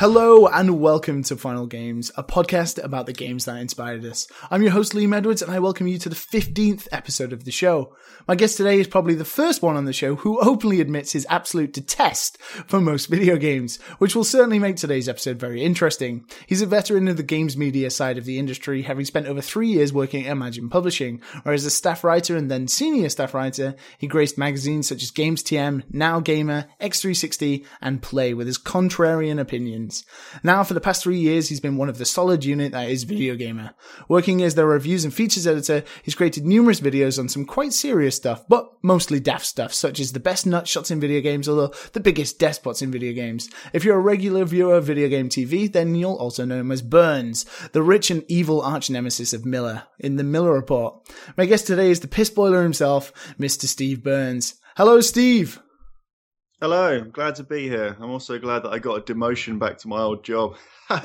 Hello 0.00 0.46
and 0.46 0.80
welcome 0.80 1.22
to 1.24 1.36
Final 1.36 1.66
Games, 1.66 2.10
a 2.16 2.24
podcast 2.24 2.82
about 2.82 3.04
the 3.04 3.12
games 3.12 3.44
that 3.44 3.60
inspired 3.60 4.02
us. 4.06 4.26
I'm 4.50 4.62
your 4.62 4.72
host 4.72 4.94
Liam 4.94 5.14
Edwards 5.14 5.42
and 5.42 5.52
I 5.52 5.58
welcome 5.58 5.86
you 5.86 5.98
to 5.98 6.08
the 6.08 6.14
15th 6.14 6.88
episode 6.90 7.34
of 7.34 7.44
the 7.44 7.50
show. 7.50 7.94
My 8.26 8.34
guest 8.34 8.56
today 8.56 8.80
is 8.80 8.86
probably 8.86 9.14
the 9.14 9.26
first 9.26 9.60
one 9.60 9.76
on 9.76 9.84
the 9.84 9.92
show 9.92 10.14
who 10.14 10.40
openly 10.40 10.80
admits 10.80 11.12
his 11.12 11.26
absolute 11.28 11.74
detest 11.74 12.40
for 12.40 12.80
most 12.80 13.10
video 13.10 13.36
games, 13.36 13.78
which 13.98 14.16
will 14.16 14.24
certainly 14.24 14.58
make 14.58 14.76
today's 14.76 15.06
episode 15.06 15.38
very 15.38 15.62
interesting. 15.62 16.24
He's 16.46 16.62
a 16.62 16.66
veteran 16.66 17.06
of 17.06 17.18
the 17.18 17.22
games 17.22 17.58
media 17.58 17.90
side 17.90 18.16
of 18.16 18.24
the 18.24 18.38
industry, 18.38 18.80
having 18.80 19.04
spent 19.04 19.26
over 19.26 19.42
three 19.42 19.68
years 19.68 19.92
working 19.92 20.24
at 20.24 20.32
Imagine 20.32 20.70
Publishing, 20.70 21.20
where 21.42 21.52
as 21.54 21.66
a 21.66 21.70
staff 21.70 22.04
writer 22.04 22.38
and 22.38 22.50
then 22.50 22.68
senior 22.68 23.10
staff 23.10 23.34
writer, 23.34 23.74
he 23.98 24.06
graced 24.06 24.38
magazines 24.38 24.88
such 24.88 25.02
as 25.02 25.10
Games 25.10 25.42
TM, 25.42 25.82
Now 25.90 26.20
Gamer, 26.20 26.68
X360, 26.80 27.66
and 27.82 28.00
Play 28.00 28.32
with 28.32 28.46
his 28.46 28.56
contrarian 28.56 29.38
Now, 30.42 30.64
for 30.64 30.74
the 30.74 30.80
past 30.80 31.02
three 31.02 31.18
years, 31.18 31.48
he's 31.48 31.60
been 31.60 31.76
one 31.76 31.88
of 31.88 31.98
the 31.98 32.04
solid 32.04 32.44
unit 32.44 32.72
that 32.72 32.88
is 32.88 33.04
Video 33.04 33.34
Gamer. 33.34 33.74
Working 34.08 34.42
as 34.42 34.54
their 34.54 34.66
reviews 34.66 35.04
and 35.04 35.12
features 35.12 35.46
editor, 35.46 35.84
he's 36.02 36.14
created 36.14 36.44
numerous 36.44 36.80
videos 36.80 37.18
on 37.18 37.28
some 37.28 37.44
quite 37.44 37.72
serious 37.72 38.16
stuff, 38.16 38.46
but 38.48 38.72
mostly 38.82 39.20
daft 39.20 39.46
stuff, 39.46 39.72
such 39.72 40.00
as 40.00 40.12
the 40.12 40.20
best 40.20 40.46
nut 40.46 40.68
shots 40.68 40.90
in 40.90 41.00
video 41.00 41.20
games, 41.20 41.48
although 41.48 41.72
the 41.92 42.00
biggest 42.00 42.38
despots 42.38 42.82
in 42.82 42.90
video 42.90 43.12
games. 43.12 43.48
If 43.72 43.84
you're 43.84 43.96
a 43.96 44.00
regular 44.00 44.44
viewer 44.44 44.76
of 44.76 44.84
video 44.84 45.08
game 45.08 45.28
TV, 45.28 45.70
then 45.70 45.94
you'll 45.94 46.14
also 46.14 46.44
know 46.44 46.60
him 46.60 46.72
as 46.72 46.82
Burns, 46.82 47.46
the 47.72 47.82
rich 47.82 48.10
and 48.10 48.24
evil 48.28 48.60
arch 48.62 48.90
nemesis 48.90 49.32
of 49.32 49.44
Miller, 49.44 49.84
in 49.98 50.16
the 50.16 50.24
Miller 50.24 50.52
Report. 50.52 50.94
My 51.36 51.46
guest 51.46 51.66
today 51.66 51.90
is 51.90 52.00
the 52.00 52.08
piss 52.08 52.30
boiler 52.30 52.62
himself, 52.62 53.12
Mr. 53.38 53.64
Steve 53.64 54.02
Burns. 54.02 54.54
Hello, 54.76 55.00
Steve. 55.00 55.60
Hello, 56.62 56.88
I'm 56.88 57.10
glad 57.10 57.36
to 57.36 57.42
be 57.42 57.70
here. 57.70 57.96
I'm 57.98 58.10
also 58.10 58.38
glad 58.38 58.64
that 58.64 58.68
I 58.68 58.78
got 58.78 58.98
a 58.98 59.00
demotion 59.14 59.58
back 59.58 59.78
to 59.78 59.88
my 59.88 59.98
old 59.98 60.22
job. 60.22 60.56
did, 60.90 61.00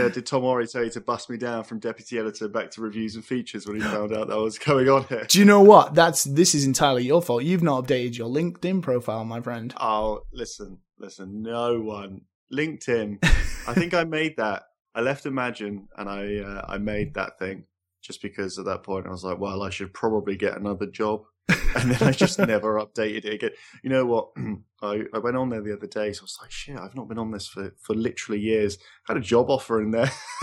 uh, 0.00 0.08
did 0.10 0.26
Tom 0.26 0.44
Orry 0.44 0.68
tell 0.68 0.84
you 0.84 0.90
to 0.90 1.00
bust 1.00 1.28
me 1.28 1.36
down 1.36 1.64
from 1.64 1.80
deputy 1.80 2.20
editor 2.20 2.46
back 2.46 2.70
to 2.70 2.80
reviews 2.80 3.16
and 3.16 3.24
features 3.24 3.66
when 3.66 3.74
he 3.74 3.82
found 3.82 4.12
out 4.12 4.28
that 4.28 4.36
was 4.38 4.60
going 4.60 4.88
on 4.88 5.06
here? 5.08 5.24
Do 5.28 5.40
you 5.40 5.44
know 5.44 5.60
what? 5.60 5.92
That's 5.92 6.22
this 6.22 6.54
is 6.54 6.64
entirely 6.64 7.02
your 7.02 7.20
fault. 7.20 7.42
You've 7.42 7.64
not 7.64 7.84
updated 7.84 8.16
your 8.16 8.28
LinkedIn 8.28 8.80
profile, 8.80 9.24
my 9.24 9.40
friend. 9.40 9.74
Oh, 9.80 10.20
listen, 10.32 10.78
listen. 11.00 11.42
No 11.42 11.80
one 11.80 12.20
LinkedIn. 12.52 13.18
I 13.66 13.74
think 13.74 13.92
I 13.92 14.04
made 14.04 14.36
that. 14.36 14.62
I 14.94 15.00
left 15.00 15.26
Imagine 15.26 15.88
and 15.96 16.08
I 16.08 16.36
uh, 16.36 16.64
I 16.68 16.78
made 16.78 17.14
that 17.14 17.40
thing 17.40 17.64
just 18.02 18.22
because 18.22 18.56
at 18.60 18.66
that 18.66 18.84
point 18.84 19.08
I 19.08 19.10
was 19.10 19.24
like, 19.24 19.40
well, 19.40 19.64
I 19.64 19.70
should 19.70 19.92
probably 19.92 20.36
get 20.36 20.56
another 20.56 20.86
job. 20.86 21.22
and 21.76 21.90
then 21.90 22.08
I 22.08 22.12
just 22.12 22.38
never 22.46 22.74
updated 22.78 23.24
it 23.24 23.34
again. 23.34 23.50
You 23.82 23.90
know 23.90 24.06
what? 24.06 24.28
I, 24.82 25.02
I 25.14 25.18
went 25.18 25.36
on 25.36 25.48
there 25.48 25.60
the 25.60 25.76
other 25.76 25.86
day, 25.86 26.12
so 26.12 26.22
I 26.22 26.24
was 26.24 26.38
like, 26.40 26.50
shit, 26.50 26.76
I've 26.76 26.96
not 26.96 27.08
been 27.08 27.18
on 27.18 27.30
this 27.30 27.46
for, 27.46 27.72
for 27.80 27.94
literally 27.94 28.40
years. 28.40 28.78
I 29.08 29.12
had 29.12 29.22
a 29.22 29.24
job 29.24 29.48
offer 29.48 29.80
in 29.80 29.92
there 29.92 30.10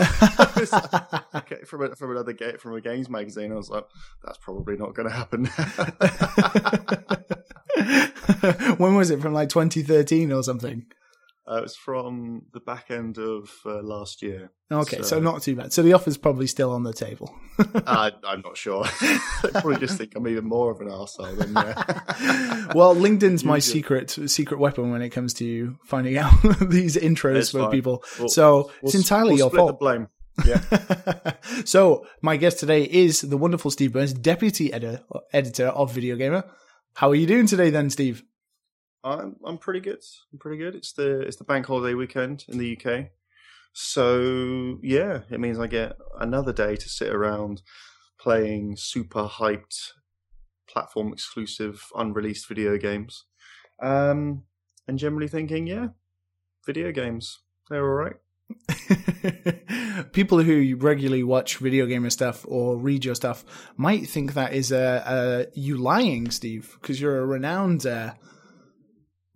okay, 1.34 1.62
from 1.66 1.82
a, 1.82 1.94
from 1.94 2.12
another 2.12 2.34
from 2.58 2.74
a 2.74 2.80
games 2.80 3.10
magazine. 3.10 3.52
I 3.52 3.56
was 3.56 3.68
like, 3.68 3.84
that's 4.24 4.38
probably 4.38 4.76
not 4.76 4.94
going 4.94 5.08
to 5.08 5.14
happen. 5.14 5.46
when 8.76 8.94
was 8.94 9.10
it? 9.10 9.20
From 9.20 9.34
like 9.34 9.50
2013 9.50 10.32
or 10.32 10.42
something? 10.42 10.86
Uh, 11.50 11.56
it 11.56 11.62
was 11.62 11.74
from 11.74 12.42
the 12.52 12.60
back 12.60 12.90
end 12.90 13.18
of 13.18 13.50
uh, 13.66 13.82
last 13.82 14.22
year. 14.22 14.52
Okay, 14.70 14.98
so, 14.98 15.02
so, 15.02 15.20
not 15.20 15.42
too 15.42 15.56
bad. 15.56 15.72
So 15.72 15.82
the 15.82 15.94
offer's 15.94 16.16
probably 16.16 16.46
still 16.46 16.70
on 16.70 16.84
the 16.84 16.92
table. 16.92 17.34
uh, 17.74 18.12
I'm 18.24 18.42
not 18.42 18.56
sure. 18.56 18.84
they 19.42 19.50
probably 19.50 19.78
just 19.78 19.98
think 19.98 20.12
I'm 20.14 20.28
even 20.28 20.44
more 20.44 20.70
of 20.70 20.80
an 20.80 20.86
arsehole 20.86 21.36
than 21.36 21.52
yeah. 21.52 22.72
well, 22.74 22.94
LinkedIn's 22.94 23.42
my 23.42 23.58
secret 23.58 24.10
secret 24.30 24.60
weapon 24.60 24.92
when 24.92 25.02
it 25.02 25.10
comes 25.10 25.34
to 25.34 25.76
finding 25.84 26.18
out 26.18 26.32
these 26.60 26.94
intros 26.94 27.36
it's 27.36 27.50
for 27.50 27.62
fine. 27.62 27.70
people. 27.72 28.04
We'll, 28.20 28.28
so 28.28 28.56
we'll, 28.56 28.72
it's 28.84 28.94
entirely 28.94 29.30
we'll 29.30 29.38
your 29.38 29.50
fault. 29.50 29.72
The 29.72 29.84
blame. 29.84 30.08
Yeah. 30.46 31.32
so 31.64 32.06
my 32.22 32.36
guest 32.36 32.60
today 32.60 32.84
is 32.84 33.22
the 33.22 33.36
wonderful 33.36 33.72
Steve 33.72 33.92
Burns, 33.92 34.12
deputy 34.12 34.72
edi- 34.72 35.00
editor 35.32 35.66
of 35.66 35.92
Video 35.92 36.14
Gamer. 36.14 36.44
How 36.94 37.10
are 37.10 37.14
you 37.16 37.26
doing 37.26 37.46
today, 37.46 37.70
then, 37.70 37.90
Steve? 37.90 38.22
I'm 39.02 39.36
I'm 39.44 39.58
pretty 39.58 39.80
good. 39.80 40.00
I'm 40.32 40.38
pretty 40.38 40.58
good. 40.58 40.74
It's 40.74 40.92
the 40.92 41.20
it's 41.20 41.36
the 41.36 41.44
bank 41.44 41.66
holiday 41.66 41.94
weekend 41.94 42.44
in 42.48 42.58
the 42.58 42.76
UK, 42.76 43.06
so 43.72 44.78
yeah, 44.82 45.20
it 45.30 45.40
means 45.40 45.58
I 45.58 45.66
get 45.66 45.96
another 46.18 46.52
day 46.52 46.76
to 46.76 46.88
sit 46.88 47.08
around 47.08 47.62
playing 48.18 48.76
super 48.76 49.24
hyped 49.24 49.92
platform 50.68 51.12
exclusive 51.12 51.86
unreleased 51.94 52.46
video 52.46 52.76
games, 52.76 53.24
um, 53.82 54.42
and 54.86 54.98
generally 54.98 55.28
thinking, 55.28 55.66
yeah, 55.66 55.88
video 56.66 56.92
games 56.92 57.40
they're 57.70 57.84
all 57.84 57.94
right. 57.94 58.16
People 60.12 60.42
who 60.42 60.76
regularly 60.76 61.22
watch 61.22 61.58
video 61.58 61.86
gamer 61.86 62.10
stuff 62.10 62.44
or 62.48 62.76
read 62.76 63.04
your 63.04 63.14
stuff 63.14 63.44
might 63.76 64.08
think 64.08 64.34
that 64.34 64.52
is 64.52 64.72
a, 64.72 65.04
a 65.54 65.58
you 65.58 65.76
lying, 65.76 66.30
Steve, 66.30 66.76
because 66.80 67.00
you're 67.00 67.18
a 67.18 67.26
renowned. 67.26 67.86
Uh, 67.86 68.14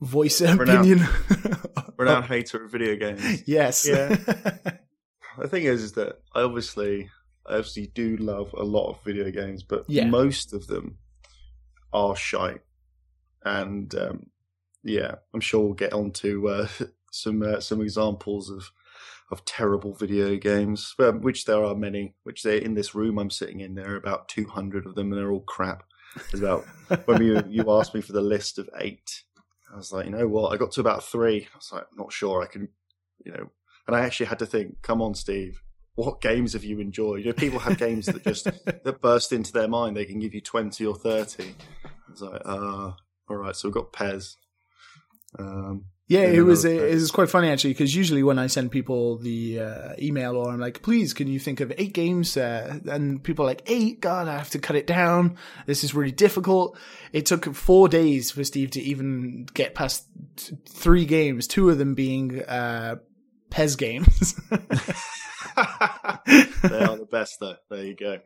voice 0.04 0.40
renowned, 0.40 0.70
opinion. 0.70 1.08
renowned 1.96 2.24
hater 2.28 2.64
of 2.64 2.70
video 2.70 2.96
games. 2.96 3.42
Yes. 3.46 3.86
Yeah. 3.86 4.08
the 5.38 5.48
thing 5.48 5.64
is, 5.64 5.82
is 5.82 5.92
that 5.92 6.20
I 6.34 6.42
obviously, 6.42 7.10
I 7.46 7.54
obviously 7.54 7.86
do 7.88 8.16
love 8.16 8.54
a 8.56 8.64
lot 8.64 8.90
of 8.90 9.02
video 9.02 9.30
games, 9.30 9.62
but 9.62 9.84
yeah. 9.88 10.06
most 10.06 10.52
of 10.52 10.66
them 10.66 10.98
are 11.92 12.16
shite. 12.16 12.62
And 13.44 13.94
um, 13.94 14.26
yeah, 14.82 15.16
I'm 15.32 15.40
sure 15.40 15.60
we'll 15.62 15.74
get 15.74 15.92
onto 15.92 16.48
uh, 16.48 16.68
some 17.10 17.42
uh, 17.42 17.60
some 17.60 17.80
examples 17.80 18.50
of 18.50 18.70
of 19.30 19.44
terrible 19.44 19.94
video 19.94 20.36
games, 20.36 20.94
um, 20.98 21.20
which 21.20 21.44
there 21.44 21.64
are 21.64 21.74
many. 21.74 22.14
Which 22.22 22.42
they 22.42 22.62
in 22.62 22.74
this 22.74 22.94
room 22.94 23.18
I'm 23.18 23.30
sitting 23.30 23.60
in, 23.60 23.74
there 23.74 23.92
are 23.92 23.96
about 23.96 24.28
200 24.28 24.86
of 24.86 24.94
them, 24.94 25.12
and 25.12 25.20
they're 25.20 25.30
all 25.30 25.40
crap. 25.40 25.84
There's 26.30 26.42
about 26.42 26.64
when 27.06 27.22
you 27.22 27.42
you 27.48 27.70
asked 27.70 27.94
me 27.94 28.00
for 28.00 28.12
the 28.12 28.20
list 28.20 28.58
of 28.58 28.68
eight, 28.78 29.24
I 29.72 29.76
was 29.76 29.92
like, 29.92 30.06
you 30.06 30.12
know 30.12 30.28
what? 30.28 30.52
I 30.52 30.56
got 30.56 30.72
to 30.72 30.80
about 30.80 31.04
three. 31.04 31.48
I 31.52 31.56
was 31.56 31.70
like, 31.72 31.86
not 31.96 32.12
sure 32.12 32.42
I 32.42 32.46
can, 32.46 32.68
you 33.24 33.32
know. 33.32 33.50
And 33.86 33.96
I 33.96 34.00
actually 34.00 34.26
had 34.26 34.38
to 34.38 34.46
think, 34.46 34.82
come 34.82 35.02
on, 35.02 35.14
Steve, 35.14 35.62
what 35.94 36.20
games 36.20 36.54
have 36.54 36.64
you 36.64 36.80
enjoyed? 36.80 37.20
You 37.20 37.26
know, 37.26 37.32
people 37.32 37.58
have 37.60 37.78
games 37.78 38.06
that 38.06 38.24
just 38.24 38.44
that 38.64 39.00
burst 39.00 39.32
into 39.32 39.52
their 39.52 39.68
mind. 39.68 39.96
They 39.96 40.04
can 40.04 40.18
give 40.18 40.34
you 40.34 40.40
twenty 40.40 40.84
or 40.86 40.94
thirty. 40.94 41.54
I 41.84 42.10
was 42.10 42.22
like, 42.22 42.42
uh, 42.44 42.92
all 43.28 43.36
right. 43.36 43.54
So 43.54 43.68
we've 43.68 43.74
got 43.74 43.92
Pez. 43.92 44.36
Um, 45.38 45.86
yeah, 46.06 46.24
it 46.24 46.42
was 46.42 46.66
it 46.66 46.92
was 46.92 47.10
quite 47.10 47.30
funny 47.30 47.48
actually 47.48 47.70
because 47.70 47.96
usually 47.96 48.22
when 48.22 48.38
I 48.38 48.46
send 48.46 48.70
people 48.70 49.16
the 49.16 49.60
uh, 49.60 49.92
email 49.98 50.36
or 50.36 50.50
I'm 50.50 50.60
like, 50.60 50.82
please, 50.82 51.14
can 51.14 51.28
you 51.28 51.38
think 51.38 51.60
of 51.60 51.72
eight 51.78 51.94
games? 51.94 52.36
Uh, 52.36 52.78
and 52.90 53.22
people 53.24 53.46
are 53.46 53.48
like, 53.48 53.62
eight? 53.66 54.00
God, 54.00 54.28
I 54.28 54.36
have 54.36 54.50
to 54.50 54.58
cut 54.58 54.76
it 54.76 54.86
down. 54.86 55.38
This 55.64 55.82
is 55.82 55.94
really 55.94 56.12
difficult. 56.12 56.76
It 57.12 57.24
took 57.24 57.54
four 57.54 57.88
days 57.88 58.30
for 58.30 58.44
Steve 58.44 58.72
to 58.72 58.82
even 58.82 59.46
get 59.54 59.74
past 59.74 60.04
t- 60.36 60.58
three 60.68 61.06
games. 61.06 61.46
Two 61.46 61.70
of 61.70 61.78
them 61.78 61.94
being 61.94 62.42
uh, 62.42 62.96
Pez 63.50 63.78
games. 63.78 64.34
they 64.50 64.56
are 65.56 66.98
the 66.98 67.08
best, 67.10 67.38
though. 67.40 67.56
There 67.70 67.84
you 67.84 67.94
go. 67.94 68.20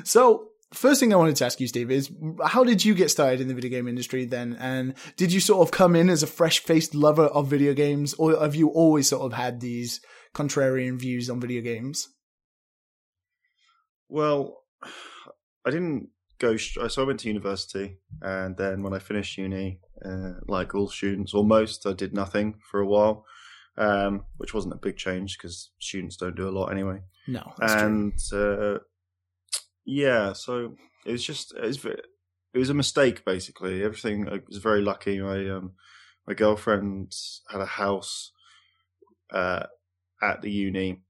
so 0.04 0.48
first 0.72 1.00
thing 1.00 1.12
I 1.12 1.16
wanted 1.16 1.36
to 1.36 1.44
ask 1.44 1.60
you, 1.60 1.66
Steve, 1.66 1.90
is 1.90 2.10
how 2.44 2.64
did 2.64 2.84
you 2.84 2.94
get 2.94 3.10
started 3.10 3.40
in 3.40 3.48
the 3.48 3.54
video 3.54 3.70
game 3.70 3.88
industry 3.88 4.24
then? 4.24 4.56
And 4.58 4.94
did 5.16 5.32
you 5.32 5.40
sort 5.40 5.66
of 5.66 5.72
come 5.72 5.96
in 5.96 6.08
as 6.08 6.22
a 6.22 6.26
fresh 6.26 6.60
faced 6.60 6.94
lover 6.94 7.26
of 7.26 7.48
video 7.48 7.74
games, 7.74 8.14
or 8.14 8.38
have 8.38 8.54
you 8.54 8.68
always 8.68 9.08
sort 9.08 9.22
of 9.22 9.32
had 9.32 9.60
these 9.60 10.00
contrarian 10.34 10.98
views 10.98 11.28
on 11.28 11.40
video 11.40 11.62
games? 11.62 12.08
Well, 14.08 14.64
I 15.64 15.70
didn't 15.70 16.08
go, 16.38 16.56
so 16.56 17.02
I 17.02 17.06
went 17.06 17.20
to 17.20 17.28
university, 17.28 17.98
and 18.20 18.56
then 18.56 18.82
when 18.82 18.94
I 18.94 18.98
finished 18.98 19.38
uni, 19.38 19.78
uh, 20.04 20.32
like 20.48 20.74
all 20.74 20.88
students, 20.88 21.34
almost, 21.34 21.86
I 21.86 21.92
did 21.92 22.12
nothing 22.12 22.56
for 22.70 22.80
a 22.80 22.86
while. 22.86 23.24
Um, 23.78 24.26
which 24.36 24.52
wasn't 24.52 24.74
a 24.74 24.76
big 24.76 24.98
change 24.98 25.38
because 25.38 25.70
students 25.80 26.18
don't 26.18 26.36
do 26.36 26.46
a 26.46 26.50
lot 26.52 26.66
anyway. 26.66 26.98
No, 27.26 27.54
and 27.58 28.12
uh, 28.30 28.80
yeah, 29.84 30.32
so 30.32 30.76
it 31.04 31.12
was 31.12 31.24
just 31.24 31.54
it 31.54 31.62
was, 31.62 31.84
it 31.84 32.58
was 32.58 32.70
a 32.70 32.74
mistake 32.74 33.24
basically. 33.24 33.82
Everything 33.82 34.28
I 34.28 34.40
was 34.46 34.58
very 34.58 34.82
lucky. 34.82 35.20
My 35.20 35.48
um, 35.50 35.72
my 36.26 36.34
girlfriend 36.34 37.14
had 37.50 37.60
a 37.60 37.66
house 37.66 38.32
uh, 39.32 39.66
at 40.22 40.42
the 40.42 40.50
uni, 40.50 41.02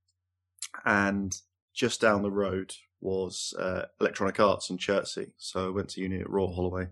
and 0.84 1.36
just 1.74 2.00
down 2.00 2.22
the 2.22 2.30
road 2.30 2.74
was 3.00 3.52
uh, 3.58 3.86
Electronic 4.00 4.38
Arts 4.38 4.70
in 4.70 4.78
Chertsey. 4.78 5.32
So 5.36 5.66
I 5.66 5.70
went 5.70 5.90
to 5.90 6.00
uni 6.00 6.20
at 6.20 6.30
Royal 6.30 6.54
Holloway, 6.54 6.88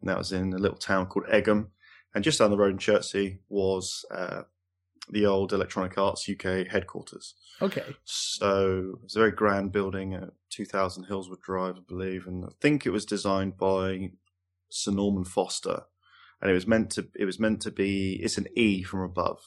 and 0.00 0.10
that 0.10 0.18
was 0.18 0.32
in 0.32 0.52
a 0.52 0.58
little 0.58 0.76
town 0.76 1.06
called 1.06 1.26
Egham. 1.26 1.68
And 2.14 2.22
just 2.22 2.38
down 2.38 2.50
the 2.50 2.56
road 2.56 2.72
in 2.72 2.78
Chertsey 2.78 3.40
was 3.48 4.04
uh, 4.14 4.42
the 5.10 5.26
old 5.26 5.52
Electronic 5.52 5.96
Arts 5.98 6.28
UK 6.28 6.66
headquarters. 6.66 7.34
Okay. 7.60 7.96
So 8.04 8.98
it's 9.04 9.16
a 9.16 9.20
very 9.20 9.32
grand 9.32 9.72
building 9.72 10.14
at 10.14 10.30
2000 10.50 11.06
Hillswood 11.06 11.40
Drive, 11.42 11.76
I 11.76 11.80
believe, 11.86 12.26
and 12.26 12.44
I 12.44 12.48
think 12.60 12.86
it 12.86 12.90
was 12.90 13.04
designed 13.04 13.56
by 13.56 14.10
Sir 14.70 14.92
Norman 14.92 15.24
Foster. 15.24 15.82
and 16.40 16.50
it 16.50 16.54
was 16.54 16.66
meant 16.66 16.90
to 16.90 17.06
it 17.14 17.24
was 17.24 17.38
meant 17.38 17.62
to 17.62 17.70
be 17.70 18.20
it's 18.22 18.38
an 18.38 18.46
E 18.56 18.82
from 18.82 19.00
above, 19.00 19.40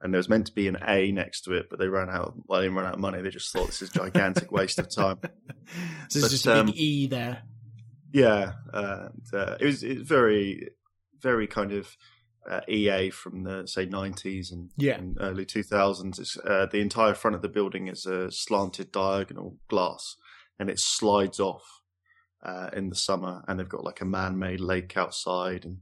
and 0.00 0.12
there 0.12 0.18
was 0.18 0.28
meant 0.28 0.46
to 0.46 0.52
be 0.52 0.68
an 0.68 0.78
A 0.86 1.12
next 1.12 1.42
to 1.42 1.52
it, 1.52 1.68
but 1.70 1.78
they 1.78 1.88
ran 1.88 2.10
out. 2.10 2.34
Well, 2.46 2.60
they 2.60 2.66
didn't 2.66 2.76
run 2.76 2.86
out 2.86 2.94
of 2.94 3.00
money. 3.00 3.20
They 3.20 3.30
just 3.30 3.52
thought 3.52 3.66
this 3.66 3.82
is 3.82 3.90
gigantic 3.90 4.50
waste 4.50 4.78
of 4.78 4.94
time. 4.94 5.18
so 6.08 6.18
it's 6.18 6.30
just 6.30 6.46
a 6.46 6.60
um, 6.60 6.66
big 6.66 6.76
E 6.76 7.06
there. 7.06 7.42
Yeah, 8.12 8.52
and, 8.72 9.22
uh, 9.32 9.56
it 9.60 9.66
was 9.66 9.82
it 9.82 9.98
was 9.98 10.08
very 10.08 10.70
very 11.20 11.46
kind 11.46 11.72
of 11.72 11.96
uh, 12.48 12.60
EA 12.68 13.10
from 13.10 13.44
the 13.44 13.66
say 13.66 13.86
90s 13.86 14.52
and, 14.52 14.70
yeah. 14.76 14.96
and 14.96 15.16
early 15.20 15.44
2000s. 15.44 16.38
Uh, 16.44 16.66
the 16.66 16.80
entire 16.80 17.14
front 17.14 17.34
of 17.34 17.42
the 17.42 17.48
building 17.48 17.88
is 17.88 18.06
a 18.06 18.30
slanted 18.30 18.92
diagonal 18.92 19.56
glass, 19.68 20.16
and 20.58 20.68
it 20.68 20.78
slides 20.78 21.40
off 21.40 21.82
uh, 22.42 22.70
in 22.72 22.88
the 22.88 22.96
summer. 22.96 23.42
And 23.48 23.58
they've 23.58 23.68
got 23.68 23.84
like 23.84 24.00
a 24.00 24.06
man-made 24.06 24.60
lake 24.60 24.96
outside 24.96 25.64
and 25.64 25.78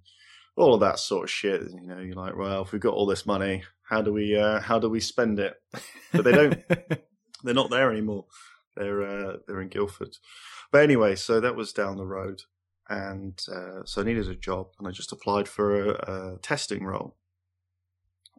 all 0.56 0.74
of 0.74 0.80
that 0.80 0.98
sort 0.98 1.24
of 1.24 1.30
shit. 1.30 1.62
You 1.70 1.86
know, 1.86 1.98
you're 1.98 2.14
like, 2.14 2.36
well, 2.36 2.62
if 2.62 2.72
we've 2.72 2.80
got 2.80 2.94
all 2.94 3.06
this 3.06 3.26
money, 3.26 3.64
how 3.82 4.02
do 4.02 4.12
we 4.12 4.36
uh, 4.36 4.60
how 4.60 4.78
do 4.78 4.88
we 4.88 5.00
spend 5.00 5.38
it? 5.38 5.54
But 6.12 6.24
they 6.24 6.32
don't. 6.32 6.62
they're 7.42 7.54
not 7.54 7.70
there 7.70 7.90
anymore. 7.90 8.26
They're 8.76 9.02
uh, 9.02 9.36
they're 9.46 9.60
in 9.60 9.68
Guildford. 9.68 10.16
But 10.70 10.82
anyway, 10.82 11.16
so 11.16 11.40
that 11.40 11.56
was 11.56 11.72
down 11.72 11.96
the 11.96 12.06
road 12.06 12.42
and 12.88 13.40
uh, 13.50 13.84
so 13.84 14.02
I 14.02 14.04
needed 14.04 14.28
a 14.28 14.34
job, 14.34 14.68
and 14.78 14.88
I 14.88 14.90
just 14.90 15.12
applied 15.12 15.48
for 15.48 15.90
a, 15.90 16.34
a 16.34 16.38
testing 16.38 16.84
role. 16.84 17.16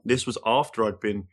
This 0.03 0.25
was 0.25 0.37
after 0.45 0.83
I'd 0.83 0.99
been 0.99 1.27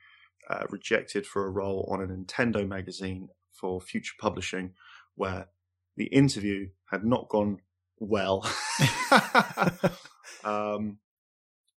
uh, 0.49 0.65
rejected 0.71 1.27
for 1.27 1.47
a 1.47 1.51
role 1.51 1.89
on 1.91 2.03
a 2.03 2.07
Nintendo 2.07 2.67
magazine 2.67 3.29
for 3.53 3.81
future 3.81 4.15
publishing, 4.21 4.75
where 5.15 5.49
the 5.97 6.07
interview 6.07 6.69
had 6.91 7.05
not 7.05 7.29
gone 7.29 7.59
well, 7.99 8.49
um, 10.45 10.99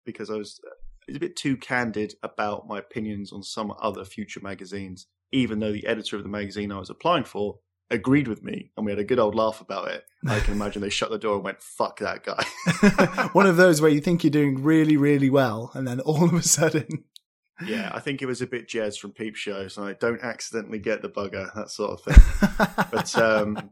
because 0.05 0.31
I 0.31 0.35
was 0.35 0.61
a 1.09 1.19
bit 1.19 1.37
too 1.37 1.57
candid 1.57 2.15
about 2.23 2.69
my 2.69 2.79
opinions 2.79 3.33
on 3.33 3.43
some 3.43 3.73
other 3.81 4.05
future 4.05 4.41
magazines, 4.41 5.07
even 5.33 5.61
though 5.61 5.73
the 5.73 5.87
editor 5.87 6.17
of 6.17 6.23
the 6.23 6.29
magazine 6.29 6.71
I 6.71 6.79
was 6.79 6.91
applying 6.91 7.25
for 7.25 7.59
agreed 7.91 8.29
with 8.29 8.43
me 8.43 8.71
and 8.77 8.87
we 8.87 8.93
had 8.93 8.99
a 8.99 9.05
good 9.05 9.19
old 9.19 9.35
laugh 9.35 9.61
about 9.61 9.89
it. 9.89 10.05
I 10.27 10.41
can 10.41 10.55
imagine 10.61 10.83
they 10.83 10.91
shut 10.91 11.11
the 11.11 11.19
door 11.19 11.37
and 11.37 11.45
went, 11.45 11.63
fuck 11.63 11.99
that 11.99 12.25
guy. 12.25 13.29
One 13.33 13.47
of 13.47 13.57
those 13.57 13.81
where 13.81 13.91
you 13.91 14.01
think 14.01 14.23
you're 14.23 14.31
doing 14.31 14.63
really, 14.63 14.97
really 14.97 15.31
well 15.31 15.71
and 15.75 15.87
then 15.87 16.01
all 16.01 16.25
of 16.25 16.33
a 16.35 16.43
sudden. 16.43 17.05
Yeah, 17.67 17.91
I 17.93 18.01
think 18.01 18.23
it 18.23 18.27
was 18.27 18.41
a 18.41 18.47
bit 18.47 18.71
Jez 18.71 18.97
from 18.99 19.13
Peep 19.13 19.37
Show, 19.37 19.69
so 19.69 19.85
I 19.85 19.93
don't 19.93 20.23
accidentally 20.23 20.79
get 20.79 21.03
the 21.03 21.11
bugger, 21.11 21.53
that 21.55 21.69
sort 21.69 21.91
of 21.91 22.01
thing. 22.01 22.87
but 22.91 23.15
um 23.19 23.71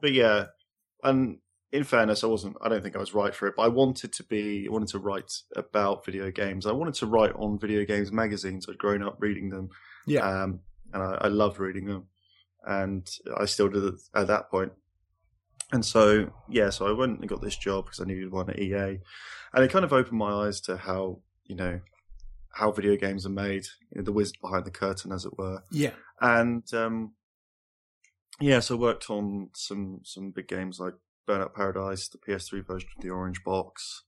but 0.00 0.12
yeah. 0.12 0.46
And 1.04 1.38
in 1.70 1.84
fairness, 1.84 2.24
I 2.24 2.26
wasn't 2.26 2.56
I 2.60 2.68
don't 2.68 2.82
think 2.82 2.96
I 2.96 2.98
was 2.98 3.14
right 3.14 3.32
for 3.32 3.46
it, 3.46 3.54
but 3.56 3.62
I 3.62 3.68
wanted 3.68 4.12
to 4.14 4.24
be 4.24 4.66
I 4.68 4.72
wanted 4.72 4.88
to 4.88 4.98
write 4.98 5.32
about 5.54 6.04
video 6.04 6.32
games. 6.32 6.66
I 6.66 6.72
wanted 6.72 6.94
to 6.94 7.06
write 7.06 7.32
on 7.36 7.60
video 7.60 7.84
games 7.84 8.10
magazines. 8.10 8.66
I'd 8.68 8.76
grown 8.76 9.04
up 9.04 9.18
reading 9.20 9.50
them. 9.50 9.68
Yeah. 10.08 10.42
Um 10.42 10.62
and 10.92 11.00
I, 11.00 11.18
I 11.20 11.28
loved 11.28 11.60
reading 11.60 11.86
them 11.86 12.08
and 12.66 13.08
I 13.36 13.44
still 13.46 13.68
did 13.68 13.84
it 13.84 13.94
at 14.14 14.26
that 14.26 14.50
point. 14.50 14.72
And 15.72 15.84
so, 15.84 16.30
yeah, 16.48 16.70
so 16.70 16.86
I 16.86 16.92
went 16.92 17.18
and 17.18 17.28
got 17.28 17.42
this 17.42 17.56
job 17.56 17.86
because 17.86 18.00
I 18.00 18.04
needed 18.04 18.30
one 18.30 18.50
at 18.50 18.58
EA, 18.58 18.98
and 19.52 19.64
it 19.64 19.70
kind 19.70 19.84
of 19.84 19.92
opened 19.92 20.18
my 20.18 20.46
eyes 20.46 20.60
to 20.62 20.76
how 20.76 21.20
you 21.44 21.56
know 21.56 21.80
how 22.52 22.70
video 22.70 22.96
games 22.96 23.26
are 23.26 23.30
made, 23.30 23.66
you 23.90 23.98
know, 23.98 24.02
the 24.02 24.12
wizard 24.12 24.36
behind 24.40 24.64
the 24.64 24.70
curtain, 24.70 25.12
as 25.12 25.24
it 25.24 25.36
were. 25.36 25.62
Yeah, 25.70 25.90
and 26.20 26.62
um, 26.72 27.14
yeah, 28.40 28.60
so 28.60 28.76
I 28.76 28.78
worked 28.78 29.10
on 29.10 29.50
some 29.54 30.00
some 30.04 30.30
big 30.30 30.46
games 30.46 30.78
like 30.78 30.94
Burnout 31.28 31.54
Paradise, 31.54 32.08
the 32.08 32.18
PS3 32.18 32.64
version 32.64 32.88
of 32.96 33.02
the 33.02 33.10
Orange 33.10 33.42
Box, 33.42 34.04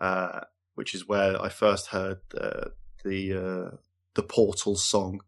uh, 0.00 0.40
which 0.74 0.94
is 0.94 1.06
where 1.06 1.40
I 1.40 1.48
first 1.48 1.88
heard 1.88 2.18
the 2.30 2.72
the, 3.04 3.32
uh, 3.32 3.76
the 4.14 4.22
Portal 4.22 4.76
song 4.76 5.20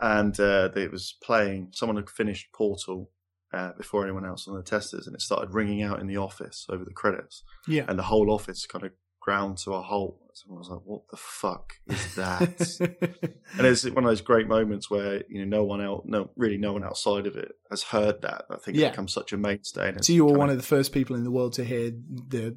and 0.00 0.38
uh, 0.38 0.70
it 0.74 0.90
was 0.90 1.16
playing. 1.22 1.68
Someone 1.72 1.96
had 1.96 2.10
finished 2.10 2.52
Portal 2.52 3.10
uh, 3.52 3.72
before 3.76 4.04
anyone 4.04 4.26
else 4.26 4.46
on 4.48 4.56
the 4.56 4.62
testers, 4.62 5.06
and 5.06 5.14
it 5.14 5.22
started 5.22 5.54
ringing 5.54 5.82
out 5.82 6.00
in 6.00 6.06
the 6.06 6.16
office 6.16 6.66
over 6.68 6.84
the 6.84 6.92
credits. 6.92 7.42
Yeah, 7.66 7.84
and 7.88 7.98
the 7.98 8.04
whole 8.04 8.30
office 8.30 8.66
kind 8.66 8.84
of 8.84 8.92
ground 9.20 9.58
to 9.58 9.72
a 9.72 9.82
halt. 9.82 10.18
Someone 10.34 10.58
was 10.58 10.68
like, 10.68 10.80
"What 10.84 11.08
the 11.10 11.16
fuck 11.16 11.74
is 11.86 12.14
that?" 12.16 12.78
and 13.58 13.66
it's 13.66 13.84
one 13.84 14.04
of 14.04 14.10
those 14.10 14.20
great 14.20 14.48
moments 14.48 14.90
where 14.90 15.22
you 15.28 15.44
know 15.44 15.58
no 15.58 15.64
one 15.64 15.80
else, 15.80 16.04
no 16.06 16.30
really 16.36 16.58
no 16.58 16.72
one 16.72 16.84
outside 16.84 17.26
of 17.26 17.36
it 17.36 17.52
has 17.70 17.82
heard 17.82 18.22
that. 18.22 18.44
I 18.50 18.56
think 18.56 18.76
yeah. 18.76 18.88
it 18.88 18.90
becomes 18.90 19.12
such 19.12 19.32
a 19.32 19.36
mainstay. 19.36 19.94
so 20.00 20.12
you 20.12 20.26
were 20.26 20.38
one 20.38 20.48
of, 20.48 20.56
of 20.56 20.58
the 20.58 20.66
first 20.66 20.92
people 20.92 21.16
in 21.16 21.24
the 21.24 21.30
world 21.30 21.54
to 21.54 21.64
hear 21.64 21.92
the 22.28 22.56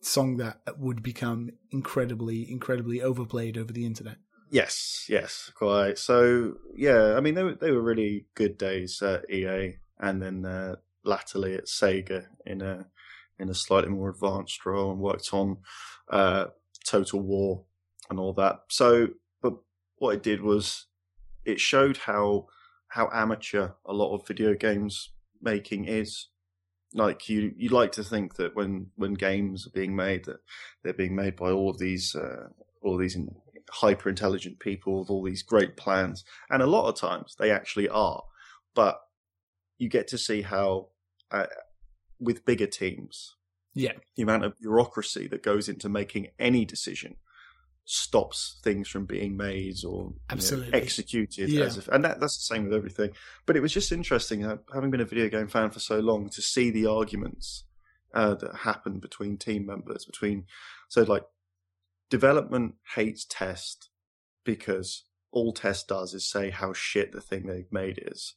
song 0.00 0.36
that 0.36 0.60
would 0.78 1.02
become 1.02 1.50
incredibly, 1.70 2.50
incredibly 2.50 3.02
overplayed 3.02 3.58
over 3.58 3.72
the 3.72 3.84
internet. 3.84 4.16
Yes, 4.50 5.06
yes, 5.08 5.50
quite. 5.54 5.98
So 5.98 6.54
yeah, 6.74 7.14
I 7.16 7.20
mean 7.20 7.34
they 7.34 7.42
were 7.42 7.54
they 7.54 7.70
were 7.70 7.82
really 7.82 8.26
good 8.34 8.56
days 8.56 9.02
at 9.02 9.30
EA, 9.30 9.76
and 9.98 10.22
then 10.22 10.44
uh, 10.44 10.76
latterly 11.04 11.54
at 11.54 11.66
Sega 11.66 12.26
in 12.46 12.62
a 12.62 12.86
in 13.38 13.50
a 13.50 13.54
slightly 13.54 13.90
more 13.90 14.10
advanced 14.10 14.64
role, 14.64 14.90
and 14.90 15.00
worked 15.00 15.32
on 15.32 15.58
uh, 16.10 16.46
Total 16.84 17.20
War 17.20 17.64
and 18.08 18.18
all 18.18 18.32
that. 18.34 18.60
So, 18.70 19.08
but 19.42 19.54
what 19.98 20.14
it 20.14 20.22
did 20.22 20.40
was 20.40 20.86
it 21.44 21.60
showed 21.60 21.98
how 21.98 22.46
how 22.88 23.10
amateur 23.12 23.70
a 23.84 23.92
lot 23.92 24.14
of 24.14 24.26
video 24.26 24.54
games 24.54 25.10
making 25.42 25.86
is. 25.86 26.28
Like 26.94 27.28
you, 27.28 27.52
you 27.54 27.68
like 27.68 27.92
to 27.92 28.04
think 28.04 28.36
that 28.36 28.56
when 28.56 28.86
when 28.96 29.12
games 29.12 29.66
are 29.66 29.70
being 29.70 29.94
made, 29.94 30.24
that 30.24 30.40
they're 30.82 30.94
being 30.94 31.14
made 31.14 31.36
by 31.36 31.50
all 31.50 31.68
of 31.68 31.78
these 31.78 32.14
uh, 32.14 32.48
all 32.82 32.94
of 32.94 33.00
these 33.00 33.18
hyper 33.70 34.08
intelligent 34.08 34.60
people 34.60 35.00
with 35.00 35.10
all 35.10 35.22
these 35.22 35.42
great 35.42 35.76
plans. 35.76 36.24
And 36.50 36.62
a 36.62 36.66
lot 36.66 36.88
of 36.88 36.96
times 36.96 37.34
they 37.38 37.50
actually 37.50 37.88
are. 37.88 38.22
But 38.74 39.00
you 39.78 39.88
get 39.88 40.08
to 40.08 40.18
see 40.18 40.42
how, 40.42 40.88
uh, 41.30 41.46
with 42.20 42.44
bigger 42.44 42.66
teams, 42.66 43.36
yeah, 43.74 43.92
the 44.16 44.22
amount 44.22 44.44
of 44.44 44.58
bureaucracy 44.58 45.28
that 45.28 45.42
goes 45.42 45.68
into 45.68 45.88
making 45.88 46.28
any 46.38 46.64
decision 46.64 47.16
stops 47.84 48.60
things 48.62 48.88
from 48.88 49.06
being 49.06 49.36
made 49.36 49.76
or 49.84 50.12
absolutely 50.28 50.70
know, 50.72 50.76
executed. 50.78 51.48
Yeah. 51.48 51.64
If, 51.64 51.88
and 51.88 52.04
that, 52.04 52.20
that's 52.20 52.36
the 52.36 52.54
same 52.54 52.64
with 52.64 52.74
everything. 52.74 53.10
But 53.46 53.56
it 53.56 53.60
was 53.60 53.72
just 53.72 53.92
interesting, 53.92 54.44
uh, 54.44 54.56
having 54.74 54.90
been 54.90 55.00
a 55.00 55.06
video 55.06 55.28
game 55.28 55.48
fan 55.48 55.70
for 55.70 55.80
so 55.80 56.00
long, 56.00 56.28
to 56.30 56.42
see 56.42 56.70
the 56.70 56.86
arguments 56.86 57.64
uh, 58.12 58.34
that 58.34 58.56
happen 58.56 58.98
between 58.98 59.36
team 59.38 59.64
members. 59.64 60.04
Between 60.04 60.44
so 60.88 61.02
like 61.02 61.22
development 62.10 62.74
hates 62.94 63.26
test 63.28 63.90
because 64.44 65.04
all 65.30 65.52
test 65.52 65.88
does 65.88 66.14
is 66.14 66.28
say 66.28 66.50
how 66.50 66.72
shit 66.72 67.12
the 67.12 67.20
thing 67.20 67.46
they've 67.46 67.72
made 67.72 68.02
is. 68.02 68.34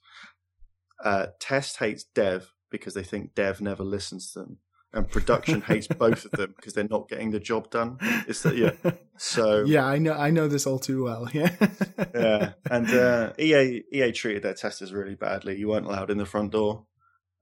Uh, 1.03 1.27
test 1.39 1.77
hates 1.77 2.03
dev 2.03 2.53
because 2.69 2.93
they 2.93 3.03
think 3.03 3.33
dev 3.33 3.61
never 3.61 3.83
listens 3.83 4.31
to 4.31 4.39
them, 4.39 4.57
and 4.93 5.09
production 5.09 5.61
hates 5.67 5.87
both 5.87 6.25
of 6.25 6.31
them 6.31 6.53
because 6.55 6.73
they're 6.73 6.87
not 6.89 7.09
getting 7.09 7.31
the 7.31 7.39
job 7.39 7.69
done. 7.71 7.97
Is 8.27 8.43
that 8.43 8.57
yeah? 8.57 8.71
So 9.17 9.63
yeah, 9.65 9.85
I 9.85 9.99
know 9.99 10.13
I 10.13 10.31
know 10.31 10.47
this 10.47 10.65
all 10.65 10.79
too 10.79 11.03
well. 11.03 11.29
Yeah, 11.31 11.55
yeah, 12.15 12.53
and 12.71 12.89
uh, 12.89 13.33
EA 13.37 13.83
EA 13.93 14.11
treated 14.11 14.41
their 14.41 14.55
testers 14.55 14.91
really 14.91 15.13
badly. 15.13 15.59
You 15.59 15.67
weren't 15.67 15.85
allowed 15.85 16.09
in 16.09 16.17
the 16.17 16.25
front 16.25 16.51
door. 16.51 16.85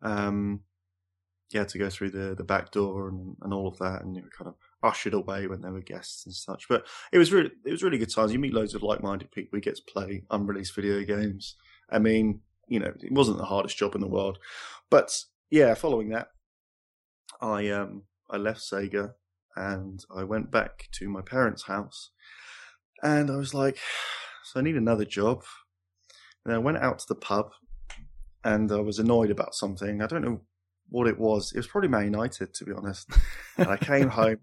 Um, 0.01 0.61
you 1.51 1.59
had 1.59 1.69
to 1.69 1.77
go 1.77 1.89
through 1.89 2.09
the 2.09 2.35
the 2.35 2.43
back 2.43 2.71
door 2.71 3.07
and, 3.07 3.37
and 3.41 3.53
all 3.53 3.67
of 3.67 3.77
that, 3.79 4.01
and 4.03 4.13
you 4.13 4.23
were 4.23 4.29
kind 4.29 4.49
of 4.49 4.55
ushered 4.83 5.13
away 5.13 5.47
when 5.47 5.61
there 5.61 5.71
were 5.71 5.81
guests 5.81 6.25
and 6.25 6.33
such. 6.33 6.67
But 6.67 6.85
it 7.11 7.17
was 7.17 7.31
really 7.31 7.51
it 7.65 7.71
was 7.71 7.83
really 7.83 7.97
good 7.97 8.13
times. 8.13 8.31
You 8.31 8.39
meet 8.39 8.53
loads 8.53 8.73
of 8.73 8.83
like 8.83 9.01
minded 9.01 9.31
people. 9.31 9.57
You 9.57 9.61
get 9.61 9.75
to 9.75 9.91
play 9.91 10.23
unreleased 10.31 10.75
video 10.75 11.03
games. 11.03 11.55
I 11.89 11.99
mean, 11.99 12.41
you 12.67 12.79
know, 12.79 12.93
it 13.01 13.11
wasn't 13.11 13.37
the 13.37 13.45
hardest 13.45 13.77
job 13.77 13.95
in 13.95 14.01
the 14.01 14.07
world. 14.07 14.39
But 14.89 15.23
yeah, 15.49 15.73
following 15.73 16.09
that, 16.09 16.29
I 17.41 17.69
um 17.69 18.03
I 18.29 18.37
left 18.37 18.61
Sega 18.61 19.13
and 19.55 20.03
I 20.15 20.23
went 20.23 20.51
back 20.51 20.87
to 20.93 21.09
my 21.09 21.21
parents' 21.21 21.63
house, 21.63 22.11
and 23.03 23.29
I 23.29 23.35
was 23.35 23.53
like, 23.53 23.77
so 24.43 24.59
I 24.59 24.63
need 24.63 24.77
another 24.77 25.05
job. 25.05 25.43
And 26.45 26.53
I 26.53 26.57
went 26.57 26.77
out 26.77 26.99
to 26.99 27.05
the 27.07 27.15
pub, 27.15 27.51
and 28.43 28.71
I 28.71 28.79
was 28.79 28.99
annoyed 28.99 29.29
about 29.29 29.53
something. 29.53 30.01
I 30.01 30.07
don't 30.07 30.23
know 30.23 30.41
what 30.87 31.07
it 31.07 31.19
was. 31.19 31.51
It 31.51 31.57
was 31.57 31.67
probably 31.67 31.89
Man 31.89 32.05
United, 32.05 32.53
to 32.53 32.65
be 32.65 32.71
honest. 32.71 33.09
and 33.57 33.67
I 33.67 33.77
came 33.77 34.09
home 34.21 34.37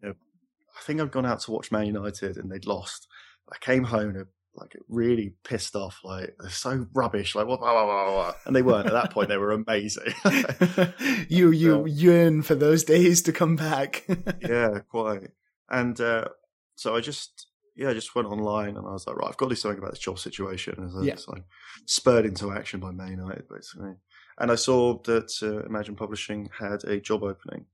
I 0.76 0.80
think 0.83 1.00
I'd 1.00 1.11
gone 1.11 1.26
out 1.26 1.40
to 1.40 1.50
watch 1.50 1.73
Man 1.73 1.87
United 1.87 2.37
and 2.37 2.50
they'd 2.50 2.66
lost. 2.66 3.09
I 3.52 3.56
came 3.59 3.85
home 3.85 4.11
and 4.11 4.26
like 4.56 4.76
really 4.88 5.35
pissed 5.45 5.76
off, 5.76 6.00
like 6.02 6.35
they're 6.38 6.50
so 6.50 6.87
rubbish, 6.95 7.35
like 7.35 7.47
blah, 7.47 7.56
blah, 7.56 7.85
blah, 7.85 8.35
and 8.45 8.56
they 8.56 8.62
weren't 8.62 8.87
at 8.87 8.92
that 8.92 9.12
point. 9.12 9.28
They 9.28 9.37
were 9.37 9.52
amazing. 9.52 10.14
you 11.28 11.50
you 11.50 11.80
um, 11.80 11.87
yearn 11.87 12.42
for 12.42 12.54
those 12.54 12.85
days 12.85 13.23
to 13.23 13.33
come 13.33 13.56
back. 13.56 14.06
yeah, 14.40 14.80
quite. 14.88 15.30
And 15.68 16.00
uh, 16.00 16.28
so 16.76 16.97
I 16.97 17.00
just 17.00 17.49
yeah, 17.76 17.90
I 17.90 17.95
just 17.95 18.14
went 18.14 18.28
online 18.28 18.76
and 18.76 18.87
I 18.87 18.92
was 18.92 19.06
like, 19.06 19.16
right, 19.16 19.28
I've 19.28 19.37
got 19.37 19.47
to 19.47 19.54
do 19.54 19.56
something 19.56 19.78
about 19.78 19.90
this 19.90 20.00
job 20.00 20.18
situation. 20.18 20.75
And 20.78 20.92
so 20.92 21.02
yeah. 21.02 21.16
like 21.28 21.45
spurred 21.85 22.25
into 22.25 22.50
action 22.50 22.80
by 22.80 22.90
Man 22.90 23.11
United, 23.11 23.49
basically. 23.49 23.95
And 24.38 24.50
I 24.50 24.54
saw 24.54 24.99
that 25.04 25.33
uh, 25.42 25.64
Imagine 25.66 25.97
Publishing 25.97 26.50
had 26.59 26.85
a 26.85 27.00
job 27.00 27.23
opening 27.23 27.66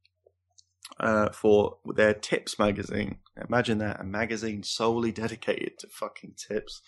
uh, 1.00 1.30
for 1.30 1.78
their 1.94 2.14
tips 2.14 2.58
magazine. 2.58 3.18
Imagine 3.48 3.78
that 3.78 4.00
a 4.00 4.04
magazine 4.04 4.62
solely 4.62 5.12
dedicated 5.12 5.78
to 5.78 5.88
fucking 5.88 6.34
tips. 6.36 6.82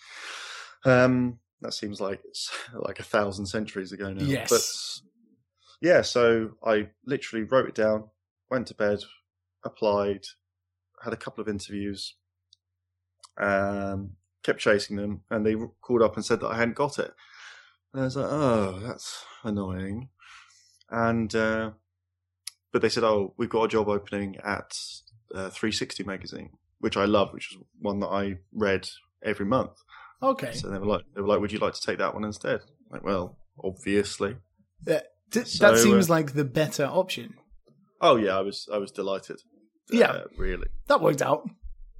Um, 0.85 1.39
that 1.61 1.73
seems 1.73 1.99
like 1.99 2.21
like 2.73 2.99
a 2.99 3.03
thousand 3.03 3.47
centuries 3.47 3.91
ago 3.91 4.13
now. 4.13 4.23
Yes. 4.23 4.49
But 4.49 5.87
yeah, 5.87 6.01
so 6.01 6.51
I 6.63 6.89
literally 7.05 7.45
wrote 7.45 7.69
it 7.69 7.75
down, 7.75 8.09
went 8.49 8.67
to 8.67 8.75
bed, 8.75 8.99
applied, 9.63 10.25
had 11.03 11.13
a 11.13 11.17
couple 11.17 11.41
of 11.41 11.49
interviews, 11.49 12.15
um, 13.39 14.11
kept 14.43 14.59
chasing 14.59 14.95
them, 14.95 15.21
and 15.29 15.45
they 15.45 15.55
called 15.81 16.01
up 16.01 16.15
and 16.15 16.25
said 16.25 16.39
that 16.39 16.49
I 16.49 16.57
hadn't 16.57 16.75
got 16.75 16.99
it. 16.99 17.13
And 17.93 18.01
I 18.01 18.05
was 18.05 18.15
like, 18.15 18.27
oh, 18.29 18.79
that's 18.85 19.25
annoying. 19.43 20.09
And 20.89 21.33
uh, 21.33 21.71
but 22.75 22.81
they 22.81 22.89
said, 22.89 23.05
oh, 23.05 23.33
we've 23.37 23.47
got 23.47 23.63
a 23.63 23.67
job 23.69 23.87
opening 23.87 24.35
at 24.43 24.77
uh, 25.33 25.49
360 25.49 26.03
magazine, 26.03 26.49
which 26.79 26.97
I 26.97 27.05
love, 27.05 27.31
which 27.31 27.53
is 27.53 27.57
one 27.79 28.01
that 28.01 28.09
I 28.09 28.39
read 28.51 28.89
every 29.23 29.45
month. 29.45 29.71
Okay. 30.21 30.51
So 30.51 30.67
they 30.67 30.77
were 30.77 30.85
like, 30.85 31.03
they 31.15 31.21
were 31.21 31.27
like, 31.29 31.39
would 31.39 31.53
you 31.53 31.59
like 31.59 31.75
to 31.75 31.81
take 31.81 31.99
that 31.99 32.13
one 32.13 32.25
instead? 32.25 32.59
I'm 32.59 32.91
like, 32.91 33.03
well, 33.05 33.37
obviously. 33.63 34.35
That 34.83 35.13
so, 35.31 35.39
that 35.71 35.77
seems 35.77 36.09
uh, 36.09 36.13
like 36.15 36.33
the 36.33 36.43
better 36.43 36.83
option. 36.83 37.35
Oh 38.01 38.17
yeah, 38.17 38.37
I 38.37 38.41
was 38.41 38.67
I 38.69 38.77
was 38.77 38.91
delighted. 38.91 39.41
Yeah, 39.89 40.11
uh, 40.11 40.23
really. 40.37 40.67
That 40.87 40.99
worked 40.99 41.21
out. 41.21 41.49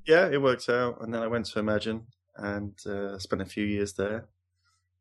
Yeah, 0.06 0.28
it 0.28 0.42
worked 0.42 0.68
out, 0.68 1.02
and 1.02 1.14
then 1.14 1.22
I 1.22 1.28
went 1.28 1.46
to 1.46 1.60
Imagine 1.60 2.08
and 2.36 2.74
uh, 2.86 3.18
spent 3.20 3.42
a 3.42 3.46
few 3.46 3.64
years 3.64 3.94
there. 3.94 4.28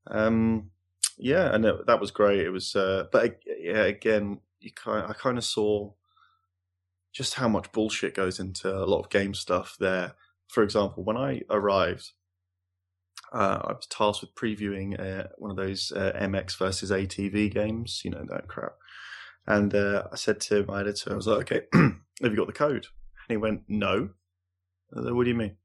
Um, 0.06 0.70
yeah, 1.18 1.52
and 1.52 1.64
it, 1.64 1.86
that 1.88 2.00
was 2.00 2.12
great. 2.12 2.38
It 2.38 2.50
was, 2.50 2.76
uh, 2.76 3.06
but 3.10 3.40
yeah, 3.44 3.82
again, 3.82 4.38
you 4.64 4.72
kind 4.72 5.04
I 5.08 5.12
kind 5.12 5.38
of 5.38 5.44
saw 5.44 5.92
just 7.12 7.34
how 7.34 7.48
much 7.48 7.70
bullshit 7.72 8.14
goes 8.14 8.40
into 8.40 8.74
a 8.74 8.86
lot 8.86 9.00
of 9.00 9.10
game 9.10 9.34
stuff 9.34 9.76
there. 9.78 10.14
For 10.48 10.62
example, 10.62 11.04
when 11.04 11.16
I 11.16 11.42
arrived, 11.48 12.10
uh, 13.32 13.60
I 13.64 13.72
was 13.72 13.86
tasked 13.86 14.22
with 14.22 14.34
previewing 14.34 14.98
uh, 14.98 15.28
one 15.38 15.50
of 15.50 15.56
those 15.56 15.92
uh, 15.92 16.12
MX 16.20 16.58
versus 16.58 16.90
ATV 16.90 17.52
games, 17.52 18.02
you 18.04 18.10
know, 18.10 18.24
that 18.28 18.48
crap. 18.48 18.72
And 19.46 19.74
uh, 19.74 20.04
I 20.12 20.16
said 20.16 20.40
to 20.42 20.64
my 20.66 20.80
editor, 20.80 21.12
I 21.12 21.16
was 21.16 21.26
like, 21.26 21.52
okay, 21.52 21.66
have 21.72 22.30
you 22.32 22.36
got 22.36 22.46
the 22.46 22.52
code? 22.52 22.86
And 23.28 23.30
he 23.30 23.36
went, 23.36 23.62
no. 23.68 24.10
I 24.96 25.02
Said, 25.02 25.12
what 25.12 25.24
do 25.24 25.30
you 25.30 25.36
mean? 25.36 25.56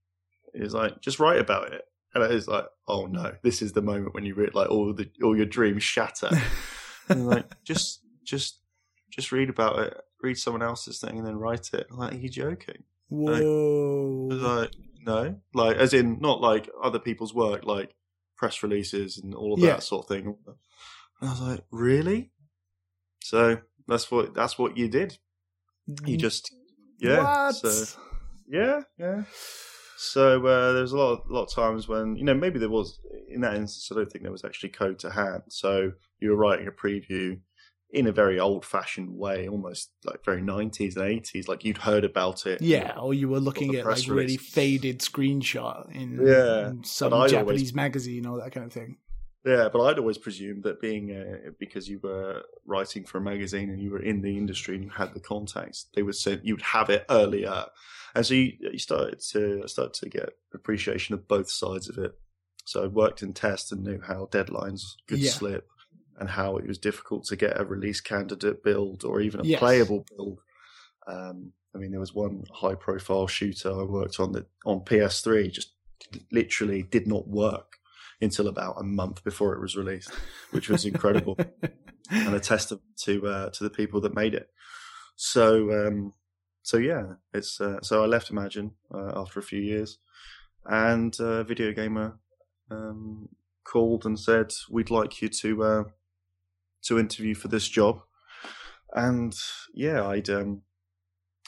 He 0.53 0.61
was 0.61 0.73
like, 0.73 1.01
just 1.01 1.19
write 1.19 1.39
about 1.39 1.71
it. 1.71 1.83
And 2.13 2.23
I 2.23 2.27
was 2.27 2.47
like, 2.47 2.65
oh 2.87 3.05
no, 3.05 3.33
this 3.43 3.61
is 3.61 3.73
the 3.73 3.81
moment 3.81 4.15
when 4.15 4.25
you 4.25 4.33
re- 4.33 4.49
like 4.53 4.69
all 4.69 4.93
the 4.93 5.09
all 5.23 5.37
your 5.37 5.45
dreams 5.45 5.83
shatter. 5.83 6.29
and 7.09 7.27
like, 7.27 7.45
just 7.63 8.01
just 8.23 8.59
just 9.09 9.31
read 9.31 9.49
about 9.49 9.79
it, 9.79 9.97
read 10.21 10.37
someone 10.37 10.63
else's 10.63 10.99
thing, 10.99 11.17
and 11.17 11.25
then 11.25 11.37
write 11.37 11.73
it. 11.73 11.87
I'm 11.91 11.97
like, 11.97 12.13
are 12.13 12.17
you 12.17 12.29
joking? 12.29 12.83
Whoa. 13.09 14.27
Like, 14.31 14.41
like, 14.41 14.71
no, 15.05 15.39
like 15.53 15.77
as 15.77 15.93
in 15.93 16.19
not 16.19 16.41
like 16.41 16.69
other 16.81 16.99
people's 16.99 17.33
work, 17.33 17.65
like 17.65 17.95
press 18.37 18.61
releases 18.63 19.17
and 19.17 19.33
all 19.33 19.53
of 19.53 19.59
yeah. 19.59 19.71
that 19.71 19.83
sort 19.83 20.05
of 20.05 20.09
thing. 20.09 20.35
And 21.21 21.29
I 21.29 21.31
was 21.31 21.41
like, 21.41 21.61
really? 21.71 22.31
So 23.21 23.59
that's 23.87 24.11
what 24.11 24.33
that's 24.33 24.57
what 24.57 24.77
you 24.77 24.87
did. 24.87 25.17
You 26.05 26.17
just 26.17 26.53
yeah. 26.99 27.51
So 27.51 27.99
yeah, 28.47 28.81
yeah. 28.97 29.23
So 29.97 30.45
uh, 30.47 30.71
there's 30.71 30.93
a 30.93 30.97
lot, 30.97 31.11
of, 31.11 31.29
lot 31.29 31.43
of 31.43 31.53
times 31.53 31.87
when 31.87 32.15
you 32.15 32.23
know 32.23 32.33
maybe 32.33 32.59
there 32.59 32.69
was 32.69 32.99
in 33.27 33.41
that 33.41 33.55
instance. 33.55 33.89
I 33.91 33.95
don't 33.95 34.11
think 34.11 34.23
there 34.23 34.31
was 34.31 34.45
actually 34.45 34.69
code 34.69 34.99
to 34.99 35.11
hand. 35.11 35.43
So 35.49 35.91
you 36.19 36.29
were 36.29 36.35
writing 36.35 36.67
a 36.67 36.71
preview 36.71 37.39
in 37.91 38.05
a 38.05 38.11
very 38.11 38.39
old-fashioned 38.39 39.17
way, 39.17 39.47
almost 39.47 39.89
like 40.05 40.23
very 40.23 40.41
90s 40.41 40.95
and 40.95 41.23
80s. 41.23 41.47
Like 41.47 41.63
you'd 41.63 41.79
heard 41.79 42.03
about 42.03 42.45
it, 42.45 42.61
yeah, 42.61 42.95
or 42.97 43.13
you 43.13 43.27
were 43.27 43.39
looking 43.39 43.75
at 43.75 43.85
like 43.85 43.95
release. 43.95 44.09
really 44.09 44.37
faded 44.37 44.99
screenshot 44.99 45.91
in, 45.93 46.19
yeah, 46.23 46.69
in 46.69 46.83
some 46.83 47.11
Japanese 47.11 47.33
always, 47.35 47.73
magazine 47.73 48.25
or 48.25 48.37
that 48.39 48.51
kind 48.51 48.65
of 48.65 48.73
thing. 48.73 48.97
Yeah, 49.45 49.69
but 49.71 49.83
I'd 49.83 49.97
always 49.97 50.17
presumed 50.17 50.63
that 50.63 50.81
being 50.81 51.11
uh, 51.11 51.51
because 51.57 51.87
you 51.87 51.99
were 52.03 52.43
writing 52.65 53.05
for 53.05 53.17
a 53.17 53.21
magazine 53.21 53.69
and 53.69 53.81
you 53.81 53.89
were 53.89 54.03
in 54.03 54.21
the 54.21 54.37
industry 54.37 54.75
and 54.75 54.83
you 54.83 54.91
had 54.91 55.13
the 55.13 55.21
contacts, 55.21 55.87
they 55.95 56.03
would 56.03 56.15
say 56.15 56.39
you'd 56.43 56.61
have 56.61 56.89
it 56.89 57.05
earlier, 57.09 57.65
and 58.13 58.25
so 58.25 58.35
you, 58.35 58.53
you 58.59 58.79
started 58.79 59.19
to 59.31 59.67
started 59.67 59.93
to 59.95 60.09
get 60.09 60.29
appreciation 60.53 61.15
of 61.15 61.27
both 61.27 61.49
sides 61.49 61.89
of 61.89 61.97
it. 61.97 62.13
So 62.65 62.83
I 62.83 62.87
worked 62.87 63.23
in 63.23 63.33
test 63.33 63.71
and 63.71 63.83
knew 63.83 63.99
how 63.99 64.27
deadlines 64.31 64.81
could 65.07 65.17
yeah. 65.17 65.31
slip 65.31 65.67
and 66.19 66.29
how 66.29 66.57
it 66.57 66.67
was 66.67 66.77
difficult 66.77 67.23
to 67.25 67.35
get 67.35 67.59
a 67.59 67.65
release 67.65 68.01
candidate 68.01 68.63
build 68.63 69.03
or 69.03 69.21
even 69.21 69.39
a 69.39 69.43
yes. 69.43 69.59
playable 69.59 70.05
build. 70.15 70.39
Um, 71.07 71.53
I 71.73 71.77
mean, 71.77 71.91
there 71.91 71.99
was 71.99 72.13
one 72.13 72.43
high 72.51 72.75
profile 72.75 73.27
shooter 73.27 73.71
I 73.71 73.83
worked 73.83 74.19
on 74.19 74.33
that 74.33 74.47
on 74.65 74.81
PS3 74.81 75.51
just 75.51 75.73
literally 76.31 76.83
did 76.83 77.07
not 77.07 77.27
work 77.27 77.77
until 78.21 78.47
about 78.47 78.79
a 78.79 78.83
month 78.83 79.23
before 79.23 79.53
it 79.53 79.61
was 79.61 79.77
released, 79.77 80.11
which 80.51 80.69
was 80.69 80.85
incredible 80.85 81.37
and 82.11 82.35
a 82.35 82.39
testament 82.39 82.83
to 83.03 83.25
uh, 83.27 83.49
to 83.51 83.63
the 83.63 83.69
people 83.69 84.01
that 84.01 84.13
made 84.13 84.33
it. 84.33 84.49
So 85.15 85.87
um, 85.87 86.13
so 86.63 86.77
yeah, 86.77 87.13
it's 87.33 87.61
uh, 87.61 87.81
so 87.81 88.03
I 88.03 88.07
left 88.07 88.29
Imagine 88.29 88.71
uh, 88.93 89.19
after 89.19 89.39
a 89.39 89.43
few 89.43 89.61
years, 89.61 89.99
and 90.65 91.17
uh, 91.19 91.43
Video 91.43 91.71
Gamer 91.71 92.19
um, 92.69 93.29
called 93.63 94.05
and 94.05 94.19
said 94.19 94.51
we'd 94.69 94.89
like 94.89 95.21
you 95.21 95.29
to 95.29 95.63
uh, 95.63 95.83
to 96.83 96.99
interview 96.99 97.35
for 97.35 97.47
this 97.47 97.67
job, 97.67 98.01
and 98.93 99.33
yeah, 99.73 100.05
I'd 100.05 100.29
um, 100.29 100.63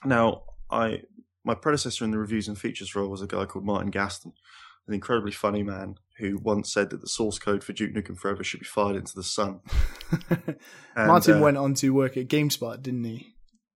now 0.05 0.43
I 0.69 1.01
my 1.43 1.55
predecessor 1.55 2.05
in 2.05 2.11
the 2.11 2.19
reviews 2.19 2.47
and 2.47 2.57
features 2.57 2.95
role 2.95 3.09
was 3.09 3.21
a 3.21 3.27
guy 3.27 3.45
called 3.45 3.65
Martin 3.65 3.91
Gaston, 3.91 4.33
an 4.88 4.93
incredibly 4.93 5.31
funny 5.31 5.63
man 5.63 5.95
who 6.19 6.38
once 6.38 6.71
said 6.71 6.89
that 6.91 7.01
the 7.01 7.07
source 7.07 7.39
code 7.39 7.63
for 7.63 7.73
Duke 7.73 7.93
Nukem 7.93 8.17
Forever 8.17 8.43
should 8.43 8.59
be 8.59 8.65
fired 8.65 8.95
into 8.95 9.15
the 9.15 9.23
sun. 9.23 9.61
and, 10.29 10.57
Martin 10.95 11.38
uh, 11.38 11.41
went 11.41 11.57
on 11.57 11.73
to 11.75 11.89
work 11.91 12.15
at 12.15 12.27
GameSpot, 12.27 12.81
didn't 12.81 13.03
he? 13.03 13.35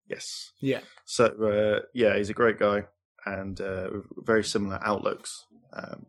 Yes. 0.08 0.52
Yeah. 0.60 0.80
So 1.06 1.26
uh, 1.26 1.86
yeah, 1.94 2.16
he's 2.16 2.30
a 2.30 2.34
great 2.34 2.58
guy 2.58 2.84
and 3.24 3.58
uh, 3.60 3.88
very 4.18 4.44
similar 4.44 4.78
outlooks. 4.84 5.46
Um, 5.72 6.06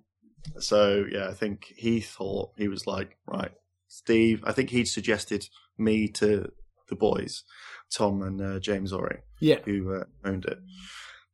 so 0.59 1.05
yeah, 1.09 1.29
I 1.29 1.33
think 1.33 1.73
he 1.75 2.01
thought 2.01 2.51
he 2.57 2.67
was 2.67 2.85
like, 2.85 3.17
right, 3.25 3.51
Steve. 3.95 4.43
I 4.45 4.51
think 4.51 4.69
he'd 4.69 4.87
suggested 4.87 5.47
me 5.77 6.07
to 6.09 6.51
the 6.89 6.95
boys, 6.95 7.43
Tom 7.91 8.21
and 8.21 8.41
uh, 8.41 8.59
James 8.59 8.91
Orry, 8.91 9.19
yeah, 9.39 9.59
who 9.63 9.93
uh, 9.93 10.03
owned 10.23 10.45
it. 10.45 10.59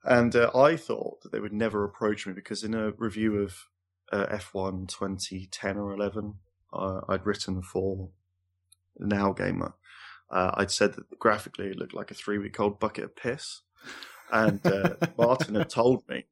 And 0.03 0.35
uh, 0.35 0.51
I 0.55 0.77
thought 0.77 1.21
that 1.21 1.31
they 1.31 1.39
would 1.39 1.53
never 1.53 1.83
approach 1.83 2.25
me 2.25 2.33
because 2.33 2.63
in 2.63 2.73
a 2.73 2.91
review 2.91 3.41
of 3.41 3.67
uh, 4.11 4.25
F1 4.27 4.87
2010 4.87 5.77
or 5.77 5.93
11, 5.93 6.35
uh, 6.73 7.01
I'd 7.07 7.25
written 7.25 7.61
for 7.61 8.09
Now 8.99 9.31
Gamer. 9.33 9.75
Uh, 10.29 10.51
I'd 10.55 10.71
said 10.71 10.93
that 10.93 11.19
graphically 11.19 11.67
it 11.67 11.77
looked 11.77 11.93
like 11.93 12.09
a 12.09 12.15
three 12.15 12.37
week 12.37 12.59
old 12.59 12.79
bucket 12.79 13.03
of 13.03 13.15
piss. 13.15 13.61
And 14.31 14.65
uh, 14.65 14.95
Martin 15.17 15.55
had 15.55 15.69
told 15.69 16.07
me 16.07 16.25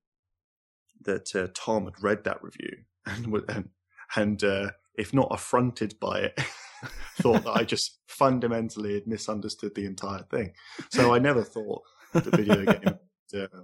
that 1.01 1.35
uh, 1.35 1.47
Tom 1.53 1.85
had 1.85 2.01
read 2.01 2.23
that 2.23 2.41
review 2.43 2.77
and, 3.05 3.43
and, 3.49 3.69
and 4.15 4.71
if 4.99 5.13
not 5.13 5.29
affronted 5.31 5.99
by 5.99 6.19
it, 6.19 6.39
thought 7.21 7.43
that 7.43 7.55
I 7.55 7.63
just 7.63 7.99
fundamentally 8.07 8.95
had 8.95 9.07
misunderstood 9.07 9.73
the 9.75 9.85
entire 9.85 10.23
thing. 10.23 10.53
So 10.91 11.13
I 11.13 11.19
never 11.19 11.43
thought 11.43 11.83
the 12.13 12.31
video 12.31 12.65
game 12.65 12.99
uh, 13.41 13.61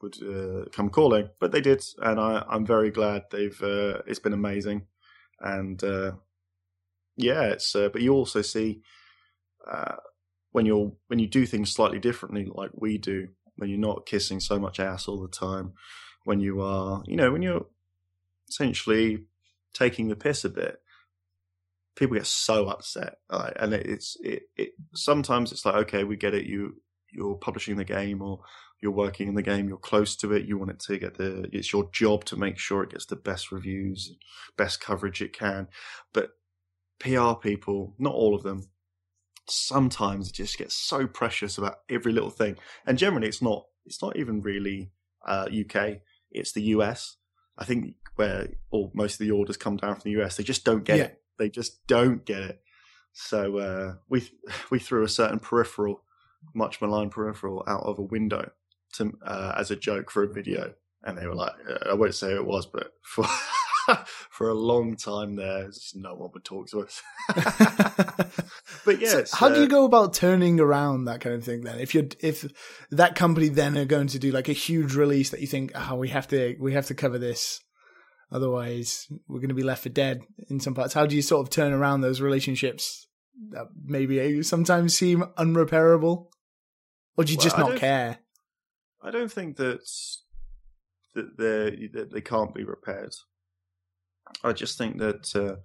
would 0.00 0.16
uh, 0.22 0.68
come 0.72 0.88
calling, 0.88 1.28
but 1.38 1.52
they 1.52 1.60
did, 1.60 1.84
and 2.02 2.18
I, 2.18 2.44
am 2.50 2.64
very 2.64 2.90
glad 2.90 3.24
they've. 3.30 3.60
Uh, 3.62 4.02
it's 4.06 4.18
been 4.18 4.32
amazing, 4.32 4.86
and 5.40 5.82
uh, 5.84 6.12
yeah, 7.16 7.42
it's. 7.44 7.74
Uh, 7.76 7.90
but 7.92 8.02
you 8.02 8.14
also 8.14 8.42
see 8.42 8.80
uh, 9.70 9.96
when 10.52 10.64
you're 10.66 10.92
when 11.08 11.18
you 11.18 11.26
do 11.26 11.44
things 11.46 11.70
slightly 11.70 11.98
differently, 11.98 12.48
like 12.52 12.70
we 12.74 12.96
do, 12.96 13.28
when 13.56 13.68
you're 13.68 13.78
not 13.78 14.06
kissing 14.06 14.40
so 14.40 14.58
much 14.58 14.80
ass 14.80 15.06
all 15.06 15.20
the 15.20 15.28
time, 15.28 15.74
when 16.24 16.40
you 16.40 16.62
are, 16.62 17.02
you 17.06 17.16
know, 17.16 17.30
when 17.30 17.42
you're 17.42 17.66
essentially 18.48 19.24
taking 19.74 20.08
the 20.08 20.16
piss 20.16 20.44
a 20.44 20.50
bit, 20.50 20.80
people 21.96 22.16
get 22.16 22.26
so 22.26 22.66
upset, 22.66 23.16
right? 23.32 23.52
and 23.56 23.74
it's 23.74 24.16
it, 24.22 24.42
it. 24.56 24.70
Sometimes 24.94 25.52
it's 25.52 25.64
like, 25.64 25.74
okay, 25.76 26.04
we 26.04 26.16
get 26.16 26.34
it. 26.34 26.46
You 26.46 26.76
you're 27.12 27.34
publishing 27.34 27.76
the 27.76 27.84
game 27.84 28.22
or 28.22 28.40
you're 28.80 28.92
working 28.92 29.28
in 29.28 29.34
the 29.34 29.42
game, 29.42 29.68
you're 29.68 29.76
close 29.76 30.16
to 30.16 30.32
it, 30.32 30.46
you 30.46 30.56
want 30.56 30.70
it 30.70 30.80
to 30.80 30.98
get 30.98 31.16
the, 31.18 31.48
it's 31.52 31.72
your 31.72 31.90
job 31.92 32.24
to 32.24 32.36
make 32.36 32.58
sure 32.58 32.82
it 32.82 32.90
gets 32.90 33.06
the 33.06 33.16
best 33.16 33.52
reviews, 33.52 34.16
best 34.56 34.80
coverage 34.80 35.20
it 35.20 35.32
can. 35.32 35.68
But 36.12 36.30
PR 36.98 37.34
people, 37.34 37.94
not 37.98 38.14
all 38.14 38.34
of 38.34 38.42
them, 38.42 38.70
sometimes 39.48 40.32
just 40.32 40.56
gets 40.56 40.74
so 40.74 41.06
precious 41.06 41.58
about 41.58 41.76
every 41.88 42.12
little 42.12 42.30
thing. 42.30 42.56
And 42.86 42.96
generally 42.96 43.28
it's 43.28 43.42
not, 43.42 43.64
it's 43.84 44.02
not 44.02 44.16
even 44.16 44.40
really 44.40 44.92
uh, 45.26 45.48
UK, 45.48 45.98
it's 46.30 46.52
the 46.52 46.62
US. 46.62 47.16
I 47.60 47.64
think 47.64 47.94
where 48.16 48.48
all 48.70 48.90
most 48.94 49.14
of 49.14 49.26
the 49.26 49.30
orders 49.30 49.56
come 49.56 49.76
down 49.76 49.94
from 49.94 50.10
the 50.10 50.22
US, 50.22 50.36
they 50.36 50.42
just 50.42 50.64
don't 50.64 50.84
get 50.84 50.98
yeah. 50.98 51.04
it. 51.04 51.22
They 51.38 51.50
just 51.50 51.86
don't 51.86 52.24
get 52.24 52.42
it. 52.42 52.62
So 53.12 53.58
uh, 53.58 53.94
we 54.08 54.28
we 54.70 54.78
threw 54.78 55.04
a 55.04 55.08
certain 55.08 55.38
peripheral 55.38 56.02
much 56.54 56.80
maligned 56.80 57.10
peripheral 57.10 57.62
out 57.66 57.82
of 57.82 57.98
a 57.98 58.02
window 58.02 58.50
to 58.94 59.12
uh, 59.24 59.54
as 59.56 59.70
a 59.70 59.76
joke 59.76 60.10
for 60.10 60.22
a 60.22 60.32
video, 60.32 60.72
and 61.02 61.18
they 61.18 61.26
were 61.26 61.34
like, 61.34 61.52
uh, 61.68 61.90
I 61.90 61.94
won't 61.94 62.14
say 62.14 62.32
who 62.32 62.36
it 62.36 62.46
was, 62.46 62.66
but 62.66 62.94
for 63.02 63.24
for 64.30 64.48
a 64.48 64.54
long 64.54 64.96
time 64.96 65.36
there, 65.36 65.66
just 65.66 65.96
no 65.96 66.14
one 66.14 66.30
would 66.32 66.44
talk 66.44 66.68
to 66.68 66.80
us. 66.80 67.02
but 68.84 69.00
yeah, 69.00 69.24
so 69.24 69.36
how 69.36 69.46
uh, 69.48 69.54
do 69.54 69.60
you 69.60 69.68
go 69.68 69.84
about 69.84 70.14
turning 70.14 70.60
around 70.60 71.04
that 71.04 71.20
kind 71.20 71.34
of 71.34 71.44
thing? 71.44 71.62
Then, 71.62 71.78
if 71.78 71.94
you're 71.94 72.08
if 72.20 72.50
that 72.90 73.14
company 73.14 73.48
then 73.48 73.76
are 73.76 73.84
going 73.84 74.08
to 74.08 74.18
do 74.18 74.32
like 74.32 74.48
a 74.48 74.54
huge 74.54 74.94
release 74.94 75.30
that 75.30 75.40
you 75.40 75.46
think, 75.46 75.72
oh, 75.74 75.96
we 75.96 76.08
have 76.08 76.28
to 76.28 76.56
we 76.60 76.72
have 76.72 76.86
to 76.86 76.94
cover 76.94 77.18
this, 77.18 77.60
otherwise 78.32 79.06
we're 79.28 79.40
going 79.40 79.48
to 79.48 79.54
be 79.54 79.62
left 79.62 79.82
for 79.82 79.88
dead 79.88 80.22
in 80.48 80.60
some 80.60 80.74
parts. 80.74 80.94
How 80.94 81.06
do 81.06 81.16
you 81.16 81.22
sort 81.22 81.46
of 81.46 81.50
turn 81.50 81.72
around 81.72 82.00
those 82.00 82.20
relationships 82.20 83.06
that 83.50 83.66
maybe 83.84 84.42
sometimes 84.42 84.96
seem 84.96 85.24
unrepairable, 85.38 86.26
or 87.16 87.24
do 87.24 87.32
you 87.32 87.38
well, 87.38 87.44
just 87.44 87.58
not 87.58 87.76
care? 87.76 88.18
I 89.02 89.10
don't 89.10 89.32
think 89.32 89.56
that 89.56 89.80
that 91.14 91.36
they 91.38 91.88
that 91.92 92.12
they 92.12 92.20
can't 92.20 92.54
be 92.54 92.64
repaired. 92.64 93.14
I 94.42 94.52
just 94.52 94.78
think 94.78 94.98
that 94.98 95.34
uh, 95.34 95.56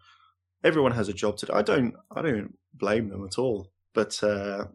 everyone 0.64 0.94
has 0.94 1.10
a 1.10 1.14
job 1.14 1.38
to 1.38 1.46
do. 1.46 1.54
I 1.54 1.62
don't 1.62 1.96
I 2.12 2.22
don't 2.22 2.58
blame 2.74 3.10
them 3.10 3.26
at 3.26 3.38
all, 3.38 3.72
but 3.94 4.22
uh, 4.24 4.66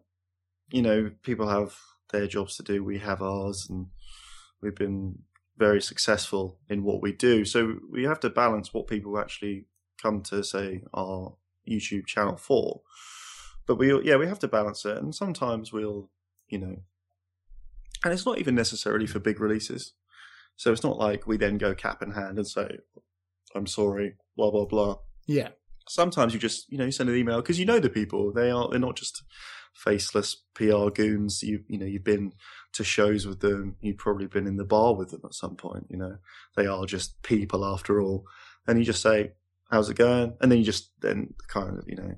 you 0.71 0.81
know 0.81 1.11
people 1.23 1.47
have 1.47 1.77
their 2.11 2.27
jobs 2.27 2.57
to 2.57 2.63
do. 2.63 2.83
We 2.83 2.99
have 2.99 3.21
ours, 3.21 3.67
and 3.69 3.87
we've 4.61 4.75
been 4.75 5.19
very 5.57 5.81
successful 5.81 6.57
in 6.69 6.83
what 6.83 7.01
we 7.01 7.11
do. 7.11 7.45
So 7.45 7.75
we 7.91 8.03
have 8.03 8.19
to 8.21 8.29
balance 8.29 8.73
what 8.73 8.87
people 8.87 9.19
actually 9.19 9.65
come 10.01 10.21
to 10.23 10.43
say 10.43 10.83
our 10.93 11.35
YouTube 11.69 12.07
channel 12.07 12.37
for. 12.37 12.81
But 13.67 13.77
we 13.77 14.01
yeah 14.03 14.17
we 14.17 14.27
have 14.27 14.39
to 14.39 14.47
balance 14.47 14.85
it, 14.85 14.97
and 14.97 15.13
sometimes 15.13 15.71
we'll 15.71 16.09
you 16.49 16.59
know, 16.59 16.75
and 18.03 18.13
it's 18.13 18.25
not 18.25 18.37
even 18.37 18.55
necessarily 18.55 19.07
for 19.07 19.19
big 19.19 19.39
releases. 19.39 19.93
So 20.57 20.71
it's 20.71 20.83
not 20.83 20.99
like 20.99 21.25
we 21.25 21.37
then 21.37 21.57
go 21.57 21.73
cap 21.73 22.03
in 22.03 22.11
hand 22.11 22.37
and 22.37 22.47
say, 22.47 22.77
I'm 23.55 23.67
sorry, 23.67 24.15
blah, 24.35 24.51
blah, 24.51 24.65
blah. 24.65 24.97
Yeah. 25.27 25.49
Sometimes 25.87 26.33
you 26.33 26.39
just, 26.39 26.71
you 26.71 26.77
know, 26.77 26.85
you 26.85 26.91
send 26.91 27.09
an 27.09 27.15
email 27.15 27.37
because 27.37 27.59
you 27.59 27.65
know 27.65 27.79
the 27.79 27.89
people. 27.89 28.31
They 28.31 28.51
are, 28.51 28.69
they're 28.69 28.79
not 28.79 28.95
just 28.95 29.23
faceless 29.73 30.43
PR 30.53 30.89
goons. 30.89 31.43
You, 31.43 31.63
you 31.67 31.77
know, 31.77 31.85
you've 31.85 32.03
been 32.03 32.33
to 32.73 32.83
shows 32.83 33.25
with 33.25 33.39
them. 33.39 33.75
You've 33.81 33.97
probably 33.97 34.27
been 34.27 34.47
in 34.47 34.57
the 34.57 34.65
bar 34.65 34.95
with 34.95 35.11
them 35.11 35.21
at 35.25 35.33
some 35.33 35.55
point, 35.55 35.87
you 35.89 35.97
know. 35.97 36.17
They 36.55 36.67
are 36.67 36.85
just 36.85 37.21
people 37.23 37.65
after 37.65 38.01
all. 38.01 38.25
And 38.67 38.77
you 38.77 38.85
just 38.85 39.01
say, 39.01 39.31
how's 39.69 39.89
it 39.89 39.97
going? 39.97 40.35
And 40.39 40.51
then 40.51 40.59
you 40.59 40.65
just, 40.65 40.91
then 41.01 41.33
kind 41.47 41.77
of, 41.77 41.85
you 41.87 41.95
know, 41.95 42.15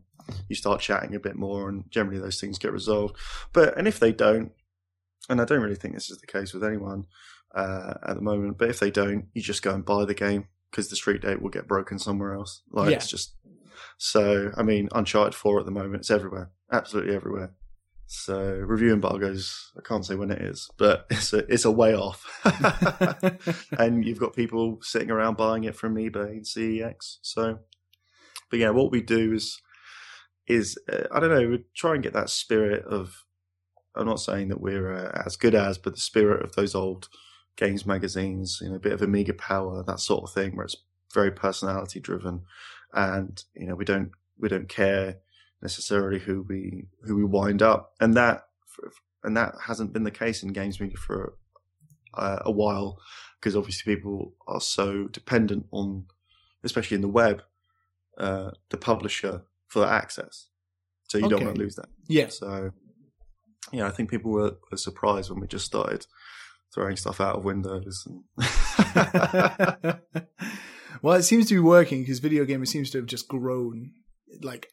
you 0.49 0.55
start 0.55 0.81
chatting 0.81 1.15
a 1.15 1.19
bit 1.19 1.35
more 1.35 1.69
and 1.69 1.85
generally 1.89 2.19
those 2.19 2.39
things 2.39 2.59
get 2.59 2.73
resolved. 2.73 3.15
But, 3.53 3.77
and 3.77 3.87
if 3.87 3.99
they 3.99 4.11
don't, 4.11 4.51
and 5.29 5.39
I 5.39 5.45
don't 5.45 5.61
really 5.61 5.75
think 5.75 5.93
this 5.93 6.09
is 6.09 6.19
the 6.19 6.27
case 6.27 6.53
with 6.53 6.63
anyone 6.63 7.05
uh, 7.55 7.93
at 8.05 8.15
the 8.15 8.21
moment, 8.21 8.57
but 8.57 8.69
if 8.69 8.79
they 8.79 8.91
don't, 8.91 9.27
you 9.33 9.41
just 9.41 9.61
go 9.61 9.73
and 9.73 9.85
buy 9.85 10.05
the 10.05 10.13
game 10.13 10.47
because 10.73 10.89
the 10.89 10.95
street 10.95 11.21
date 11.21 11.39
will 11.39 11.51
get 11.51 11.67
broken 11.67 11.99
somewhere 11.99 12.33
else. 12.33 12.63
Like 12.71 12.89
yeah. 12.89 12.95
it's 12.95 13.07
just 13.07 13.35
so. 13.99 14.51
I 14.57 14.63
mean, 14.63 14.89
Uncharted 14.91 15.35
Four 15.35 15.59
at 15.59 15.65
the 15.65 15.71
moment, 15.71 16.01
it's 16.01 16.11
everywhere, 16.11 16.49
absolutely 16.71 17.15
everywhere. 17.15 17.53
So 18.07 18.41
review 18.41 18.91
embargoes, 18.91 19.71
I 19.77 19.81
can't 19.87 20.05
say 20.05 20.15
when 20.15 20.31
it 20.31 20.41
is, 20.41 20.69
but 20.77 21.05
it's 21.11 21.31
a 21.31 21.39
it's 21.51 21.65
a 21.65 21.71
way 21.71 21.95
off. 21.95 22.25
and 23.77 24.03
you've 24.03 24.19
got 24.19 24.35
people 24.35 24.79
sitting 24.81 25.11
around 25.11 25.37
buying 25.37 25.63
it 25.63 25.75
from 25.75 25.95
eBay 25.95 26.31
and 26.31 26.45
CEX. 26.45 27.17
So, 27.21 27.59
but 28.49 28.59
yeah, 28.59 28.71
what 28.71 28.91
we 28.91 29.01
do 29.01 29.33
is 29.33 29.61
is 30.47 30.77
uh, 30.91 31.03
I 31.11 31.19
don't 31.19 31.29
know, 31.29 31.49
we 31.49 31.65
try 31.75 31.93
and 31.93 32.03
get 32.03 32.13
that 32.13 32.31
spirit 32.31 32.83
of. 32.85 33.23
I'm 33.95 34.07
not 34.07 34.19
saying 34.19 34.47
that 34.47 34.59
we're 34.59 34.91
uh, 34.91 35.21
as 35.23 35.35
good 35.35 35.53
as, 35.53 35.77
but 35.77 35.93
the 35.93 36.01
spirit 36.01 36.43
of 36.43 36.55
those 36.55 36.73
old 36.73 37.09
games 37.55 37.85
magazines, 37.85 38.59
you 38.61 38.69
know, 38.69 38.75
a 38.75 38.79
bit 38.79 38.93
of 38.93 39.01
Amiga 39.01 39.33
Power, 39.33 39.83
that 39.83 39.99
sort 39.99 40.23
of 40.23 40.33
thing, 40.33 40.55
where 40.55 40.65
it's 40.65 40.77
very 41.13 41.31
personality 41.31 41.99
driven, 41.99 42.41
and 42.93 43.43
you 43.55 43.67
know, 43.67 43.75
we 43.75 43.85
don't 43.85 44.11
we 44.37 44.49
don't 44.49 44.69
care 44.69 45.17
necessarily 45.61 46.19
who 46.19 46.45
we 46.47 46.85
who 47.03 47.15
we 47.15 47.23
wind 47.23 47.61
up, 47.61 47.93
and 47.99 48.15
that 48.15 48.47
and 49.23 49.37
that 49.37 49.53
hasn't 49.67 49.93
been 49.93 50.03
the 50.03 50.11
case 50.11 50.43
in 50.43 50.53
games 50.53 50.79
media 50.79 50.97
for 50.97 51.35
uh, 52.15 52.39
a 52.41 52.51
while, 52.51 52.99
because 53.39 53.55
obviously 53.55 53.95
people 53.95 54.33
are 54.47 54.61
so 54.61 55.07
dependent 55.07 55.65
on, 55.71 56.05
especially 56.63 56.95
in 56.95 57.01
the 57.01 57.07
web, 57.07 57.43
uh, 58.17 58.51
the 58.69 58.77
publisher 58.77 59.43
for 59.67 59.85
access, 59.85 60.47
so 61.07 61.17
you 61.17 61.25
okay. 61.25 61.35
don't 61.35 61.45
want 61.45 61.55
to 61.55 61.61
lose 61.61 61.75
that. 61.75 61.89
Yeah. 62.07 62.27
So, 62.29 62.71
yeah, 63.71 63.87
I 63.87 63.91
think 63.91 64.09
people 64.09 64.31
were, 64.31 64.57
were 64.69 64.77
surprised 64.77 65.29
when 65.29 65.39
we 65.39 65.47
just 65.47 65.65
started 65.65 66.05
throwing 66.73 66.95
stuff 66.95 67.21
out 67.21 67.37
of 67.37 67.45
windows. 67.45 68.07
well, 71.01 71.15
it 71.15 71.23
seems 71.23 71.47
to 71.47 71.55
be 71.55 71.59
working 71.59 72.01
because 72.01 72.19
Video 72.19 72.45
Gamer 72.45 72.65
seems 72.65 72.91
to 72.91 72.99
have 72.99 73.07
just 73.07 73.27
grown 73.27 73.91
like 74.41 74.69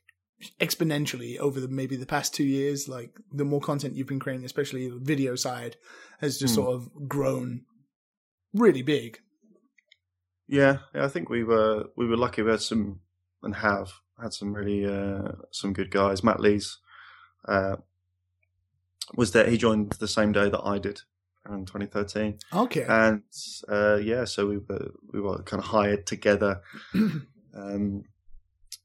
exponentially 0.60 1.38
over 1.38 1.60
the 1.60 1.68
maybe 1.68 1.96
the 1.96 2.06
past 2.06 2.34
two 2.34 2.44
years. 2.44 2.88
Like 2.88 3.18
the 3.32 3.44
more 3.44 3.60
content 3.60 3.96
you've 3.96 4.06
been 4.06 4.20
creating, 4.20 4.44
especially 4.44 4.88
the 4.88 4.98
video 4.98 5.34
side, 5.34 5.76
has 6.20 6.38
just 6.38 6.52
mm. 6.52 6.56
sort 6.56 6.74
of 6.74 7.08
grown 7.08 7.62
really 8.54 8.82
big. 8.82 9.20
Yeah, 10.48 10.78
yeah, 10.94 11.04
I 11.04 11.08
think 11.08 11.28
we 11.28 11.44
were 11.44 11.86
we 11.96 12.06
were 12.06 12.16
lucky. 12.16 12.42
We 12.42 12.50
had 12.50 12.60
some 12.60 13.00
and 13.42 13.56
have 13.56 13.92
had 14.20 14.32
some 14.32 14.52
really 14.52 14.84
uh, 14.84 15.32
some 15.50 15.72
good 15.72 15.90
guys. 15.90 16.24
Matt 16.24 16.40
Lees 16.40 16.78
uh, 17.46 17.76
was 19.14 19.32
there. 19.32 19.48
He 19.48 19.58
joined 19.58 19.92
the 19.92 20.08
same 20.08 20.32
day 20.32 20.48
that 20.48 20.64
I 20.64 20.78
did, 20.78 21.02
in 21.48 21.64
2013. 21.64 22.38
Okay. 22.52 22.84
And 22.88 23.22
uh, 23.68 23.96
yeah, 23.96 24.24
so 24.24 24.46
we 24.46 24.58
were 24.58 24.92
we 25.12 25.20
were 25.20 25.42
kind 25.42 25.62
of 25.62 25.68
hired 25.68 26.06
together. 26.06 26.60
um, 27.54 28.04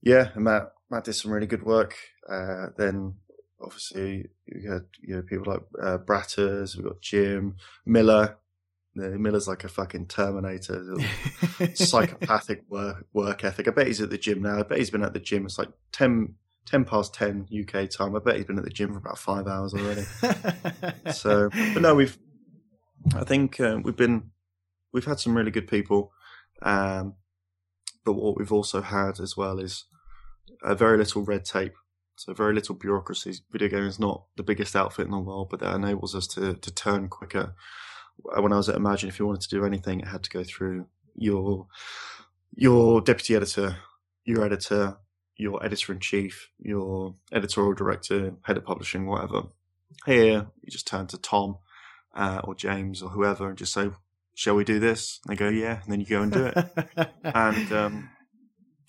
yeah, 0.02 0.30
and 0.34 0.44
Matt 0.44 0.72
Matt 0.90 1.06
did 1.06 1.14
some 1.14 1.32
really 1.32 1.48
good 1.48 1.64
work. 1.64 1.96
Uh, 2.30 2.68
then 2.78 3.16
obviously 3.62 4.30
you 4.46 4.72
had 4.72 4.86
you 5.02 5.16
know 5.16 5.22
people 5.22 5.52
like 5.52 5.64
uh, 5.82 5.98
Bratters, 5.98 6.76
we've 6.76 6.86
got 6.86 7.02
Jim 7.02 7.58
Miller. 7.86 8.38
Miller's 8.98 9.48
like 9.48 9.66
a 9.66 9.68
fucking 9.68 10.08
Terminator, 10.08 10.96
psychopathic 11.74 12.64
work 12.70 13.06
work 13.12 13.44
ethic. 13.44 13.68
I 13.68 13.72
bet 13.72 13.88
he's 13.88 14.00
at 14.00 14.10
the 14.10 14.18
gym 14.18 14.42
now. 14.42 14.60
I 14.60 14.64
bet 14.64 14.78
he's 14.78 14.90
been 14.90 15.04
at 15.04 15.12
the 15.12 15.20
gym. 15.20 15.46
It's 15.46 15.58
like 15.58 15.68
10, 15.92 16.34
10 16.66 16.86
past 16.86 17.14
10 17.14 17.50
UK 17.60 17.90
time. 17.90 18.16
I 18.16 18.20
bet 18.20 18.38
he's 18.38 18.46
been 18.46 18.58
at 18.58 18.64
the 18.64 18.70
gym 18.70 18.94
for 18.94 19.00
about 19.00 19.18
five 19.18 19.48
hours 19.48 19.74
already. 19.74 20.04
so, 21.12 21.50
but 21.50 21.82
no, 21.82 21.94
we've 21.94 22.18
I 23.14 23.24
think 23.24 23.60
uh, 23.60 23.80
we've 23.84 23.96
been 23.96 24.32
we've 24.92 25.06
had 25.06 25.20
some 25.20 25.36
really 25.36 25.52
good 25.52 25.68
people, 25.68 26.12
um, 26.62 27.16
but 28.04 28.14
what 28.14 28.38
we've 28.38 28.52
also 28.52 28.82
had 28.82 29.20
as 29.20 29.36
well 29.38 29.60
is 29.60 29.86
a 30.64 30.76
very 30.76 30.98
little 30.98 31.24
red 31.24 31.46
tape. 31.46 31.76
So 32.18 32.34
very 32.34 32.54
little 32.54 32.76
bureaucracy. 32.76 33.36
Video 33.52 33.68
Gamer 33.68 33.88
is 33.88 34.00
not 34.00 34.24
the 34.38 34.44
biggest 34.44 34.76
outfit 34.76 35.06
in 35.06 35.12
the 35.12 35.20
world, 35.20 35.50
but 35.50 35.60
that 35.60 35.76
enables 35.76 36.16
us 36.16 36.28
to 36.28 36.56
to 36.56 36.74
turn 36.74 37.10
quicker. 37.10 37.54
When 38.18 38.54
I 38.54 38.58
was 38.58 38.70
at 38.70 38.76
Imagine, 38.76 39.10
if 39.10 39.20
you 39.20 39.26
wanted 39.26 39.42
to 39.42 39.50
do 39.50 39.66
anything, 39.66 40.00
it 40.00 40.08
had 40.08 40.24
to 40.24 40.30
go 40.30 40.44
through 40.44 40.88
your 41.16 41.68
your 42.56 43.02
deputy 43.02 43.36
editor, 43.36 43.78
your 44.24 44.46
editor, 44.46 44.98
your 45.36 45.64
editor 45.64 45.92
in 45.92 46.00
chief, 46.00 46.50
your 46.58 47.16
editorial 47.34 47.74
director, 47.74 48.36
head 48.44 48.58
of 48.58 48.64
publishing, 48.64 49.06
whatever. 49.06 49.44
Here, 50.06 50.48
you 50.62 50.72
just 50.72 50.88
turn 50.88 51.08
to 51.08 51.18
Tom, 51.18 51.58
uh, 52.16 52.42
or 52.44 52.56
James 52.56 53.02
or 53.02 53.10
whoever 53.10 53.50
and 53.50 53.58
just 53.58 53.74
say, 53.74 53.90
"Shall 54.36 54.56
we 54.56 54.64
do 54.64 54.80
this?" 54.80 55.20
And 55.28 55.36
they 55.36 55.40
go, 55.40 55.50
"Yeah," 55.50 55.82
and 55.84 55.92
then 55.92 56.00
you 56.00 56.06
go 56.06 56.22
and 56.22 56.32
do 56.32 56.46
it. 56.46 57.10
and 57.24 57.72
um, 57.72 58.10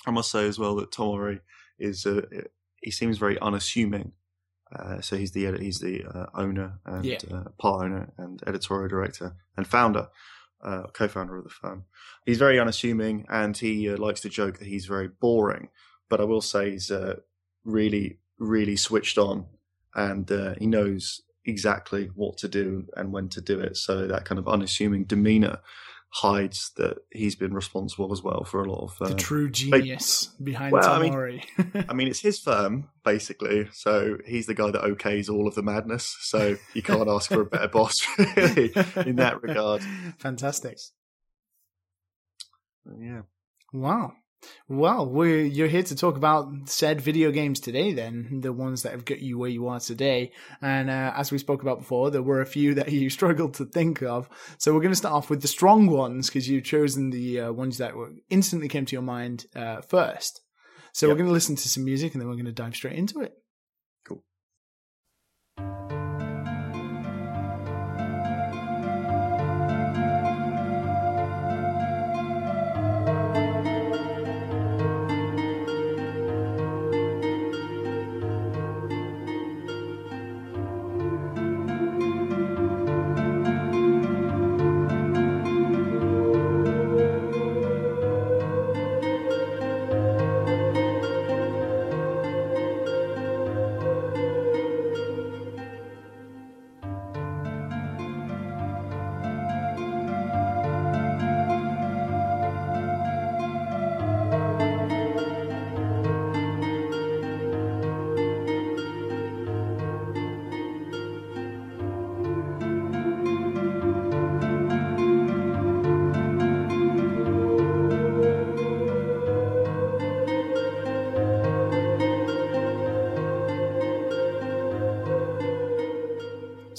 I 0.06 0.10
must 0.10 0.30
say 0.30 0.46
as 0.46 0.58
well 0.58 0.76
that 0.76 0.92
Tom 0.92 1.08
Orry 1.08 1.40
is 1.78 2.06
uh, 2.06 2.22
he 2.80 2.90
seems 2.90 3.18
very 3.18 3.38
unassuming. 3.40 4.12
Uh, 4.74 5.00
so 5.00 5.16
he's 5.16 5.32
the 5.32 5.56
he's 5.58 5.78
the 5.78 6.04
uh, 6.04 6.26
owner 6.34 6.78
and 6.84 7.04
yeah. 7.04 7.18
Uh, 7.30 7.44
part 7.58 7.84
owner 7.84 8.12
and 8.18 8.42
editorial 8.46 8.88
director 8.88 9.36
and 9.56 9.66
founder, 9.66 10.08
uh, 10.62 10.84
co-founder 10.92 11.36
of 11.36 11.44
the 11.44 11.50
firm. 11.50 11.84
He's 12.24 12.38
very 12.38 12.58
unassuming 12.58 13.26
and 13.28 13.56
he 13.56 13.88
likes 13.90 14.20
to 14.22 14.28
joke 14.28 14.58
that 14.58 14.68
he's 14.68 14.86
very 14.86 15.08
boring. 15.08 15.68
But 16.08 16.20
I 16.20 16.24
will 16.24 16.40
say 16.40 16.70
he's 16.70 16.90
really 17.64 18.18
really 18.38 18.76
switched 18.76 19.18
on 19.18 19.46
and 19.94 20.28
he 20.58 20.66
knows 20.66 21.22
exactly 21.46 22.10
what 22.14 22.36
to 22.38 22.48
do 22.48 22.86
and 22.96 23.12
when 23.12 23.28
to 23.30 23.40
do 23.40 23.60
it. 23.60 23.76
So 23.76 24.06
that 24.06 24.24
kind 24.24 24.38
of 24.38 24.48
unassuming 24.48 25.04
demeanor 25.04 25.60
hides 26.10 26.70
that 26.76 26.98
he's 27.10 27.36
been 27.36 27.52
responsible 27.52 28.12
as 28.12 28.22
well 28.22 28.44
for 28.44 28.62
a 28.62 28.70
lot 28.70 28.84
of 28.84 28.96
uh, 29.02 29.08
the 29.08 29.14
true 29.16 29.50
genius 29.50 30.30
like, 30.38 30.44
behind 30.44 30.72
well, 30.72 30.90
I 30.90 30.98
mean, 30.98 31.42
I 31.88 31.92
mean, 31.92 32.08
it's 32.08 32.20
his 32.20 32.38
firm 32.38 32.88
basically, 33.04 33.68
so 33.72 34.18
he's 34.24 34.46
the 34.46 34.54
guy 34.54 34.70
that 34.70 34.82
okays 34.82 35.28
all 35.28 35.46
of 35.46 35.54
the 35.54 35.62
madness. 35.62 36.16
So 36.22 36.56
you 36.74 36.82
can't 36.82 37.08
ask 37.08 37.30
for 37.30 37.42
a 37.42 37.46
better 37.46 37.68
boss, 37.68 37.94
really, 38.36 38.72
in 39.04 39.16
that 39.16 39.42
regard. 39.42 39.82
Fantastic. 40.18 40.78
Yeah. 42.98 43.22
Wow. 43.72 44.14
Well, 44.68 45.06
we're, 45.06 45.44
you're 45.44 45.68
here 45.68 45.82
to 45.84 45.96
talk 45.96 46.16
about 46.16 46.48
said 46.64 47.00
video 47.00 47.30
games 47.30 47.60
today, 47.60 47.92
then, 47.92 48.40
the 48.42 48.52
ones 48.52 48.82
that 48.82 48.92
have 48.92 49.04
got 49.04 49.20
you 49.20 49.38
where 49.38 49.50
you 49.50 49.68
are 49.68 49.80
today. 49.80 50.32
And 50.60 50.90
uh, 50.90 51.12
as 51.16 51.30
we 51.30 51.38
spoke 51.38 51.62
about 51.62 51.78
before, 51.78 52.10
there 52.10 52.22
were 52.22 52.40
a 52.40 52.46
few 52.46 52.74
that 52.76 52.90
you 52.90 53.10
struggled 53.10 53.54
to 53.54 53.64
think 53.64 54.02
of. 54.02 54.28
So 54.58 54.72
we're 54.72 54.80
going 54.80 54.92
to 54.92 54.96
start 54.96 55.14
off 55.14 55.30
with 55.30 55.42
the 55.42 55.48
strong 55.48 55.86
ones 55.86 56.28
because 56.28 56.48
you've 56.48 56.64
chosen 56.64 57.10
the 57.10 57.40
uh, 57.40 57.52
ones 57.52 57.78
that 57.78 57.94
were, 57.94 58.12
instantly 58.30 58.68
came 58.68 58.86
to 58.86 58.92
your 58.92 59.02
mind 59.02 59.46
uh, 59.54 59.80
first. 59.82 60.40
So 60.92 61.06
yep. 61.06 61.12
we're 61.12 61.18
going 61.18 61.28
to 61.28 61.34
listen 61.34 61.56
to 61.56 61.68
some 61.68 61.84
music 61.84 62.14
and 62.14 62.20
then 62.20 62.28
we're 62.28 62.34
going 62.34 62.46
to 62.46 62.52
dive 62.52 62.74
straight 62.74 62.98
into 62.98 63.20
it. 63.20 63.34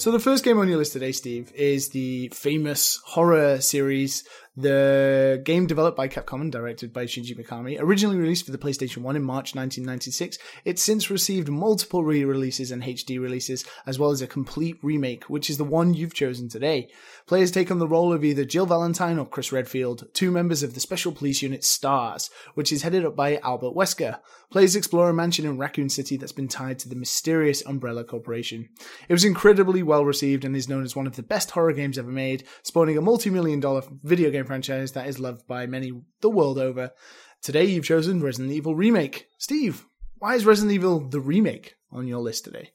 So 0.07 0.11
the 0.11 0.19
first 0.19 0.45
game 0.45 0.57
on 0.57 0.69
your 0.69 0.77
list 0.77 0.93
today, 0.93 1.11
Steve, 1.11 1.51
is 1.53 1.89
the 1.89 2.29
famous 2.29 3.01
horror 3.03 3.59
series 3.59 4.23
the 4.57 5.39
game 5.45 5.67
developed 5.67 5.95
by 5.95 6.07
Capcom 6.07 6.41
and 6.41 6.51
directed 6.51 6.91
by 6.91 7.05
Shinji 7.05 7.37
Mikami, 7.37 7.77
originally 7.79 8.17
released 8.17 8.43
for 8.43 8.51
the 8.51 8.57
PlayStation 8.57 9.03
1 9.03 9.15
in 9.15 9.21
March 9.21 9.53
1996, 9.53 10.39
it's 10.65 10.81
since 10.81 11.11
received 11.11 11.47
multiple 11.47 12.03
re-releases 12.03 12.71
and 12.71 12.81
HD 12.81 13.21
releases, 13.21 13.63
as 13.85 13.99
well 13.99 14.09
as 14.09 14.19
a 14.19 14.27
complete 14.27 14.77
remake, 14.81 15.25
which 15.25 15.51
is 15.51 15.59
the 15.59 15.63
one 15.63 15.93
you've 15.93 16.15
chosen 16.15 16.49
today. 16.49 16.89
Players 17.27 17.51
take 17.51 17.69
on 17.69 17.77
the 17.77 17.87
role 17.87 18.11
of 18.11 18.25
either 18.25 18.45
Jill 18.45 18.65
Valentine 18.65 19.19
or 19.19 19.27
Chris 19.27 19.51
Redfield, 19.51 20.07
two 20.13 20.31
members 20.31 20.63
of 20.63 20.73
the 20.73 20.79
Special 20.79 21.11
Police 21.11 21.43
Unit 21.43 21.63
STARS, 21.63 22.31
which 22.55 22.71
is 22.71 22.81
headed 22.81 23.05
up 23.05 23.15
by 23.15 23.37
Albert 23.43 23.75
Wesker. 23.75 24.19
Players 24.49 24.75
explore 24.75 25.09
a 25.09 25.13
mansion 25.13 25.45
in 25.45 25.59
Raccoon 25.59 25.89
City 25.89 26.17
that's 26.17 26.31
been 26.31 26.47
tied 26.47 26.79
to 26.79 26.89
the 26.89 26.95
mysterious 26.95 27.63
Umbrella 27.65 28.03
Corporation. 28.03 28.69
It 29.07 29.13
was 29.13 29.25
incredibly 29.25 29.83
well 29.83 30.05
received 30.05 30.45
and 30.45 30.55
is 30.55 30.69
known 30.69 30.83
as 30.83 30.95
one 30.95 31.05
of 31.05 31.15
the 31.15 31.21
best 31.21 31.51
horror 31.51 31.73
games 31.73 31.99
ever 31.99 32.09
made, 32.09 32.45
spawning 32.63 32.97
a 32.97 33.01
multi-million 33.01 33.59
dollar 33.59 33.83
video 34.03 34.31
game 34.31 34.46
franchise 34.47 34.93
that 34.93 35.07
is 35.07 35.19
loved 35.19 35.45
by 35.47 35.67
many 35.67 35.91
the 36.21 36.29
world 36.29 36.57
over. 36.57 36.91
Today 37.41 37.65
you've 37.65 37.85
chosen 37.85 38.21
Resident 38.21 38.53
Evil 38.53 38.75
Remake. 38.75 39.27
Steve, 39.37 39.85
why 40.17 40.35
is 40.35 40.45
Resident 40.45 40.73
Evil 40.73 41.07
the 41.07 41.19
remake 41.19 41.75
on 41.91 42.07
your 42.07 42.19
list 42.19 42.45
today? 42.45 42.71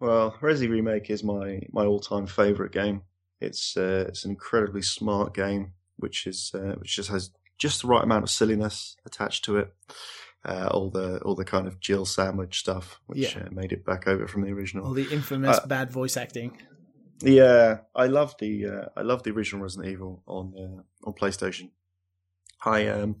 Well, 0.00 0.36
Resi 0.40 0.68
Remake 0.68 1.10
is 1.10 1.24
my, 1.24 1.60
my 1.72 1.84
all 1.84 2.00
time 2.00 2.26
favourite 2.26 2.72
game. 2.72 3.02
It's 3.40 3.76
uh, 3.76 4.06
it's 4.08 4.24
an 4.24 4.30
incredibly 4.30 4.82
smart 4.82 5.34
game, 5.34 5.72
which 5.96 6.26
is 6.26 6.52
uh, 6.54 6.74
which 6.78 6.96
just 6.96 7.10
has 7.10 7.30
just 7.56 7.82
the 7.82 7.88
right 7.88 8.02
amount 8.02 8.24
of 8.24 8.30
silliness 8.30 8.96
attached 9.06 9.44
to 9.44 9.58
it. 9.58 9.74
Uh, 10.44 10.68
all 10.70 10.90
the 10.90 11.18
all 11.20 11.34
the 11.34 11.44
kind 11.44 11.66
of 11.66 11.80
Jill 11.80 12.04
sandwich 12.04 12.60
stuff, 12.60 13.00
which 13.06 13.36
yeah. 13.36 13.42
Uh, 13.42 13.48
made 13.50 13.72
it 13.72 13.84
back 13.84 14.06
over 14.06 14.26
from 14.26 14.42
the 14.42 14.50
original. 14.50 14.86
All 14.86 14.92
the 14.92 15.12
infamous 15.12 15.58
uh, 15.58 15.66
bad 15.66 15.90
voice 15.90 16.16
acting. 16.16 16.56
Yeah, 17.20 17.78
I 17.94 18.06
love 18.06 18.36
the 18.38 18.66
uh, 18.66 18.84
I 18.96 19.02
love 19.02 19.22
the 19.22 19.30
original 19.30 19.62
Resident 19.62 19.88
Evil 19.88 20.22
on 20.26 20.54
uh, 20.56 21.08
on 21.08 21.14
PlayStation. 21.14 21.70
I 22.64 22.86
um 22.88 23.16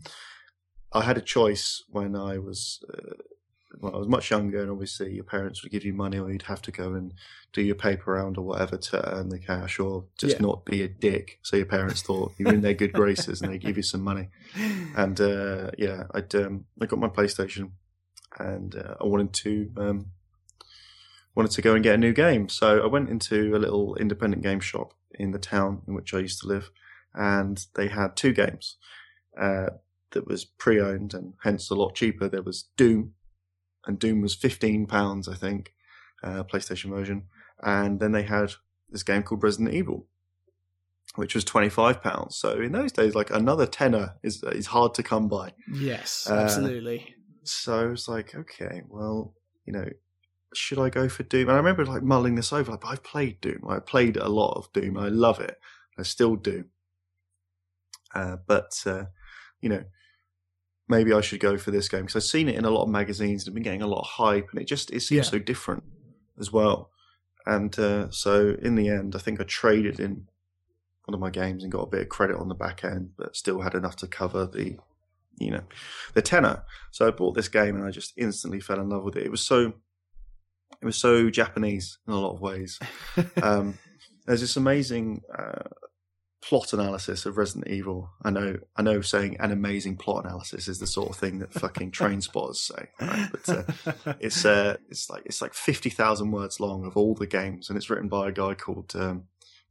I 0.92 1.02
had 1.02 1.18
a 1.18 1.22
choice 1.22 1.82
when 1.88 2.14
I 2.14 2.38
was 2.38 2.84
uh, 2.92 3.14
when 3.80 3.94
I 3.94 3.98
was 3.98 4.08
much 4.08 4.30
younger, 4.30 4.62
and 4.62 4.70
obviously 4.70 5.14
your 5.14 5.24
parents 5.24 5.62
would 5.62 5.72
give 5.72 5.84
you 5.84 5.92
money, 5.92 6.18
or 6.18 6.30
you'd 6.30 6.42
have 6.42 6.62
to 6.62 6.70
go 6.70 6.94
and 6.94 7.12
do 7.52 7.60
your 7.60 7.74
paper 7.74 8.12
round 8.12 8.38
or 8.38 8.42
whatever 8.42 8.76
to 8.76 9.14
earn 9.14 9.28
the 9.28 9.38
cash, 9.38 9.78
or 9.78 10.04
just 10.16 10.36
yeah. 10.36 10.42
not 10.42 10.64
be 10.64 10.82
a 10.82 10.88
dick. 10.88 11.38
So 11.42 11.56
your 11.56 11.66
parents 11.66 12.02
thought 12.02 12.32
you 12.38 12.46
were 12.46 12.54
in 12.54 12.62
their 12.62 12.74
good 12.74 12.92
graces, 13.00 13.42
and 13.42 13.52
they 13.52 13.58
give 13.58 13.76
you 13.76 13.82
some 13.82 14.02
money. 14.02 14.28
And 14.96 15.20
uh, 15.20 15.72
yeah, 15.76 16.04
I'd 16.12 16.34
um, 16.34 16.66
I 16.80 16.86
got 16.86 17.00
my 17.00 17.08
PlayStation, 17.08 17.72
and 18.38 18.74
uh, 18.76 18.94
I 19.00 19.04
wanted 19.04 19.32
to 19.34 19.70
um, 19.76 20.06
wanted 21.38 21.52
to 21.52 21.62
go 21.62 21.74
and 21.74 21.84
get 21.84 21.94
a 21.94 21.98
new 21.98 22.12
game. 22.12 22.48
So 22.48 22.82
I 22.82 22.86
went 22.86 23.08
into 23.08 23.54
a 23.54 23.62
little 23.62 23.94
independent 23.94 24.42
game 24.42 24.58
shop 24.58 24.92
in 25.14 25.30
the 25.30 25.38
town 25.38 25.82
in 25.86 25.94
which 25.94 26.12
I 26.12 26.18
used 26.18 26.40
to 26.40 26.48
live, 26.48 26.72
and 27.14 27.64
they 27.76 27.86
had 27.86 28.16
two 28.16 28.32
games 28.32 28.76
uh, 29.40 29.68
that 30.10 30.26
was 30.26 30.44
pre-owned 30.44 31.14
and 31.14 31.34
hence 31.44 31.70
a 31.70 31.76
lot 31.76 31.94
cheaper. 31.94 32.28
There 32.28 32.42
was 32.42 32.64
Doom, 32.76 33.14
and 33.86 34.00
Doom 34.00 34.20
was 34.20 34.34
fifteen 34.34 34.84
pounds, 34.86 35.28
I 35.28 35.36
think, 35.36 35.74
uh, 36.24 36.42
PlayStation 36.42 36.90
version, 36.90 37.28
and 37.62 38.00
then 38.00 38.10
they 38.10 38.24
had 38.24 38.54
this 38.90 39.04
game 39.04 39.22
called 39.22 39.44
Resident 39.44 39.72
Evil, 39.74 40.06
which 41.14 41.36
was 41.36 41.44
twenty 41.44 41.68
five 41.68 42.02
pounds. 42.02 42.34
So 42.34 42.60
in 42.60 42.72
those 42.72 42.90
days, 42.90 43.14
like 43.14 43.30
another 43.30 43.66
tenner 43.66 44.16
is 44.24 44.42
is 44.42 44.66
hard 44.66 44.92
to 44.94 45.04
come 45.04 45.28
by. 45.28 45.52
Yes, 45.72 46.26
uh, 46.28 46.34
absolutely. 46.34 47.14
So 47.44 47.78
I 47.78 47.86
was 47.86 48.08
like, 48.08 48.34
okay, 48.34 48.82
well, 48.88 49.34
you 49.66 49.72
know, 49.72 49.88
should 50.54 50.78
I 50.78 50.90
go 50.90 51.08
for 51.08 51.22
Doom? 51.22 51.48
And 51.48 51.52
I 51.52 51.56
remember 51.56 51.84
like 51.84 52.02
mulling 52.02 52.34
this 52.34 52.52
over. 52.52 52.72
Like, 52.72 52.80
but 52.80 52.88
I've 52.88 53.02
played 53.02 53.40
Doom. 53.40 53.64
I 53.68 53.78
played 53.78 54.16
a 54.16 54.28
lot 54.28 54.56
of 54.56 54.72
Doom. 54.72 54.96
I 54.96 55.08
love 55.08 55.40
it. 55.40 55.58
I 55.98 56.02
still 56.02 56.36
do. 56.36 56.64
Uh, 58.14 58.36
but 58.46 58.82
uh, 58.86 59.04
you 59.60 59.68
know, 59.68 59.84
maybe 60.88 61.12
I 61.12 61.20
should 61.20 61.40
go 61.40 61.58
for 61.58 61.70
this 61.70 61.88
game 61.88 62.02
because 62.02 62.16
I've 62.16 62.30
seen 62.30 62.48
it 62.48 62.54
in 62.54 62.64
a 62.64 62.70
lot 62.70 62.84
of 62.84 62.88
magazines 62.88 63.46
and 63.46 63.54
been 63.54 63.62
getting 63.62 63.82
a 63.82 63.86
lot 63.86 64.00
of 64.00 64.06
hype, 64.06 64.48
and 64.50 64.60
it 64.60 64.66
just 64.66 64.90
it 64.90 65.00
seems 65.00 65.26
yeah. 65.26 65.30
so 65.30 65.38
different 65.38 65.84
as 66.38 66.52
well. 66.52 66.90
And 67.46 67.76
uh, 67.78 68.10
so 68.10 68.56
in 68.62 68.74
the 68.74 68.88
end, 68.88 69.14
I 69.16 69.18
think 69.18 69.40
I 69.40 69.44
traded 69.44 70.00
in 70.00 70.28
one 71.04 71.14
of 71.14 71.20
my 71.20 71.30
games 71.30 71.62
and 71.62 71.72
got 71.72 71.84
a 71.84 71.90
bit 71.90 72.02
of 72.02 72.08
credit 72.08 72.36
on 72.36 72.48
the 72.48 72.54
back 72.54 72.84
end, 72.84 73.12
but 73.16 73.34
still 73.34 73.62
had 73.62 73.74
enough 73.74 73.96
to 73.96 74.06
cover 74.06 74.46
the 74.46 74.76
you 75.38 75.50
know 75.50 75.62
the 76.14 76.22
tenner. 76.22 76.64
So 76.90 77.06
I 77.06 77.10
bought 77.10 77.34
this 77.34 77.48
game 77.48 77.76
and 77.76 77.84
I 77.84 77.90
just 77.90 78.12
instantly 78.16 78.60
fell 78.60 78.80
in 78.80 78.88
love 78.88 79.04
with 79.04 79.16
it. 79.16 79.24
It 79.24 79.30
was 79.30 79.40
so 79.40 79.74
it 80.80 80.84
was 80.84 80.96
so 80.96 81.30
Japanese 81.30 81.98
in 82.06 82.12
a 82.12 82.18
lot 82.18 82.34
of 82.34 82.40
ways. 82.40 82.78
um, 83.42 83.78
there's 84.26 84.40
this 84.40 84.56
amazing 84.56 85.22
uh, 85.36 85.68
plot 86.40 86.72
analysis 86.72 87.26
of 87.26 87.36
Resident 87.36 87.68
Evil. 87.68 88.10
I 88.22 88.30
know, 88.30 88.58
I 88.76 88.82
know, 88.82 89.00
saying 89.00 89.36
an 89.40 89.50
amazing 89.50 89.96
plot 89.96 90.24
analysis 90.24 90.68
is 90.68 90.78
the 90.78 90.86
sort 90.86 91.10
of 91.10 91.16
thing 91.16 91.40
that 91.40 91.52
fucking 91.52 91.90
train 91.90 92.20
spotters 92.20 92.60
say, 92.60 92.88
right? 93.00 93.28
but 93.30 93.48
uh, 93.48 94.14
it's 94.20 94.44
uh, 94.44 94.76
it's 94.88 95.10
like 95.10 95.24
it's 95.26 95.42
like 95.42 95.54
fifty 95.54 95.90
thousand 95.90 96.30
words 96.30 96.60
long 96.60 96.84
of 96.84 96.96
all 96.96 97.14
the 97.14 97.26
games, 97.26 97.68
and 97.68 97.76
it's 97.76 97.90
written 97.90 98.08
by 98.08 98.28
a 98.28 98.32
guy 98.32 98.54
called 98.54 98.94
um, 98.94 99.24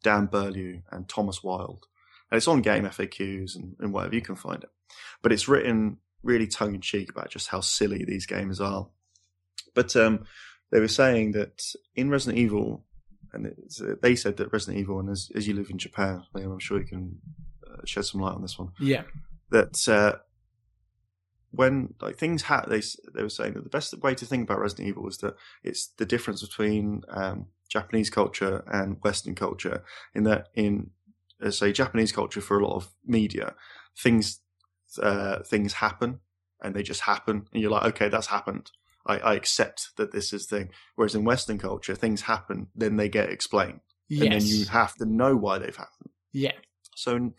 Dan 0.03 0.27
Birlew 0.27 0.81
and 0.91 1.07
Thomas 1.07 1.43
Wild, 1.43 1.87
and 2.29 2.37
it's 2.37 2.47
on 2.47 2.61
Game 2.61 2.83
FAQs 2.83 3.55
and, 3.55 3.75
and 3.79 3.93
whatever 3.93 4.15
you 4.15 4.21
can 4.21 4.35
find 4.35 4.63
it. 4.63 4.69
But 5.21 5.31
it's 5.31 5.47
written 5.47 5.97
really 6.23 6.47
tongue 6.47 6.75
in 6.75 6.81
cheek 6.81 7.09
about 7.09 7.29
just 7.29 7.47
how 7.47 7.61
silly 7.61 8.03
these 8.03 8.25
games 8.25 8.59
are. 8.59 8.87
But 9.73 9.95
um, 9.95 10.25
they 10.71 10.79
were 10.79 10.87
saying 10.87 11.31
that 11.31 11.63
in 11.95 12.09
Resident 12.09 12.37
Evil, 12.37 12.85
and 13.33 13.53
they 14.01 14.15
said 14.15 14.37
that 14.37 14.51
Resident 14.51 14.79
Evil, 14.79 14.99
and 14.99 15.09
as, 15.09 15.31
as 15.35 15.47
you 15.47 15.53
live 15.53 15.69
in 15.69 15.77
Japan, 15.77 16.23
Liam, 16.35 16.51
I'm 16.51 16.59
sure 16.59 16.79
you 16.79 16.85
can 16.85 17.19
uh, 17.65 17.81
shed 17.85 18.05
some 18.05 18.21
light 18.21 18.35
on 18.35 18.41
this 18.41 18.57
one. 18.57 18.71
Yeah, 18.79 19.03
that 19.51 19.87
uh, 19.87 20.17
when 21.51 21.93
like 22.01 22.17
things 22.17 22.43
happen, 22.43 22.69
they 22.69 22.81
they 23.13 23.23
were 23.23 23.29
saying 23.29 23.53
that 23.53 23.63
the 23.63 23.69
best 23.69 23.97
way 23.99 24.15
to 24.15 24.25
think 24.25 24.43
about 24.43 24.59
Resident 24.59 24.87
Evil 24.89 25.07
is 25.07 25.17
that 25.19 25.35
it's 25.63 25.87
the 25.97 26.05
difference 26.05 26.41
between 26.41 27.03
um, 27.09 27.47
Japanese 27.69 28.09
culture 28.09 28.63
and 28.67 28.97
Western 29.01 29.35
culture. 29.35 29.83
In 30.13 30.23
that, 30.23 30.47
in 30.53 30.91
uh, 31.43 31.51
say 31.51 31.71
Japanese 31.71 32.11
culture, 32.11 32.41
for 32.41 32.59
a 32.59 32.65
lot 32.65 32.75
of 32.75 32.89
media, 33.05 33.55
things 33.97 34.41
uh, 35.01 35.39
things 35.43 35.73
happen 35.73 36.19
and 36.61 36.75
they 36.75 36.83
just 36.83 37.01
happen, 37.01 37.47
and 37.53 37.61
you're 37.61 37.71
like, 37.71 37.85
okay, 37.85 38.09
that's 38.09 38.27
happened. 38.27 38.71
I, 39.07 39.17
I 39.19 39.33
accept 39.35 39.89
that 39.97 40.11
this 40.11 40.33
is 40.33 40.45
thing. 40.45 40.69
Whereas 40.95 41.15
in 41.15 41.23
Western 41.23 41.57
culture, 41.57 41.95
things 41.95 42.21
happen, 42.21 42.67
then 42.75 42.97
they 42.97 43.09
get 43.09 43.29
explained, 43.29 43.79
yes. 44.09 44.21
and 44.21 44.31
then 44.33 44.45
you 44.45 44.65
have 44.65 44.95
to 44.95 45.05
know 45.05 45.35
why 45.35 45.57
they've 45.57 45.75
happened. 45.75 46.11
Yeah. 46.33 46.53
So 46.95 47.15
in, 47.15 47.33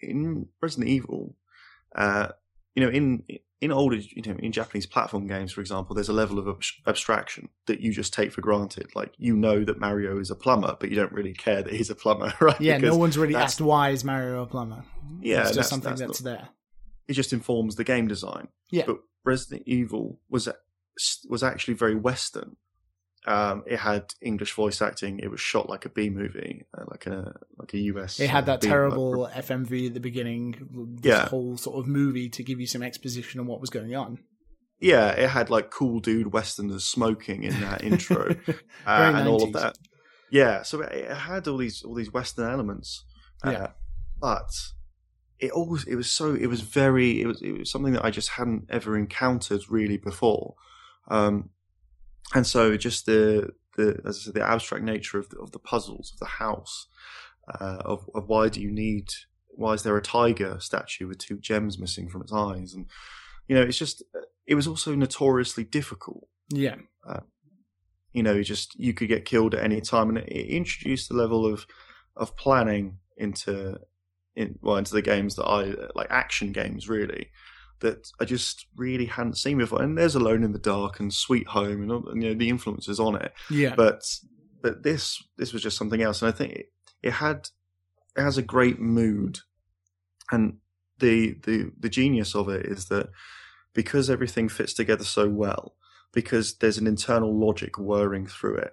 in 0.00 0.48
Resident 0.60 0.88
Evil, 0.88 1.36
uh, 1.94 2.28
you 2.74 2.84
know, 2.84 2.90
in 2.90 3.22
in 3.60 3.72
older, 3.72 3.96
you 3.96 4.22
know, 4.26 4.36
in 4.38 4.52
Japanese 4.52 4.86
platform 4.86 5.26
games, 5.26 5.52
for 5.52 5.62
example, 5.62 5.94
there's 5.94 6.10
a 6.10 6.12
level 6.12 6.38
of 6.38 6.62
abstraction 6.86 7.48
that 7.66 7.80
you 7.80 7.90
just 7.90 8.12
take 8.12 8.32
for 8.32 8.42
granted. 8.42 8.94
Like 8.94 9.14
you 9.16 9.34
know 9.36 9.64
that 9.64 9.80
Mario 9.80 10.18
is 10.18 10.30
a 10.30 10.34
plumber, 10.34 10.76
but 10.78 10.90
you 10.90 10.96
don't 10.96 11.12
really 11.12 11.32
care 11.32 11.62
that 11.62 11.72
he's 11.72 11.88
a 11.88 11.94
plumber, 11.94 12.32
right? 12.40 12.60
Yeah, 12.60 12.76
because 12.76 12.92
no 12.92 12.98
one's 12.98 13.16
really 13.16 13.34
asked 13.34 13.60
why 13.60 13.90
is 13.90 14.04
Mario 14.04 14.42
a 14.42 14.46
plumber. 14.46 14.84
Yeah, 15.20 15.40
it's 15.40 15.48
just 15.48 15.56
that's, 15.56 15.68
something 15.70 15.90
that's, 15.90 16.00
that's 16.00 16.22
not, 16.22 16.30
there. 16.30 16.48
It 17.08 17.14
just 17.14 17.32
informs 17.32 17.76
the 17.76 17.84
game 17.84 18.08
design. 18.08 18.48
Yeah, 18.70 18.84
but 18.86 18.98
Resident 19.24 19.62
Evil 19.66 20.20
was 20.28 20.48
was 21.28 21.42
actually 21.42 21.74
very 21.74 21.94
Western. 21.94 22.56
Um, 23.26 23.64
it 23.66 23.80
had 23.80 24.14
English 24.22 24.52
voice 24.52 24.80
acting. 24.80 25.18
It 25.18 25.30
was 25.30 25.40
shot 25.40 25.68
like 25.68 25.84
a 25.84 25.88
B 25.88 26.10
movie, 26.10 26.64
uh, 26.76 26.84
like 26.88 27.06
a 27.06 27.34
like 27.58 27.74
a 27.74 27.78
US. 27.78 28.20
It 28.20 28.30
had 28.30 28.46
that 28.46 28.60
B 28.60 28.68
terrible 28.68 29.28
FMV 29.34 29.88
at 29.88 29.94
the 29.94 30.00
beginning. 30.00 30.98
yeah, 31.02 31.28
whole 31.28 31.56
sort 31.56 31.78
of 31.78 31.88
movie 31.88 32.28
to 32.30 32.44
give 32.44 32.60
you 32.60 32.66
some 32.66 32.82
exposition 32.82 33.40
on 33.40 33.46
what 33.46 33.60
was 33.60 33.70
going 33.70 33.94
on. 33.96 34.18
Yeah, 34.78 35.10
it 35.10 35.28
had 35.28 35.50
like 35.50 35.70
cool 35.70 36.00
dude 36.00 36.32
westerners 36.32 36.84
smoking 36.84 37.42
in 37.42 37.60
that 37.60 37.82
intro 37.82 38.36
uh, 38.86 39.12
and 39.14 39.28
all 39.28 39.42
of 39.42 39.52
that. 39.54 39.76
Yeah, 40.30 40.62
so 40.62 40.82
it, 40.82 40.92
it, 40.92 41.16
had 41.16 41.48
all 41.48 41.56
these 41.56 41.82
all 41.82 41.94
these 41.94 42.12
western 42.12 42.48
elements. 42.48 43.04
Uh, 43.44 43.50
yeah, 43.50 43.66
but 44.20 44.50
it 45.38 45.50
always 45.50 45.84
it 45.84 45.96
was 45.96 46.10
so 46.10 46.34
it 46.34 46.46
was 46.46 46.60
very 46.60 47.20
it 47.20 47.26
was 47.26 47.42
it 47.42 47.58
was 47.58 47.70
something 47.70 47.92
that 47.94 48.04
I 48.04 48.10
just 48.10 48.30
hadn't 48.30 48.66
ever 48.70 48.96
encountered 48.96 49.62
really 49.68 49.96
before. 49.96 50.54
Um, 51.08 51.50
and 52.34 52.46
so 52.46 52.76
just 52.76 53.06
the 53.06 53.50
the 53.76 54.00
as 54.04 54.18
I 54.18 54.20
said, 54.24 54.34
the 54.34 54.42
abstract 54.42 54.84
nature 54.84 55.18
of 55.18 55.28
the, 55.28 55.38
of 55.38 55.52
the 55.52 55.58
puzzles 55.58 56.12
of 56.12 56.18
the 56.18 56.26
house, 56.26 56.86
uh, 57.60 57.78
of 57.84 58.08
of 58.14 58.28
why 58.28 58.48
do 58.48 58.60
you 58.60 58.70
need 58.70 59.08
why 59.48 59.72
is 59.72 59.82
there 59.82 59.96
a 59.96 60.02
tiger 60.02 60.58
statue 60.60 61.06
with 61.08 61.18
two 61.18 61.38
gems 61.38 61.78
missing 61.78 62.08
from 62.08 62.22
its 62.22 62.32
eyes, 62.32 62.74
and 62.74 62.86
you 63.48 63.54
know 63.54 63.62
it's 63.62 63.78
just 63.78 64.02
it 64.46 64.54
was 64.54 64.66
also 64.66 64.94
notoriously 64.94 65.64
difficult. 65.64 66.28
Yeah. 66.48 66.76
Uh, 67.06 67.20
you 68.12 68.22
know, 68.22 68.42
just 68.42 68.78
you 68.78 68.94
could 68.94 69.08
get 69.08 69.24
killed 69.24 69.54
at 69.54 69.62
any 69.62 69.80
time, 69.80 70.08
and 70.08 70.18
it, 70.18 70.28
it 70.28 70.46
introduced 70.46 71.10
a 71.10 71.14
level 71.14 71.46
of 71.46 71.66
of 72.16 72.36
planning 72.36 72.98
into 73.16 73.78
in 74.34 74.58
well 74.62 74.76
into 74.76 74.94
the 74.94 75.02
games 75.02 75.36
that 75.36 75.44
I 75.44 75.74
like 75.94 76.08
action 76.10 76.52
games 76.52 76.88
really 76.88 77.30
that 77.80 78.10
I 78.20 78.24
just 78.24 78.66
really 78.76 79.06
hadn't 79.06 79.38
seen 79.38 79.58
before. 79.58 79.82
And 79.82 79.96
there's 79.96 80.14
Alone 80.14 80.42
in 80.42 80.52
the 80.52 80.58
Dark 80.58 81.00
and 81.00 81.12
Sweet 81.12 81.46
Home 81.48 81.82
and, 81.82 81.90
and 82.06 82.22
you 82.22 82.30
know 82.30 82.34
the 82.34 82.48
influences 82.48 82.98
on 83.00 83.16
it. 83.16 83.32
Yeah. 83.50 83.74
But 83.74 84.02
but 84.62 84.82
this 84.82 85.22
this 85.36 85.52
was 85.52 85.62
just 85.62 85.76
something 85.76 86.02
else, 86.02 86.22
and 86.22 86.28
I 86.28 86.36
think 86.36 86.52
it, 86.52 86.72
it 87.02 87.12
had 87.12 87.48
it 88.16 88.22
has 88.22 88.38
a 88.38 88.42
great 88.42 88.80
mood, 88.80 89.40
and 90.30 90.58
the 90.98 91.36
the 91.44 91.70
the 91.78 91.88
genius 91.88 92.34
of 92.34 92.48
it 92.48 92.66
is 92.66 92.86
that 92.86 93.08
because 93.74 94.08
everything 94.08 94.48
fits 94.48 94.72
together 94.72 95.04
so 95.04 95.28
well, 95.28 95.74
because 96.12 96.56
there's 96.56 96.78
an 96.78 96.86
internal 96.86 97.38
logic 97.38 97.78
whirring 97.78 98.26
through 98.26 98.56
it, 98.56 98.72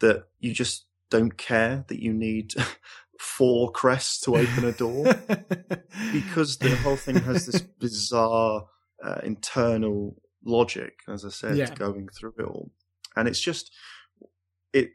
that 0.00 0.24
you 0.38 0.52
just 0.52 0.84
don't 1.10 1.36
care 1.36 1.84
that 1.88 2.02
you 2.02 2.12
need 2.12 2.54
four 3.18 3.70
crests 3.70 4.20
to 4.20 4.36
open 4.36 4.64
a 4.64 4.72
door 4.72 5.04
because 6.12 6.58
the 6.58 6.76
whole 6.82 6.96
thing 6.96 7.16
has 7.16 7.46
this 7.46 7.60
bizarre 7.80 8.66
uh, 9.02 9.20
internal 9.22 10.16
logic, 10.44 11.00
as 11.08 11.24
I 11.24 11.30
said, 11.30 11.56
yeah. 11.56 11.74
going 11.74 12.08
through 12.08 12.34
it 12.38 12.44
all, 12.44 12.70
and 13.16 13.28
it's 13.28 13.40
just 13.40 13.70
it. 14.72 14.90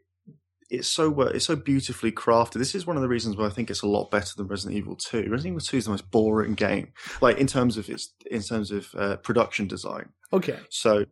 It's 0.69 0.87
so 0.87 1.19
it's 1.21 1.45
so 1.45 1.55
beautifully 1.55 2.11
crafted. 2.11 2.53
This 2.53 2.75
is 2.75 2.85
one 2.85 2.95
of 2.95 3.01
the 3.01 3.07
reasons 3.07 3.35
why 3.35 3.47
I 3.47 3.49
think 3.49 3.71
it's 3.71 3.81
a 3.81 3.87
lot 3.87 4.11
better 4.11 4.33
than 4.37 4.47
Resident 4.47 4.77
Evil 4.77 4.95
Two. 4.95 5.27
Resident 5.29 5.47
Evil 5.47 5.61
Two 5.61 5.77
is 5.77 5.85
the 5.85 5.91
most 5.91 6.11
boring 6.11 6.53
game, 6.53 6.93
like 7.21 7.37
in 7.37 7.47
terms 7.47 7.77
of 7.77 7.89
its 7.89 8.13
in 8.29 8.41
terms 8.43 8.69
of 8.71 8.87
uh, 8.95 9.17
production 9.17 9.67
design. 9.67 10.09
Okay, 10.31 10.59
so 10.69 11.05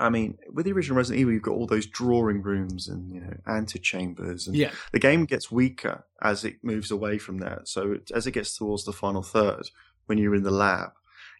I 0.00 0.08
mean, 0.08 0.38
with 0.50 0.64
the 0.64 0.72
original 0.72 0.96
Resident 0.96 1.20
Evil, 1.20 1.34
you've 1.34 1.42
got 1.42 1.52
all 1.52 1.66
those 1.66 1.86
drawing 1.86 2.42
rooms 2.42 2.88
and 2.88 3.12
you 3.12 3.20
know 3.20 3.34
antechambers, 3.46 4.46
and 4.46 4.56
yeah. 4.56 4.70
the 4.92 4.98
game 4.98 5.26
gets 5.26 5.52
weaker 5.52 6.04
as 6.22 6.44
it 6.44 6.56
moves 6.62 6.90
away 6.90 7.18
from 7.18 7.38
that. 7.38 7.68
So 7.68 7.92
it, 7.92 8.10
as 8.10 8.26
it 8.26 8.32
gets 8.32 8.56
towards 8.56 8.84
the 8.84 8.92
final 8.92 9.22
third, 9.22 9.70
when 10.06 10.16
you're 10.16 10.34
in 10.34 10.42
the 10.42 10.50
lab, 10.50 10.92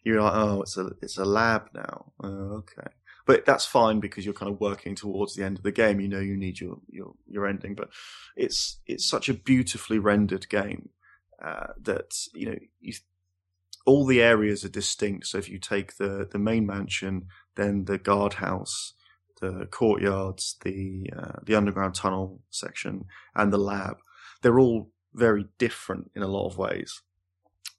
you're 0.05 0.23
like, 0.23 0.35
oh, 0.35 0.63
it's 0.63 0.77
a 0.77 0.91
it's 1.01 1.17
a 1.17 1.25
lab 1.25 1.71
now. 1.75 2.13
Oh, 2.23 2.63
okay, 2.63 2.91
but 3.27 3.47
that's 3.47 3.65
fine 3.65 3.99
because 3.99 4.27
you're 4.27 4.35
kind 4.35 4.53
of 4.53 4.61
working 4.61 4.95
towards 4.95 5.35
the 5.35 5.45
end 5.45 5.57
of 5.57 5.65
the 5.65 5.73
game. 5.73 5.99
You 5.99 6.09
know, 6.09 6.21
you 6.21 6.37
need 6.37 6.61
your 6.61 6.81
your 6.89 7.15
your 7.27 7.47
ending, 7.47 7.75
but 7.75 7.89
it's 8.37 8.79
it's 8.87 9.07
such 9.07 9.31
a 9.31 9.35
beautifully 9.35 9.99
rendered 9.99 10.51
game 10.51 10.91
uh, 11.43 11.69
that 11.81 12.13
you 12.35 12.47
know 12.47 12.59
you 12.81 12.93
all 13.87 14.07
the 14.07 14.23
areas 14.23 14.65
are 14.65 14.71
distinct. 14.71 15.27
So 15.27 15.39
if 15.39 15.49
you 15.49 15.59
take 15.59 15.97
the 15.97 16.29
the 16.31 16.39
main 16.39 16.67
mansion, 16.67 17.27
then 17.57 17.85
the 17.85 17.99
guardhouse, 17.99 18.95
the 19.41 19.67
courtyards, 19.71 20.57
the 20.65 21.11
uh, 21.17 21.39
the 21.43 21.55
underground 21.55 21.95
tunnel 21.95 22.41
section, 22.51 23.05
and 23.35 23.53
the 23.53 23.59
lab, 23.59 23.99
they're 24.43 24.61
all 24.61 24.91
very 25.15 25.47
different 25.59 26.11
in 26.15 26.23
a 26.23 26.29
lot 26.29 26.47
of 26.47 26.59
ways, 26.59 27.03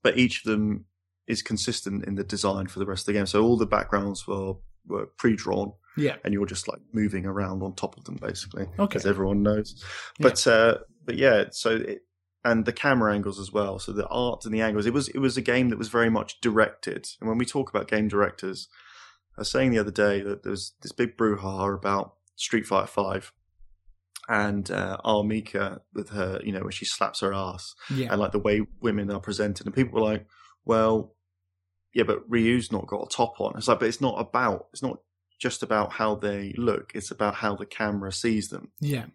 but 0.03 0.17
each 0.17 0.45
of 0.45 0.51
them 0.51 0.85
is 1.27 1.41
consistent 1.41 2.05
in 2.05 2.15
the 2.15 2.23
design 2.23 2.67
for 2.67 2.79
the 2.79 2.85
rest 2.85 3.03
of 3.03 3.05
the 3.07 3.13
game. 3.13 3.25
So 3.25 3.43
all 3.43 3.57
the 3.57 3.65
backgrounds 3.65 4.27
were 4.27 4.55
were 4.87 5.05
pre-drawn, 5.17 5.73
yeah, 5.97 6.17
and 6.23 6.33
you're 6.33 6.45
just 6.45 6.67
like 6.67 6.79
moving 6.91 7.25
around 7.25 7.63
on 7.63 7.75
top 7.75 7.97
of 7.97 8.03
them, 8.03 8.17
basically, 8.21 8.67
okay. 8.79 8.97
as 8.97 9.05
everyone 9.05 9.43
knows. 9.43 9.83
But 10.19 10.45
yeah. 10.45 10.53
uh, 10.53 10.77
but 11.05 11.15
yeah, 11.15 11.45
so 11.51 11.75
it, 11.75 12.01
and 12.43 12.65
the 12.65 12.73
camera 12.73 13.13
angles 13.13 13.39
as 13.39 13.51
well. 13.51 13.79
So 13.79 13.91
the 13.91 14.07
art 14.07 14.45
and 14.45 14.53
the 14.53 14.61
angles. 14.61 14.85
It 14.85 14.93
was 14.93 15.09
it 15.09 15.19
was 15.19 15.37
a 15.37 15.41
game 15.41 15.69
that 15.69 15.77
was 15.77 15.89
very 15.89 16.09
much 16.09 16.41
directed. 16.41 17.07
And 17.19 17.29
when 17.29 17.37
we 17.37 17.45
talk 17.45 17.69
about 17.69 17.87
game 17.87 18.07
directors, 18.07 18.67
I 19.37 19.41
was 19.41 19.51
saying 19.51 19.71
the 19.71 19.79
other 19.79 19.91
day 19.91 20.21
that 20.21 20.43
there 20.43 20.51
was 20.51 20.73
this 20.81 20.91
big 20.91 21.17
brouhaha 21.17 21.75
about 21.75 22.15
Street 22.35 22.65
Fighter 22.65 22.87
Five 22.87 23.31
and 24.27 24.69
uh, 24.71 24.97
R. 25.03 25.23
Mika 25.23 25.81
with 25.93 26.09
her, 26.09 26.39
you 26.43 26.51
know, 26.51 26.61
where 26.61 26.71
she 26.71 26.85
slaps 26.85 27.21
her 27.21 27.33
ass, 27.33 27.75
yeah. 27.89 28.07
and 28.11 28.19
like 28.19 28.31
the 28.31 28.39
way 28.39 28.61
women 28.81 29.11
are 29.11 29.19
presented, 29.19 29.65
and 29.65 29.75
people 29.75 29.99
were 29.99 30.07
like, 30.07 30.25
"Well, 30.65 31.15
yeah, 31.93 32.03
but 32.03 32.23
Ryu's 32.29 32.71
not 32.71 32.87
got 32.87 33.03
a 33.03 33.15
top 33.15 33.39
on." 33.41 33.57
It's 33.57 33.67
like, 33.67 33.79
but 33.79 33.87
it's 33.89 34.01
not 34.01 34.19
about, 34.19 34.67
it's 34.73 34.83
not 34.83 34.99
just 35.39 35.63
about 35.63 35.93
how 35.93 36.15
they 36.15 36.53
look; 36.57 36.91
it's 36.93 37.11
about 37.11 37.35
how 37.35 37.55
the 37.55 37.65
camera 37.65 38.11
sees 38.11 38.49
them. 38.49 38.71
Yeah, 38.79 39.05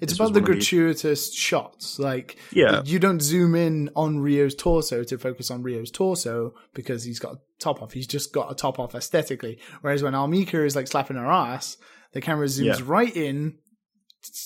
it's 0.00 0.12
about 0.12 0.34
the 0.34 0.40
gratuitous 0.40 1.32
shots. 1.32 1.98
Like, 1.98 2.38
yeah. 2.52 2.82
you 2.84 2.98
don't 2.98 3.20
zoom 3.20 3.54
in 3.54 3.90
on 3.96 4.18
Ryu's 4.18 4.54
torso 4.54 5.04
to 5.04 5.18
focus 5.18 5.50
on 5.50 5.62
Ryu's 5.62 5.90
torso 5.90 6.54
because 6.74 7.04
he's 7.04 7.18
got 7.18 7.34
a 7.34 7.38
top 7.60 7.82
off. 7.82 7.92
He's 7.92 8.06
just 8.06 8.32
got 8.32 8.50
a 8.50 8.54
top 8.54 8.78
off 8.78 8.94
aesthetically. 8.94 9.58
Whereas 9.80 10.02
when 10.02 10.14
R. 10.14 10.28
Mika 10.28 10.64
is 10.64 10.76
like 10.76 10.86
slapping 10.86 11.16
her 11.16 11.30
ass, 11.30 11.76
the 12.12 12.20
camera 12.20 12.46
zooms 12.46 12.78
yeah. 12.78 12.84
right 12.84 13.14
in 13.14 13.58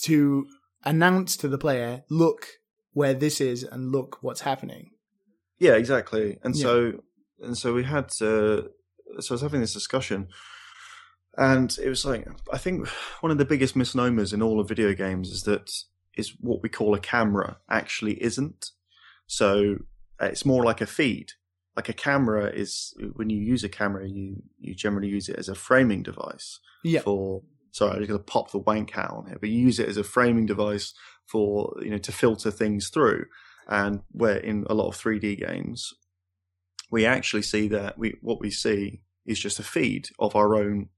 to 0.02 0.46
announce 0.84 1.36
to 1.38 1.48
the 1.48 1.58
player, 1.58 2.04
look 2.08 2.46
where 2.92 3.14
this 3.14 3.40
is 3.40 3.62
and 3.64 3.92
look 3.92 4.18
what's 4.22 4.42
happening. 4.42 4.90
Yeah, 5.58 5.72
exactly. 5.72 6.38
And 6.42 6.54
yeah. 6.54 6.62
so, 6.62 6.92
and 7.40 7.56
so 7.56 7.74
we 7.74 7.84
had, 7.84 8.06
uh, 8.20 8.62
so 9.18 9.30
I 9.30 9.32
was 9.32 9.42
having 9.42 9.60
this 9.60 9.74
discussion 9.74 10.28
and 11.40 11.74
it 11.82 11.88
was 11.88 12.04
like, 12.04 12.28
I 12.52 12.58
think 12.58 12.86
one 13.20 13.32
of 13.32 13.38
the 13.38 13.46
biggest 13.46 13.74
misnomers 13.74 14.34
in 14.34 14.42
all 14.42 14.60
of 14.60 14.68
video 14.68 14.92
games 14.92 15.30
is 15.30 15.44
that 15.44 15.72
is 16.14 16.34
what 16.38 16.62
we 16.62 16.68
call 16.68 16.94
a 16.94 17.00
camera 17.00 17.56
actually 17.70 18.22
isn't. 18.22 18.72
So 19.26 19.76
uh, 20.20 20.26
it's 20.26 20.44
more 20.44 20.62
like 20.64 20.82
a 20.82 20.86
feed. 20.86 21.32
Like 21.76 21.88
a 21.88 21.94
camera 21.94 22.50
is 22.50 22.92
when 23.14 23.30
you 23.30 23.38
use 23.38 23.64
a 23.64 23.70
camera, 23.70 24.06
you 24.06 24.42
you 24.58 24.74
generally 24.74 25.08
use 25.08 25.30
it 25.30 25.38
as 25.38 25.48
a 25.48 25.54
framing 25.54 26.02
device 26.02 26.60
yeah. 26.84 27.00
for. 27.00 27.42
Sorry, 27.72 27.92
I'm 27.92 27.98
just 27.98 28.08
going 28.08 28.18
to 28.18 28.24
pop 28.24 28.50
the 28.50 28.58
wank 28.58 28.90
hat 28.90 29.12
on 29.12 29.26
here, 29.26 29.38
but 29.40 29.48
you 29.48 29.60
use 29.60 29.78
it 29.78 29.88
as 29.88 29.96
a 29.96 30.04
framing 30.04 30.44
device 30.44 30.92
for 31.24 31.72
you 31.80 31.88
know 31.88 31.98
to 31.98 32.12
filter 32.12 32.50
things 32.50 32.90
through. 32.90 33.24
And 33.66 34.00
where 34.10 34.36
in 34.36 34.66
a 34.68 34.74
lot 34.74 34.88
of 34.88 34.96
3D 34.96 35.38
games, 35.38 35.94
we 36.90 37.06
actually 37.06 37.42
see 37.42 37.68
that 37.68 37.96
we 37.96 38.16
what 38.20 38.40
we 38.40 38.50
see 38.50 39.00
is 39.24 39.38
just 39.38 39.58
a 39.58 39.62
feed 39.62 40.08
of 40.18 40.36
our 40.36 40.56
own 40.56 40.88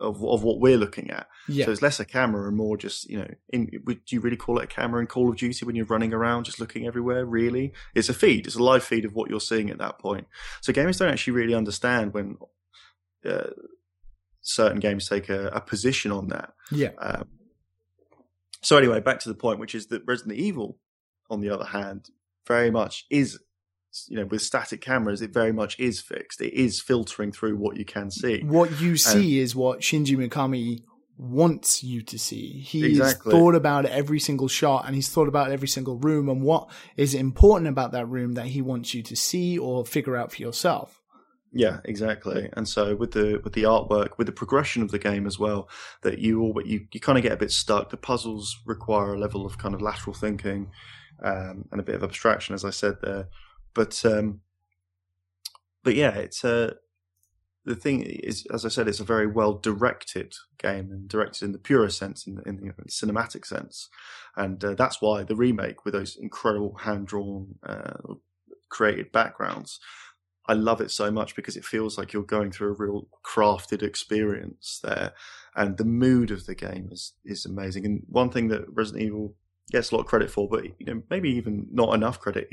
of 0.00 0.22
of 0.24 0.42
what 0.42 0.60
we're 0.60 0.76
looking 0.76 1.10
at. 1.10 1.28
Yeah. 1.48 1.66
So 1.66 1.72
it's 1.72 1.82
less 1.82 2.00
a 2.00 2.04
camera 2.04 2.48
and 2.48 2.56
more 2.56 2.76
just 2.76 3.08
you 3.08 3.18
know. 3.18 3.28
In, 3.50 3.70
would 3.84 4.00
you 4.10 4.20
really 4.20 4.36
call 4.36 4.58
it 4.58 4.64
a 4.64 4.66
camera 4.66 5.00
in 5.00 5.06
Call 5.06 5.30
of 5.30 5.36
Duty 5.36 5.64
when 5.64 5.76
you're 5.76 5.86
running 5.86 6.12
around 6.12 6.44
just 6.44 6.60
looking 6.60 6.86
everywhere? 6.86 7.24
Really, 7.24 7.72
it's 7.94 8.08
a 8.08 8.14
feed. 8.14 8.46
It's 8.46 8.56
a 8.56 8.62
live 8.62 8.84
feed 8.84 9.04
of 9.04 9.14
what 9.14 9.30
you're 9.30 9.40
seeing 9.40 9.70
at 9.70 9.78
that 9.78 9.98
point. 9.98 10.26
So 10.60 10.72
gamers 10.72 10.98
don't 10.98 11.10
actually 11.10 11.34
really 11.34 11.54
understand 11.54 12.14
when 12.14 12.38
uh, 13.24 13.50
certain 14.40 14.80
games 14.80 15.08
take 15.08 15.28
a, 15.28 15.48
a, 15.48 15.60
position 15.60 16.12
on 16.12 16.28
that. 16.28 16.52
Yeah. 16.70 16.90
Um, 16.98 17.28
so 18.62 18.76
anyway, 18.76 19.00
back 19.00 19.20
to 19.20 19.28
the 19.28 19.34
point, 19.34 19.60
which 19.60 19.74
is 19.74 19.88
that 19.88 20.02
Resident 20.06 20.38
Evil, 20.38 20.78
on 21.30 21.40
the 21.40 21.50
other 21.50 21.66
hand, 21.66 22.08
very 22.46 22.70
much 22.70 23.06
is 23.10 23.38
you 24.08 24.16
know 24.16 24.26
with 24.26 24.42
static 24.42 24.80
cameras 24.80 25.22
it 25.22 25.32
very 25.32 25.52
much 25.52 25.78
is 25.78 26.00
fixed 26.00 26.40
it 26.40 26.52
is 26.52 26.80
filtering 26.80 27.32
through 27.32 27.56
what 27.56 27.76
you 27.76 27.84
can 27.84 28.10
see 28.10 28.42
what 28.42 28.80
you 28.80 28.96
see 28.96 29.38
is 29.38 29.56
what 29.56 29.80
shinji 29.80 30.16
mikami 30.16 30.82
wants 31.16 31.82
you 31.82 32.00
to 32.02 32.18
see 32.18 32.60
he's 32.60 32.98
exactly. 32.98 33.32
thought 33.32 33.54
about 33.54 33.84
every 33.86 34.20
single 34.20 34.46
shot 34.46 34.84
and 34.86 34.94
he's 34.94 35.08
thought 35.08 35.26
about 35.26 35.50
every 35.50 35.66
single 35.66 35.96
room 35.96 36.28
and 36.28 36.42
what 36.42 36.70
is 36.96 37.12
important 37.12 37.68
about 37.68 37.90
that 37.92 38.06
room 38.06 38.34
that 38.34 38.46
he 38.46 38.62
wants 38.62 38.94
you 38.94 39.02
to 39.02 39.16
see 39.16 39.58
or 39.58 39.84
figure 39.84 40.16
out 40.16 40.30
for 40.32 40.42
yourself 40.42 41.02
Yeah, 41.52 41.80
exactly. 41.84 42.50
And 42.52 42.68
so 42.68 42.94
with 42.94 43.12
the 43.12 43.40
with 43.42 43.54
the 43.54 43.62
artwork, 43.62 44.18
with 44.18 44.26
the 44.26 44.32
progression 44.32 44.82
of 44.82 44.90
the 44.90 44.98
game 44.98 45.26
as 45.26 45.38
well, 45.38 45.68
that 46.02 46.18
you 46.18 46.42
all 46.42 46.60
you 46.64 46.86
you 46.92 47.00
kind 47.00 47.16
of 47.16 47.22
get 47.22 47.32
a 47.32 47.38
bit 47.38 47.50
stuck. 47.50 47.88
The 47.88 47.96
puzzles 47.96 48.58
require 48.66 49.14
a 49.14 49.18
level 49.18 49.46
of 49.46 49.56
kind 49.56 49.74
of 49.74 49.80
lateral 49.80 50.14
thinking 50.14 50.70
um, 51.22 51.64
and 51.70 51.80
a 51.80 51.84
bit 51.84 51.94
of 51.94 52.02
abstraction, 52.02 52.54
as 52.54 52.64
I 52.64 52.70
said 52.70 52.96
there. 53.02 53.28
But 53.78 54.04
um, 54.04 54.40
but 55.84 55.94
yeah, 55.94 56.16
it's 56.16 56.42
a 56.42 56.74
the 57.64 57.76
thing 57.76 58.02
is, 58.02 58.44
as 58.52 58.64
I 58.64 58.70
said, 58.70 58.88
it's 58.88 58.98
a 58.98 59.04
very 59.04 59.28
well 59.28 59.54
directed 59.54 60.34
game 60.58 60.90
and 60.90 61.08
directed 61.08 61.44
in 61.44 61.52
the 61.52 61.60
purest 61.60 61.96
sense, 61.96 62.26
in 62.26 62.34
the, 62.34 62.42
in 62.42 62.56
the 62.56 62.72
cinematic 62.88 63.46
sense, 63.46 63.88
and 64.36 64.64
uh, 64.64 64.74
that's 64.74 65.00
why 65.00 65.22
the 65.22 65.36
remake 65.36 65.84
with 65.84 65.94
those 65.94 66.16
incredible 66.16 66.78
hand 66.78 67.06
drawn, 67.06 67.54
uh, 67.62 68.14
created 68.68 69.12
backgrounds. 69.12 69.78
I 70.48 70.54
love 70.54 70.80
it 70.80 70.90
so 70.90 71.12
much 71.12 71.36
because 71.36 71.56
it 71.56 71.64
feels 71.64 71.96
like 71.96 72.12
you're 72.12 72.24
going 72.24 72.50
through 72.50 72.70
a 72.70 72.84
real 72.84 73.06
crafted 73.24 73.84
experience 73.84 74.80
there, 74.82 75.12
and 75.54 75.76
the 75.76 75.84
mood 75.84 76.32
of 76.32 76.46
the 76.46 76.56
game 76.56 76.88
is 76.90 77.12
is 77.24 77.46
amazing. 77.46 77.86
And 77.86 78.02
one 78.08 78.30
thing 78.30 78.48
that 78.48 78.66
Resident 78.74 79.04
Evil 79.04 79.36
gets 79.70 79.92
a 79.92 79.94
lot 79.94 80.00
of 80.00 80.08
credit 80.08 80.32
for, 80.32 80.48
but 80.48 80.64
you 80.64 80.86
know 80.86 81.00
maybe 81.10 81.30
even 81.30 81.68
not 81.70 81.94
enough 81.94 82.18
credit, 82.18 82.48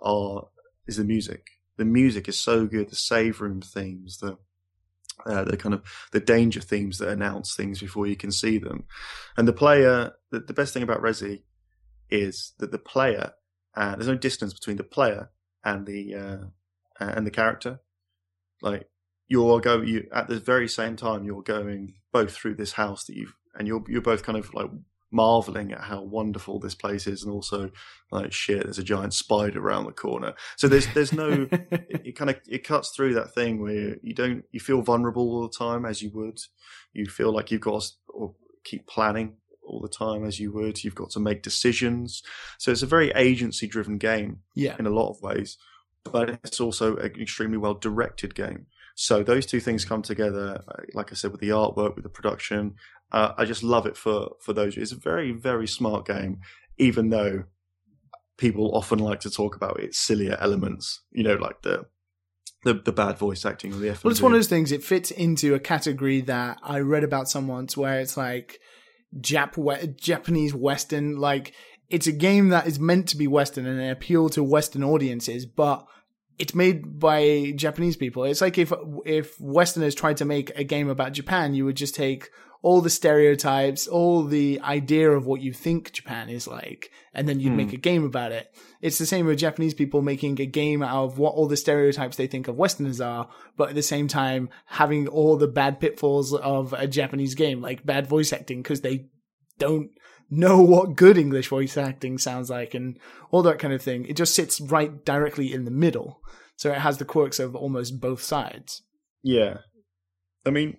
are 0.00 0.48
is 0.86 0.96
the 0.96 1.04
music 1.04 1.56
the 1.76 1.84
music 1.84 2.28
is 2.28 2.38
so 2.38 2.66
good. 2.66 2.90
The 2.90 2.96
save 2.96 3.40
room 3.40 3.60
themes, 3.60 4.18
the 4.18 4.38
uh, 5.24 5.44
the 5.44 5.56
kind 5.56 5.74
of 5.74 5.82
the 6.12 6.20
danger 6.20 6.60
themes 6.60 6.98
that 6.98 7.08
announce 7.08 7.54
things 7.54 7.80
before 7.80 8.06
you 8.06 8.16
can 8.16 8.32
see 8.32 8.58
them, 8.58 8.84
and 9.36 9.46
the 9.46 9.52
player. 9.52 10.12
The, 10.30 10.40
the 10.40 10.52
best 10.52 10.74
thing 10.74 10.82
about 10.82 11.02
Resi 11.02 11.42
is 12.10 12.52
that 12.58 12.72
the 12.72 12.78
player 12.78 13.32
uh, 13.76 13.94
there's 13.94 14.08
no 14.08 14.16
distance 14.16 14.52
between 14.52 14.76
the 14.76 14.84
player 14.84 15.30
and 15.64 15.86
the 15.86 16.14
uh, 16.14 16.44
and 16.98 17.26
the 17.26 17.30
character. 17.30 17.80
Like 18.62 18.88
you're 19.28 19.60
go 19.60 19.82
you 19.82 20.08
at 20.12 20.28
the 20.28 20.40
very 20.40 20.68
same 20.68 20.96
time 20.96 21.24
you're 21.24 21.42
going 21.42 21.94
both 22.12 22.32
through 22.32 22.54
this 22.54 22.72
house 22.72 23.04
that 23.04 23.16
you've 23.16 23.34
and 23.54 23.68
you're 23.68 23.84
you're 23.88 24.00
both 24.00 24.22
kind 24.22 24.38
of 24.38 24.52
like 24.54 24.70
marveling 25.16 25.72
at 25.72 25.80
how 25.80 26.02
wonderful 26.02 26.60
this 26.60 26.74
place 26.74 27.06
is 27.06 27.22
and 27.22 27.32
also 27.32 27.70
like 28.12 28.32
shit 28.32 28.62
there's 28.62 28.78
a 28.78 28.84
giant 28.84 29.14
spider 29.14 29.60
around 29.60 29.86
the 29.86 29.92
corner. 29.92 30.34
So 30.56 30.68
there's 30.68 30.86
there's 30.94 31.12
no 31.12 31.48
it, 31.52 32.02
it 32.04 32.16
kind 32.16 32.30
of 32.30 32.36
it 32.46 32.64
cuts 32.64 32.90
through 32.94 33.14
that 33.14 33.34
thing 33.34 33.62
where 33.62 33.96
you 34.02 34.14
don't 34.14 34.44
you 34.52 34.60
feel 34.60 34.82
vulnerable 34.82 35.22
all 35.22 35.42
the 35.42 35.56
time 35.56 35.84
as 35.84 36.02
you 36.02 36.10
would. 36.14 36.38
You 36.92 37.06
feel 37.06 37.32
like 37.32 37.50
you've 37.50 37.62
got 37.62 37.82
to 37.82 37.88
or 38.08 38.34
keep 38.64 38.86
planning 38.86 39.36
all 39.64 39.80
the 39.80 39.88
time 39.88 40.24
as 40.24 40.38
you 40.38 40.52
would. 40.52 40.84
You've 40.84 40.94
got 40.94 41.10
to 41.10 41.20
make 41.20 41.42
decisions. 41.42 42.22
So 42.58 42.70
it's 42.70 42.82
a 42.82 42.86
very 42.86 43.10
agency 43.12 43.66
driven 43.66 43.98
game 43.98 44.40
yeah. 44.54 44.76
in 44.78 44.86
a 44.86 44.90
lot 44.90 45.10
of 45.10 45.22
ways 45.22 45.58
but 46.12 46.30
it's 46.44 46.60
also 46.60 46.96
an 46.96 47.20
extremely 47.20 47.56
well 47.56 47.74
directed 47.74 48.34
game. 48.34 48.66
So 48.94 49.22
those 49.22 49.44
two 49.44 49.60
things 49.60 49.84
come 49.84 50.00
together, 50.00 50.62
uh, 50.66 50.82
like 50.94 51.12
I 51.12 51.16
said, 51.16 51.30
with 51.30 51.40
the 51.40 51.50
artwork, 51.50 51.96
with 51.96 52.04
the 52.04 52.10
production, 52.10 52.76
uh, 53.16 53.32
I 53.38 53.46
just 53.46 53.62
love 53.62 53.86
it 53.86 53.96
for 53.96 54.36
for 54.40 54.52
those. 54.52 54.76
It's 54.76 54.92
a 54.92 54.96
very 54.96 55.32
very 55.32 55.66
smart 55.66 56.06
game, 56.06 56.40
even 56.76 57.08
though 57.08 57.44
people 58.36 58.76
often 58.76 58.98
like 58.98 59.20
to 59.20 59.30
talk 59.30 59.56
about 59.56 59.80
its 59.80 59.98
sillier 59.98 60.36
elements. 60.38 61.00
You 61.12 61.24
know, 61.24 61.36
like 61.36 61.62
the 61.62 61.86
the, 62.64 62.74
the 62.74 62.92
bad 62.92 63.16
voice 63.16 63.46
acting 63.46 63.72
or 63.72 63.76
the 63.76 63.88
F. 63.88 64.04
Well, 64.04 64.10
it's 64.10 64.20
one 64.20 64.32
of 64.32 64.36
those 64.36 64.48
things. 64.48 64.70
It 64.70 64.84
fits 64.84 65.10
into 65.10 65.54
a 65.54 65.58
category 65.58 66.20
that 66.22 66.58
I 66.62 66.80
read 66.80 67.04
about 67.04 67.30
someone's 67.30 67.74
where 67.74 68.00
it's 68.00 68.18
like 68.18 68.60
Jap 69.18 69.96
Japanese 69.96 70.52
Western. 70.52 71.16
Like 71.16 71.54
it's 71.88 72.06
a 72.06 72.12
game 72.12 72.50
that 72.50 72.66
is 72.66 72.78
meant 72.78 73.08
to 73.08 73.16
be 73.16 73.26
Western 73.26 73.64
and 73.64 73.90
appeal 73.90 74.28
to 74.30 74.44
Western 74.44 74.84
audiences, 74.84 75.46
but 75.46 75.86
it's 76.38 76.54
made 76.54 77.00
by 77.00 77.54
Japanese 77.56 77.96
people. 77.96 78.24
It's 78.24 78.42
like 78.42 78.58
if 78.58 78.74
if 79.06 79.40
Westerners 79.40 79.94
tried 79.94 80.18
to 80.18 80.26
make 80.26 80.50
a 80.54 80.64
game 80.64 80.90
about 80.90 81.12
Japan, 81.12 81.54
you 81.54 81.64
would 81.64 81.78
just 81.78 81.94
take 81.94 82.28
all 82.66 82.80
the 82.80 82.90
stereotypes, 82.90 83.86
all 83.86 84.24
the 84.24 84.60
idea 84.60 85.08
of 85.08 85.24
what 85.24 85.40
you 85.40 85.52
think 85.52 85.92
Japan 85.92 86.28
is 86.28 86.48
like, 86.48 86.90
and 87.14 87.28
then 87.28 87.38
you'd 87.38 87.50
hmm. 87.50 87.58
make 87.58 87.72
a 87.72 87.76
game 87.76 88.02
about 88.02 88.32
it. 88.32 88.52
It's 88.82 88.98
the 88.98 89.06
same 89.06 89.24
with 89.24 89.38
Japanese 89.38 89.72
people 89.72 90.02
making 90.02 90.40
a 90.40 90.46
game 90.46 90.82
out 90.82 91.04
of 91.04 91.16
what 91.16 91.34
all 91.34 91.46
the 91.46 91.56
stereotypes 91.56 92.16
they 92.16 92.26
think 92.26 92.48
of 92.48 92.56
Westerners 92.56 93.00
are, 93.00 93.30
but 93.56 93.68
at 93.68 93.76
the 93.76 93.84
same 93.84 94.08
time 94.08 94.48
having 94.64 95.06
all 95.06 95.36
the 95.36 95.46
bad 95.46 95.78
pitfalls 95.78 96.34
of 96.34 96.72
a 96.72 96.88
Japanese 96.88 97.36
game, 97.36 97.62
like 97.62 97.86
bad 97.86 98.08
voice 98.08 98.32
acting, 98.32 98.62
because 98.62 98.80
they 98.80 99.10
don't 99.60 99.92
know 100.28 100.60
what 100.60 100.96
good 100.96 101.16
English 101.16 101.46
voice 101.46 101.76
acting 101.76 102.18
sounds 102.18 102.50
like 102.50 102.74
and 102.74 102.98
all 103.30 103.42
that 103.42 103.60
kind 103.60 103.74
of 103.74 103.80
thing. 103.80 104.06
It 104.06 104.16
just 104.16 104.34
sits 104.34 104.60
right 104.60 105.04
directly 105.04 105.52
in 105.52 105.66
the 105.66 105.70
middle. 105.70 106.20
So 106.56 106.72
it 106.72 106.78
has 106.78 106.98
the 106.98 107.04
quirks 107.04 107.38
of 107.38 107.54
almost 107.54 108.00
both 108.00 108.24
sides. 108.24 108.82
Yeah. 109.22 109.58
I 110.44 110.50
mean, 110.50 110.78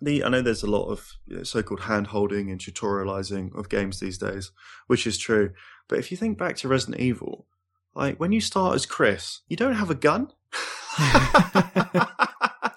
the 0.00 0.24
I 0.24 0.28
know 0.28 0.42
there's 0.42 0.62
a 0.62 0.70
lot 0.70 0.88
of 0.88 1.12
you 1.26 1.36
know, 1.38 1.42
so-called 1.42 1.80
hand-holding 1.80 2.50
and 2.50 2.60
tutorializing 2.60 3.56
of 3.58 3.68
games 3.68 4.00
these 4.00 4.18
days, 4.18 4.52
which 4.86 5.06
is 5.06 5.18
true. 5.18 5.50
But 5.88 5.98
if 5.98 6.10
you 6.10 6.16
think 6.16 6.38
back 6.38 6.56
to 6.56 6.68
Resident 6.68 7.00
Evil, 7.00 7.46
like 7.94 8.18
when 8.18 8.32
you 8.32 8.40
start 8.40 8.74
as 8.74 8.86
Chris, 8.86 9.40
you 9.48 9.56
don't 9.56 9.74
have 9.74 9.90
a 9.90 9.94
gun. 9.94 10.32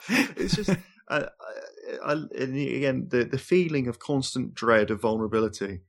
it's 0.10 0.56
just, 0.56 0.72
I, 1.10 1.28
I, 2.04 2.12
and 2.14 2.56
again, 2.56 3.08
the 3.10 3.26
the 3.26 3.38
feeling 3.38 3.88
of 3.88 4.00
constant 4.00 4.54
dread 4.54 4.90
of 4.90 5.02
vulnerability 5.02 5.82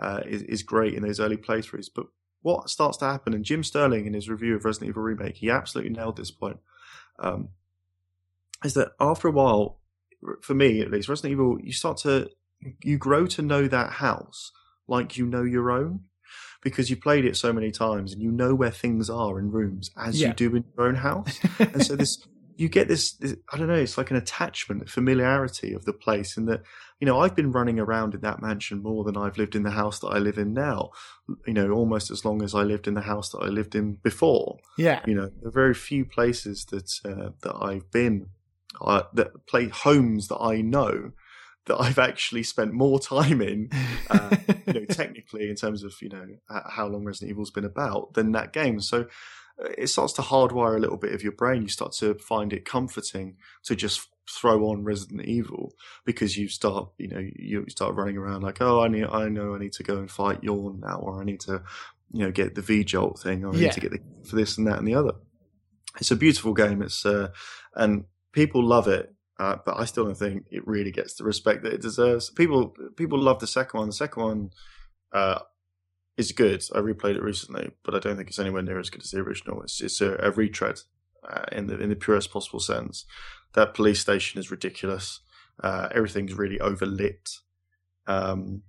uh, 0.00 0.20
is 0.26 0.42
is 0.42 0.62
great 0.62 0.94
in 0.94 1.02
those 1.02 1.20
early 1.20 1.36
playthroughs. 1.36 1.88
But 1.94 2.06
what 2.42 2.70
starts 2.70 2.96
to 2.98 3.04
happen, 3.04 3.34
and 3.34 3.44
Jim 3.44 3.62
Sterling 3.62 4.06
in 4.06 4.14
his 4.14 4.28
review 4.28 4.56
of 4.56 4.64
Resident 4.64 4.88
Evil 4.88 5.02
Remake, 5.02 5.36
he 5.36 5.50
absolutely 5.50 5.92
nailed 5.92 6.16
this 6.16 6.30
point. 6.30 6.58
Um, 7.18 7.50
is 8.64 8.74
that 8.74 8.92
after 8.98 9.28
a 9.28 9.32
while, 9.32 9.79
for 10.42 10.54
me 10.54 10.80
at 10.80 10.90
least, 10.90 11.08
Resident 11.08 11.32
Evil, 11.32 11.58
you 11.60 11.72
start 11.72 11.98
to 11.98 12.30
you 12.82 12.98
grow 12.98 13.26
to 13.26 13.42
know 13.42 13.66
that 13.66 13.92
house 13.92 14.52
like 14.86 15.16
you 15.16 15.26
know 15.26 15.42
your 15.42 15.70
own 15.70 16.00
because 16.62 16.90
you 16.90 16.96
played 16.96 17.24
it 17.24 17.36
so 17.36 17.52
many 17.52 17.70
times 17.70 18.12
and 18.12 18.20
you 18.20 18.30
know 18.30 18.54
where 18.54 18.70
things 18.70 19.08
are 19.08 19.38
in 19.38 19.50
rooms 19.50 19.90
as 19.96 20.20
yeah. 20.20 20.28
you 20.28 20.34
do 20.34 20.56
in 20.56 20.64
your 20.76 20.86
own 20.86 20.96
house. 20.96 21.40
and 21.58 21.84
so 21.84 21.96
this 21.96 22.22
you 22.60 22.68
get 22.68 22.88
this, 22.88 23.12
this, 23.12 23.36
I 23.50 23.56
don't 23.56 23.68
know, 23.68 23.74
it's 23.74 23.96
like 23.96 24.10
an 24.10 24.18
attachment, 24.18 24.86
familiarity 24.90 25.72
of 25.72 25.86
the 25.86 25.94
place 25.94 26.36
and 26.36 26.46
that, 26.48 26.60
you 27.00 27.06
know, 27.06 27.18
I've 27.18 27.34
been 27.34 27.52
running 27.52 27.78
around 27.80 28.12
in 28.12 28.20
that 28.20 28.42
mansion 28.42 28.82
more 28.82 29.02
than 29.02 29.16
I've 29.16 29.38
lived 29.38 29.56
in 29.56 29.62
the 29.62 29.70
house 29.70 30.00
that 30.00 30.08
I 30.08 30.18
live 30.18 30.36
in 30.36 30.52
now, 30.52 30.90
you 31.46 31.54
know, 31.54 31.70
almost 31.70 32.10
as 32.10 32.22
long 32.22 32.42
as 32.42 32.54
I 32.54 32.60
lived 32.60 32.86
in 32.86 32.92
the 32.92 33.00
house 33.00 33.30
that 33.30 33.38
I 33.38 33.46
lived 33.46 33.74
in 33.74 33.94
before. 33.94 34.58
Yeah. 34.76 35.00
You 35.06 35.14
know, 35.14 35.30
there 35.40 35.48
are 35.48 35.52
very 35.52 35.72
few 35.72 36.04
places 36.04 36.66
that, 36.66 36.92
uh, 37.06 37.30
that 37.40 37.56
I've 37.58 37.90
been 37.90 38.26
uh, 38.80 39.02
that 39.14 39.46
play 39.46 39.68
homes 39.68 40.28
that 40.28 40.38
I 40.38 40.60
know 40.60 41.12
that 41.66 41.80
I've 41.80 41.98
actually 41.98 42.42
spent 42.42 42.72
more 42.72 42.98
time 42.98 43.40
in, 43.40 43.70
uh, 44.08 44.36
you 44.66 44.72
know, 44.72 44.84
technically 44.90 45.48
in 45.48 45.56
terms 45.56 45.84
of 45.84 45.94
you 46.00 46.08
know 46.08 46.26
how 46.48 46.86
long 46.86 47.04
Resident 47.04 47.30
Evil's 47.30 47.50
been 47.50 47.64
about 47.64 48.14
than 48.14 48.32
that 48.32 48.52
game. 48.52 48.80
So 48.80 49.06
uh, 49.62 49.68
it 49.76 49.88
starts 49.88 50.12
to 50.14 50.22
hardwire 50.22 50.76
a 50.76 50.80
little 50.80 50.96
bit 50.96 51.12
of 51.12 51.22
your 51.22 51.32
brain. 51.32 51.62
You 51.62 51.68
start 51.68 51.92
to 51.98 52.14
find 52.14 52.52
it 52.52 52.64
comforting 52.64 53.36
to 53.64 53.76
just 53.76 54.08
throw 54.28 54.70
on 54.70 54.84
Resident 54.84 55.24
Evil 55.24 55.72
because 56.04 56.36
you 56.36 56.48
start, 56.48 56.88
you 56.98 57.08
know, 57.08 57.22
you 57.36 57.64
start 57.68 57.94
running 57.94 58.16
around 58.16 58.42
like, 58.42 58.60
oh, 58.60 58.82
I 58.82 58.88
need, 58.88 59.06
I 59.06 59.28
know 59.28 59.54
I 59.54 59.58
need 59.58 59.72
to 59.74 59.82
go 59.82 59.98
and 59.98 60.10
fight 60.10 60.42
Yawn 60.42 60.80
now, 60.80 60.98
or 60.98 61.20
I 61.20 61.24
need 61.24 61.40
to, 61.40 61.62
you 62.12 62.24
know, 62.24 62.30
get 62.30 62.54
the 62.54 62.62
V 62.62 62.84
Jolt 62.84 63.20
thing, 63.20 63.44
or 63.44 63.52
I 63.52 63.56
yeah. 63.56 63.60
need 63.64 63.72
to 63.72 63.80
get 63.80 63.90
the 63.90 64.00
for 64.24 64.36
this 64.36 64.56
and 64.56 64.66
that 64.66 64.78
and 64.78 64.88
the 64.88 64.94
other. 64.94 65.12
It's 65.98 66.10
a 66.10 66.16
beautiful 66.16 66.54
game. 66.54 66.82
It's 66.82 67.04
uh, 67.04 67.28
and 67.74 68.04
people 68.32 68.64
love 68.64 68.88
it, 68.88 69.14
uh, 69.38 69.56
but 69.64 69.78
I 69.78 69.84
still 69.84 70.04
don't 70.04 70.16
think 70.16 70.46
it 70.50 70.66
really 70.66 70.90
gets 70.90 71.14
the 71.14 71.24
respect 71.24 71.62
that 71.62 71.72
it 71.72 71.82
deserves. 71.82 72.30
People 72.30 72.74
people 72.96 73.18
love 73.18 73.40
the 73.40 73.46
second 73.46 73.78
one. 73.78 73.88
The 73.88 73.94
second 73.94 74.22
one 74.22 74.50
uh, 75.12 75.40
is 76.16 76.32
good. 76.32 76.62
I 76.74 76.78
replayed 76.78 77.16
it 77.16 77.22
recently, 77.22 77.70
but 77.84 77.94
I 77.94 77.98
don't 77.98 78.16
think 78.16 78.28
it's 78.28 78.38
anywhere 78.38 78.62
near 78.62 78.78
as 78.78 78.90
good 78.90 79.02
as 79.02 79.10
the 79.10 79.20
original. 79.20 79.62
It's 79.62 79.80
it's 79.80 80.00
a, 80.00 80.14
a 80.16 80.30
retread 80.30 80.80
uh, 81.28 81.46
in 81.52 81.66
the 81.66 81.78
in 81.78 81.88
the 81.88 81.96
purest 81.96 82.30
possible 82.30 82.60
sense. 82.60 83.06
That 83.54 83.74
police 83.74 84.00
station 84.00 84.38
is 84.38 84.50
ridiculous. 84.50 85.20
Uh, 85.62 85.88
everything's 85.94 86.34
really 86.34 86.58
overlit. 86.58 87.38
Um, 88.06 88.62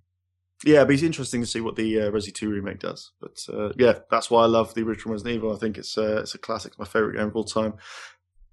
yeah, 0.63 0.83
but 0.83 0.93
it's 0.93 1.03
interesting 1.03 1.41
to 1.41 1.47
see 1.47 1.61
what 1.61 1.75
the 1.75 2.01
uh, 2.01 2.11
Resi 2.11 2.33
2 2.33 2.49
remake 2.49 2.79
does. 2.79 3.11
But 3.19 3.43
uh, 3.51 3.71
yeah, 3.77 3.99
that's 4.09 4.29
why 4.29 4.43
I 4.43 4.47
love 4.47 4.73
the 4.73 4.83
original 4.83 5.13
Resident 5.13 5.35
Evil. 5.35 5.53
I 5.53 5.57
think 5.57 5.77
it's 5.77 5.97
uh, 5.97 6.21
it's 6.21 6.35
a 6.35 6.39
classic, 6.39 6.77
my 6.77 6.85
favorite 6.85 7.17
game 7.17 7.27
of 7.27 7.35
all 7.35 7.43
time 7.43 7.73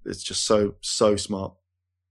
it's 0.05 0.23
just 0.23 0.45
so 0.45 0.75
so 0.81 1.15
smart. 1.15 1.53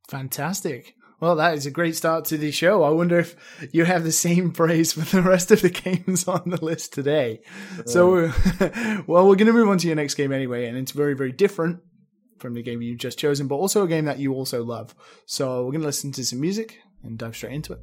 Fantastic. 0.08 0.94
Well, 1.20 1.34
that 1.36 1.54
is 1.54 1.66
a 1.66 1.72
great 1.72 1.96
start 1.96 2.26
to 2.26 2.38
the 2.38 2.52
show. 2.52 2.84
I 2.84 2.90
wonder 2.90 3.18
if 3.18 3.34
you 3.72 3.84
have 3.84 4.04
the 4.04 4.12
same 4.12 4.52
praise 4.52 4.92
for 4.92 5.00
the 5.00 5.22
rest 5.22 5.50
of 5.50 5.62
the 5.62 5.70
games 5.70 6.28
on 6.28 6.42
the 6.46 6.64
list 6.64 6.92
today. 6.92 7.40
So, 7.86 8.32
well, 9.06 9.26
we're 9.26 9.34
going 9.34 9.46
to 9.46 9.52
move 9.52 9.68
on 9.68 9.78
to 9.78 9.86
your 9.88 9.96
next 9.96 10.14
game 10.14 10.32
anyway, 10.32 10.66
and 10.66 10.78
it's 10.78 10.92
very, 10.92 11.14
very 11.14 11.32
different 11.32 11.80
from 12.38 12.54
the 12.54 12.62
game 12.62 12.82
you've 12.82 12.98
just 12.98 13.18
chosen, 13.18 13.48
but 13.48 13.56
also 13.56 13.82
a 13.82 13.88
game 13.88 14.04
that 14.04 14.20
you 14.20 14.32
also 14.32 14.62
love. 14.62 14.94
So, 15.26 15.64
we're 15.64 15.72
going 15.72 15.80
to 15.80 15.86
listen 15.86 16.12
to 16.12 16.24
some 16.24 16.40
music 16.40 16.78
and 17.02 17.18
dive 17.18 17.34
straight 17.34 17.52
into 17.52 17.72
it. 17.72 17.80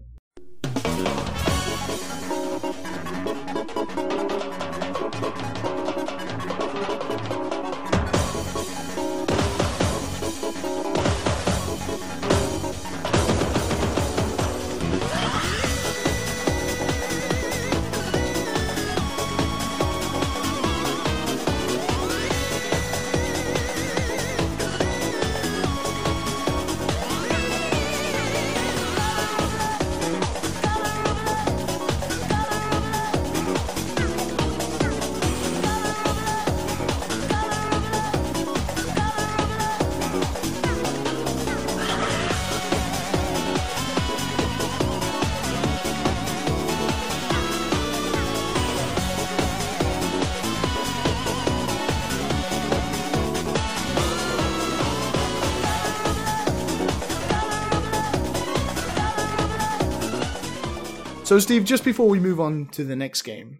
So, 61.36 61.39
Steve, 61.39 61.65
just 61.65 61.83
before 61.83 62.07
we 62.07 62.21
move 62.21 62.39
on 62.39 62.67
to 62.67 62.86
the 62.86 62.95
next 62.95 63.23
game, 63.23 63.59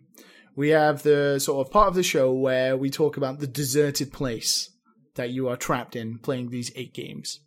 we 0.56 0.70
have 0.70 1.04
the 1.04 1.40
sort 1.40 1.68
of 1.68 1.74
part 1.74 1.90
of 1.90 1.94
the 1.94 2.04
show 2.04 2.32
where 2.32 2.78
we 2.78 2.90
talk 2.90 3.18
about 3.18 3.40
the 3.40 3.48
deserted 3.48 4.14
place 4.14 4.70
that 5.16 5.32
you 5.32 5.50
are 5.50 5.58
trapped 5.58 5.98
in 5.98 6.20
playing 6.20 6.52
these 6.52 6.72
eight 6.78 6.94
games. 6.94 7.42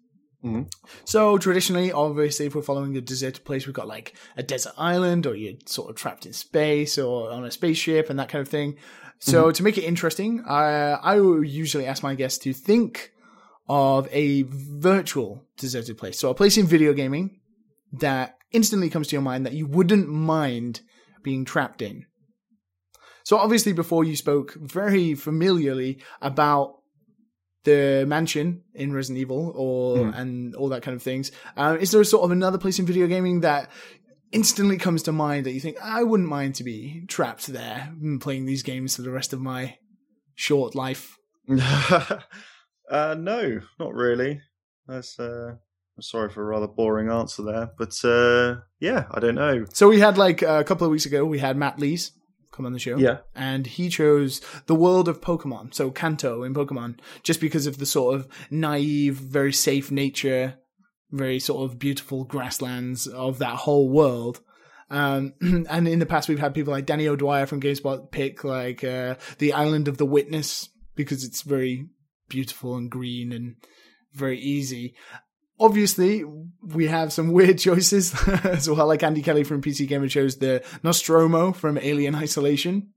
Mm-hmm. 0.45 0.65
So 1.07 1.39
traditionally, 1.39 1.93
obviously, 1.93 2.45
if 2.45 2.55
we're 2.55 2.61
following 2.61 2.95
a 2.99 3.01
deserted 3.01 3.47
place, 3.47 3.65
we've 3.65 3.75
got 3.75 3.89
like 3.89 4.19
a 4.37 4.43
desert 4.43 4.75
island, 4.77 5.27
or 5.27 5.35
you're 5.35 5.55
sort 5.65 5.89
of 5.89 5.97
trapped 5.97 6.27
in 6.27 6.35
space, 6.35 6.99
or 6.99 7.31
on 7.31 7.47
a 7.47 7.51
spaceship, 7.51 8.11
and 8.11 8.19
that 8.19 8.29
kind 8.29 8.43
of 8.43 8.49
thing. 8.49 8.77
So 9.21 9.45
mm-hmm. 9.45 9.53
to 9.53 9.63
make 9.63 9.79
it 9.79 9.85
interesting, 9.85 10.45
I 10.47 10.91
I 11.03 11.15
usually 11.17 11.87
ask 11.87 12.03
my 12.03 12.15
guests 12.15 12.41
to 12.41 12.53
think 12.53 13.13
of 13.67 14.07
a 14.13 14.43
virtual 14.43 15.47
deserted 15.57 15.97
place, 15.97 16.19
so 16.19 16.29
a 16.29 16.35
place 16.35 16.59
in 16.59 16.67
video 16.67 16.93
gaming 16.93 17.41
that 17.95 18.38
instantly 18.53 18.91
comes 18.91 19.09
to 19.09 19.17
your 19.17 19.23
mind 19.23 19.47
that 19.47 19.53
you 19.53 19.67
wouldn't 19.67 20.09
mind 20.09 20.81
being 21.23 21.45
trapped 21.45 21.83
in. 21.83 22.07
So 23.25 23.37
obviously 23.37 23.73
before 23.73 24.05
you 24.05 24.17
spoke 24.17 24.55
very 24.55 25.15
familiarly 25.15 26.01
about 26.23 26.77
the 27.65 28.07
mansion 28.09 28.63
in 28.75 28.93
Resident 28.93 29.21
Evil 29.21 29.53
or 29.55 29.99
mm. 29.99 30.19
and 30.19 30.55
all 30.55 30.71
that 30.71 30.83
kind 30.83 30.95
of 30.95 31.03
things. 31.03 31.31
Uh, 31.57 31.77
is 31.79 31.91
there 31.91 32.01
a 32.01 32.05
sort 32.05 32.25
of 32.25 32.31
another 32.31 32.57
place 32.57 32.79
in 32.79 32.87
video 32.87 33.07
gaming 33.07 33.41
that 33.41 33.71
instantly 34.33 34.79
comes 34.79 35.03
to 35.03 35.13
mind 35.13 35.47
that 35.47 35.53
you 35.53 35.61
think 35.61 35.77
I 35.83 36.03
wouldn't 36.03 36.29
mind 36.29 36.55
to 36.57 36.65
be 36.65 37.05
trapped 37.09 37.47
there 37.47 37.93
and 38.01 38.21
playing 38.21 38.47
these 38.47 38.63
games 38.63 38.97
for 38.97 39.03
the 39.03 39.11
rest 39.11 39.33
of 39.33 39.41
my 39.41 39.77
short 40.35 40.75
life? 40.75 41.17
uh, 41.51 42.19
no, 42.91 43.61
not 43.79 43.95
really. 43.95 44.41
That's 44.87 45.19
uh, 45.19 45.57
I'm 45.99 46.03
sorry 46.03 46.31
for 46.31 46.43
a 46.43 46.47
rather 46.47 46.69
boring 46.69 47.11
answer 47.11 47.43
there, 47.43 47.73
but 47.77 47.93
uh, 48.05 48.61
yeah, 48.79 49.07
I 49.11 49.19
don't 49.19 49.35
know. 49.35 49.65
So 49.73 49.89
we 49.89 49.99
had 49.99 50.17
like 50.17 50.43
a 50.43 50.63
couple 50.63 50.85
of 50.85 50.93
weeks 50.93 51.07
ago, 51.07 51.25
we 51.25 51.41
had 51.41 51.57
Matt 51.57 51.81
Lees 51.81 52.13
come 52.53 52.67
on 52.67 52.73
the 52.73 52.79
show. 52.79 52.97
Yeah. 52.97 53.19
And 53.35 53.67
he 53.67 53.89
chose 53.89 54.41
the 54.67 54.77
world 54.77 55.09
of 55.09 55.21
Pokemon, 55.21 55.75
so 55.75 55.91
Kanto 55.91 56.45
in 56.45 56.55
Pokemon, 56.55 57.01
just 57.25 57.41
because 57.41 57.67
of 57.67 57.79
the 57.79 57.87
sort 57.87 58.15
of 58.15 58.29
naive, 58.49 59.17
very 59.17 59.53
safe 59.53 59.91
nature, 59.91 60.55
very 61.11 61.41
sort 61.41 61.69
of 61.69 61.81
beautiful 61.81 62.23
grasslands 62.23 63.09
of 63.09 63.41
that 63.41 63.57
whole 63.57 63.89
world. 63.89 64.41
Um, 64.91 65.35
and 65.41 65.89
in 65.89 65.99
the 65.99 66.07
past, 66.07 66.29
we've 66.29 66.39
had 66.39 66.55
people 66.55 66.73
like 66.73 66.87
Danny 66.87 67.09
O'Dwyer 67.09 67.47
from 67.47 67.61
GameSpot 67.61 68.13
pick 68.13 68.45
like 68.45 68.85
uh, 68.85 69.17
the 69.39 69.53
Island 69.53 69.89
of 69.89 69.99
the 69.99 70.07
Witness 70.07 70.69
because 70.95 71.25
it's 71.25 71.43
very 71.43 71.89
beautiful 72.29 72.77
and 72.77 72.89
green 72.89 73.33
and 73.33 73.57
very 74.15 74.39
easy 74.39 74.95
obviously 75.61 76.25
we 76.63 76.87
have 76.87 77.13
some 77.13 77.33
weird 77.33 77.59
choices 77.69 78.15
as 78.45 78.69
well, 78.69 78.87
like 78.87 79.03
Andy 79.03 79.23
Kelly 79.23 79.45
from 79.45 79.63
PC 79.63 79.87
Gamer 79.89 80.09
chose 80.09 80.37
the 80.37 80.65
Nostromo 80.83 81.53
from 81.53 81.79
Alien 81.79 82.15
Isolation. 82.15 82.93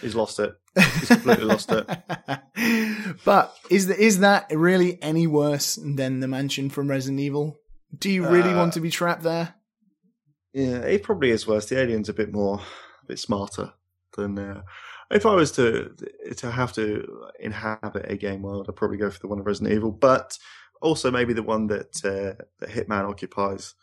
He's 0.00 0.16
lost 0.16 0.40
it. 0.40 0.52
He's 0.74 1.08
completely 1.08 1.44
lost 1.44 1.70
it. 1.70 1.88
But 3.24 3.54
is 3.70 3.86
the, 3.86 4.00
is 4.00 4.20
that 4.20 4.46
really 4.50 5.00
any 5.02 5.26
worse 5.26 5.76
than 5.76 6.20
the 6.20 6.28
mansion 6.28 6.70
from 6.70 6.88
Resident 6.88 7.20
Evil? 7.20 7.56
Do 7.96 8.10
you 8.10 8.26
really 8.26 8.50
uh, 8.50 8.56
want 8.56 8.72
to 8.72 8.80
be 8.80 8.90
trapped 8.90 9.22
there? 9.22 9.54
Yeah, 10.52 10.78
it 10.78 11.02
probably 11.02 11.30
is 11.30 11.46
worse. 11.46 11.66
The 11.66 11.80
alien's 11.80 12.08
a 12.08 12.14
bit 12.14 12.32
more, 12.32 12.58
a 12.58 13.06
bit 13.06 13.18
smarter 13.18 13.72
than. 14.16 14.38
Uh, 14.38 14.62
if 15.12 15.26
I 15.26 15.34
was 15.34 15.52
to 15.52 15.94
to 16.36 16.50
have 16.50 16.72
to 16.74 17.28
inhabit 17.40 18.10
a 18.10 18.16
game 18.16 18.42
world, 18.42 18.66
I'd 18.68 18.76
probably 18.76 18.96
go 18.96 19.10
for 19.10 19.20
the 19.20 19.28
one 19.28 19.38
of 19.38 19.46
Resident 19.46 19.74
Evil. 19.74 19.92
But 19.92 20.38
also 20.82 21.10
maybe 21.10 21.32
the 21.32 21.42
one 21.42 21.68
that 21.68 22.04
uh, 22.04 22.42
that 22.60 22.70
Hitman 22.70 23.08
occupies. 23.08 23.74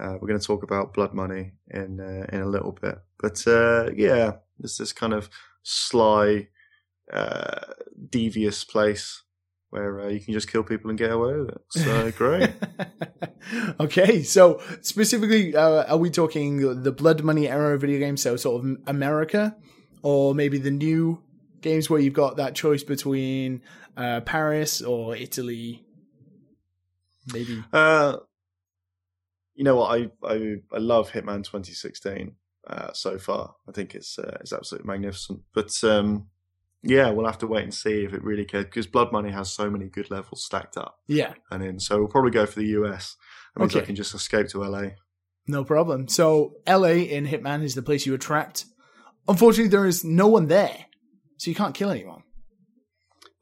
Uh, 0.00 0.14
we're 0.20 0.28
going 0.28 0.40
to 0.40 0.46
talk 0.46 0.62
about 0.62 0.94
Blood 0.94 1.14
Money 1.14 1.52
in 1.68 2.00
uh, 2.00 2.26
in 2.34 2.42
a 2.42 2.48
little 2.48 2.72
bit, 2.72 2.98
but 3.18 3.46
uh, 3.46 3.90
yeah, 3.94 4.32
there's 4.58 4.78
this 4.78 4.92
kind 4.92 5.12
of 5.12 5.28
sly, 5.62 6.48
uh, 7.12 7.60
devious 8.08 8.64
place 8.64 9.22
where 9.70 10.00
uh, 10.00 10.08
you 10.08 10.20
can 10.20 10.32
just 10.32 10.50
kill 10.50 10.62
people 10.62 10.90
and 10.90 10.98
get 10.98 11.12
away 11.12 11.34
with 11.34 11.50
it. 11.50 11.60
So 11.70 12.10
great. 12.16 12.50
okay, 13.80 14.22
so 14.22 14.60
specifically, 14.80 15.54
are 15.54 15.96
we 15.96 16.10
talking 16.10 16.82
the 16.82 16.92
Blood 16.92 17.22
Money 17.22 17.48
era 17.48 17.78
video 17.78 17.98
games? 17.98 18.22
So 18.22 18.36
sort 18.36 18.64
of 18.64 18.76
America, 18.86 19.56
or 20.02 20.34
maybe 20.34 20.58
the 20.58 20.70
new 20.70 21.22
games 21.60 21.90
where 21.90 22.00
you've 22.00 22.14
got 22.14 22.36
that 22.36 22.54
choice 22.54 22.82
between 22.82 23.62
Paris 23.96 24.82
or 24.82 25.16
Italy 25.16 25.84
maybe? 27.32 27.62
Uh, 27.72 28.16
you 29.54 29.64
know 29.64 29.76
what? 29.76 30.00
I 30.00 30.10
I, 30.22 30.56
I 30.72 30.78
love 30.78 31.10
Hitman 31.10 31.44
2016 31.44 32.34
uh, 32.66 32.92
so 32.92 33.18
far. 33.18 33.54
I 33.68 33.72
think 33.72 33.94
it's 33.94 34.18
uh, 34.18 34.38
it's 34.40 34.52
absolutely 34.52 34.88
magnificent. 34.88 35.40
But 35.54 35.72
um, 35.84 36.28
yeah, 36.82 37.10
we'll 37.10 37.26
have 37.26 37.38
to 37.38 37.46
wait 37.46 37.64
and 37.64 37.74
see 37.74 38.04
if 38.04 38.12
it 38.12 38.22
really 38.22 38.44
cares 38.44 38.64
because 38.64 38.86
Blood 38.86 39.12
Money 39.12 39.30
has 39.30 39.50
so 39.50 39.70
many 39.70 39.86
good 39.86 40.10
levels 40.10 40.44
stacked 40.44 40.76
up. 40.76 40.98
Yeah, 41.06 41.34
and 41.50 41.62
in 41.62 41.80
so 41.80 41.98
we'll 41.98 42.08
probably 42.08 42.30
go 42.30 42.46
for 42.46 42.60
the 42.60 42.68
US. 42.68 43.16
That 43.54 43.60
means 43.60 43.74
okay. 43.74 43.82
I 43.82 43.86
can 43.86 43.96
just 43.96 44.14
escape 44.14 44.48
to 44.48 44.62
LA. 44.64 44.90
No 45.46 45.64
problem. 45.64 46.06
So 46.08 46.54
LA 46.68 46.88
in 46.88 47.26
Hitman 47.26 47.64
is 47.64 47.74
the 47.74 47.82
place 47.82 48.06
you 48.06 48.14
attract. 48.14 48.66
Unfortunately, 49.30 49.68
there 49.68 49.86
is 49.86 50.04
no 50.04 50.26
one 50.26 50.48
there, 50.48 50.86
so 51.38 51.50
you 51.50 51.54
can't 51.54 51.72
kill 51.72 51.90
anyone. 51.90 52.24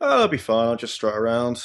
Oh, 0.03 0.11
that'll 0.11 0.29
be 0.29 0.37
fine. 0.37 0.69
I'll 0.69 0.77
just 0.77 0.93
strut 0.93 1.17
around. 1.17 1.65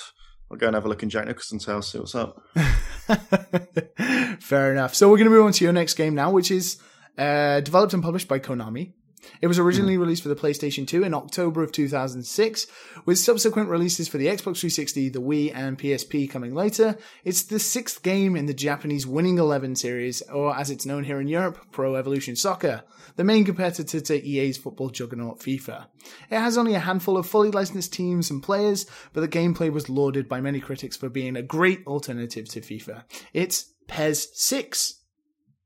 I'll 0.49 0.57
go 0.57 0.67
and 0.67 0.76
have 0.76 0.86
a 0.86 0.88
look 0.88 1.03
in 1.03 1.09
Jack 1.09 1.28
Nicholson's 1.28 1.65
house, 1.65 1.91
see 1.91 1.99
what's 1.99 2.15
up. 2.15 2.41
Fair 4.39 4.71
enough. 4.71 4.95
So 4.95 5.09
we're 5.09 5.17
going 5.17 5.30
to 5.30 5.36
move 5.36 5.45
on 5.45 5.51
to 5.51 5.63
your 5.65 5.74
next 5.74 5.95
game 5.95 6.15
now, 6.15 6.32
which 6.32 6.51
is 6.51 6.80
uh, 7.17 7.59
developed 7.59 7.93
and 7.93 8.01
published 8.01 8.30
by 8.30 8.39
Konami. 8.39 8.93
It 9.41 9.47
was 9.47 9.59
originally 9.59 9.95
mm. 9.95 9.99
released 9.99 10.24
for 10.24 10.30
the 10.30 10.36
PlayStation 10.36 10.88
2 10.88 11.03
in 11.03 11.13
October 11.13 11.63
of 11.63 11.71
2006, 11.71 12.67
with 13.05 13.19
subsequent 13.19 13.69
releases 13.69 14.07
for 14.07 14.17
the 14.17 14.28
Xbox 14.28 14.59
360, 14.59 15.09
the 15.09 15.21
Wii, 15.21 15.51
and 15.53 15.78
PSP 15.78 16.30
coming 16.30 16.53
later. 16.53 16.97
It's 17.24 17.43
the 17.43 17.59
sixth 17.59 18.03
game 18.03 18.36
in 18.36 18.45
the 18.45 18.53
Japanese 18.53 19.07
Winning 19.07 19.38
Eleven 19.38 19.76
series, 19.76 20.21
or 20.24 20.55
as 20.55 20.69
it's 20.69 20.86
known 20.86 21.03
here 21.03 21.19
in 21.19 21.28
Europe, 21.28 21.59
Pro 21.71 21.95
Evolution 21.95 22.36
Soccer 22.36 22.84
the 23.15 23.24
main 23.24 23.45
competitor 23.45 23.99
to 23.99 24.28
EA's 24.28 24.57
football 24.57 24.89
juggernaut 24.89 25.39
FIFA. 25.39 25.86
It 26.30 26.39
has 26.39 26.57
only 26.57 26.74
a 26.74 26.80
handful 26.80 27.17
of 27.17 27.28
fully 27.28 27.51
licensed 27.51 27.93
teams 27.93 28.32
and 28.32 28.41
players, 28.41 28.86
but 29.13 29.21
the 29.21 29.28
gameplay 29.28 29.71
was 29.71 29.89
lauded 29.89 30.28
by 30.28 30.41
many 30.41 30.59
critics 30.59 30.97
for 30.97 31.09
being 31.09 31.36
a 31.36 31.41
great 31.41 31.86
alternative 31.86 32.49
to 32.49 32.61
FIFA. 32.61 33.03
It's 33.34 33.74
PES 33.88 34.30
6. 34.34 34.99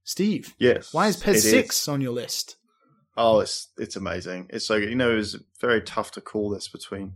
Steve. 0.03 0.55
Yes. 0.58 0.93
Why 0.93 1.08
is 1.08 1.18
PES 1.18 1.43
6 1.43 1.82
is. 1.82 1.88
on 1.88 2.01
your 2.01 2.14
list? 2.14 2.57
Oh, 3.18 3.39
it's 3.39 3.70
it's 3.78 3.95
amazing. 3.95 4.47
It's 4.49 4.65
so 4.65 4.76
you 4.76 4.95
know 4.95 5.11
it 5.11 5.18
was 5.18 5.43
very 5.59 5.82
tough 5.82 6.11
to 6.11 6.22
call 6.22 6.49
this 6.49 6.68
between 6.68 7.15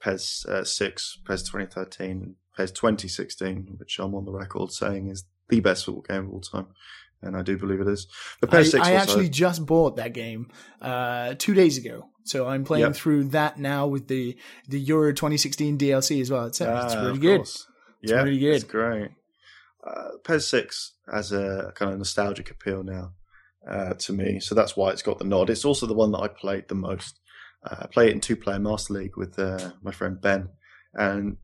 PES 0.00 0.46
uh, 0.46 0.64
6, 0.64 1.18
PES 1.26 1.42
2013, 1.42 2.10
and 2.10 2.34
PES 2.56 2.70
2016, 2.72 3.76
which 3.78 3.98
I'm 3.98 4.14
on 4.14 4.24
the 4.26 4.32
record 4.32 4.70
saying 4.72 5.08
is 5.08 5.24
the 5.48 5.60
best 5.60 5.86
football 5.86 6.02
game 6.02 6.26
of 6.26 6.32
all 6.32 6.40
time 6.40 6.66
and 7.22 7.36
I 7.36 7.42
do 7.42 7.56
believe 7.56 7.80
it 7.80 7.88
is. 7.88 8.06
But 8.40 8.54
I, 8.54 8.78
I 8.80 8.92
actually 8.94 9.28
just 9.28 9.66
bought 9.66 9.96
that 9.96 10.12
game 10.12 10.50
uh, 10.80 11.34
two 11.38 11.54
days 11.54 11.78
ago, 11.78 12.08
so 12.24 12.46
I'm 12.46 12.64
playing 12.64 12.84
yep. 12.84 12.94
through 12.94 13.24
that 13.24 13.58
now 13.58 13.86
with 13.86 14.08
the 14.08 14.36
the 14.68 14.80
Euro 14.80 15.12
2016 15.12 15.78
DLC 15.78 16.20
as 16.20 16.30
well. 16.30 16.46
It's, 16.46 16.60
uh, 16.60 16.82
it's 16.84 16.94
really 16.96 17.18
good. 17.18 17.40
It's 17.40 17.66
yeah, 18.02 18.22
really 18.22 18.38
good. 18.38 18.54
It's 18.54 18.64
great. 18.64 19.10
Uh, 19.84 20.10
PES 20.24 20.46
6 20.48 20.92
has 21.12 21.32
a 21.32 21.72
kind 21.74 21.92
of 21.92 21.98
nostalgic 21.98 22.50
appeal 22.50 22.82
now 22.82 23.12
uh, 23.68 23.94
to 23.94 24.12
me, 24.12 24.40
so 24.40 24.54
that's 24.54 24.76
why 24.76 24.90
it's 24.90 25.02
got 25.02 25.18
the 25.18 25.24
nod. 25.24 25.50
It's 25.50 25.64
also 25.64 25.86
the 25.86 25.94
one 25.94 26.12
that 26.12 26.18
I 26.18 26.28
played 26.28 26.68
the 26.68 26.74
most. 26.74 27.20
Uh, 27.62 27.76
I 27.80 27.86
play 27.86 28.08
it 28.08 28.12
in 28.12 28.20
two 28.20 28.36
player 28.36 28.58
Master 28.58 28.94
League 28.94 29.16
with 29.16 29.38
uh, 29.38 29.72
my 29.82 29.90
friend 29.90 30.20
Ben, 30.20 30.48
and 30.94 31.36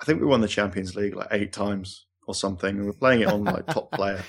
I 0.00 0.04
think 0.04 0.20
we 0.20 0.26
won 0.26 0.40
the 0.40 0.48
Champions 0.48 0.96
League 0.96 1.14
like 1.14 1.28
eight 1.30 1.52
times 1.52 2.06
or 2.26 2.34
something, 2.34 2.76
and 2.76 2.86
we're 2.86 2.92
playing 2.92 3.22
it 3.22 3.28
on 3.28 3.44
like 3.44 3.66
top 3.66 3.90
player. 3.92 4.22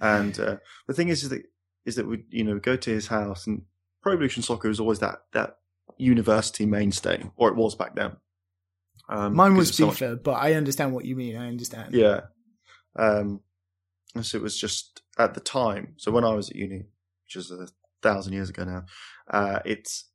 and 0.00 0.38
uh, 0.38 0.56
the 0.86 0.94
thing 0.94 1.08
is, 1.08 1.22
is 1.22 1.30
that 1.30 1.42
is 1.84 1.96
that 1.96 2.06
we 2.06 2.24
you 2.30 2.44
know 2.44 2.58
go 2.58 2.76
to 2.76 2.90
his 2.90 3.06
house, 3.06 3.46
and 3.46 3.62
Pro 4.02 4.12
Evolution 4.12 4.42
Soccer 4.42 4.70
is 4.70 4.80
always 4.80 4.98
that 5.00 5.22
that 5.32 5.58
university 5.98 6.66
mainstay, 6.66 7.24
or 7.36 7.48
it 7.48 7.56
was 7.56 7.74
back 7.74 7.94
then. 7.94 8.16
Um, 9.08 9.34
Mine 9.34 9.56
was 9.56 9.72
FIFA, 9.72 9.74
so 9.74 10.10
much... 10.10 10.22
but 10.22 10.32
I 10.32 10.54
understand 10.54 10.92
what 10.92 11.04
you 11.04 11.16
mean. 11.16 11.36
I 11.36 11.48
understand. 11.48 11.94
Yeah. 11.94 12.22
Um, 12.96 13.40
so 14.20 14.38
it 14.38 14.42
was 14.42 14.58
just 14.58 15.01
at 15.18 15.34
the 15.34 15.40
time. 15.40 15.94
So 15.96 16.10
when 16.10 16.24
I 16.24 16.34
was 16.34 16.50
at 16.50 16.56
uni, 16.56 16.84
which 17.24 17.36
is 17.36 17.50
a 17.50 17.68
thousand 18.02 18.32
years 18.32 18.50
ago 18.50 18.64
now, 18.64 18.84
uh, 19.30 19.60
it's 19.64 20.08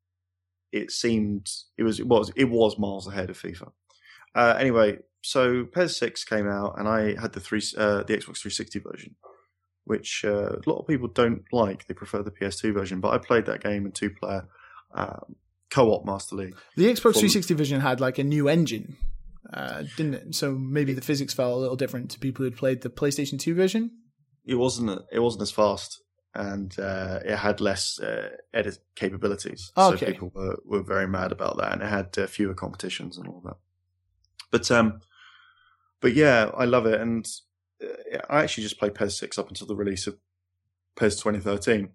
it 0.72 0.92
seemed 0.92 1.50
it 1.78 1.84
was 1.84 2.00
it 2.00 2.08
was 2.08 2.32
it 2.36 2.46
was 2.46 2.78
miles 2.78 3.08
ahead 3.08 3.30
of 3.30 3.40
FIFA. 3.42 3.72
Uh, 4.36 4.56
anyway, 4.60 5.00
so 5.22 5.66
PES 5.66 5.98
Six 5.98 6.24
came 6.24 6.48
out, 6.48 6.80
and 6.80 6.88
I 6.88 7.20
had 7.20 7.34
the 7.34 7.40
three 7.40 7.62
uh, 7.78 8.04
the 8.04 8.14
Xbox 8.14 8.40
360 8.40 8.80
version, 8.80 9.16
which 9.86 10.24
uh, 10.26 10.56
a 10.56 10.70
lot 10.70 10.80
of 10.80 10.88
people 10.88 11.08
don't 11.08 11.44
like. 11.52 11.88
They 11.88 11.94
prefer 11.94 12.24
the 12.24 12.32
PS2 12.32 12.74
version, 12.74 13.00
but 13.00 13.14
I 13.14 13.18
played 13.18 13.46
that 13.46 13.64
game 13.64 13.86
in 13.86 13.92
two 13.92 14.10
player 14.10 14.48
um, 14.94 15.36
co-op 15.70 16.06
Master 16.06 16.36
League. 16.36 16.56
The 16.76 16.86
Xbox 16.86 17.14
360 17.14 17.54
version 17.56 17.82
had 17.82 18.00
like 18.00 18.18
a 18.18 18.24
new 18.24 18.48
engine, 18.48 18.98
uh, 19.52 19.84
didn't 19.96 20.14
it? 20.14 20.36
So 20.36 20.54
maybe 20.54 20.94
the 20.94 21.02
physics 21.02 21.34
felt 21.34 21.54
a 21.54 21.60
little 21.60 21.76
different 21.76 22.12
to 22.12 22.20
people 22.20 22.46
who'd 22.46 22.58
played 22.58 22.82
the 22.82 22.90
PlayStation 22.90 23.40
2 23.40 23.56
version. 23.56 23.92
It 24.48 24.56
wasn't 24.56 25.02
it 25.12 25.20
wasn't 25.20 25.44
as 25.44 25.52
fast, 25.52 26.02
and 26.34 26.78
uh, 26.80 27.20
it 27.26 27.36
had 27.36 27.62
less 27.62 28.00
uh, 28.00 28.30
edit 28.54 28.80
capabilities. 28.96 29.72
Okay. 29.78 29.98
So 29.98 30.06
people 30.12 30.32
were, 30.34 30.58
were 30.66 30.84
very 30.84 31.08
mad 31.08 31.32
about 31.32 31.58
that, 31.58 31.74
and 31.74 31.82
it 31.82 31.90
had 31.90 32.18
uh, 32.18 32.28
fewer 32.28 32.54
competitions 32.54 33.18
and 33.18 33.28
all 33.28 33.42
that. 33.46 33.58
But 34.52 34.72
um, 34.72 35.02
but 36.00 36.14
yeah, 36.14 36.52
I 36.56 36.66
love 36.66 36.86
it, 36.86 37.02
and 37.02 37.28
uh, 37.84 38.20
I 38.30 38.44
actually 38.44 38.64
just 38.64 38.80
played 38.80 38.96
PES 38.96 39.20
six 39.20 39.38
up 39.38 39.50
until 39.50 39.68
the 39.68 39.76
release 39.76 40.08
of 40.08 40.18
PES 40.96 41.18
2013 41.18 41.90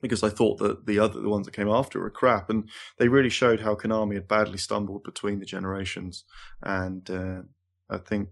because 0.00 0.22
I 0.22 0.30
thought 0.30 0.58
that 0.58 0.86
the 0.86 0.98
other 0.98 1.20
the 1.20 1.28
ones 1.28 1.46
that 1.46 1.54
came 1.54 1.68
after 1.68 2.00
were 2.00 2.10
crap, 2.10 2.48
and 2.48 2.68
they 2.98 3.08
really 3.08 3.28
showed 3.28 3.60
how 3.60 3.74
Konami 3.74 4.14
had 4.14 4.28
badly 4.28 4.58
stumbled 4.58 5.02
between 5.02 5.40
the 5.40 5.46
generations. 5.46 6.24
And 6.62 7.10
uh, 7.10 7.42
I 7.88 7.98
think 7.98 8.28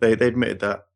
they 0.00 0.14
they 0.14 0.26
admitted 0.26 0.60
that 0.60 0.87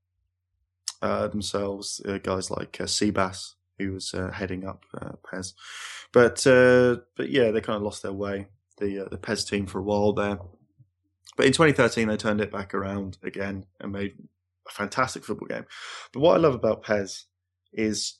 uh, 1.02 1.28
themselves, 1.28 2.00
uh, 2.06 2.18
guys 2.18 2.50
like 2.50 2.80
uh, 2.80 2.84
Seabass, 2.84 3.54
who 3.78 3.92
was 3.92 4.14
uh, 4.14 4.30
heading 4.30 4.66
up 4.66 4.84
uh, 5.00 5.12
PES, 5.28 5.54
but 6.12 6.46
uh, 6.46 6.96
but 7.16 7.28
yeah, 7.30 7.50
they 7.50 7.60
kind 7.60 7.76
of 7.76 7.82
lost 7.82 8.02
their 8.02 8.12
way. 8.12 8.48
The 8.78 9.08
the 9.10 9.18
PES 9.18 9.44
team 9.44 9.66
for 9.66 9.80
a 9.80 9.82
while 9.82 10.12
there, 10.12 10.38
but 11.36 11.46
in 11.46 11.52
2013 11.52 12.08
they 12.08 12.16
turned 12.16 12.40
it 12.40 12.50
back 12.50 12.74
around 12.74 13.18
again 13.22 13.66
and 13.80 13.92
made 13.92 14.14
a 14.66 14.72
fantastic 14.72 15.24
football 15.24 15.48
game. 15.48 15.66
But 16.12 16.20
what 16.20 16.36
I 16.36 16.40
love 16.40 16.54
about 16.54 16.82
PES 16.82 17.26
is 17.72 18.18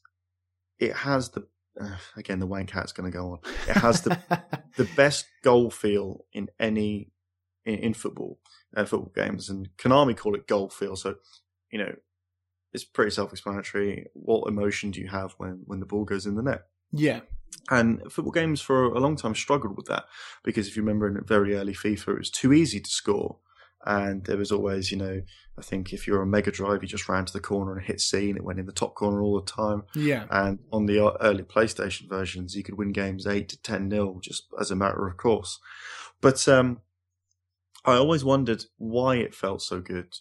it 0.78 0.95
has 0.95 1.30
the 1.30 1.47
uh, 1.80 1.97
again 2.16 2.39
the 2.39 2.47
wank 2.47 2.70
hat's 2.70 2.93
going 2.93 3.11
to 3.11 3.16
go 3.16 3.33
on. 3.33 3.39
It 3.68 3.76
has 3.78 4.03
the 4.03 4.18
the 4.76 4.89
best 4.97 5.26
goal 5.43 5.70
feel 5.70 6.24
in 6.33 6.49
any 6.59 7.11
in, 7.64 7.74
in 7.76 7.95
football 7.95 8.39
uh, 8.76 8.85
football 8.85 9.12
games, 9.14 9.49
and 9.49 9.68
Konami 9.78 10.16
call 10.16 10.35
it 10.35 10.47
goal 10.47 10.68
feel. 10.68 10.97
So 10.97 11.16
you 11.70 11.78
know 11.78 11.95
it's 12.72 12.84
pretty 12.84 13.10
self-explanatory. 13.10 14.06
What 14.14 14.48
emotion 14.48 14.90
do 14.90 15.00
you 15.00 15.08
have 15.08 15.32
when 15.38 15.62
when 15.66 15.80
the 15.80 15.86
ball 15.86 16.04
goes 16.04 16.26
in 16.26 16.34
the 16.34 16.42
net? 16.42 16.62
Yeah. 16.92 17.20
And 17.70 18.00
football 18.10 18.32
games 18.32 18.60
for 18.60 18.86
a 18.86 18.98
long 18.98 19.16
time 19.16 19.34
struggled 19.34 19.76
with 19.76 19.86
that 19.86 20.04
because 20.42 20.68
if 20.68 20.76
you 20.76 20.82
remember 20.82 21.06
in 21.06 21.22
very 21.24 21.54
early 21.54 21.74
FIFA, 21.74 22.08
it 22.08 22.18
was 22.18 22.30
too 22.30 22.52
easy 22.52 22.80
to 22.80 22.90
score. 22.90 23.38
And 23.84 24.24
there 24.24 24.36
was 24.36 24.52
always, 24.52 24.92
you 24.92 24.96
know, 24.96 25.22
I 25.58 25.62
think 25.62 25.92
if 25.92 26.06
you're 26.06 26.22
a 26.22 26.26
Mega 26.26 26.52
Drive, 26.52 26.82
you 26.82 26.88
just 26.88 27.08
ran 27.08 27.24
to 27.24 27.32
the 27.32 27.40
corner 27.40 27.76
and 27.76 27.84
hit 27.84 28.00
C 28.00 28.28
and 28.28 28.38
it 28.38 28.44
went 28.44 28.60
in 28.60 28.66
the 28.66 28.72
top 28.72 28.94
corner 28.94 29.20
all 29.20 29.40
the 29.40 29.50
time. 29.50 29.82
Yeah. 29.94 30.24
And 30.30 30.60
on 30.72 30.86
the 30.86 31.16
early 31.20 31.42
PlayStation 31.42 32.08
versions, 32.08 32.54
you 32.54 32.62
could 32.62 32.78
win 32.78 32.92
games 32.92 33.26
8 33.26 33.48
to 33.48 33.60
10 33.60 33.88
nil 33.88 34.20
just 34.22 34.46
as 34.60 34.70
a 34.70 34.76
matter 34.76 35.06
of 35.06 35.16
course. 35.16 35.58
But 36.20 36.46
um, 36.48 36.80
I 37.84 37.94
always 37.94 38.24
wondered 38.24 38.64
why 38.78 39.16
it 39.16 39.34
felt 39.34 39.62
so 39.62 39.80
good 39.80 40.16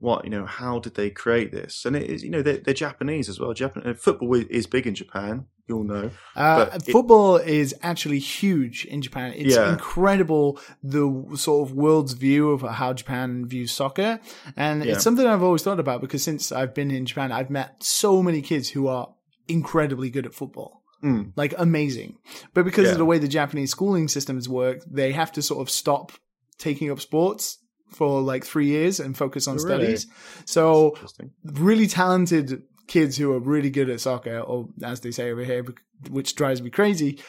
what 0.00 0.24
you 0.24 0.30
know 0.30 0.46
how 0.46 0.78
did 0.78 0.94
they 0.94 1.10
create 1.10 1.52
this 1.52 1.84
and 1.84 1.94
it 1.94 2.10
is 2.10 2.24
you 2.24 2.30
know 2.30 2.42
they're, 2.42 2.56
they're 2.56 2.74
japanese 2.74 3.28
as 3.28 3.38
well 3.38 3.52
japan 3.52 3.82
uh, 3.86 3.94
football 3.94 4.34
is 4.34 4.66
big 4.66 4.86
in 4.86 4.94
japan 4.94 5.46
you'll 5.68 5.84
know 5.84 6.10
uh, 6.36 6.66
football 6.80 7.36
it, 7.36 7.46
is 7.46 7.74
actually 7.82 8.18
huge 8.18 8.86
in 8.86 9.02
japan 9.02 9.32
it's 9.36 9.54
yeah. 9.54 9.70
incredible 9.70 10.58
the 10.82 11.24
sort 11.36 11.68
of 11.68 11.76
world's 11.76 12.14
view 12.14 12.50
of 12.50 12.62
how 12.62 12.92
japan 12.92 13.46
views 13.46 13.70
soccer 13.70 14.18
and 14.56 14.84
yeah. 14.84 14.92
it's 14.92 15.04
something 15.04 15.26
i've 15.26 15.42
always 15.42 15.62
thought 15.62 15.78
about 15.78 16.00
because 16.00 16.24
since 16.24 16.50
i've 16.50 16.74
been 16.74 16.90
in 16.90 17.04
japan 17.06 17.30
i've 17.30 17.50
met 17.50 17.82
so 17.82 18.22
many 18.22 18.40
kids 18.40 18.70
who 18.70 18.88
are 18.88 19.14
incredibly 19.48 20.08
good 20.08 20.24
at 20.24 20.34
football 20.34 20.82
mm. 21.04 21.30
like 21.36 21.54
amazing 21.58 22.16
but 22.54 22.64
because 22.64 22.86
yeah. 22.86 22.92
of 22.92 22.98
the 22.98 23.04
way 23.04 23.18
the 23.18 23.28
japanese 23.28 23.70
schooling 23.70 24.08
systems 24.08 24.48
work 24.48 24.82
they 24.90 25.12
have 25.12 25.30
to 25.30 25.42
sort 25.42 25.60
of 25.60 25.68
stop 25.68 26.12
taking 26.58 26.90
up 26.90 27.00
sports 27.00 27.58
for 27.90 28.20
like 28.20 28.44
three 28.44 28.66
years 28.66 29.00
and 29.00 29.16
focus 29.16 29.46
on 29.46 29.56
oh, 29.56 29.58
studies. 29.58 30.06
So 30.44 30.96
really 31.44 31.86
talented 31.86 32.62
kids 32.86 33.16
who 33.16 33.32
are 33.32 33.38
really 33.38 33.70
good 33.70 33.88
at 33.88 34.00
soccer, 34.00 34.40
or 34.40 34.68
as 34.82 35.00
they 35.00 35.10
say 35.10 35.30
over 35.30 35.44
here, 35.44 35.64
which 36.10 36.34
drives 36.34 36.60
me 36.60 36.70
crazy. 36.70 37.20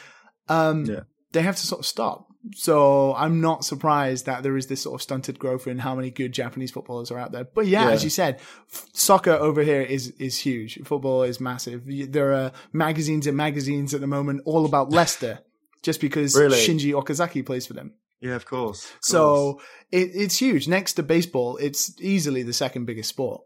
Um, 0.48 0.84
yeah. 0.86 1.00
They 1.32 1.42
have 1.42 1.56
to 1.56 1.66
sort 1.66 1.80
of 1.80 1.86
stop. 1.86 2.26
So 2.54 3.14
I'm 3.14 3.40
not 3.40 3.64
surprised 3.64 4.26
that 4.26 4.42
there 4.42 4.56
is 4.56 4.66
this 4.66 4.82
sort 4.82 4.96
of 4.96 5.02
stunted 5.02 5.38
growth 5.38 5.68
in 5.68 5.78
how 5.78 5.94
many 5.94 6.10
good 6.10 6.32
Japanese 6.32 6.72
footballers 6.72 7.10
are 7.12 7.18
out 7.18 7.30
there. 7.30 7.44
But 7.44 7.66
yeah, 7.68 7.86
yeah. 7.86 7.92
as 7.92 8.02
you 8.02 8.10
said, 8.10 8.40
f- 8.70 8.86
soccer 8.92 9.30
over 9.30 9.62
here 9.62 9.80
is 9.80 10.08
is 10.18 10.38
huge. 10.38 10.80
Football 10.84 11.22
is 11.22 11.40
massive. 11.40 11.84
There 11.86 12.34
are 12.34 12.52
magazines 12.72 13.28
and 13.28 13.36
magazines 13.36 13.94
at 13.94 14.00
the 14.00 14.08
moment 14.08 14.42
all 14.44 14.66
about 14.66 14.90
Leicester, 14.90 15.38
just 15.82 16.00
because 16.00 16.34
really? 16.34 16.58
Shinji 16.58 16.92
Okazaki 17.00 17.46
plays 17.46 17.66
for 17.66 17.74
them. 17.74 17.94
Yeah, 18.22 18.36
of 18.36 18.46
course. 18.46 18.84
Of 18.84 18.98
so 19.02 19.60
it, 19.90 20.12
it's 20.14 20.38
huge. 20.38 20.68
Next 20.68 20.94
to 20.94 21.02
baseball, 21.02 21.56
it's 21.56 22.00
easily 22.00 22.44
the 22.44 22.52
second 22.52 22.84
biggest 22.86 23.08
sport. 23.08 23.42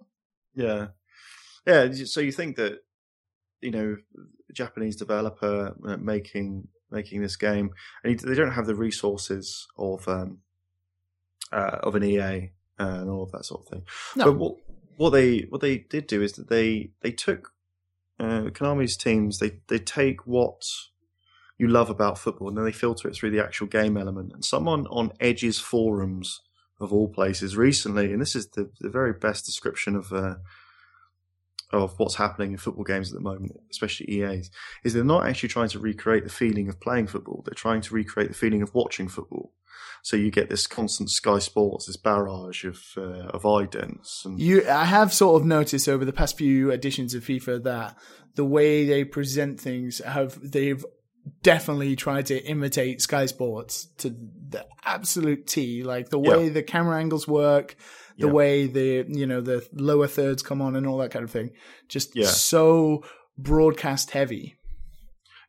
Yeah, 0.54 0.88
yeah. 1.66 1.88
So 2.04 2.20
you 2.20 2.30
think 2.30 2.56
that 2.56 2.80
you 3.62 3.70
know, 3.70 3.96
Japanese 4.52 4.96
developer 4.96 5.74
uh, 5.86 5.96
making 5.96 6.68
making 6.90 7.22
this 7.22 7.36
game, 7.36 7.70
and 8.04 8.18
they 8.18 8.34
don't 8.34 8.52
have 8.52 8.66
the 8.66 8.74
resources 8.74 9.66
of 9.78 10.06
um, 10.08 10.38
uh, 11.52 11.78
of 11.82 11.94
an 11.94 12.04
EA 12.04 12.52
and 12.78 13.08
all 13.08 13.22
of 13.22 13.32
that 13.32 13.44
sort 13.44 13.62
of 13.62 13.68
thing. 13.68 13.82
No. 14.14 14.24
But 14.26 14.38
what 14.38 14.56
what 14.96 15.10
they 15.10 15.40
what 15.48 15.62
they 15.62 15.78
did 15.78 16.06
do 16.06 16.22
is 16.22 16.32
that 16.34 16.48
they 16.48 16.90
they 17.00 17.12
took 17.12 17.52
uh, 18.20 18.50
Konami's 18.52 18.96
teams. 18.96 19.38
They 19.38 19.60
they 19.68 19.78
take 19.78 20.26
what 20.26 20.62
you 21.58 21.68
love 21.68 21.90
about 21.90 22.18
football, 22.18 22.48
and 22.48 22.56
then 22.56 22.64
they 22.64 22.72
filter 22.72 23.08
it 23.08 23.14
through 23.14 23.30
the 23.30 23.42
actual 23.42 23.66
game 23.66 23.96
element. 23.96 24.32
And 24.32 24.44
someone 24.44 24.86
on 24.88 25.12
Edge's 25.20 25.58
forums 25.58 26.40
of 26.80 26.92
all 26.92 27.08
places 27.08 27.56
recently, 27.56 28.12
and 28.12 28.20
this 28.20 28.36
is 28.36 28.48
the, 28.48 28.70
the 28.80 28.90
very 28.90 29.12
best 29.12 29.46
description 29.46 29.96
of 29.96 30.12
uh, 30.12 30.34
of 31.72 31.98
what's 31.98 32.14
happening 32.14 32.52
in 32.52 32.58
football 32.58 32.84
games 32.84 33.10
at 33.10 33.14
the 33.14 33.20
moment, 33.20 33.52
especially 33.70 34.08
EA's, 34.10 34.50
is 34.84 34.94
they're 34.94 35.02
not 35.02 35.26
actually 35.26 35.48
trying 35.48 35.68
to 35.68 35.80
recreate 35.80 36.24
the 36.24 36.30
feeling 36.30 36.68
of 36.68 36.80
playing 36.80 37.08
football. 37.08 37.42
They're 37.44 37.54
trying 37.54 37.80
to 37.82 37.94
recreate 37.94 38.28
the 38.28 38.36
feeling 38.36 38.62
of 38.62 38.72
watching 38.72 39.08
football. 39.08 39.52
So 40.02 40.16
you 40.16 40.30
get 40.30 40.48
this 40.48 40.66
constant 40.66 41.10
Sky 41.10 41.40
Sports, 41.40 41.86
this 41.86 41.96
barrage 41.96 42.64
of 42.64 42.80
uh, 42.96 43.28
of 43.30 43.42
idents. 43.42 44.24
And 44.24 44.40
you, 44.40 44.68
I 44.68 44.84
have 44.84 45.12
sort 45.12 45.40
of 45.40 45.46
noticed 45.46 45.88
over 45.88 46.04
the 46.04 46.12
past 46.12 46.38
few 46.38 46.70
editions 46.70 47.14
of 47.14 47.24
FIFA 47.24 47.64
that 47.64 47.98
the 48.36 48.44
way 48.44 48.84
they 48.84 49.04
present 49.04 49.58
things 49.58 49.98
have 49.98 50.38
they've 50.40 50.84
definitely 51.42 51.96
tried 51.96 52.26
to 52.26 52.38
imitate 52.44 53.02
Sky 53.02 53.26
Sports 53.26 53.88
to 53.98 54.10
the 54.48 54.66
absolute 54.84 55.46
T. 55.46 55.82
Like 55.82 56.08
the 56.08 56.18
way 56.18 56.48
the 56.48 56.62
camera 56.62 56.98
angles 56.98 57.26
work, 57.26 57.76
the 58.18 58.28
way 58.28 58.66
the 58.66 59.04
you 59.08 59.26
know 59.26 59.40
the 59.40 59.66
lower 59.72 60.06
thirds 60.06 60.42
come 60.42 60.62
on, 60.62 60.76
and 60.76 60.86
all 60.86 60.98
that 60.98 61.10
kind 61.10 61.24
of 61.24 61.30
thing. 61.30 61.50
Just 61.88 62.16
yeah. 62.16 62.26
so 62.26 63.04
broadcast 63.36 64.10
heavy. 64.10 64.56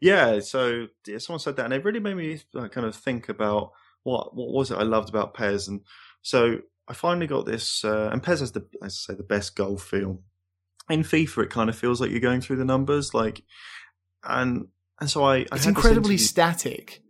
Yeah. 0.02 0.40
So 0.40 0.88
yeah, 1.06 1.18
someone 1.20 1.40
said 1.40 1.56
that, 1.58 1.66
and 1.66 1.74
it 1.74 1.84
really 1.84 2.00
made 2.00 2.18
me 2.18 2.40
kind 2.54 2.86
of 2.86 2.96
think 2.96 3.30
about 3.30 3.72
what 4.04 4.36
what 4.36 4.54
was 4.54 4.72
it 4.72 4.78
I 4.78 4.84
loved 4.84 5.10
about 5.10 5.34
PES, 5.34 5.68
and 5.68 5.82
so 6.22 6.60
I 6.88 6.94
finally 6.94 7.28
got 7.28 7.46
this. 7.46 7.84
Uh, 7.84 8.10
and 8.12 8.24
PES 8.24 8.40
has 8.40 8.52
the, 8.54 8.66
as 8.84 9.06
I 9.08 9.14
say, 9.14 9.18
the 9.18 9.24
best 9.24 9.56
goal 9.56 9.78
feel. 9.78 10.22
In 10.90 11.04
FIFA, 11.04 11.44
it 11.44 11.50
kind 11.50 11.70
of 11.70 11.78
feels 11.78 12.00
like 12.00 12.12
you're 12.12 12.20
going 12.22 12.40
through 12.40 12.56
the 12.56 12.66
numbers, 12.66 13.14
like, 13.14 13.44
and 14.24 14.68
and 15.00 15.10
so 15.10 15.24
I, 15.24 15.38
I 15.38 15.46
it's 15.54 15.66
incredibly 15.66 16.18
static. 16.18 17.02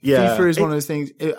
Yeah, 0.00 0.36
FIFA 0.36 0.48
is 0.50 0.58
it, 0.58 0.60
one 0.60 0.70
of 0.70 0.76
those 0.76 0.86
things. 0.86 1.10
Uh, 1.20 1.32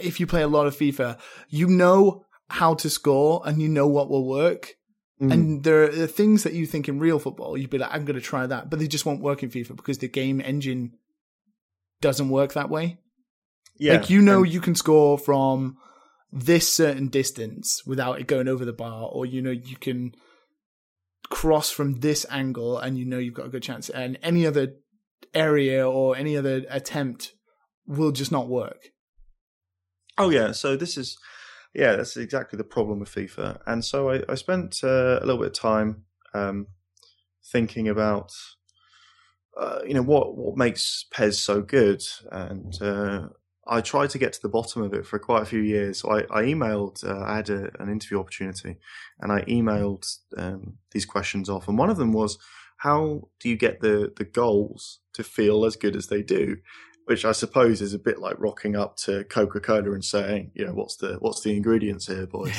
if 0.00 0.20
you 0.20 0.26
play 0.26 0.42
a 0.42 0.48
lot 0.48 0.66
of 0.66 0.76
FIFA, 0.76 1.18
you 1.48 1.66
know 1.68 2.24
how 2.48 2.74
to 2.74 2.90
score 2.90 3.42
and 3.44 3.60
you 3.60 3.68
know 3.68 3.86
what 3.86 4.08
will 4.08 4.26
work. 4.26 4.74
Mm. 5.20 5.32
And 5.32 5.64
there 5.64 5.84
are 5.84 6.06
things 6.06 6.42
that 6.42 6.52
you 6.52 6.66
think 6.66 6.88
in 6.88 6.98
real 6.98 7.18
football, 7.18 7.56
you'd 7.56 7.70
be 7.70 7.78
like, 7.78 7.92
I'm 7.92 8.04
going 8.04 8.20
to 8.20 8.24
try 8.24 8.46
that, 8.46 8.68
but 8.68 8.78
they 8.78 8.86
just 8.86 9.06
won't 9.06 9.22
work 9.22 9.42
in 9.42 9.50
FIFA 9.50 9.76
because 9.76 9.98
the 9.98 10.08
game 10.08 10.40
engine 10.40 10.92
doesn't 12.00 12.28
work 12.28 12.52
that 12.52 12.68
way. 12.68 12.98
Yeah. 13.78 13.94
Like, 13.94 14.10
you 14.10 14.20
know, 14.20 14.42
and- 14.42 14.52
you 14.52 14.60
can 14.60 14.74
score 14.74 15.18
from 15.18 15.78
this 16.32 16.72
certain 16.72 17.08
distance 17.08 17.82
without 17.86 18.20
it 18.20 18.26
going 18.26 18.48
over 18.48 18.64
the 18.64 18.72
bar, 18.72 19.08
or, 19.10 19.24
you 19.24 19.40
know, 19.40 19.50
you 19.50 19.76
can 19.76 20.14
cross 21.30 21.70
from 21.70 22.00
this 22.00 22.26
angle 22.30 22.78
and 22.78 22.98
you 22.98 23.04
know 23.04 23.18
you've 23.18 23.34
got 23.34 23.46
a 23.46 23.50
good 23.50 23.62
chance. 23.62 23.88
And 23.88 24.18
any 24.22 24.46
other 24.46 24.74
area 25.34 25.88
or 25.88 26.16
any 26.16 26.36
other 26.36 26.64
attempt 26.70 27.34
will 27.86 28.12
just 28.12 28.32
not 28.32 28.48
work. 28.48 28.90
Oh 30.18 30.30
yeah, 30.30 30.52
so 30.52 30.76
this 30.76 30.96
is 30.96 31.18
yeah, 31.74 31.96
that's 31.96 32.16
exactly 32.16 32.56
the 32.56 32.64
problem 32.64 33.00
with 33.00 33.14
FIFA. 33.14 33.60
And 33.66 33.84
so 33.84 34.10
I, 34.10 34.22
I 34.30 34.34
spent 34.34 34.80
uh, 34.82 35.18
a 35.20 35.26
little 35.26 35.38
bit 35.38 35.48
of 35.48 35.52
time 35.52 36.04
um, 36.32 36.68
thinking 37.52 37.88
about 37.88 38.32
uh, 39.60 39.80
you 39.86 39.94
know 39.94 40.02
what 40.02 40.36
what 40.36 40.56
makes 40.56 41.04
PES 41.12 41.38
so 41.38 41.60
good, 41.60 42.02
and 42.30 42.74
uh, 42.82 43.28
I 43.66 43.80
tried 43.80 44.10
to 44.10 44.18
get 44.18 44.32
to 44.34 44.42
the 44.42 44.48
bottom 44.48 44.82
of 44.82 44.94
it 44.94 45.06
for 45.06 45.18
quite 45.18 45.42
a 45.42 45.46
few 45.46 45.60
years. 45.60 46.00
So 46.00 46.10
I, 46.12 46.20
I 46.30 46.42
emailed, 46.44 47.04
uh, 47.04 47.24
I 47.24 47.36
had 47.36 47.50
a, 47.50 47.70
an 47.80 47.90
interview 47.90 48.20
opportunity, 48.20 48.76
and 49.20 49.32
I 49.32 49.42
emailed 49.42 50.06
um, 50.36 50.78
these 50.92 51.06
questions 51.06 51.48
off, 51.48 51.68
and 51.68 51.78
one 51.78 51.90
of 51.90 51.96
them 51.96 52.12
was 52.12 52.38
how 52.78 53.28
do 53.40 53.48
you 53.48 53.56
get 53.56 53.80
the 53.80 54.12
the 54.16 54.24
goals 54.24 55.00
to 55.16 55.24
feel 55.24 55.64
as 55.64 55.76
good 55.76 55.96
as 55.96 56.06
they 56.06 56.22
do? 56.22 56.56
Which 57.06 57.24
I 57.24 57.32
suppose 57.32 57.80
is 57.80 57.94
a 57.94 58.00
bit 58.00 58.18
like 58.18 58.34
rocking 58.38 58.74
up 58.74 58.96
to 58.98 59.24
Coca 59.24 59.60
Cola 59.60 59.92
and 59.92 60.04
saying, 60.04 60.50
you 60.54 60.66
know, 60.66 60.72
what's 60.72 60.96
the 60.96 61.16
what's 61.20 61.42
the 61.42 61.56
ingredients 61.56 62.06
here, 62.06 62.26
boys? 62.26 62.56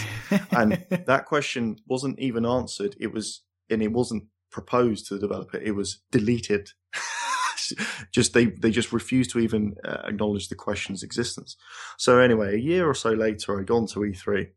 and 0.51 0.85
that 1.05 1.25
question 1.25 1.77
wasn't 1.85 2.19
even 2.19 2.45
answered. 2.45 2.95
It 2.99 3.11
was 3.11 3.41
and 3.69 3.81
it 3.83 3.91
wasn't 3.91 4.25
proposed 4.49 5.07
to 5.07 5.15
the 5.15 5.19
developer; 5.19 5.57
it 5.57 5.75
was 5.75 5.99
deleted. 6.11 6.71
just 8.13 8.33
they 8.33 8.45
they 8.45 8.71
just 8.71 8.93
refused 8.93 9.31
to 9.31 9.39
even 9.39 9.75
uh, 9.83 10.03
acknowledge 10.05 10.47
the 10.47 10.55
question's 10.55 11.03
existence. 11.03 11.57
So 11.97 12.19
anyway, 12.19 12.55
a 12.55 12.59
year 12.59 12.87
or 12.87 12.93
so 12.93 13.11
later, 13.11 13.59
I 13.59 13.63
got 13.63 13.89
to 13.89 13.99
E3 13.99 14.47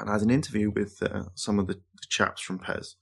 and 0.00 0.08
I 0.08 0.14
had 0.14 0.22
an 0.22 0.30
interview 0.30 0.70
with 0.70 1.02
uh, 1.02 1.24
some 1.34 1.58
of 1.58 1.66
the, 1.66 1.74
the, 1.74 2.06
chaps 2.08 2.40
from 2.40 2.58
PES. 2.58 2.96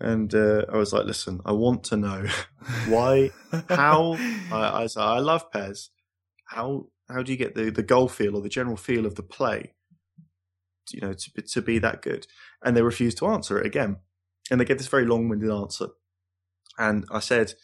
And 0.00 0.34
uh, 0.34 0.64
I 0.72 0.76
was 0.76 0.92
like, 0.92 1.06
listen, 1.06 1.40
I 1.44 1.52
want 1.52 1.84
to 1.84 1.96
know 1.96 2.26
why, 2.88 3.30
how, 3.68 4.16
I, 4.52 4.82
I 4.82 4.86
said, 4.86 5.02
I 5.02 5.18
love 5.20 5.50
PES. 5.50 5.90
How, 6.46 6.86
how 7.08 7.22
do 7.22 7.32
you 7.32 7.38
get 7.38 7.54
the, 7.54 7.70
the 7.70 7.82
goal 7.82 8.08
feel 8.08 8.36
or 8.36 8.42
the 8.42 8.48
general 8.48 8.76
feel 8.76 9.06
of 9.06 9.14
the 9.14 9.22
play, 9.22 9.74
you 10.90 11.00
know, 11.00 11.12
to, 11.12 11.42
to 11.42 11.62
be 11.62 11.78
that 11.78 12.02
good? 12.02 12.26
And 12.62 12.76
they 12.76 12.82
refused 12.82 13.18
to 13.18 13.26
answer 13.26 13.58
it 13.58 13.66
again. 13.66 13.98
And 14.50 14.60
they 14.60 14.64
get 14.64 14.78
this 14.78 14.88
very 14.88 15.06
long 15.06 15.28
winded 15.28 15.50
answer. 15.50 15.88
And 16.78 17.04
I 17.10 17.20
said, 17.20 17.54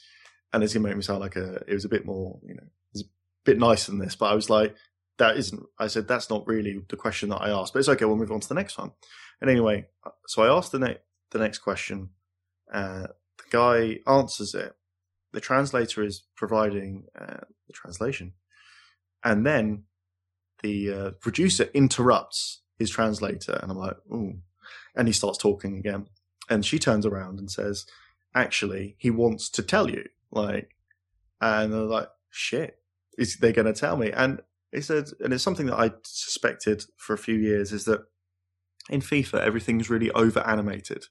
and 0.52 0.62
it's 0.62 0.72
going 0.72 0.82
to 0.82 0.88
make 0.88 0.96
me 0.96 1.02
sound 1.02 1.20
like 1.20 1.36
a, 1.36 1.56
it 1.66 1.74
was 1.74 1.84
a 1.84 1.90
bit 1.90 2.06
more, 2.06 2.38
you 2.46 2.54
know, 2.54 2.66
it's 2.92 3.02
a 3.02 3.06
bit 3.44 3.58
nicer 3.58 3.90
than 3.90 4.00
this, 4.00 4.16
but 4.16 4.26
I 4.26 4.34
was 4.34 4.48
like, 4.48 4.74
that 5.18 5.36
isn't, 5.36 5.62
I 5.78 5.88
said, 5.88 6.08
that's 6.08 6.30
not 6.30 6.46
really 6.46 6.80
the 6.88 6.96
question 6.96 7.28
that 7.28 7.42
I 7.42 7.50
asked, 7.50 7.74
but 7.74 7.80
it's 7.80 7.88
okay. 7.88 8.06
We'll 8.06 8.16
move 8.16 8.32
on 8.32 8.40
to 8.40 8.48
the 8.48 8.54
next 8.54 8.78
one. 8.78 8.92
And 9.40 9.50
anyway, 9.50 9.86
so 10.26 10.42
I 10.42 10.56
asked 10.56 10.72
the, 10.72 10.78
ne- 10.78 10.98
the 11.30 11.38
next 11.38 11.58
question. 11.58 12.10
Uh, 12.72 13.08
the 13.38 13.50
guy 13.50 13.98
answers 14.10 14.54
it. 14.54 14.74
The 15.32 15.40
translator 15.40 16.02
is 16.02 16.22
providing 16.36 17.04
uh, 17.18 17.44
the 17.66 17.72
translation. 17.72 18.32
And 19.22 19.46
then 19.46 19.84
the 20.62 20.92
uh, 20.92 21.10
producer 21.20 21.68
interrupts 21.74 22.62
his 22.78 22.90
translator. 22.90 23.58
And 23.62 23.70
I'm 23.70 23.78
like, 23.78 23.96
ooh. 24.12 24.38
And 24.94 25.08
he 25.08 25.12
starts 25.12 25.38
talking 25.38 25.78
again. 25.78 26.06
And 26.48 26.64
she 26.64 26.78
turns 26.78 27.06
around 27.06 27.38
and 27.38 27.50
says, 27.50 27.86
actually, 28.34 28.96
he 28.98 29.10
wants 29.10 29.48
to 29.50 29.62
tell 29.62 29.88
you. 29.88 30.04
Like, 30.30 30.70
and 31.40 31.72
they're 31.72 31.80
like, 31.80 32.08
shit, 32.30 32.78
is 33.16 33.36
they 33.36 33.52
going 33.52 33.72
to 33.72 33.72
tell 33.72 33.96
me? 33.96 34.10
And 34.10 34.40
he 34.72 34.80
said, 34.80 35.10
and 35.20 35.32
it's 35.32 35.44
something 35.44 35.66
that 35.66 35.78
I 35.78 35.92
suspected 36.04 36.84
for 36.96 37.14
a 37.14 37.18
few 37.18 37.34
years 37.34 37.72
is 37.72 37.84
that 37.84 38.02
in 38.88 39.00
FIFA, 39.00 39.40
everything's 39.40 39.90
really 39.90 40.10
over 40.12 40.40
animated. 40.40 41.06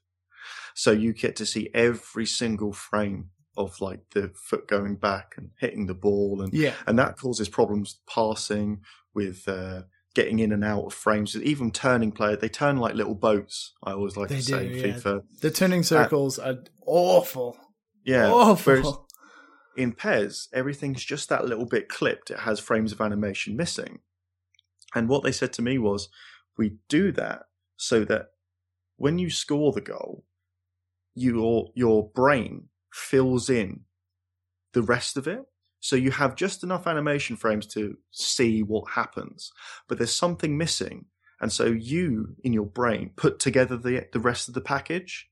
So 0.80 0.92
you 0.92 1.12
get 1.12 1.36
to 1.36 1.44
see 1.44 1.68
every 1.74 2.24
single 2.24 2.72
frame 2.72 3.28
of 3.54 3.82
like 3.82 4.00
the 4.14 4.32
foot 4.34 4.66
going 4.66 4.96
back 4.96 5.34
and 5.36 5.50
hitting 5.58 5.84
the 5.84 5.92
ball. 5.92 6.40
And, 6.40 6.54
yeah. 6.54 6.72
and 6.86 6.98
that 6.98 7.18
causes 7.18 7.50
problems 7.50 8.00
passing 8.08 8.80
with, 9.12 9.46
uh, 9.46 9.82
getting 10.14 10.38
in 10.38 10.52
and 10.52 10.64
out 10.64 10.86
of 10.86 10.94
frames, 10.94 11.36
even 11.36 11.70
turning 11.70 12.12
player. 12.12 12.34
They 12.34 12.48
turn 12.48 12.78
like 12.78 12.94
little 12.94 13.14
boats. 13.14 13.74
I 13.84 13.92
always 13.92 14.16
like 14.16 14.30
they 14.30 14.40
to 14.40 14.46
do, 14.46 14.52
say 14.54 14.68
yeah. 14.68 14.94
FIFA. 14.94 15.22
The 15.42 15.50
turning 15.50 15.82
circles 15.82 16.38
uh, 16.38 16.44
are 16.44 16.64
awful. 16.86 17.58
Yeah. 18.02 18.30
Awful. 18.30 19.06
In 19.76 19.92
PES, 19.92 20.48
everything's 20.54 21.04
just 21.04 21.28
that 21.28 21.44
little 21.44 21.66
bit 21.66 21.90
clipped. 21.90 22.30
It 22.30 22.38
has 22.38 22.58
frames 22.58 22.90
of 22.90 23.02
animation 23.02 23.54
missing. 23.54 23.98
And 24.94 25.10
what 25.10 25.24
they 25.24 25.32
said 25.32 25.52
to 25.52 25.62
me 25.62 25.76
was, 25.76 26.08
we 26.56 26.78
do 26.88 27.12
that 27.12 27.42
so 27.76 28.02
that 28.06 28.28
when 28.96 29.18
you 29.18 29.28
score 29.28 29.72
the 29.72 29.82
goal, 29.82 30.24
your 31.14 31.70
your 31.74 32.08
brain 32.14 32.68
fills 32.92 33.50
in 33.50 33.80
the 34.72 34.82
rest 34.82 35.16
of 35.16 35.26
it. 35.26 35.44
So 35.80 35.96
you 35.96 36.10
have 36.10 36.36
just 36.36 36.62
enough 36.62 36.86
animation 36.86 37.36
frames 37.36 37.66
to 37.68 37.96
see 38.10 38.62
what 38.62 38.90
happens, 38.90 39.50
but 39.88 39.98
there's 39.98 40.14
something 40.14 40.58
missing. 40.58 41.06
And 41.40 41.50
so 41.50 41.64
you, 41.66 42.36
in 42.44 42.52
your 42.52 42.66
brain, 42.66 43.12
put 43.16 43.38
together 43.38 43.76
the 43.76 44.06
the 44.12 44.20
rest 44.20 44.48
of 44.48 44.54
the 44.54 44.60
package 44.60 45.30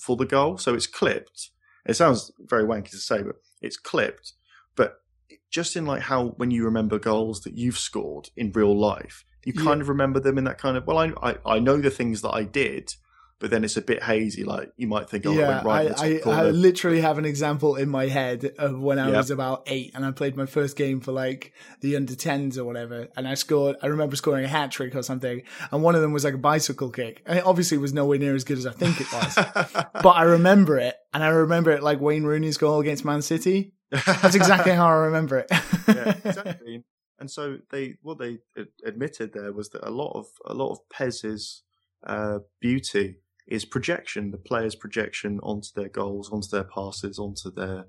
for 0.00 0.16
the 0.16 0.26
goal. 0.26 0.56
So 0.58 0.74
it's 0.74 0.86
clipped. 0.86 1.50
It 1.86 1.94
sounds 1.94 2.30
very 2.38 2.64
wanky 2.64 2.90
to 2.90 2.96
say, 2.98 3.22
but 3.22 3.36
it's 3.60 3.76
clipped, 3.76 4.34
but 4.76 5.02
just 5.50 5.76
in 5.76 5.86
like 5.86 6.02
how 6.02 6.28
when 6.36 6.50
you 6.50 6.64
remember 6.64 6.98
goals 6.98 7.40
that 7.40 7.54
you've 7.54 7.78
scored 7.78 8.30
in 8.36 8.52
real 8.52 8.78
life, 8.78 9.24
you 9.44 9.52
kind 9.52 9.78
yeah. 9.78 9.82
of 9.82 9.88
remember 9.88 10.20
them 10.20 10.38
in 10.38 10.44
that 10.44 10.58
kind 10.58 10.76
of 10.76 10.86
well, 10.86 10.98
I, 10.98 11.12
I 11.22 11.36
I 11.44 11.58
know 11.58 11.78
the 11.78 11.90
things 11.90 12.22
that 12.22 12.30
I 12.30 12.44
did, 12.44 12.94
but 13.40 13.50
then 13.50 13.62
it's 13.62 13.76
a 13.76 13.82
bit 13.82 14.02
hazy. 14.02 14.44
Like 14.44 14.72
you 14.76 14.88
might 14.88 15.08
think, 15.08 15.24
oh, 15.26 15.32
yeah, 15.32 15.62
I, 15.64 15.88
I, 15.88 16.20
I, 16.26 16.50
literally 16.50 17.00
have 17.00 17.18
an 17.18 17.24
example 17.24 17.76
in 17.76 17.88
my 17.88 18.08
head 18.08 18.52
of 18.58 18.80
when 18.80 18.98
I 18.98 19.10
was 19.10 19.30
about 19.30 19.62
eight 19.66 19.92
and 19.94 20.04
I 20.04 20.10
played 20.10 20.36
my 20.36 20.46
first 20.46 20.76
game 20.76 21.00
for 21.00 21.12
like 21.12 21.52
the 21.80 21.94
under 21.94 22.14
10s 22.14 22.58
or 22.58 22.64
whatever. 22.64 23.08
And 23.16 23.28
I 23.28 23.34
scored, 23.34 23.76
I 23.80 23.86
remember 23.86 24.16
scoring 24.16 24.44
a 24.44 24.48
hat 24.48 24.72
trick 24.72 24.96
or 24.96 25.02
something. 25.02 25.42
And 25.70 25.82
one 25.82 25.94
of 25.94 26.02
them 26.02 26.12
was 26.12 26.24
like 26.24 26.34
a 26.34 26.38
bicycle 26.38 26.90
kick. 26.90 27.22
And 27.26 27.38
it 27.38 27.46
obviously 27.46 27.78
was 27.78 27.92
nowhere 27.92 28.18
near 28.18 28.34
as 28.34 28.42
good 28.42 28.58
as 28.58 28.66
I 28.66 28.72
think 28.72 29.00
it 29.00 29.12
was. 29.12 29.34
but 30.02 30.10
I 30.10 30.22
remember 30.22 30.78
it. 30.78 30.96
And 31.14 31.22
I 31.22 31.28
remember 31.28 31.70
it 31.70 31.82
like 31.82 32.00
Wayne 32.00 32.24
Rooney's 32.24 32.58
goal 32.58 32.80
against 32.80 33.04
Man 33.04 33.22
City. 33.22 33.72
That's 33.90 34.34
exactly 34.34 34.72
how 34.72 34.86
I 34.86 34.94
remember 34.94 35.38
it. 35.38 35.46
yeah, 35.88 36.14
exactly. 36.24 36.84
And 37.20 37.30
so 37.30 37.58
they, 37.70 37.94
what 38.02 38.18
they 38.18 38.38
admitted 38.84 39.32
there 39.32 39.52
was 39.52 39.70
that 39.70 39.86
a 39.86 39.90
lot 39.90 40.12
of, 40.16 40.26
a 40.44 40.54
lot 40.54 40.72
of 40.72 40.78
PES's, 40.90 41.62
uh, 42.04 42.38
beauty 42.60 43.16
is 43.48 43.64
projection, 43.64 44.30
the 44.30 44.38
player's 44.38 44.74
projection 44.74 45.40
onto 45.42 45.68
their 45.74 45.88
goals, 45.88 46.30
onto 46.30 46.48
their 46.48 46.64
passes, 46.64 47.18
onto 47.18 47.50
their 47.50 47.86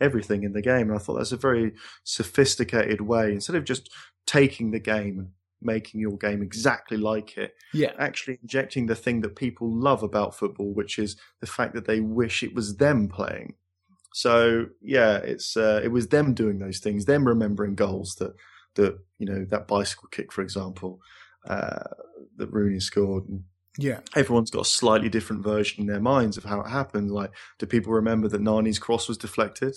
everything 0.00 0.44
in 0.44 0.52
the 0.52 0.62
game. 0.62 0.88
And 0.88 0.94
I 0.94 0.98
thought 0.98 1.18
that's 1.18 1.32
a 1.32 1.36
very 1.36 1.72
sophisticated 2.04 3.00
way, 3.00 3.32
instead 3.32 3.56
of 3.56 3.64
just 3.64 3.90
taking 4.26 4.70
the 4.70 4.80
game 4.80 5.18
and 5.18 5.28
making 5.60 6.00
your 6.00 6.16
game 6.16 6.42
exactly 6.42 6.96
like 6.96 7.36
it, 7.36 7.52
yeah, 7.74 7.92
actually 7.98 8.38
injecting 8.42 8.86
the 8.86 8.94
thing 8.94 9.20
that 9.20 9.36
people 9.36 9.68
love 9.70 10.02
about 10.02 10.34
football, 10.34 10.72
which 10.72 10.98
is 10.98 11.16
the 11.40 11.46
fact 11.46 11.74
that 11.74 11.86
they 11.86 12.00
wish 12.00 12.42
it 12.42 12.54
was 12.54 12.76
them 12.76 13.08
playing. 13.08 13.54
So 14.14 14.66
yeah, 14.80 15.16
it's 15.18 15.56
uh, 15.56 15.80
it 15.84 15.88
was 15.88 16.08
them 16.08 16.34
doing 16.34 16.58
those 16.58 16.78
things, 16.78 17.04
them 17.04 17.26
remembering 17.26 17.74
goals 17.74 18.16
that 18.20 18.32
that 18.76 18.98
you 19.18 19.26
know 19.26 19.44
that 19.50 19.68
bicycle 19.68 20.08
kick, 20.10 20.32
for 20.32 20.42
example, 20.42 21.00
uh, 21.48 21.84
that 22.36 22.52
Rooney 22.52 22.80
scored. 22.80 23.28
And 23.28 23.44
yeah. 23.78 24.00
Everyone's 24.14 24.50
got 24.50 24.62
a 24.62 24.68
slightly 24.68 25.08
different 25.08 25.42
version 25.42 25.82
in 25.82 25.86
their 25.86 26.00
minds 26.00 26.36
of 26.36 26.44
how 26.44 26.60
it 26.60 26.68
happened. 26.68 27.10
Like, 27.10 27.30
do 27.58 27.66
people 27.66 27.92
remember 27.92 28.28
that 28.28 28.40
Nani's 28.40 28.78
cross 28.78 29.08
was 29.08 29.18
deflected? 29.18 29.74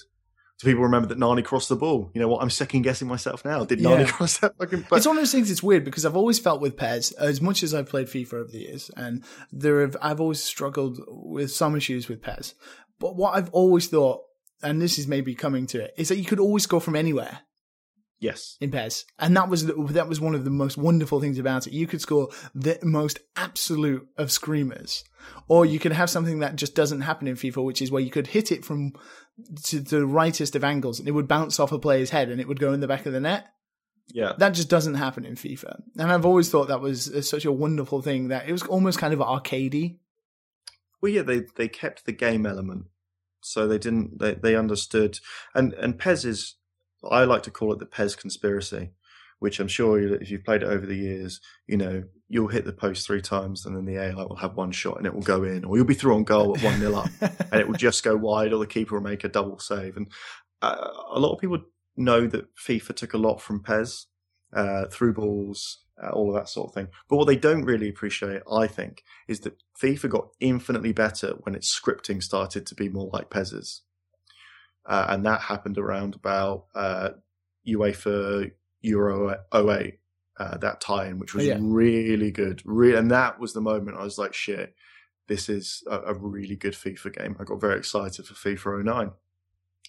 Do 0.59 0.69
people 0.69 0.83
remember 0.83 1.07
that 1.07 1.17
Nani 1.17 1.41
crossed 1.41 1.69
the 1.69 1.75
ball? 1.75 2.11
You 2.13 2.21
know 2.21 2.27
what? 2.27 2.41
I'm 2.41 2.49
second 2.49 2.83
guessing 2.83 3.07
myself 3.07 3.43
now. 3.43 3.65
Did 3.65 3.81
Nani 3.81 4.03
yeah. 4.03 4.09
cross 4.09 4.37
that 4.37 4.55
fucking? 4.57 4.85
But- 4.89 4.97
it's 4.97 5.07
one 5.07 5.17
of 5.17 5.21
those 5.21 5.31
things. 5.31 5.49
It's 5.49 5.63
weird 5.63 5.83
because 5.83 6.05
I've 6.05 6.15
always 6.15 6.39
felt 6.39 6.61
with 6.61 6.77
PES, 6.77 7.11
as 7.13 7.41
much 7.41 7.63
as 7.63 7.73
I've 7.73 7.89
played 7.89 8.07
FIFA 8.07 8.33
over 8.33 8.51
the 8.51 8.59
years, 8.59 8.91
and 8.95 9.23
there 9.51 9.81
have 9.81 9.97
I've 10.01 10.21
always 10.21 10.41
struggled 10.41 10.99
with 11.07 11.51
some 11.51 11.75
issues 11.75 12.07
with 12.07 12.21
PES. 12.21 12.53
But 12.99 13.15
what 13.15 13.35
I've 13.35 13.49
always 13.49 13.87
thought, 13.87 14.21
and 14.61 14.81
this 14.81 14.99
is 14.99 15.07
maybe 15.07 15.35
coming 15.35 15.65
to 15.67 15.81
it, 15.81 15.93
is 15.97 16.09
that 16.09 16.17
you 16.17 16.25
could 16.25 16.39
always 16.39 16.65
go 16.67 16.79
from 16.79 16.95
anywhere. 16.95 17.39
Yes, 18.24 18.55
in 18.61 18.71
PES, 18.71 19.03
and 19.19 19.36
that 19.36 19.49
was 19.49 19.65
that 19.65 20.07
was 20.07 20.21
one 20.21 20.34
of 20.34 20.45
the 20.45 20.49
most 20.49 20.78
wonderful 20.78 21.19
things 21.19 21.38
about 21.38 21.67
it. 21.67 21.74
You 21.74 21.86
could 21.86 21.99
score 21.99 22.30
the 22.55 22.80
most 22.82 23.19
absolute 23.36 24.07
of 24.17 24.32
screamers, 24.32 25.03
or 25.49 25.65
you 25.65 25.78
could 25.78 25.91
have 25.91 26.09
something 26.09 26.39
that 26.39 26.55
just 26.55 26.74
doesn't 26.74 27.01
happen 27.01 27.28
in 27.28 27.36
FIFA, 27.36 27.65
which 27.65 27.82
is 27.82 27.91
where 27.91 28.01
you 28.01 28.09
could 28.09 28.28
hit 28.28 28.49
it 28.49 28.63
from 28.63 28.93
to 29.65 29.82
the 29.82 30.05
rightest 30.05 30.55
of 30.55 30.63
angles, 30.63 30.99
and 30.99 31.09
it 31.09 31.11
would 31.11 31.28
bounce 31.28 31.59
off 31.59 31.74
a 31.74 31.80
player's 31.80 32.11
head, 32.11 32.30
and 32.30 32.39
it 32.39 32.47
would 32.47 32.61
go 32.61 32.71
in 32.71 32.80
the 32.80 32.88
back 32.88 33.05
of 33.05 33.11
the 33.11 33.19
net. 33.19 33.47
Yeah, 34.13 34.32
that 34.38 34.53
just 34.53 34.69
doesn't 34.69 34.93
happen 34.93 35.26
in 35.26 35.36
FIFA, 35.36 35.82
and 35.97 36.09
I've 36.09 36.26
always 36.26 36.49
thought 36.49 36.69
that 36.69 36.80
was 36.80 37.13
uh, 37.13 37.21
such 37.21 37.43
a 37.43 37.51
wonderful 37.51 38.01
thing 38.01 38.30
that 38.30 38.47
it 38.47 38.53
was 38.53 38.63
almost 38.63 38.99
kind 38.99 39.13
of 39.13 39.19
arcadey. 39.19 39.97
Well, 41.01 41.11
yeah, 41.11 41.24
they 41.24 41.41
they 41.57 41.67
kept 41.67 42.05
the 42.05 42.13
game 42.13 42.45
element, 42.45 42.86
so 43.41 43.67
they 43.67 43.80
didn't 43.80 44.19
they 44.19 44.36
they 44.36 44.55
understood, 44.55 45.19
and 45.53 45.74
and 45.74 45.99
PES 45.99 46.24
is 46.24 46.55
I 47.10 47.24
like 47.26 47.43
to 47.43 47.51
call 47.51 47.74
it 47.74 47.80
the 47.80 47.86
PES 47.86 48.16
conspiracy, 48.16 48.91
which 49.39 49.60
I'm 49.60 49.68
sure 49.68 49.99
if 49.99 50.32
you've 50.32 50.45
played 50.45 50.64
it 50.64 50.70
over 50.70 50.86
the 50.86 50.95
years, 50.95 51.41
you 51.68 51.78
know, 51.78 52.04
you'll 52.30 52.47
hit 52.47 52.66
the 52.66 52.74
post 52.74 53.06
three 53.06 53.22
times 53.22 53.66
and 53.66 53.76
then 53.76 53.86
the 53.86 53.97
AI 53.97 54.14
will 54.14 54.38
have 54.38 54.56
one 54.56 54.72
shot 54.72 54.97
and 54.97 55.06
it 55.06 55.14
will 55.14 55.22
go 55.22 55.43
in, 55.43 55.66
or 55.66 55.76
you'll 55.76 55.86
be 55.86 55.93
through 55.93 56.16
on 56.16 56.24
goal 56.24 56.56
at 56.56 56.64
1 56.64 56.80
nil 56.80 56.95
up 56.95 57.10
and 57.22 57.60
it 57.60 57.68
will 57.68 57.76
just 57.76 58.04
go 58.04 58.16
wide, 58.16 58.54
or 58.54 58.60
the 58.60 58.68
keeper 58.68 58.95
will 58.95 59.04
make 59.04 59.24
a 59.24 59.30
double 59.30 59.60
save. 59.60 59.97
And 59.97 60.08
uh, 60.62 60.88
a 61.12 61.20
lot 61.20 61.34
of 61.34 61.39
people 61.39 61.60
know 61.97 62.26
that 62.28 62.56
FIFA 62.56 62.95
took 62.95 63.14
a 63.14 63.18
lot 63.18 63.41
from 63.41 63.62
PES 63.62 64.08
uh, 64.54 64.86
through 64.86 65.14
balls, 65.14 65.84
uh, 66.01 66.10
all 66.10 66.30
of 66.30 66.36
that 66.36 66.49
sort 66.49 66.70
of 66.70 66.74
thing. 66.74 66.88
But 67.10 67.18
what 67.18 67.28
they 67.28 67.36
don't 67.36 67.66
really 67.66 67.89
appreciate, 67.89 68.41
I 68.51 68.68
think, 68.68 69.04
is 69.28 69.41
that 69.41 69.58
FIFA 69.82 70.10
got 70.10 70.28
infinitely 70.39 70.93
better 70.93 71.34
when 71.41 71.56
its 71.56 71.78
scripting 71.78 72.24
started 72.24 72.66
to 72.68 72.76
be 72.76 72.89
more 72.89 73.10
like 73.12 73.30
PES's 73.30 73.82
uh, 74.86 75.07
and 75.09 75.25
that 75.25 75.41
happened 75.41 75.77
around 75.77 76.15
about 76.15 76.65
uh, 76.75 77.09
UEFA 77.67 78.51
Euro 78.81 79.38
08, 79.53 79.99
uh, 80.39 80.57
that 80.57 80.81
tie-in, 80.81 81.19
which 81.19 81.34
was 81.34 81.45
oh, 81.45 81.47
yeah. 81.47 81.57
really 81.59 82.31
good. 82.31 82.61
Re- 82.65 82.95
and 82.95 83.11
that 83.11 83.39
was 83.39 83.53
the 83.53 83.61
moment 83.61 83.97
I 83.97 84.03
was 84.03 84.17
like, 84.17 84.34
shit, 84.34 84.75
this 85.27 85.49
is 85.49 85.84
a, 85.89 85.99
a, 85.99 86.13
really 86.13 86.55
good 86.55 86.73
FIFA 86.73 87.17
game. 87.17 87.38
I 87.39 87.45
got 87.45 87.61
very 87.61 87.77
excited 87.77 88.25
for 88.25 88.34
FIFA 88.34 88.84
09, 88.84 89.11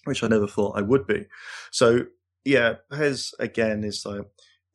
which 0.05 0.23
I 0.23 0.27
never 0.27 0.47
thought 0.47 0.77
I 0.77 0.81
would 0.81 1.05
be. 1.05 1.25
So 1.71 2.05
yeah, 2.45 2.75
PES 2.91 3.33
again 3.39 3.83
is 3.83 4.05
like 4.05 4.25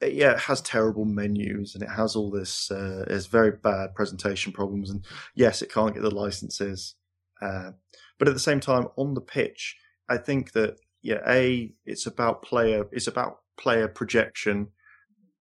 yeah, 0.03 0.33
it 0.33 0.41
has 0.41 0.61
terrible 0.61 1.05
menus 1.05 1.75
and 1.75 1.85
it 1.85 1.91
has 1.91 2.17
all 2.17 2.31
this. 2.31 2.71
Uh, 2.71 3.05
it's 3.09 3.27
very 3.27 3.53
bad 3.53 3.95
presentation 3.95 4.53
problems, 4.53 4.91
and 4.91 5.05
yes, 5.35 5.63
it 5.63 5.73
can't 5.73 5.95
get 5.95 6.03
the 6.03 6.15
licenses. 6.15 6.95
Uh, 7.41 7.73
but 8.19 8.29
at 8.29 8.35
the 8.35 8.41
same 8.41 8.61
time, 8.61 8.87
on 8.97 9.15
the 9.15 9.21
pitch, 9.21 9.77
I 10.11 10.19
think 10.19 10.53
that 10.53 10.77
yeah, 11.03 11.21
a 11.27 11.73
it's 11.87 12.07
about 12.07 12.43
player. 12.43 12.85
It's 12.93 13.07
about 13.07 13.39
player 13.59 13.89
projection, 13.89 14.69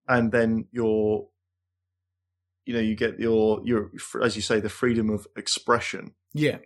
and 0.08 0.32
then 0.32 0.66
your, 0.70 1.28
you 2.64 2.74
know, 2.74 2.80
you 2.80 2.94
get 2.94 3.18
your 3.18 3.60
your 3.64 3.90
as 4.22 4.36
you 4.36 4.42
say 4.42 4.60
the 4.60 4.68
freedom 4.68 5.10
of 5.10 5.26
expression. 5.36 6.12
Yeah. 6.32 6.58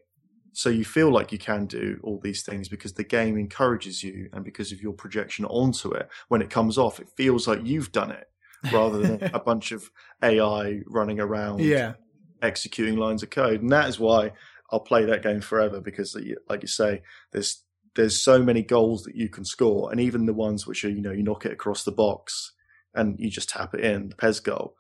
So 0.53 0.71
you 0.71 0.85
feel 0.85 1.11
like 1.11 1.33
you 1.33 1.39
can 1.39 1.67
do 1.67 1.99
all 2.05 2.21
these 2.23 2.45
things 2.45 2.69
because 2.69 2.93
the 2.93 3.03
game 3.03 3.37
encourages 3.37 4.05
you, 4.05 4.29
and 4.33 4.45
because 4.45 4.71
of 4.71 4.81
your 4.81 4.93
projection 4.93 5.45
onto 5.47 5.91
it. 5.93 6.09
When 6.29 6.43
it 6.43 6.51
comes 6.51 6.79
off, 6.79 7.01
it 7.01 7.09
feels 7.17 7.49
like 7.49 7.65
you've 7.65 7.91
done 7.91 8.13
it, 8.13 8.29
rather 8.73 8.99
than 8.99 9.31
a 9.35 9.41
bunch 9.41 9.73
of 9.73 9.91
AI 10.23 10.83
running 10.87 11.19
around, 11.19 11.61
yeah, 11.61 11.95
executing 12.43 12.97
lines 12.97 13.25
of 13.25 13.31
code. 13.31 13.63
And 13.63 13.73
that 13.73 13.89
is 13.89 13.99
why 13.99 14.33
I'll 14.71 14.81
play 14.81 15.05
that 15.07 15.23
game 15.23 15.41
forever 15.41 15.81
because, 15.81 16.17
like 16.49 16.63
you 16.63 16.69
say, 16.69 17.03
there's 17.33 17.64
there's 17.97 18.21
so 18.21 18.43
many 18.43 18.63
goals 18.63 19.05
that 19.05 19.15
you 19.15 19.29
can 19.29 19.45
score, 19.45 19.91
and 19.91 20.01
even 20.01 20.27
the 20.27 20.33
ones 20.33 20.67
which 20.67 20.85
are 20.85 20.91
you 20.91 21.01
know 21.01 21.13
you 21.13 21.23
knock 21.23 21.47
it 21.47 21.53
across 21.53 21.85
the 21.85 21.93
box 21.93 22.53
and 22.95 23.19
you 23.19 23.31
just 23.31 23.49
tap 23.49 23.75
it 23.75 23.81
in 23.81 24.11
the 24.11 24.17
PES 24.17 24.41
goal 24.41 24.77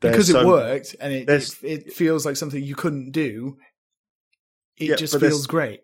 because 0.00 0.30
it 0.30 0.32
so, 0.32 0.46
worked 0.46 0.96
and 1.00 1.12
it, 1.12 1.28
it, 1.28 1.56
it 1.62 1.92
feels 1.92 2.24
like 2.24 2.36
something 2.36 2.62
you 2.62 2.74
couldn't 2.74 3.10
do 3.12 3.58
it 4.78 4.88
yeah, 4.88 4.96
just 4.96 5.18
feels 5.18 5.46
great. 5.46 5.82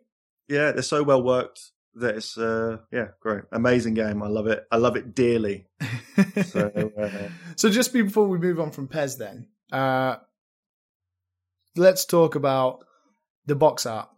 Yeah, 0.49 0.73
they're 0.73 0.83
so 0.83 1.03
well 1.03 1.23
worked 1.23 1.73
that 1.95 2.16
it's 2.16 2.39
uh, 2.39 2.79
yeah, 2.91 3.09
great, 3.21 3.45
amazing 3.53 3.95
game. 3.95 4.23
I 4.23 4.29
love 4.29 4.47
it. 4.47 4.66
I 4.71 4.77
love 4.77 4.97
it 4.97 5.14
dearly. 5.14 5.66
so, 6.47 6.93
uh, 6.99 7.29
so 7.57 7.71
just 7.71 7.93
before 7.93 8.27
we 8.27 8.39
move 8.39 8.59
on 8.61 8.71
from 8.71 8.89
PES, 8.89 9.16
then 9.16 9.49
uh, 9.73 10.16
let's 11.77 12.05
talk 12.05 12.35
about 12.35 12.85
the 13.47 13.55
box 13.55 13.87
art. 13.87 14.09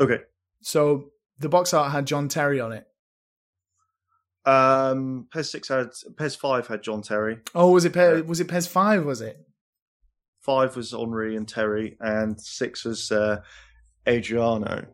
Okay. 0.00 0.20
So 0.62 1.10
the 1.38 1.48
box 1.48 1.72
art 1.72 1.92
had 1.92 2.06
John 2.06 2.28
Terry 2.28 2.60
on 2.60 2.72
it. 2.72 2.86
Um, 4.44 5.28
PES 5.32 5.50
six 5.50 5.68
had 5.68 5.90
PES 6.16 6.36
five 6.36 6.66
had 6.66 6.82
John 6.82 7.02
Terry. 7.02 7.38
Oh, 7.54 7.72
was 7.72 7.84
it 7.84 7.92
PES, 7.92 8.22
was 8.24 8.40
it 8.40 8.48
PES 8.48 8.66
five? 8.66 9.04
Was 9.04 9.20
it? 9.20 9.38
Five 10.40 10.76
was 10.76 10.92
Henry 10.92 11.36
and 11.36 11.46
Terry, 11.46 11.96
and 12.00 12.40
six 12.40 12.84
was 12.84 13.12
uh, 13.12 13.42
Adriano. 14.08 14.86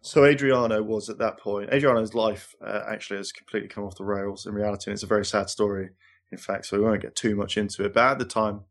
So 0.00 0.24
Adriano 0.24 0.82
was 0.82 1.08
at 1.10 1.18
that 1.18 1.38
point. 1.38 1.70
Adriano's 1.72 2.14
life 2.14 2.54
uh, 2.64 2.80
actually 2.88 3.18
has 3.18 3.30
completely 3.30 3.68
come 3.68 3.84
off 3.84 3.96
the 3.96 4.04
rails 4.04 4.46
in 4.46 4.54
reality, 4.54 4.90
and 4.90 4.94
it's 4.94 5.02
a 5.02 5.06
very 5.06 5.24
sad 5.24 5.50
story. 5.50 5.90
In 6.30 6.38
fact, 6.38 6.66
so 6.66 6.78
we 6.78 6.84
won't 6.84 7.02
get 7.02 7.14
too 7.14 7.36
much 7.36 7.58
into 7.58 7.84
it. 7.84 7.92
But 7.92 8.12
at 8.12 8.18
the 8.18 8.24
time, 8.24 8.62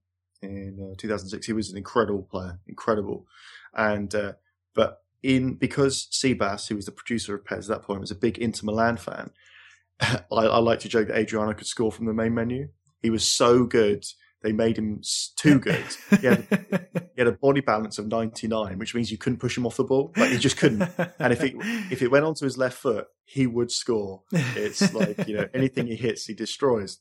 in 0.41 0.91
uh, 0.91 0.95
2006, 0.97 1.45
he 1.45 1.54
was 1.54 1.70
an 1.70 1.78
incredible 1.78 2.24
player, 2.24 2.60
incredible. 2.68 3.28
And 3.76 4.14
uh, 4.16 4.34
but 4.74 5.01
in 5.24 5.55
because 5.55 6.07
Seabass, 6.11 6.67
who 6.67 6.76
was 6.76 6.86
the 6.86 6.91
producer 6.91 7.36
of 7.36 7.45
PES 7.45 7.69
at 7.69 7.80
that 7.80 7.84
point, 7.84 8.01
was 8.01 8.11
a 8.11 8.15
big 8.15 8.38
Inter 8.38 8.65
Milan 8.65 8.97
fan. 8.97 9.32
I, 9.99 10.22
I 10.32 10.57
like 10.59 10.80
to 10.82 10.89
joke 10.89 11.07
that 11.07 11.17
Adriano 11.17 11.53
could 11.53 11.67
score 11.67 11.91
from 11.91 12.05
the 12.05 12.13
main 12.13 12.34
menu. 12.34 12.69
He 13.01 13.09
was 13.09 13.30
so 13.30 13.65
good 13.65 14.05
they 14.41 14.51
made 14.51 14.78
him 14.78 15.01
too 15.36 15.59
good. 15.59 15.84
He 16.19 16.26
had, 16.26 16.47
he 17.15 17.22
had, 17.22 17.28
a 17.28 17.32
body 17.32 17.61
balance 17.61 17.99
of 17.99 18.07
99, 18.07 18.80
which 18.80 18.95
means 18.95 19.11
you 19.11 19.17
couldn't 19.17 19.39
push 19.39 19.55
him 19.55 19.67
off 19.67 19.78
the 19.78 19.84
ball. 19.84 20.11
Like 20.17 20.32
you 20.32 20.39
just 20.39 20.57
couldn't. 20.57 20.82
And 21.19 21.32
if 21.32 21.43
it 21.43 21.53
if 21.91 22.01
it 22.01 22.09
went 22.09 22.26
onto 22.26 22.45
his 22.45 22.57
left 22.57 22.78
foot, 22.78 23.07
he 23.24 23.45
would 23.45 23.72
score. 23.72 24.24
It's 24.32 24.93
like 24.93 25.28
you 25.28 25.38
know 25.38 25.47
anything 25.53 25.88
he 25.88 25.95
hits, 25.95 26.26
he 26.26 26.34
destroys. 26.34 26.99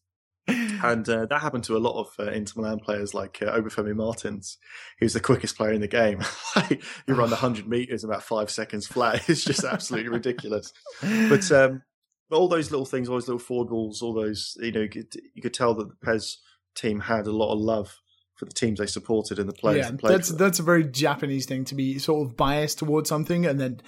And 0.82 1.08
uh, 1.08 1.26
that 1.26 1.40
happened 1.40 1.64
to 1.64 1.76
a 1.76 1.78
lot 1.78 1.98
of 1.98 2.14
uh, 2.18 2.30
Inter 2.30 2.60
Milan 2.60 2.78
players, 2.78 3.14
like 3.14 3.42
uh, 3.42 3.58
Obafemi 3.58 3.94
Martins. 3.94 4.58
Was 5.00 5.12
the 5.12 5.20
quickest 5.20 5.56
player 5.56 5.72
in 5.72 5.80
the 5.80 5.88
game. 5.88 6.20
he 6.68 7.12
ran 7.12 7.30
the 7.30 7.36
hundred 7.40 7.68
meters 7.68 8.04
in 8.04 8.10
about 8.10 8.22
five 8.22 8.50
seconds 8.50 8.86
flat. 8.86 9.22
It's 9.28 9.44
just 9.44 9.64
absolutely 9.64 10.10
ridiculous. 10.10 10.72
But 11.00 11.50
um, 11.52 11.82
but 12.28 12.38
all 12.38 12.48
those 12.48 12.70
little 12.70 12.86
things, 12.86 13.08
all 13.08 13.16
those 13.16 13.28
little 13.28 13.38
forward 13.38 13.68
balls, 13.68 14.02
all 14.02 14.14
those 14.14 14.56
you 14.60 14.72
know, 14.72 14.80
you 14.80 14.88
could, 14.88 15.14
you 15.34 15.42
could 15.42 15.54
tell 15.54 15.74
that 15.74 15.88
the 15.88 15.96
PES 15.96 16.38
team 16.74 17.00
had 17.00 17.26
a 17.26 17.32
lot 17.32 17.52
of 17.52 17.58
love 17.58 17.98
for 18.34 18.44
the 18.46 18.52
teams 18.52 18.78
they 18.78 18.86
supported 18.86 19.38
and 19.38 19.48
the 19.48 19.52
players. 19.52 19.86
Yeah, 19.86 19.96
that's 20.02 20.30
that's 20.30 20.58
a 20.58 20.62
very 20.62 20.84
Japanese 20.84 21.46
thing 21.46 21.64
to 21.66 21.74
be 21.74 21.98
sort 21.98 22.26
of 22.26 22.36
biased 22.36 22.78
towards 22.78 23.08
something 23.08 23.44
and 23.46 23.60
then 23.60 23.80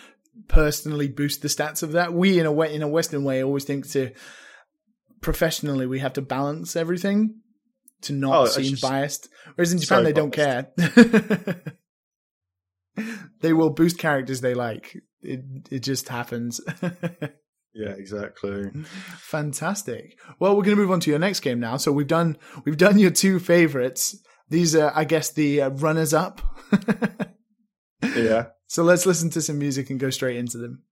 personally 0.49 1.09
boost 1.09 1.43
the 1.43 1.49
stats 1.49 1.82
of 1.82 1.93
that. 1.93 2.12
We 2.12 2.38
in 2.38 2.47
a 2.47 2.53
way, 2.53 2.74
in 2.74 2.82
a 2.82 2.88
Western 2.88 3.24
way, 3.24 3.43
always 3.43 3.64
think 3.64 3.88
to 3.90 4.12
professionally 5.23 5.87
we 5.87 6.01
have 6.01 6.12
to 6.14 6.23
balance 6.23 6.77
everything 6.77 7.41
to 8.03 8.12
not 8.12 8.35
oh, 8.35 8.47
seem 8.47 8.77
biased. 8.83 9.29
Whereas 9.55 9.73
in 9.73 9.79
Japan 9.79 9.99
so 9.99 10.05
they 10.05 10.12
don't 10.12 10.33
care. 10.33 10.68
they 13.41 13.53
will 13.53 13.70
boost 13.70 13.99
characters 13.99 14.41
they 14.41 14.55
like. 14.55 14.97
It 15.23 15.45
it 15.70 15.81
just 15.81 16.09
happens. 16.09 16.61
Yeah, 17.75 17.91
exactly. 17.91 18.70
Fantastic. 19.16 20.18
Well, 20.39 20.57
we're 20.57 20.62
going 20.62 20.77
to 20.77 20.83
move 20.83 20.91
on 20.91 21.01
to 21.01 21.11
your 21.11 21.18
next 21.18 21.41
game 21.41 21.59
now. 21.59 21.79
So 21.79 21.91
we've 21.91 22.07
done 22.07 22.37
we've 22.64 22.77
done 22.77 22.99
your 22.99 23.11
two 23.11 23.39
favorites. 23.39 24.16
These 24.51 24.77
are, 24.77 24.93
I 24.95 25.05
guess, 25.05 25.31
the 25.31 25.62
uh, 25.62 25.70
runners 25.70 26.12
up. 26.12 26.43
yeah. 28.03 28.49
So 28.66 28.83
let's 28.83 29.07
listen 29.07 29.31
to 29.31 29.41
some 29.41 29.59
music 29.59 29.89
and 29.89 29.99
go 29.99 30.11
straight 30.11 30.37
into 30.37 30.59
them. 30.59 30.83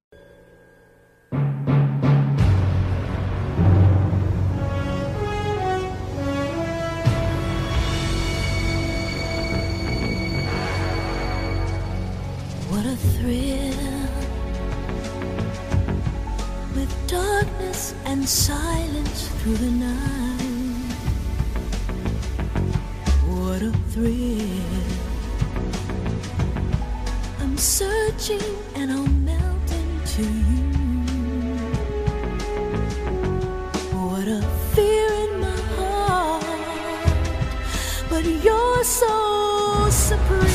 And 18.04 18.28
silence 18.28 19.28
through 19.38 19.56
the 19.56 19.70
night. 19.70 20.94
What 23.26 23.62
a 23.62 23.72
thrill. 23.90 24.90
I'm 27.40 27.56
searching 27.56 28.42
and 28.74 28.90
I'll 28.92 29.06
melt 29.06 29.72
into 29.72 30.22
you. 30.22 30.64
What 33.96 34.26
a 34.28 34.42
fear 34.74 35.08
in 35.24 35.40
my 35.40 35.60
heart, 35.76 36.44
but 38.10 38.24
you're 38.24 38.84
so 38.84 39.88
supreme. 39.90 40.49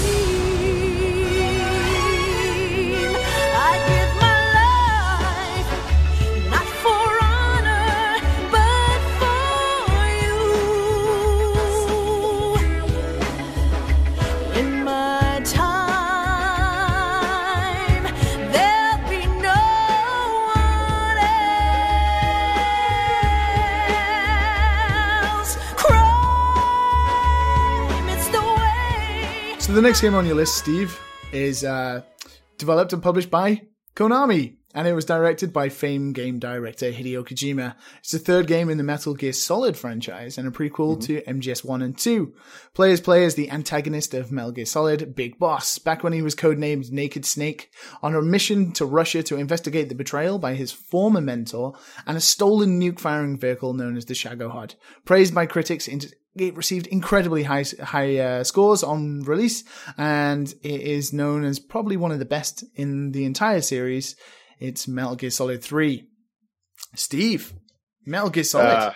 Next 29.85 30.01
game 30.01 30.15
on 30.15 30.25
your 30.25 30.33
list, 30.33 30.57
Steve, 30.57 30.99
is 31.31 31.63
uh, 31.63 32.01
developed 32.57 32.91
and 32.91 33.03
published 33.03 33.29
by 33.29 33.61
Konami, 33.95 34.55
and 34.73 34.87
it 34.87 34.93
was 34.93 35.05
directed 35.05 35.53
by 35.53 35.69
famed 35.69 36.15
game 36.15 36.39
director 36.39 36.91
Hideo 36.91 37.23
Kojima. 37.23 37.75
It's 37.99 38.09
the 38.09 38.17
third 38.17 38.47
game 38.47 38.71
in 38.71 38.79
the 38.79 38.83
Metal 38.83 39.13
Gear 39.13 39.31
Solid 39.31 39.77
franchise 39.77 40.39
and 40.39 40.47
a 40.47 40.51
prequel 40.51 40.97
mm-hmm. 40.97 41.01
to 41.01 41.21
MGS 41.21 41.63
1 41.63 41.83
and 41.83 41.95
2. 41.95 42.33
Players 42.73 42.99
play 42.99 43.25
as 43.25 43.35
the 43.35 43.51
antagonist 43.51 44.15
of 44.15 44.31
Metal 44.31 44.53
Gear 44.53 44.65
Solid, 44.65 45.13
Big 45.13 45.37
Boss, 45.37 45.77
back 45.77 46.03
when 46.03 46.13
he 46.13 46.23
was 46.23 46.33
codenamed 46.33 46.89
Naked 46.89 47.23
Snake, 47.23 47.69
on 48.01 48.15
a 48.15 48.23
mission 48.23 48.71
to 48.71 48.87
Russia 48.87 49.21
to 49.21 49.37
investigate 49.37 49.89
the 49.89 49.93
betrayal 49.95 50.39
by 50.39 50.55
his 50.55 50.71
former 50.71 51.21
mentor 51.21 51.77
and 52.07 52.17
a 52.17 52.21
stolen 52.21 52.79
nuke 52.79 52.99
firing 52.99 53.37
vehicle 53.37 53.75
known 53.75 53.97
as 53.97 54.05
the 54.05 54.15
Shagohod. 54.15 54.73
Praised 55.05 55.35
by 55.35 55.45
critics, 55.45 55.87
it 56.35 56.55
received 56.55 56.87
incredibly 56.87 57.43
high 57.43 57.65
high 57.81 58.17
uh, 58.17 58.43
scores 58.43 58.83
on 58.83 59.21
release, 59.21 59.63
and 59.97 60.53
it 60.63 60.81
is 60.81 61.13
known 61.13 61.45
as 61.45 61.59
probably 61.59 61.97
one 61.97 62.11
of 62.11 62.19
the 62.19 62.25
best 62.25 62.63
in 62.75 63.11
the 63.11 63.25
entire 63.25 63.61
series. 63.61 64.15
It's 64.59 64.87
Metal 64.87 65.15
Gear 65.15 65.29
Solid 65.29 65.63
Three. 65.63 66.07
Steve, 66.95 67.53
Metal 68.05 68.29
Gear 68.29 68.43
Solid. 68.43 68.65
Uh, 68.65 68.93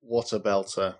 what 0.00 0.32
a 0.32 0.40
belter! 0.40 0.96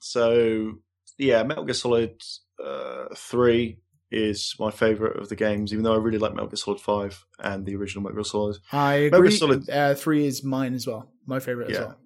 So 0.00 0.74
yeah, 1.18 1.42
Metal 1.42 1.64
Gear 1.64 1.74
Solid 1.74 2.20
uh, 2.64 3.06
Three 3.16 3.80
is 4.10 4.54
my 4.60 4.70
favorite 4.70 5.20
of 5.20 5.28
the 5.28 5.36
games, 5.36 5.72
even 5.72 5.82
though 5.82 5.94
I 5.94 5.98
really 5.98 6.18
like 6.18 6.32
Metal 6.32 6.48
Gear 6.48 6.56
Solid 6.56 6.80
Five 6.80 7.24
and 7.40 7.66
the 7.66 7.74
original 7.76 8.02
Metal 8.02 8.16
Gear 8.16 8.24
Solid. 8.24 8.56
I 8.72 8.94
agree. 8.94 9.30
Solid 9.32 9.68
uh, 9.68 9.94
Three 9.94 10.26
is 10.26 10.44
mine 10.44 10.74
as 10.74 10.86
well. 10.86 11.10
My 11.26 11.40
favorite 11.40 11.70
yeah. 11.70 11.76
as 11.76 11.80
well. 11.80 11.96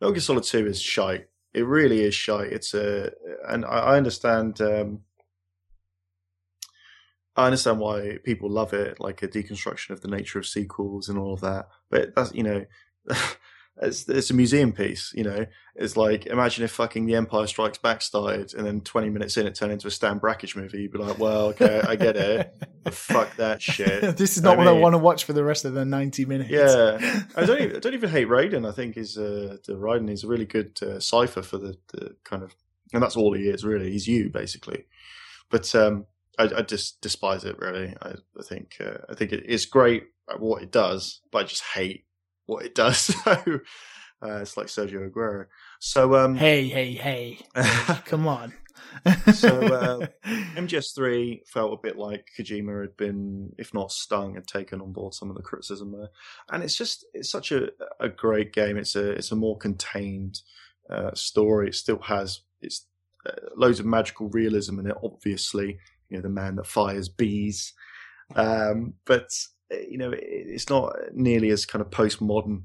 Metal 0.00 0.12
Gear 0.14 0.20
Solid 0.20 0.44
Two 0.44 0.66
is 0.66 0.80
shite. 0.80 1.26
It 1.56 1.66
really 1.66 2.02
is 2.02 2.14
shite. 2.14 2.52
It's 2.52 2.74
a, 2.74 3.12
and 3.48 3.64
I, 3.64 3.78
I 3.78 3.96
understand. 3.96 4.60
Um, 4.60 5.00
I 7.34 7.46
understand 7.46 7.80
why 7.80 8.18
people 8.24 8.50
love 8.50 8.74
it, 8.74 9.00
like 9.00 9.22
a 9.22 9.28
deconstruction 9.28 9.90
of 9.90 10.02
the 10.02 10.08
nature 10.08 10.38
of 10.38 10.46
sequels 10.46 11.08
and 11.08 11.18
all 11.18 11.32
of 11.32 11.40
that. 11.40 11.68
But 11.90 12.14
that's 12.14 12.34
you 12.34 12.42
know, 12.42 12.66
it's 13.82 14.08
it's 14.08 14.30
a 14.30 14.34
museum 14.34 14.72
piece. 14.72 15.12
You 15.14 15.24
know, 15.24 15.46
it's 15.74 15.96
like 15.96 16.26
imagine 16.26 16.64
if 16.64 16.70
fucking 16.72 17.06
The 17.06 17.14
Empire 17.14 17.46
Strikes 17.46 17.78
Back 17.78 18.00
started, 18.00 18.54
and 18.54 18.66
then 18.66 18.80
twenty 18.80 19.10
minutes 19.10 19.36
in 19.36 19.46
it 19.46 19.54
turned 19.54 19.72
into 19.72 19.86
a 19.86 19.90
Stan 19.90 20.18
Brakhage 20.18 20.56
movie. 20.56 20.82
You'd 20.82 20.92
be 20.92 20.98
like, 20.98 21.18
well, 21.18 21.46
okay, 21.48 21.82
I 21.86 21.96
get 21.96 22.16
it. 22.16 22.54
fuck 22.90 23.36
that 23.36 23.60
shit. 23.60 24.00
this 24.16 24.36
is 24.36 24.42
not 24.42 24.54
I 24.54 24.56
what 24.58 24.66
mean, 24.66 24.76
I 24.76 24.80
want 24.80 24.94
to 24.94 24.98
watch 24.98 25.24
for 25.24 25.34
the 25.34 25.44
rest 25.44 25.64
of 25.64 25.74
the 25.74 25.84
ninety 25.84 26.24
minutes. 26.24 26.50
Yeah, 26.50 26.98
I 27.36 27.44
don't. 27.44 27.60
Even, 27.60 27.76
I 27.76 27.78
don't 27.80 27.94
even 27.94 28.10
hate 28.10 28.28
Raiden. 28.28 28.66
I 28.66 28.72
think 28.72 28.96
is 28.96 29.18
uh, 29.18 29.58
the 29.66 29.74
Raiden 29.74 30.10
is 30.10 30.24
a 30.24 30.28
really 30.28 30.46
good 30.46 30.78
uh, 30.82 30.98
cipher 30.98 31.42
for 31.42 31.58
the, 31.58 31.76
the 31.92 32.16
kind 32.24 32.42
of, 32.42 32.54
and 32.94 33.02
that's 33.02 33.16
all 33.16 33.34
he 33.34 33.48
is 33.48 33.64
really. 33.64 33.92
He's 33.92 34.08
you 34.08 34.30
basically. 34.30 34.86
But 35.50 35.72
um, 35.74 36.06
I, 36.38 36.44
I 36.44 36.62
just 36.62 37.00
despise 37.02 37.44
it. 37.44 37.58
Really, 37.58 37.94
I, 38.00 38.14
I 38.38 38.42
think 38.42 38.76
uh, 38.80 38.98
I 39.10 39.14
think 39.14 39.32
it 39.32 39.44
is 39.44 39.66
great 39.66 40.04
at 40.30 40.40
what 40.40 40.62
it 40.62 40.72
does, 40.72 41.20
but 41.30 41.38
I 41.38 41.44
just 41.44 41.62
hate 41.62 42.06
what 42.46 42.64
it 42.64 42.74
does. 42.74 42.98
so 43.24 43.60
uh, 44.22 44.38
it's 44.40 44.56
like 44.56 44.66
Sergio 44.66 45.10
Aguero. 45.10 45.46
So 45.80 46.14
um, 46.16 46.36
hey, 46.36 46.68
hey, 46.68 46.92
hey, 46.92 47.38
come 48.04 48.26
on. 48.26 48.54
so 49.32 49.60
uh, 49.60 50.06
MGS3 50.54 51.46
felt 51.46 51.72
a 51.72 51.82
bit 51.82 51.96
like 51.96 52.28
Kojima 52.38 52.82
had 52.82 52.96
been, 52.96 53.52
if 53.58 53.74
not 53.74 53.92
stung, 53.92 54.34
had 54.34 54.46
taken 54.46 54.80
on 54.80 54.92
board 54.92 55.14
some 55.14 55.30
of 55.30 55.36
the 55.36 55.42
criticism 55.42 55.92
there, 55.92 56.08
and 56.50 56.62
it's 56.62 56.76
just 56.76 57.04
it's 57.12 57.30
such 57.30 57.52
a 57.52 57.68
a 58.00 58.08
great 58.08 58.52
game. 58.52 58.76
It's 58.76 58.96
a 58.96 59.10
it's 59.10 59.32
a 59.32 59.36
more 59.36 59.58
contained 59.58 60.40
uh, 60.90 61.14
story. 61.14 61.68
It 61.68 61.74
still 61.74 62.00
has 62.00 62.40
it's 62.60 62.86
uh, 63.26 63.32
loads 63.56 63.80
of 63.80 63.86
magical 63.86 64.28
realism 64.28 64.78
in 64.78 64.86
it, 64.86 64.96
obviously, 65.02 65.78
you 66.08 66.16
know, 66.16 66.22
the 66.22 66.28
man 66.28 66.56
that 66.56 66.66
fires 66.66 67.08
bees. 67.08 67.72
Um, 68.34 68.94
but 69.04 69.28
you 69.70 69.98
know, 69.98 70.12
it's 70.14 70.68
not 70.68 70.94
nearly 71.12 71.50
as 71.50 71.66
kind 71.66 71.82
of 71.82 71.90
postmodern 71.90 72.62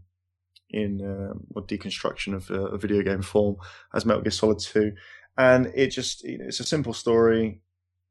in 0.69 1.01
uh, 1.01 1.33
or 1.55 1.63
deconstruction 1.63 2.33
of 2.33 2.49
uh, 2.49 2.71
a 2.71 2.77
video 2.77 3.01
game 3.01 3.21
form 3.21 3.57
as 3.93 4.05
Metal 4.05 4.21
Gear 4.21 4.31
Solid 4.31 4.59
Two, 4.59 4.93
and 5.37 5.71
it 5.75 5.87
just 5.87 6.23
you 6.23 6.37
know, 6.37 6.45
it's 6.47 6.59
a 6.59 6.65
simple 6.65 6.93
story. 6.93 7.61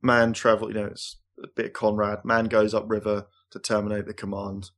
Man 0.03 0.32
travel, 0.32 0.68
you 0.68 0.74
know, 0.74 0.86
it's 0.86 1.20
a 1.43 1.47
bit 1.55 1.74
Conrad. 1.74 2.24
Man 2.24 2.47
goes 2.47 2.74
upriver 2.74 3.26
to 3.51 3.59
terminate 3.59 4.07
the 4.07 4.14
command 4.14 4.70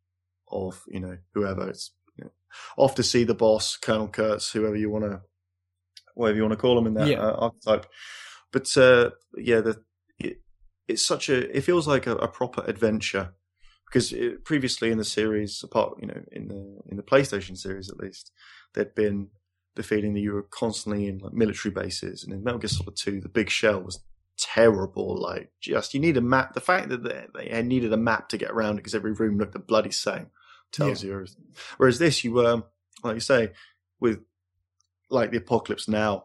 of 0.51 0.83
you 0.89 1.01
know 1.01 1.19
whoever 1.35 1.69
it's 1.69 1.93
you 2.17 2.25
know, 2.25 2.31
off 2.77 2.95
to 2.97 3.03
see 3.03 3.25
the 3.25 3.35
boss, 3.35 3.77
Colonel 3.77 4.09
Kurtz, 4.09 4.53
whoever 4.53 4.77
you 4.77 4.91
want 4.91 5.05
to, 5.05 5.23
whatever 6.15 6.37
you 6.37 6.43
want 6.43 6.53
to 6.53 6.61
call 6.61 6.79
him 6.79 6.87
in 6.87 6.95
that 6.95 7.09
yeah. 7.09 7.21
uh, 7.21 7.37
archetype. 7.37 7.87
But 8.53 8.77
uh, 8.77 9.11
yeah, 9.37 9.61
the 9.61 9.83
it's 10.89 11.05
such 11.05 11.29
a 11.29 11.57
it 11.57 11.63
feels 11.63 11.87
like 11.89 12.07
a, 12.07 12.17
a 12.17 12.29
proper 12.29 12.63
adventure 12.67 13.33
because 13.93 14.13
it, 14.13 14.45
previously 14.45 14.91
in 14.91 14.99
the 14.99 15.05
series, 15.05 15.63
apart 15.63 15.99
you 16.01 16.07
know 16.07 16.23
in 16.33 16.49
the 16.49 16.81
in 16.89 16.97
the 16.97 17.03
PlayStation 17.03 17.57
series 17.57 17.91
at 17.91 17.99
least, 17.99 18.33
there'd 18.73 18.95
been 18.95 19.29
the 19.75 19.83
feeling 19.83 20.15
that 20.15 20.21
you 20.21 20.33
were 20.33 20.43
constantly 20.43 21.07
in 21.07 21.19
like 21.19 21.35
military 21.35 21.73
bases, 21.73 22.25
and 22.25 22.33
in 22.33 22.43
Metal 22.43 22.59
Gear 22.59 22.69
Solid 22.69 22.97
Two, 22.97 23.21
the 23.21 23.29
big 23.29 23.51
shell 23.51 23.83
was 23.83 24.01
terrible. 24.39 25.21
Like 25.21 25.53
just 25.61 25.93
you 25.93 26.01
need 26.01 26.17
a 26.17 26.23
map. 26.23 26.55
The 26.55 26.61
fact 26.61 26.89
that 26.89 27.05
they, 27.05 27.27
they 27.35 27.63
needed 27.63 27.93
a 27.93 27.99
map 27.99 28.31
to 28.31 28.39
get 28.39 28.51
around 28.51 28.75
it 28.75 28.77
because 28.77 28.95
every 28.95 29.13
room 29.13 29.39
looked 29.39 29.53
the 29.53 29.59
bloody 29.59 29.91
same 29.91 30.29
tells 30.73 31.05
yeah. 31.05 31.11
you. 31.11 31.27
Whereas 31.77 31.99
this, 31.99 32.25
you 32.25 32.33
were 32.33 32.63
like 33.05 33.15
you 33.15 33.21
say 33.21 33.53
with 34.01 34.21
like 35.11 35.31
the 35.31 35.39
apocalypse 35.39 35.87
now, 35.87 36.25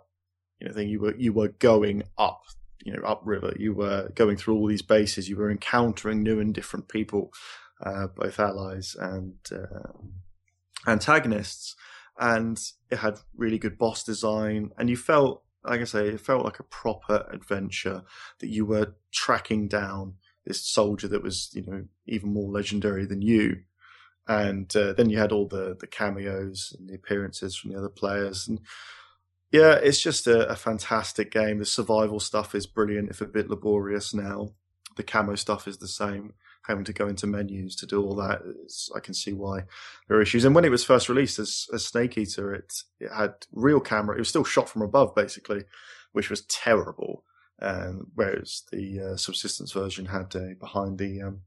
you 0.60 0.68
know, 0.68 0.74
thing 0.74 0.88
you 0.88 1.02
were 1.02 1.16
you 1.18 1.34
were 1.34 1.50
going 1.50 2.04
up 2.18 2.44
you 2.88 2.94
know 2.94 3.04
upriver. 3.06 3.54
You 3.58 3.74
were 3.74 4.10
going 4.16 4.38
through 4.38 4.56
all 4.56 4.68
these 4.68 4.82
bases. 4.82 5.28
You 5.28 5.36
were 5.36 5.52
encountering 5.52 6.24
new 6.24 6.40
and 6.40 6.54
different 6.54 6.88
people, 6.88 7.34
uh, 7.86 8.08
both 8.16 8.40
allies 8.40 8.96
and 8.98 9.36
uh, 9.52 9.92
antagonists, 10.90 11.76
and 12.18 12.58
it 12.90 13.00
had 13.00 13.20
really 13.36 13.60
good 13.60 13.78
boss 13.78 14.06
design. 14.06 14.72
And 14.78 14.90
you 14.90 14.96
felt, 14.96 15.44
like 15.66 15.82
I 15.82 15.84
say, 15.84 16.08
it 16.08 16.22
felt 16.22 16.46
like 16.46 16.60
a 16.60 16.64
proper 16.64 17.28
adventure 17.30 18.04
that 18.40 18.50
you 18.50 18.66
were 18.66 18.96
tracking 19.14 19.68
down 19.68 20.14
this 20.46 20.66
soldier 20.66 21.10
that 21.10 21.24
was, 21.24 21.50
you 21.54 21.66
know, 21.68 21.84
even 22.06 22.34
more 22.34 22.50
legendary 22.50 23.06
than 23.06 23.22
you. 23.22 23.64
And 24.30 24.74
uh, 24.78 24.94
then 24.94 25.10
you 25.10 25.18
had 25.18 25.34
all 25.34 25.50
the 25.50 25.76
the 25.78 25.88
cameos 25.88 26.74
and 26.80 26.90
the 26.90 26.96
appearances 26.96 27.58
from 27.58 27.72
the 27.72 27.78
other 27.78 27.90
players, 27.90 28.48
and 28.48 28.62
yeah, 29.52 29.76
it's 29.76 30.02
just 30.02 30.28
a, 30.28 30.48
a, 30.50 30.56
fantastic 30.56 31.32
game. 31.32 31.60
The 31.60 31.66
survival 31.66 32.20
stuff 32.20 32.54
is 32.54 32.68
brilliant, 32.68 33.10
if 33.10 33.22
a 33.22 33.26
bit 33.26 33.50
laborious 33.50 34.14
now. 34.14 34.50
The 34.98 35.04
camo 35.04 35.36
stuff 35.36 35.68
is 35.68 35.78
the 35.78 35.88
same. 35.88 36.34
Having 36.64 36.86
to 36.86 36.94
go 36.94 37.08
into 37.08 37.28
menus 37.28 37.78
to 37.78 37.86
do 37.86 38.04
all 38.04 38.16
that, 38.16 38.42
I 38.94 39.00
can 39.00 39.14
see 39.14 39.32
why 39.32 39.62
there 40.08 40.18
are 40.18 40.22
issues. 40.22 40.44
And 40.44 40.54
when 40.54 40.66
it 40.66 40.72
was 40.72 40.84
first 40.84 41.08
released 41.08 41.40
as, 41.40 41.68
as 41.74 41.86
Snake 41.86 42.18
Eater, 42.18 42.54
it 42.54 42.74
it 43.00 43.10
had 43.16 43.36
real 43.54 43.80
camera. 43.80 44.18
It 44.18 44.20
was 44.20 44.28
still 44.28 44.44
shot 44.44 44.68
from 44.68 44.82
above, 44.82 45.16
basically, 45.16 45.64
which 46.12 46.30
was 46.30 46.42
terrible. 46.42 47.24
Um, 47.62 48.08
whereas 48.16 48.64
the 48.70 49.00
uh, 49.00 49.16
subsistence 49.16 49.72
version 49.72 50.08
had 50.08 50.36
a 50.36 50.56
behind 50.56 50.98
the 50.98 51.22
um, 51.22 51.42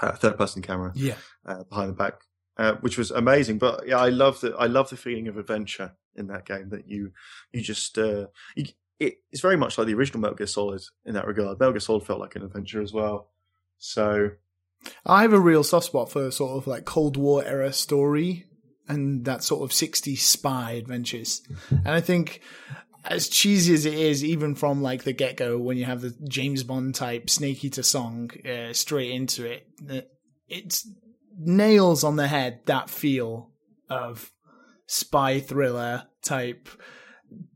uh, 0.00 0.12
third 0.12 0.38
person 0.38 0.62
camera, 0.62 0.92
yeah, 0.94 1.16
uh, 1.44 1.64
behind 1.64 1.90
the 1.90 1.94
back, 1.94 2.22
uh, 2.56 2.76
which 2.80 2.96
was 2.96 3.10
amazing. 3.10 3.58
But 3.58 3.86
yeah, 3.86 3.98
I 3.98 4.08
love 4.08 4.40
the 4.40 4.54
I 4.58 4.66
love 4.66 4.88
the 4.88 4.96
feeling 4.96 5.28
of 5.28 5.36
adventure 5.36 5.96
in 6.16 6.28
that 6.28 6.46
game 6.46 6.68
that 6.70 6.88
you 6.88 7.12
you 7.52 7.62
just 7.62 7.98
uh, 7.98 8.26
you, 8.54 8.66
it, 8.98 9.14
it's 9.32 9.40
very 9.40 9.56
much 9.56 9.78
like 9.78 9.86
the 9.86 9.94
original 9.94 10.20
Metal 10.20 10.36
Gear 10.36 10.46
Solid 10.46 10.82
in 11.04 11.14
that 11.14 11.26
regard. 11.26 11.58
Metal 11.58 11.72
Gear 11.72 11.80
Solid 11.80 12.04
felt 12.04 12.20
like 12.20 12.36
an 12.36 12.42
adventure 12.42 12.82
as 12.82 12.92
well. 12.92 13.30
So 13.78 14.30
I 15.04 15.22
have 15.22 15.32
a 15.32 15.40
real 15.40 15.64
soft 15.64 15.86
spot 15.86 16.10
for 16.10 16.30
sort 16.30 16.56
of 16.56 16.66
like 16.66 16.84
Cold 16.84 17.16
War 17.16 17.44
era 17.44 17.72
story 17.72 18.46
and 18.88 19.24
that 19.24 19.42
sort 19.44 19.62
of 19.62 19.70
60s 19.70 20.18
spy 20.18 20.72
adventures. 20.72 21.42
And 21.70 21.88
I 21.88 22.00
think 22.00 22.40
as 23.04 23.28
cheesy 23.28 23.72
as 23.72 23.86
it 23.86 23.94
is, 23.94 24.24
even 24.24 24.54
from 24.54 24.82
like 24.82 25.04
the 25.04 25.12
get 25.12 25.36
go, 25.36 25.58
when 25.58 25.76
you 25.76 25.84
have 25.84 26.00
the 26.00 26.14
James 26.28 26.62
Bond 26.62 26.94
type 26.94 27.30
Snake 27.30 27.64
Eater 27.64 27.82
song 27.82 28.30
uh, 28.44 28.72
straight 28.72 29.12
into 29.12 29.46
it, 29.46 29.66
it's 30.48 30.88
nails 31.38 32.04
on 32.04 32.16
the 32.16 32.26
head 32.26 32.60
that 32.66 32.90
feel 32.90 33.50
of 33.88 34.30
spy 34.90 35.38
thriller 35.38 36.02
type 36.20 36.68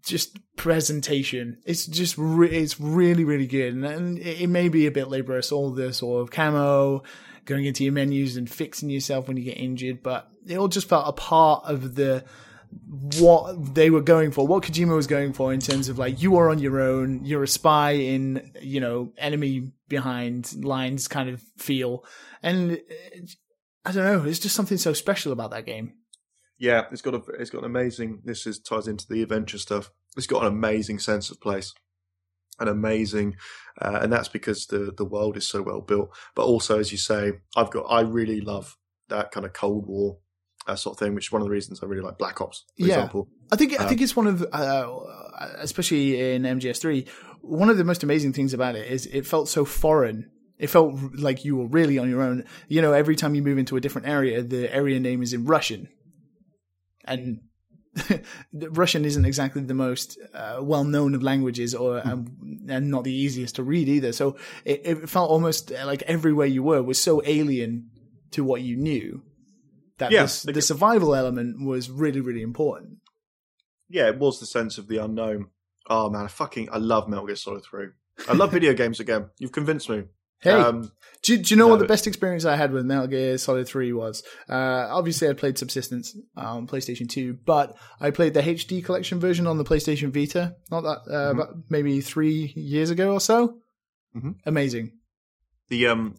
just 0.04 0.38
presentation. 0.56 1.58
It's 1.64 1.84
just 1.84 2.16
re- 2.16 2.48
it's 2.48 2.80
really 2.80 3.24
really 3.24 3.48
good, 3.48 3.74
and, 3.74 4.18
it, 4.18 4.48
may 4.48 4.68
be 4.68 4.86
a 4.86 4.92
bit 4.92 5.08
laborious 5.08 5.50
all 5.50 5.70
this 5.70 5.98
sort 5.98 6.22
of 6.22 6.30
camo, 6.30 7.02
going 7.44 7.64
into 7.64 7.82
your 7.82 7.92
menus 7.92 8.36
and 8.36 8.48
fixing 8.48 8.88
yourself 8.88 9.26
when 9.26 9.36
you 9.36 9.44
get 9.44 9.58
injured, 9.58 10.02
but 10.02 10.30
it 10.46 10.56
all 10.56 10.68
just 10.68 10.88
felt 10.88 11.08
a 11.08 11.12
part 11.12 11.64
of 11.64 11.96
the 11.96 12.24
what 13.18 13.74
they 13.74 13.90
were 13.90 14.00
going 14.00 14.30
for, 14.32 14.46
what 14.46 14.64
Kojima 14.64 14.94
was 14.94 15.06
going 15.06 15.32
for 15.32 15.52
in 15.52 15.60
terms 15.60 15.88
of 15.88 15.98
like 15.98 16.22
you 16.22 16.36
are 16.36 16.50
on 16.50 16.60
your 16.60 16.80
own, 16.80 17.24
you're 17.24 17.42
a 17.42 17.48
spy 17.48 17.92
in 17.92 18.52
you 18.60 18.78
know 18.78 19.12
enemy 19.18 19.72
behind 19.88 20.64
lines 20.64 21.08
kind 21.08 21.28
of 21.28 21.42
feel, 21.56 22.04
and 22.44 22.72
uh, 22.72 22.76
I 23.84 23.90
don't 23.90 24.04
know, 24.04 24.28
it's 24.28 24.38
just 24.38 24.54
something 24.54 24.78
so 24.78 24.92
special 24.92 25.32
about 25.32 25.50
that 25.50 25.66
game 25.66 25.94
yeah, 26.58 26.84
it's 26.92 27.02
got 27.02 27.14
a 27.14 27.22
it's 27.38 27.50
got 27.50 27.58
an 27.58 27.64
amazing. 27.64 28.20
This 28.24 28.46
is 28.46 28.58
ties 28.58 28.86
into 28.86 29.06
the 29.08 29.22
adventure 29.22 29.58
stuff. 29.58 29.90
It's 30.16 30.26
got 30.26 30.42
an 30.42 30.48
amazing 30.48 31.00
sense 31.00 31.30
of 31.30 31.40
place, 31.40 31.74
an 32.60 32.68
amazing, 32.68 33.36
uh, 33.80 33.98
and 34.02 34.12
that's 34.12 34.28
because 34.28 34.66
the 34.66 34.92
the 34.96 35.04
world 35.04 35.36
is 35.36 35.46
so 35.46 35.62
well 35.62 35.80
built. 35.80 36.10
But 36.34 36.46
also, 36.46 36.78
as 36.78 36.92
you 36.92 36.98
say, 36.98 37.32
I've 37.56 37.70
got 37.70 37.86
I 37.90 38.00
really 38.00 38.40
love 38.40 38.76
that 39.08 39.32
kind 39.32 39.44
of 39.44 39.52
Cold 39.52 39.86
War 39.86 40.18
uh, 40.66 40.76
sort 40.76 40.94
of 40.94 41.00
thing, 41.00 41.14
which 41.14 41.26
is 41.26 41.32
one 41.32 41.42
of 41.42 41.46
the 41.46 41.52
reasons 41.52 41.82
I 41.82 41.86
really 41.86 42.02
like 42.02 42.18
Black 42.18 42.40
Ops. 42.40 42.64
For 42.78 42.86
yeah, 42.86 42.94
example. 42.94 43.28
I 43.50 43.56
think 43.56 43.72
I 43.80 43.86
think 43.86 44.00
um, 44.00 44.04
it's 44.04 44.16
one 44.16 44.26
of, 44.28 44.46
uh, 44.52 44.88
especially 45.58 46.34
in 46.34 46.42
MGS3, 46.42 47.08
one 47.40 47.68
of 47.68 47.76
the 47.76 47.84
most 47.84 48.02
amazing 48.02 48.32
things 48.32 48.54
about 48.54 48.76
it 48.76 48.90
is 48.90 49.06
it 49.06 49.26
felt 49.26 49.48
so 49.48 49.64
foreign. 49.64 50.30
It 50.56 50.68
felt 50.68 50.94
like 51.18 51.44
you 51.44 51.56
were 51.56 51.66
really 51.66 51.98
on 51.98 52.08
your 52.08 52.22
own. 52.22 52.44
You 52.68 52.80
know, 52.80 52.92
every 52.92 53.16
time 53.16 53.34
you 53.34 53.42
move 53.42 53.58
into 53.58 53.76
a 53.76 53.80
different 53.80 54.06
area, 54.06 54.40
the 54.40 54.72
area 54.72 55.00
name 55.00 55.20
is 55.20 55.32
in 55.32 55.44
Russian 55.46 55.88
and 57.04 57.40
Russian 58.52 59.04
isn't 59.04 59.24
exactly 59.24 59.62
the 59.62 59.74
most 59.74 60.18
uh, 60.32 60.58
well 60.60 60.84
known 60.84 61.14
of 61.14 61.22
languages, 61.22 61.74
or 61.74 62.06
um, 62.06 62.64
and 62.68 62.90
not 62.90 63.04
the 63.04 63.12
easiest 63.12 63.56
to 63.56 63.62
read 63.62 63.88
either. 63.88 64.12
So 64.12 64.36
it, 64.64 64.82
it, 64.84 65.08
felt 65.08 65.30
almost 65.30 65.70
like 65.70 66.02
everywhere 66.02 66.46
you 66.46 66.62
were 66.62 66.82
was 66.82 67.00
so 67.00 67.22
alien 67.24 67.90
to 68.32 68.42
what 68.42 68.62
you 68.62 68.76
knew 68.76 69.22
that 69.98 70.10
yeah, 70.10 70.22
this, 70.22 70.42
the 70.42 70.60
survival 70.60 71.14
element 71.14 71.64
was 71.64 71.90
really 71.90 72.20
really 72.20 72.42
important. 72.42 72.98
Yeah, 73.88 74.08
it 74.08 74.18
was 74.18 74.40
the 74.40 74.46
sense 74.46 74.78
of 74.78 74.88
the 74.88 74.98
unknown. 74.98 75.50
Oh 75.88 76.10
man, 76.10 76.24
I 76.24 76.28
fucking 76.28 76.68
I 76.72 76.78
love 76.78 77.08
Metal 77.08 77.26
Gear 77.26 77.36
Solid 77.36 77.64
Three. 77.64 77.88
I 78.28 78.32
love 78.32 78.52
video 78.52 78.74
games 78.74 79.00
again. 79.00 79.30
You've 79.38 79.52
convinced 79.52 79.88
me. 79.88 80.04
Hey, 80.40 80.50
um, 80.50 80.92
do, 81.22 81.38
do, 81.38 81.54
you 81.54 81.58
know 81.58 81.66
no, 81.66 81.70
what 81.70 81.78
the 81.78 81.86
best 81.86 82.06
experience 82.06 82.44
I 82.44 82.54
had 82.54 82.70
with 82.70 82.84
Metal 82.84 83.06
Gear 83.06 83.38
Solid 83.38 83.66
3 83.66 83.92
was? 83.94 84.22
Uh, 84.48 84.88
obviously, 84.90 85.28
I 85.28 85.32
played 85.32 85.56
Subsistence 85.56 86.14
on 86.36 86.66
PlayStation 86.66 87.08
2, 87.08 87.38
but 87.46 87.76
I 87.98 88.10
played 88.10 88.34
the 88.34 88.42
HD 88.42 88.84
collection 88.84 89.20
version 89.20 89.46
on 89.46 89.56
the 89.56 89.64
PlayStation 89.64 90.12
Vita, 90.12 90.56
not 90.70 90.82
that, 90.82 91.10
uh, 91.10 91.30
mm-hmm. 91.30 91.40
about 91.40 91.54
maybe 91.70 92.00
three 92.02 92.52
years 92.54 92.90
ago 92.90 93.12
or 93.12 93.20
so. 93.20 93.58
Mm-hmm. 94.14 94.32
Amazing. 94.44 94.92
The 95.68 95.86
um, 95.86 96.16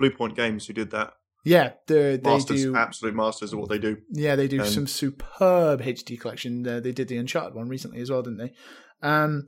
Bluepoint 0.00 0.34
Games 0.34 0.66
who 0.66 0.72
did 0.72 0.90
that. 0.90 1.12
Yeah, 1.44 1.72
they 1.86 2.18
masters, 2.22 2.62
do 2.62 2.76
absolute 2.76 3.14
masters 3.14 3.52
of 3.52 3.60
what 3.60 3.68
they 3.68 3.78
do. 3.78 3.98
Yeah, 4.10 4.36
they 4.36 4.48
do 4.48 4.60
and, 4.60 4.68
some 4.68 4.86
superb 4.86 5.80
HD 5.80 6.20
collection. 6.20 6.66
Uh, 6.66 6.80
they 6.80 6.92
did 6.92 7.08
the 7.08 7.16
Uncharted 7.16 7.54
one 7.54 7.68
recently 7.68 8.00
as 8.00 8.10
well, 8.10 8.22
didn't 8.22 8.38
they? 8.38 8.52
Um, 9.02 9.46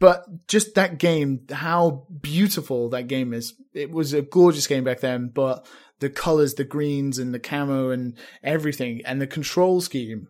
but 0.00 0.46
just 0.46 0.74
that 0.74 0.98
game, 0.98 1.46
how 1.50 2.06
beautiful 2.20 2.88
that 2.90 3.08
game 3.08 3.32
is. 3.32 3.54
It 3.74 3.90
was 3.90 4.12
a 4.12 4.22
gorgeous 4.22 4.66
game 4.66 4.84
back 4.84 5.00
then, 5.00 5.30
but 5.34 5.66
the 6.00 6.10
colors, 6.10 6.54
the 6.54 6.64
greens 6.64 7.18
and 7.18 7.34
the 7.34 7.40
camo 7.40 7.90
and 7.90 8.16
everything 8.42 9.02
and 9.04 9.20
the 9.20 9.26
control 9.26 9.80
scheme, 9.80 10.28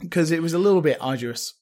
because 0.00 0.30
it 0.30 0.42
was 0.42 0.54
a 0.54 0.58
little 0.58 0.80
bit 0.80 0.98
arduous 1.00 1.54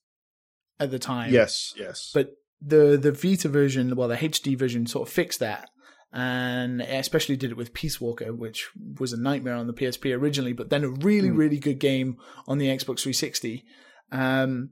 at 0.78 0.90
the 0.90 0.98
time. 0.98 1.32
Yes, 1.32 1.74
yes. 1.76 2.10
But 2.14 2.30
the, 2.62 2.96
the 2.96 3.12
Vita 3.12 3.48
version, 3.48 3.96
well, 3.96 4.08
the 4.08 4.16
HD 4.16 4.56
version 4.56 4.86
sort 4.86 5.08
of 5.08 5.12
fixed 5.12 5.40
that. 5.40 5.68
And 6.12 6.80
especially 6.80 7.36
did 7.36 7.52
it 7.52 7.56
with 7.56 7.72
Peace 7.72 8.00
Walker, 8.00 8.32
which 8.32 8.68
was 8.98 9.12
a 9.12 9.20
nightmare 9.20 9.54
on 9.54 9.68
the 9.68 9.72
PSP 9.72 10.16
originally, 10.16 10.52
but 10.52 10.68
then 10.68 10.82
a 10.82 10.88
really, 10.88 11.28
mm. 11.28 11.36
really 11.36 11.58
good 11.58 11.78
game 11.78 12.16
on 12.48 12.58
the 12.58 12.66
Xbox 12.66 13.02
360. 13.02 13.64
Um, 14.10 14.70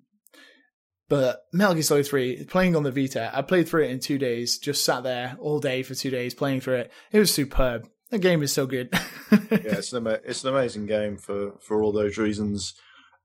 but 1.09 1.45
Metal 1.53 1.75
Gear 1.75 1.83
Solid 1.83 2.07
3, 2.07 2.45
playing 2.45 2.77
on 2.77 2.83
the 2.83 2.93
Vita, 2.93 3.31
I 3.33 3.43
played 3.43 3.69
through 3.69 3.85
it 3.85 3.91
in 3.91 4.01
two 4.01 4.19
days, 4.19 4.59
just 4.59 4.85
sat 4.85 5.03
there 5.03 5.37
all 5.41 5.59
day 5.59 5.83
for 5.83 5.95
two 5.95 6.11
days 6.11 6.35
playing 6.35 6.61
through 6.61 6.77
it. 6.77 6.93
It 7.13 7.19
was 7.19 7.33
superb. 7.33 7.89
The 8.11 8.19
game 8.19 8.43
is 8.43 8.53
so 8.53 8.67
good. 8.67 8.91
yeah, 9.33 9.39
it's 9.51 9.93
an, 9.93 10.07
ama- 10.07 10.21
it's 10.25 10.45
an 10.45 10.55
amazing 10.55 10.87
game 10.87 11.17
for, 11.17 11.53
for 11.61 11.83
all 11.83 11.93
those 11.93 12.19
reasons 12.19 12.75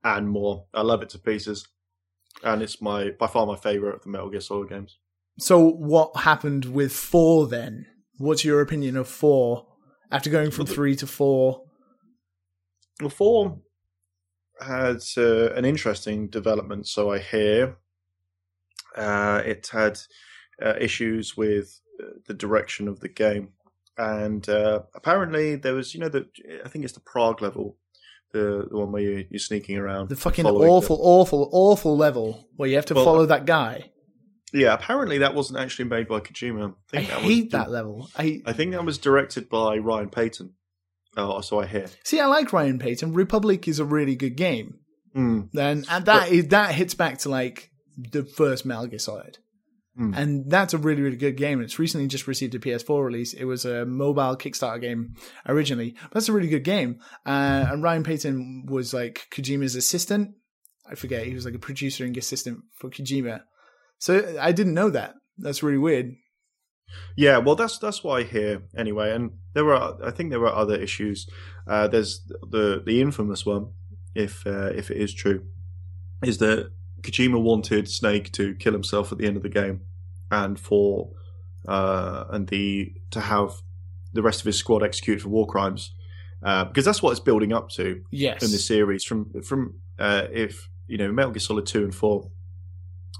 and 0.03 0.29
more. 0.29 0.65
I 0.73 0.81
love 0.81 1.01
it 1.01 1.09
to 1.09 1.19
pieces. 1.19 1.67
And 2.43 2.61
it's 2.61 2.81
my 2.81 3.11
by 3.11 3.27
far 3.27 3.45
my 3.45 3.55
favourite 3.55 3.95
of 3.95 4.03
the 4.03 4.09
Metal 4.09 4.29
Gear 4.29 4.41
Solid 4.41 4.69
games. 4.69 4.97
So, 5.39 5.59
what 5.59 6.15
happened 6.17 6.65
with 6.65 6.91
4 6.91 7.47
then? 7.47 7.85
What's 8.17 8.43
your 8.43 8.61
opinion 8.61 8.97
of 8.97 9.07
4 9.07 9.65
after 10.11 10.29
going 10.29 10.51
from 10.51 10.65
3 10.65 10.95
to 10.97 11.07
4? 11.07 11.63
Well, 12.99 13.09
4 13.09 13.59
had 14.61 15.01
uh, 15.17 15.51
an 15.53 15.65
interesting 15.65 16.27
development, 16.27 16.87
so 16.87 17.11
I 17.11 17.19
hear. 17.19 17.77
Uh, 18.95 19.41
it 19.45 19.67
had 19.71 19.99
uh, 20.63 20.75
issues 20.79 21.35
with 21.35 21.79
uh, 21.99 22.05
the 22.27 22.33
direction 22.33 22.87
of 22.87 22.99
the 22.99 23.09
game, 23.09 23.49
and 23.97 24.47
uh, 24.47 24.81
apparently 24.93 25.55
there 25.55 25.73
was, 25.73 25.93
you 25.93 25.99
know, 25.99 26.09
the 26.09 26.27
I 26.63 26.69
think 26.69 26.85
it's 26.85 26.93
the 26.93 26.99
Prague 26.99 27.41
level, 27.41 27.77
the 28.31 28.67
the 28.69 28.77
one 28.77 28.91
where 28.91 29.01
you're, 29.01 29.23
you're 29.31 29.39
sneaking 29.39 29.77
around, 29.77 30.09
the 30.09 30.15
fucking 30.15 30.45
awful, 30.45 30.97
the... 30.97 31.03
awful, 31.03 31.49
awful 31.51 31.97
level 31.97 32.47
where 32.55 32.69
you 32.69 32.75
have 32.75 32.85
to 32.85 32.93
well, 32.93 33.05
follow 33.05 33.25
that 33.25 33.45
guy. 33.45 33.89
Yeah, 34.53 34.75
apparently 34.75 35.17
that 35.17 35.33
wasn't 35.33 35.59
actually 35.59 35.85
made 35.85 36.07
by 36.07 36.19
Kojima. 36.19 36.75
I, 36.93 36.97
I 36.97 37.01
hate 37.01 37.45
was, 37.45 37.51
that 37.53 37.71
level. 37.71 38.09
I 38.15 38.41
I 38.45 38.53
think 38.53 38.71
that 38.73 38.85
was 38.85 38.99
directed 38.99 39.49
by 39.49 39.77
Ryan 39.77 40.09
Payton. 40.09 40.53
Oh, 41.15 41.41
so 41.41 41.59
I 41.59 41.67
hear. 41.67 41.85
See, 42.03 42.19
I 42.19 42.25
like 42.25 42.53
Ryan 42.53 42.79
Payton. 42.79 43.13
Republic 43.13 43.67
is 43.67 43.79
a 43.79 43.85
really 43.85 44.15
good 44.15 44.35
game. 44.35 44.79
Mm. 45.15 45.49
And, 45.53 45.85
and 45.89 46.05
that 46.05 46.05
but, 46.05 46.31
is, 46.31 46.47
that 46.47 46.73
hits 46.73 46.95
back 46.95 47.19
to 47.19 47.29
like 47.29 47.69
the 47.97 48.23
first 48.23 48.65
Metal 48.65 48.87
Gear 48.87 48.99
Solid. 48.99 49.37
Mm. 49.99 50.17
And 50.17 50.49
that's 50.49 50.73
a 50.73 50.79
really, 50.79 51.03
really 51.03 51.17
good 51.17 51.37
game. 51.37 51.61
It's 51.61 51.77
recently 51.77 52.07
just 52.07 52.27
received 52.27 52.55
a 52.55 52.59
PS4 52.59 53.05
release. 53.05 53.33
It 53.33 53.45
was 53.45 53.65
a 53.65 53.85
mobile 53.85 54.35
Kickstarter 54.35 54.81
game 54.81 55.13
originally. 55.47 55.95
But 56.01 56.13
that's 56.13 56.29
a 56.29 56.33
really 56.33 56.47
good 56.47 56.63
game. 56.63 56.99
Uh, 57.25 57.67
and 57.69 57.83
Ryan 57.83 58.03
Payton 58.03 58.65
was 58.67 58.93
like 58.93 59.27
Kojima's 59.31 59.75
assistant. 59.75 60.31
I 60.89 60.95
forget. 60.95 61.27
He 61.27 61.35
was 61.35 61.45
like 61.45 61.53
a 61.53 61.59
producer 61.59 62.05
and 62.05 62.17
assistant 62.17 62.59
for 62.79 62.89
Kojima. 62.89 63.41
So 63.99 64.35
I 64.39 64.51
didn't 64.51 64.73
know 64.73 64.89
that. 64.89 65.13
That's 65.37 65.63
really 65.63 65.77
weird. 65.77 66.13
Yeah, 67.15 67.37
well, 67.37 67.55
that's 67.55 67.77
that's 67.77 68.03
I 68.03 68.23
hear 68.23 68.63
anyway. 68.75 69.11
And 69.11 69.31
there 69.53 69.65
were, 69.65 69.97
I 70.03 70.11
think, 70.11 70.29
there 70.29 70.39
were 70.39 70.53
other 70.53 70.75
issues. 70.75 71.27
Uh, 71.67 71.87
there's 71.87 72.21
the 72.49 72.81
the 72.85 73.01
infamous 73.01 73.45
one, 73.45 73.67
if 74.15 74.45
uh, 74.45 74.71
if 74.75 74.89
it 74.89 74.97
is 74.97 75.13
true, 75.13 75.45
is 76.23 76.39
that 76.39 76.71
Kojima 77.01 77.41
wanted 77.41 77.89
Snake 77.89 78.31
to 78.33 78.55
kill 78.55 78.73
himself 78.73 79.11
at 79.11 79.17
the 79.17 79.27
end 79.27 79.37
of 79.37 79.43
the 79.43 79.49
game, 79.49 79.81
and 80.31 80.59
for 80.59 81.11
uh, 81.67 82.25
and 82.29 82.47
the 82.47 82.93
to 83.11 83.21
have 83.21 83.61
the 84.13 84.21
rest 84.21 84.41
of 84.41 84.45
his 84.45 84.57
squad 84.57 84.83
executed 84.83 85.21
for 85.21 85.29
war 85.29 85.45
crimes, 85.47 85.93
uh, 86.43 86.65
because 86.65 86.85
that's 86.85 87.01
what 87.01 87.11
it's 87.11 87.19
building 87.19 87.53
up 87.53 87.69
to. 87.69 88.03
Yes. 88.11 88.43
in 88.43 88.51
the 88.51 88.57
series 88.57 89.03
from 89.03 89.41
from 89.43 89.75
uh, 89.99 90.27
if 90.31 90.69
you 90.87 90.97
know 90.97 91.11
Metal 91.11 91.31
Gear 91.31 91.39
Solid 91.39 91.65
two 91.65 91.83
and 91.83 91.93
four 91.93 92.31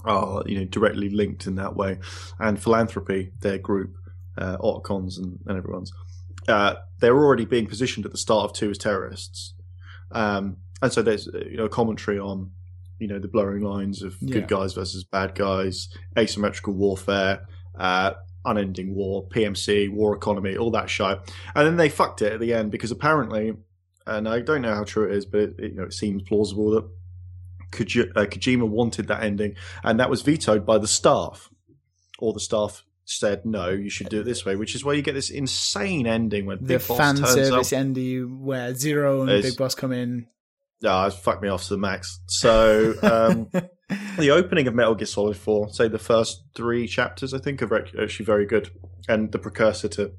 are 0.04 0.44
you 0.46 0.60
know 0.60 0.66
directly 0.66 1.10
linked 1.10 1.48
in 1.48 1.56
that 1.56 1.76
way, 1.76 2.00
and 2.40 2.62
philanthropy, 2.62 3.32
their 3.42 3.58
group, 3.58 3.96
uh, 4.38 4.58
Otacons 4.58 5.18
and, 5.18 5.40
and 5.46 5.58
everyone's, 5.58 5.92
uh, 6.48 6.76
they're 7.00 7.18
already 7.18 7.46
being 7.46 7.68
positioned 7.68 8.06
at 8.06 8.12
the 8.12 8.18
start 8.18 8.46
of 8.46 8.54
two 8.54 8.70
as 8.70 8.78
terrorists, 8.78 9.54
um, 10.12 10.58
and 10.82 10.92
so 10.92 11.02
there's 11.02 11.28
you 11.28 11.58
know 11.58 11.68
commentary 11.68 12.20
on 12.20 12.52
you 13.00 13.08
know 13.08 13.20
the 13.20 13.28
blurring 13.28 13.64
lines 13.64 14.02
of 14.02 14.16
yeah. 14.22 14.34
good 14.34 14.48
guys 14.48 14.74
versus 14.74 15.04
bad 15.04 15.36
guys, 15.36 15.90
asymmetrical 16.18 16.74
warfare. 16.74 17.48
Uh, 17.76 18.14
unending 18.46 18.94
war, 18.94 19.28
PMC, 19.30 19.92
war 19.92 20.16
economy, 20.16 20.58
all 20.58 20.72
that 20.72 20.90
shit. 20.90 21.18
And 21.56 21.68
then 21.68 21.78
they 21.78 21.90
fucked 21.90 22.22
it 22.22 22.34
at 22.34 22.40
the 22.40 22.54
end 22.54 22.72
because 22.72 22.92
apparently, 22.92 23.54
and 24.06 24.28
I 24.28 24.42
don't 24.42 24.62
know 24.62 24.76
how 24.76 24.84
true 24.84 25.10
it 25.10 25.16
is, 25.16 25.26
but 25.26 25.40
it, 25.40 25.56
it 25.58 25.72
you 25.72 25.78
know, 25.78 25.84
it 25.84 25.94
seems 25.94 26.24
plausible 26.24 26.72
that 26.72 26.90
uh, 27.82 28.26
Kojima 28.26 28.68
wanted 28.68 29.08
that 29.08 29.24
ending, 29.24 29.56
and 29.84 30.00
that 30.00 30.10
was 30.10 30.22
vetoed 30.22 30.66
by 30.66 30.78
the 30.78 30.88
staff. 30.88 31.50
Or 32.20 32.34
the 32.34 32.40
staff 32.40 32.84
said, 33.06 33.46
"No, 33.46 33.70
you 33.70 33.90
should 33.90 34.10
do 34.10 34.22
it 34.22 34.24
this 34.24 34.46
way," 34.46 34.56
which 34.56 34.76
is 34.76 34.86
where 34.86 34.96
you 34.96 35.02
get 35.02 35.14
this 35.14 35.30
insane 35.30 36.08
ending 36.08 36.46
when 36.46 36.60
the 36.60 36.66
Big 36.66 36.82
fan 36.82 37.20
Boss 37.20 37.34
service 37.34 37.74
ending 37.74 38.44
where 38.44 38.74
Zero 38.74 39.22
and 39.22 39.42
Big 39.42 39.58
Boss 39.58 39.76
come 39.76 39.92
in. 39.92 40.28
Yeah, 40.82 41.06
oh, 41.06 41.10
fucked 41.10 41.42
me 41.42 41.48
off 41.48 41.64
to 41.64 41.70
the 41.70 41.78
max. 41.78 42.20
So 42.28 42.94
um, 43.04 43.50
the 44.18 44.32
opening 44.32 44.68
of 44.68 44.76
Metal 44.76 44.96
Gear 44.96 45.06
Solid 45.06 45.38
Four, 45.38 45.70
say 45.70 45.88
the 45.88 46.00
first 46.00 46.44
three 46.56 46.88
chapters, 46.88 47.34
I 47.34 47.40
think, 47.40 47.62
are 47.62 47.76
actually 48.02 48.26
very 48.26 48.46
good, 48.46 48.70
and 49.08 49.32
the 49.32 49.40
precursor 49.40 49.88
to 49.90 50.12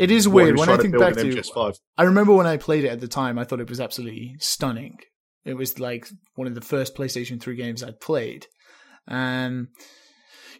it 0.00 0.10
is 0.10 0.26
weird 0.26 0.56
when 0.56 0.70
I 0.70 0.78
think 0.78 0.98
back 0.98 1.14
to. 1.14 1.74
I 1.98 2.04
remember 2.04 2.32
when 2.32 2.46
I 2.46 2.56
played 2.56 2.84
it 2.84 2.88
at 2.88 3.00
the 3.00 3.08
time, 3.08 3.38
I 3.38 3.44
thought 3.44 3.60
it 3.60 3.68
was 3.68 3.80
absolutely 3.80 4.34
stunning. 4.38 4.98
It 5.44 5.54
was 5.54 5.78
like 5.78 6.08
one 6.34 6.46
of 6.46 6.54
the 6.54 6.60
first 6.60 6.94
PlayStation 6.94 7.40
3 7.40 7.56
games 7.56 7.82
I'd 7.82 8.00
played. 8.00 8.46
And, 9.08 9.68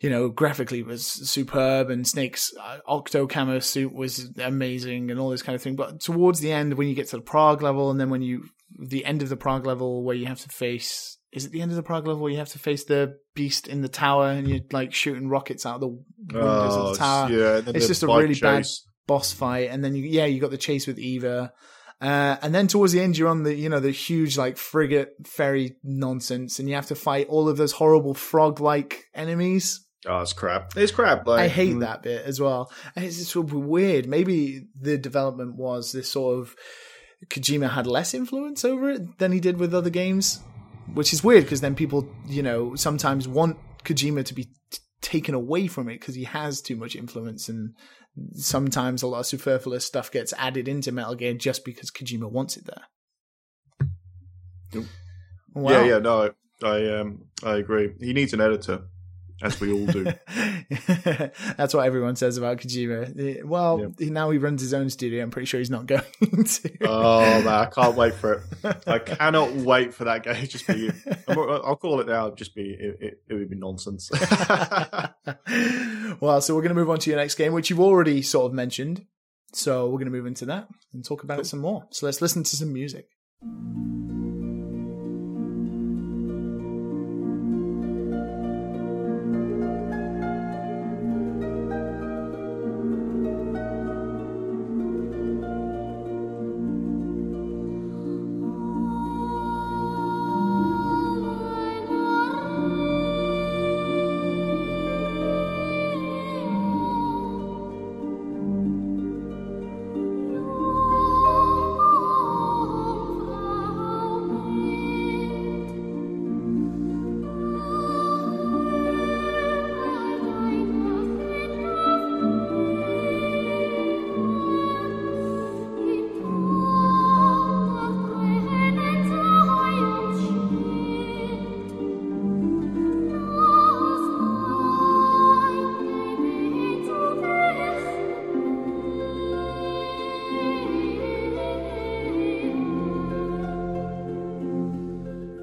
you 0.01 0.11
know, 0.11 0.29
graphically 0.29 0.83
was 0.83 1.07
superb 1.07 1.91
and 1.91 2.07
Snake's 2.07 2.53
uh, 2.61 2.79
Octo 2.87 3.27
camo 3.27 3.59
suit 3.59 3.95
was 3.95 4.31
amazing 4.39 5.11
and 5.11 5.21
all 5.21 5.31
this 5.31 5.43
kind 5.43 5.55
of 5.55 5.63
thing. 5.63 5.77
But 5.77 6.01
towards 6.01 6.41
the 6.41 6.53
end, 6.53 6.75
when 6.75 6.89
you 6.89 6.95
get 6.95 7.09
to 7.09 7.17
the 7.17 7.23
Prague 7.23 7.63
level 7.63 7.91
and 7.91 8.01
then 8.01 8.11
when 8.11 8.23
you, 8.23 8.45
the 8.79 9.05
end 9.05 9.23
of 9.23 9.29
the 9.29 9.37
Prague 9.37 9.67
level 9.67 10.03
where 10.03 10.17
you 10.17 10.27
have 10.27 10.41
to 10.41 10.49
face, 10.49 11.19
is 11.33 11.45
it 11.45 11.53
the 11.53 11.61
end 11.61 11.71
of 11.71 11.77
the 11.77 11.83
Prague 11.83 12.07
level 12.07 12.23
where 12.23 12.33
you 12.33 12.39
have 12.39 12.49
to 12.51 12.59
face 12.59 12.85
the 12.85 13.17
beast 13.35 13.69
in 13.69 13.83
the 13.83 13.89
tower 13.89 14.31
and 14.31 14.49
you're 14.49 14.61
like 14.73 14.95
shooting 14.95 15.29
rockets 15.29 15.67
out 15.67 15.77
of 15.77 15.81
the 15.83 15.89
windows 15.89 16.75
oh, 16.75 16.87
of 16.87 16.93
the 16.93 16.99
tower? 16.99 17.31
Yeah, 17.31 17.61
it's 17.67 17.87
just 17.87 18.03
a 18.03 18.07
really 18.07 18.35
chase. 18.35 18.41
bad 18.41 18.65
boss 19.07 19.33
fight. 19.33 19.71
And 19.71 19.85
then 19.85 19.95
you, 19.95 20.05
yeah, 20.05 20.25
you 20.25 20.41
got 20.41 20.51
the 20.51 20.59
chase 20.59 20.87
with 20.87 20.99
Eva 20.99 21.53
uh, 22.01 22.37
and 22.43 22.55
then 22.55 22.67
towards 22.67 22.93
the 22.93 23.01
end, 23.01 23.19
you're 23.19 23.29
on 23.29 23.43
the, 23.43 23.55
you 23.55 23.69
know, 23.69 23.81
the 23.81 23.91
huge 23.91 24.39
like 24.39 24.57
frigate 24.57 25.15
ferry 25.27 25.77
nonsense, 25.83 26.59
and 26.59 26.69
you 26.69 26.75
have 26.75 26.87
to 26.87 26.95
fight 26.95 27.29
all 27.29 27.49
of 27.49 27.57
those 27.57 27.73
horrible 27.73 28.15
frog-like 28.15 29.05
enemies. 29.15 29.87
Oh, 30.07 30.21
it's 30.21 30.33
crap. 30.33 30.77
It's 30.77 30.93
crap. 30.93 31.27
Like, 31.27 31.41
I 31.41 31.49
hate 31.49 31.75
mm. 31.75 31.81
that 31.81 32.03
bit 32.03 32.25
as 32.25 32.41
well. 32.41 32.73
And 32.97 33.05
it's 33.05 33.19
just 33.19 33.37
weird. 33.37 34.09
Maybe 34.09 34.63
the 34.81 34.97
development 34.97 35.57
was 35.57 35.93
this 35.93 36.11
sort 36.11 36.39
of 36.39 36.57
Kojima 37.29 37.69
had 37.69 37.87
less 37.87 38.15
influence 38.15 38.65
over 38.65 38.91
it 38.91 39.19
than 39.19 39.33
he 39.33 39.41
did 39.41 39.59
with 39.59 39.75
other 39.75 39.91
games, 39.91 40.41
which 40.95 41.13
is 41.13 41.23
weird 41.23 41.45
because 41.45 41.61
then 41.61 41.75
people, 41.75 42.09
you 42.27 42.43
know, 42.43 42.75
sometimes 42.77 43.29
want 43.29 43.59
Kojima 43.85 44.25
to 44.25 44.35
be 44.35 44.45
t- 44.45 44.79
taken 45.03 45.35
away 45.35 45.67
from 45.67 45.89
it 45.91 46.01
because 46.01 46.15
he 46.15 46.25
has 46.25 46.63
too 46.63 46.77
much 46.77 46.97
influence 46.97 47.51
and 47.51 47.75
sometimes 48.35 49.03
a 49.03 49.07
lot 49.07 49.21
of 49.21 49.27
superfluous 49.27 49.87
stuff 49.87 50.11
gets 50.11 50.35
added 50.37 50.69
into 50.69 50.93
Metal 50.93 51.15
Gear 51.15 51.35
just 51.35 51.65
because 51.65 51.91
Kojima 51.91 52.31
wants 52.31 52.57
it 52.57 52.67
there. 52.67 54.85
Wow. 55.55 55.73
Yeah, 55.73 55.85
yeah, 55.85 55.99
no, 55.99 56.31
I 56.63 56.99
um, 56.99 57.25
I 57.43 57.57
agree. 57.57 57.95
He 58.01 58.13
needs 58.13 58.33
an 58.33 58.41
editor, 58.41 58.83
as 59.43 59.61
we 59.61 59.73
all 59.73 59.87
do. 59.87 60.05
That's 61.57 61.75
what 61.75 61.87
everyone 61.87 62.17
says 62.17 62.37
about 62.37 62.59
Kojima. 62.59 63.45
Well, 63.45 63.93
yeah. 63.99 64.11
now 64.11 64.31
he 64.31 64.39
runs 64.39 64.61
his 64.61 64.75
own 64.75 64.91
studio. 64.91 65.23
I'm 65.23 65.31
pretty 65.31 65.47
sure 65.47 65.59
he's 65.59 65.71
not 65.71 65.87
going 65.87 66.03
to. 66.21 66.71
oh 66.83 67.21
man, 67.21 67.49
I 67.49 67.67
can't 67.67 67.97
wait 67.97 68.15
for 68.15 68.35
it. 68.35 68.43
I 68.87 68.99
cannot 68.99 69.53
wait 69.53 69.95
for 69.95 70.05
that 70.05 70.23
game. 70.23 70.47
Just 70.47 70.67
be. 70.67 70.91
I'll 71.29 71.77
call 71.77 72.01
it 72.01 72.07
now. 72.07 72.31
Just 72.31 72.55
be. 72.55 72.71
It, 72.71 72.99
it, 73.01 73.23
it 73.29 73.35
would 73.35 73.51
be 73.51 73.57
nonsense. 73.57 74.11
well, 76.21 76.41
so 76.41 76.55
we're 76.55 76.63
going 76.63 76.69
to 76.69 76.75
move 76.75 76.91
on 76.91 76.99
to 76.99 77.11
your 77.11 77.19
next 77.19 77.37
game, 77.37 77.53
which 77.53 77.71
you've 77.71 77.81
already 77.81 78.23
sort 78.23 78.47
of 78.47 78.53
mentioned. 78.53 79.07
So 79.53 79.87
we're 79.87 79.99
going 79.99 80.07
to 80.07 80.13
move 80.13 80.27
into 80.27 80.47
that 80.47 80.69
and 80.93 81.05
talk 81.05 81.25
about 81.25 81.35
cool. 81.35 81.43
it 81.43 81.47
some 81.47 81.61
more. 81.61 81.87
So 81.91 82.07
let's 82.07 82.23
listen 82.23 82.45
to 82.45 82.57
some 82.57 82.73
music. 82.73 83.09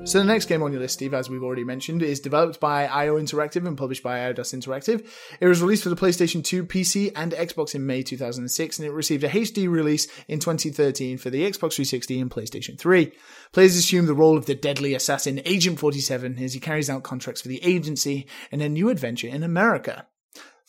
So 0.07 0.19
the 0.19 0.23
next 0.23 0.45
game 0.45 0.63
on 0.63 0.71
your 0.71 0.79
list, 0.79 0.93
Steve, 0.93 1.13
as 1.13 1.29
we've 1.29 1.43
already 1.43 1.65
mentioned, 1.65 2.01
is 2.01 2.21
developed 2.21 2.61
by 2.61 2.85
IO 2.85 3.19
Interactive 3.19 3.67
and 3.67 3.77
published 3.77 4.03
by 4.03 4.19
Eidos 4.19 4.55
Interactive. 4.55 5.05
It 5.41 5.47
was 5.47 5.61
released 5.61 5.83
for 5.83 5.89
the 5.89 5.97
PlayStation 5.97 6.41
2, 6.41 6.65
PC, 6.65 7.11
and 7.13 7.33
Xbox 7.33 7.75
in 7.75 7.85
May 7.85 8.03
2006, 8.03 8.79
and 8.79 8.87
it 8.87 8.93
received 8.93 9.25
a 9.25 9.29
HD 9.29 9.69
release 9.69 10.07
in 10.29 10.39
2013 10.39 11.17
for 11.17 11.29
the 11.29 11.41
Xbox 11.41 11.75
360 11.75 12.21
and 12.21 12.31
PlayStation 12.31 12.79
3. 12.79 13.11
Players 13.51 13.75
assume 13.75 14.05
the 14.05 14.13
role 14.13 14.37
of 14.37 14.45
the 14.45 14.55
deadly 14.55 14.93
assassin 14.93 15.41
Agent 15.43 15.77
47 15.77 16.39
as 16.39 16.53
he 16.53 16.61
carries 16.61 16.89
out 16.89 17.03
contracts 17.03 17.41
for 17.41 17.49
the 17.49 17.61
agency 17.61 18.27
in 18.49 18.61
a 18.61 18.69
new 18.69 18.87
adventure 18.87 19.27
in 19.27 19.43
America. 19.43 20.07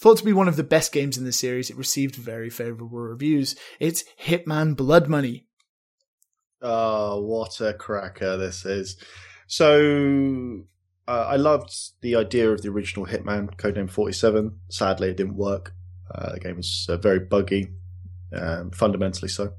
Thought 0.00 0.18
to 0.18 0.24
be 0.24 0.32
one 0.32 0.48
of 0.48 0.56
the 0.56 0.64
best 0.64 0.90
games 0.90 1.16
in 1.16 1.24
the 1.24 1.30
series, 1.30 1.70
it 1.70 1.76
received 1.76 2.16
very 2.16 2.50
favorable 2.50 2.98
reviews. 2.98 3.54
It's 3.78 4.02
Hitman 4.20 4.76
Blood 4.76 5.08
Money. 5.08 5.46
Oh, 6.60 7.20
what 7.20 7.60
a 7.60 7.72
cracker 7.72 8.36
this 8.36 8.64
is. 8.64 8.96
So 9.48 10.60
uh, 11.08 11.26
I 11.26 11.36
loved 11.36 11.74
the 12.02 12.16
idea 12.16 12.50
of 12.50 12.60
the 12.62 12.68
original 12.68 13.06
Hitman, 13.06 13.56
Codename 13.56 13.90
47. 13.90 14.60
Sadly, 14.68 15.08
it 15.08 15.16
didn't 15.16 15.36
work. 15.36 15.72
Uh, 16.14 16.34
the 16.34 16.40
game 16.40 16.56
was 16.56 16.86
uh, 16.88 16.98
very 16.98 17.18
buggy, 17.18 17.70
um, 18.32 18.70
fundamentally 18.70 19.28
so. 19.28 19.54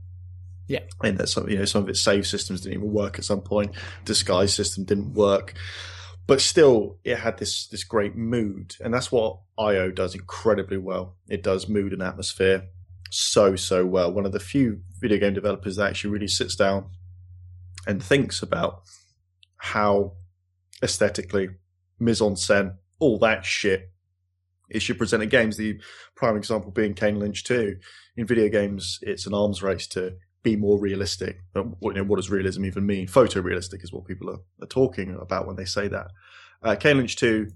Yeah, 0.68 0.82
and 1.04 1.18
that 1.18 1.28
some 1.28 1.50
you 1.50 1.58
know 1.58 1.66
some 1.66 1.82
of 1.82 1.90
its 1.90 2.00
save 2.00 2.28
systems 2.28 2.62
didn't 2.62 2.76
even 2.76 2.94
work 2.94 3.18
at 3.18 3.26
some 3.26 3.42
point. 3.42 3.72
Disguise 4.06 4.54
system 4.54 4.84
didn't 4.84 5.16
work, 5.16 5.56
but 6.28 6.40
still 6.42 6.98
it 7.04 7.18
had 7.18 7.40
this 7.40 7.66
this 7.68 7.84
great 7.84 8.16
mood, 8.16 8.76
and 8.80 8.94
that's 8.94 9.12
what 9.12 9.40
IO 9.58 9.90
does 9.90 10.14
incredibly 10.14 10.78
well. 10.78 11.16
It 11.28 11.42
does 11.42 11.68
mood 11.68 11.92
and 11.92 12.04
atmosphere 12.04 12.68
so 13.10 13.56
so 13.56 13.84
well. 13.84 14.14
One 14.14 14.28
of 14.28 14.32
the 14.32 14.40
few 14.40 14.82
video 15.00 15.18
game 15.18 15.34
developers 15.34 15.78
that 15.78 15.90
actually 15.90 16.12
really 16.12 16.28
sits 16.28 16.56
down 16.56 16.92
and 17.88 18.04
thinks 18.04 18.44
about 18.44 18.84
how 19.60 20.14
aesthetically, 20.82 21.50
mise 22.00 22.22
en 22.22 22.36
scène, 22.36 22.76
all 23.00 23.20
that 23.20 23.46
shit 23.46 23.92
it 24.70 24.82
should 24.82 24.98
present 24.98 25.24
in 25.24 25.30
games. 25.30 25.58
The 25.58 25.80
prime 26.16 26.38
example 26.38 26.72
being 26.72 26.94
Kane 26.94 27.20
Lynch 27.20 27.44
2. 27.44 27.78
In 28.18 28.26
video 28.26 28.50
games, 28.50 29.00
it's 29.02 29.26
an 29.26 29.34
arms 29.34 29.64
race 29.64 29.88
to 29.88 30.16
be 30.44 30.56
more 30.56 30.80
realistic. 30.80 31.40
What, 31.54 31.96
you 31.96 32.02
know, 32.02 32.04
what 32.04 32.18
does 32.18 32.30
realism 32.30 32.66
even 32.66 32.86
mean? 32.86 33.08
Photorealistic 33.08 33.84
is 33.84 33.92
what 33.92 34.06
people 34.06 34.30
are, 34.30 34.40
are 34.62 34.68
talking 34.68 35.18
about 35.20 35.48
when 35.48 35.56
they 35.56 35.66
say 35.66 35.88
that. 35.88 36.08
Uh, 36.62 36.76
Kane 36.76 36.98
Lynch 36.98 37.16
2 37.16 37.48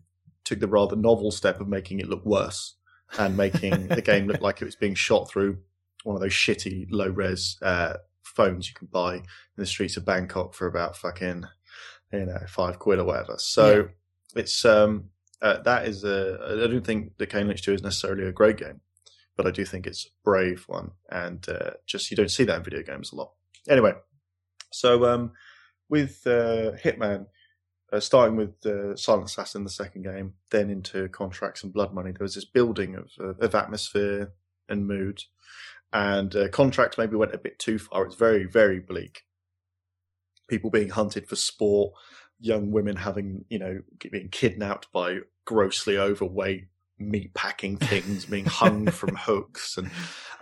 took 0.43 0.60
the 0.60 0.68
rather 0.68 0.95
novel 0.95 1.32
step 1.32 1.62
of 1.62 1.68
making 1.68 1.99
it 1.99 2.10
look 2.10 2.26
worse 2.26 2.76
and 3.18 3.38
making 3.38 3.88
the 3.88 4.01
game 4.01 4.28
look 4.28 4.41
like 4.41 4.62
it 4.62 4.66
was 4.66 4.76
being 4.76 4.95
shot 4.95 5.30
through 5.30 5.58
one 6.04 6.16
of 6.16 6.22
those 6.22 6.34
shitty 6.34 6.88
low 6.90 7.07
res 7.07 7.57
uh, 7.61 7.94
phones 8.23 8.68
you 8.68 8.73
can 8.73 8.88
buy 8.91 9.15
in 9.15 9.23
the 9.56 9.65
streets 9.65 9.95
of 9.95 10.06
Bangkok 10.06 10.53
for 10.53 10.68
about 10.68 10.98
fucking 10.98 11.45
you 12.14 12.26
know, 12.26 12.40
five 12.48 12.80
quid 12.80 12.99
or 12.99 13.06
whatever. 13.06 13.35
So 13.38 13.76
yeah. 13.76 13.84
it's 14.35 14.64
um, 14.64 15.10
uh, 15.41 15.61
that 15.64 15.88
is 15.88 16.03
a. 16.03 16.40
I 16.45 16.68
don't 16.68 16.85
think 16.85 17.18
the 17.18 17.27
Kane 17.27 17.48
Lynch 17.48 17.64
Two 17.64 17.73
is 17.73 17.84
necessarily 17.84 18.26
a 18.26 18.31
great 18.31 18.57
game, 18.57 18.81
but 19.35 19.48
I 19.48 19.52
do 19.52 19.65
think 19.65 19.88
it's 19.88 20.06
a 20.06 20.10
brave 20.23 20.64
one, 20.68 20.91
and 21.10 21.48
uh, 21.49 21.72
just 21.85 22.10
you 22.11 22.18
don't 22.18 22.31
see 22.31 22.44
that 22.45 22.57
in 22.57 22.64
video 22.64 22.84
games 22.84 23.11
a 23.11 23.15
lot. 23.15 23.31
Anyway, 23.69 23.94
so 24.72 25.06
um, 25.06 25.31
with 25.90 26.22
uh, 26.26 26.72
Hitman. 26.84 27.27
Uh, 27.91 27.99
starting 27.99 28.35
with 28.35 28.65
uh, 28.65 28.95
Silent 28.95 29.26
Assassin, 29.26 29.64
the 29.64 29.69
second 29.69 30.02
game, 30.02 30.34
then 30.49 30.72
into 30.72 31.07
Contracts 31.10 31.61
and 31.61 31.72
Blood 31.72 31.94
Money, 31.94 32.10
there 32.10 32.23
was 32.23 32.34
this 32.34 32.44
building 32.44 32.95
of, 32.95 33.11
uh, 33.19 33.35
of 33.35 33.53
atmosphere 33.53 34.34
and 34.68 34.88
mood. 34.88 35.22
And 35.91 36.35
uh, 36.35 36.48
Contracts 36.48 36.98
maybe 36.98 37.15
went 37.15 37.35
a 37.35 37.38
bit 37.38 37.60
too 37.60 37.77
far. 37.77 38.03
It's 38.06 38.15
very, 38.15 38.45
very 38.45 38.80
bleak 38.80 39.26
people 40.54 40.70
being 40.70 40.90
hunted 40.90 41.28
for 41.28 41.36
sport, 41.36 41.94
young 42.40 42.72
women 42.72 42.96
having, 42.96 43.46
you 43.50 43.58
know, 43.58 43.80
being 44.12 44.30
kidnapped 44.30 44.92
by 44.92 45.20
grossly 45.46 45.98
overweight 45.98 46.66
meat 47.00 47.34
packing 47.34 47.76
things 47.76 48.26
being 48.26 48.46
hung 48.46 48.86
from 48.92 49.16
hooks 49.16 49.78
and, 49.78 49.90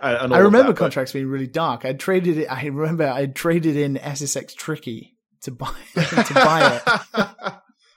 and 0.00 0.34
I 0.34 0.38
remember 0.38 0.72
that, 0.72 0.78
contracts 0.78 1.12
but... 1.12 1.20
being 1.20 1.28
really 1.28 1.46
dark. 1.46 1.84
I 1.84 1.92
traded 1.92 2.36
it. 2.36 2.46
I 2.46 2.64
remember 2.66 3.08
I 3.08 3.26
traded 3.26 3.76
in 3.76 3.94
SSX 3.94 4.54
Tricky 4.54 5.16
to 5.42 5.50
buy 5.50 5.72
to 5.94 6.34
buy 6.34 6.76
it. 6.76 7.52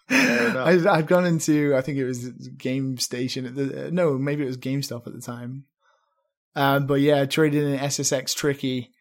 I, 0.10 0.98
I'd 0.98 1.08
gone 1.08 1.26
into 1.26 1.76
I 1.76 1.82
think 1.82 1.98
it 1.98 2.06
was 2.06 2.30
Game 2.30 2.98
Station 2.98 3.46
at 3.46 3.56
the 3.56 3.92
no 3.92 4.18
maybe 4.18 4.44
it 4.44 4.48
was 4.48 4.58
GameStop 4.58 5.06
at 5.06 5.14
the 5.14 5.22
time, 5.22 5.66
um, 6.56 6.88
but 6.88 7.02
yeah, 7.02 7.22
I 7.22 7.26
traded 7.26 7.64
in 7.64 7.80
SSX 7.80 8.36
Tricky 8.36 8.92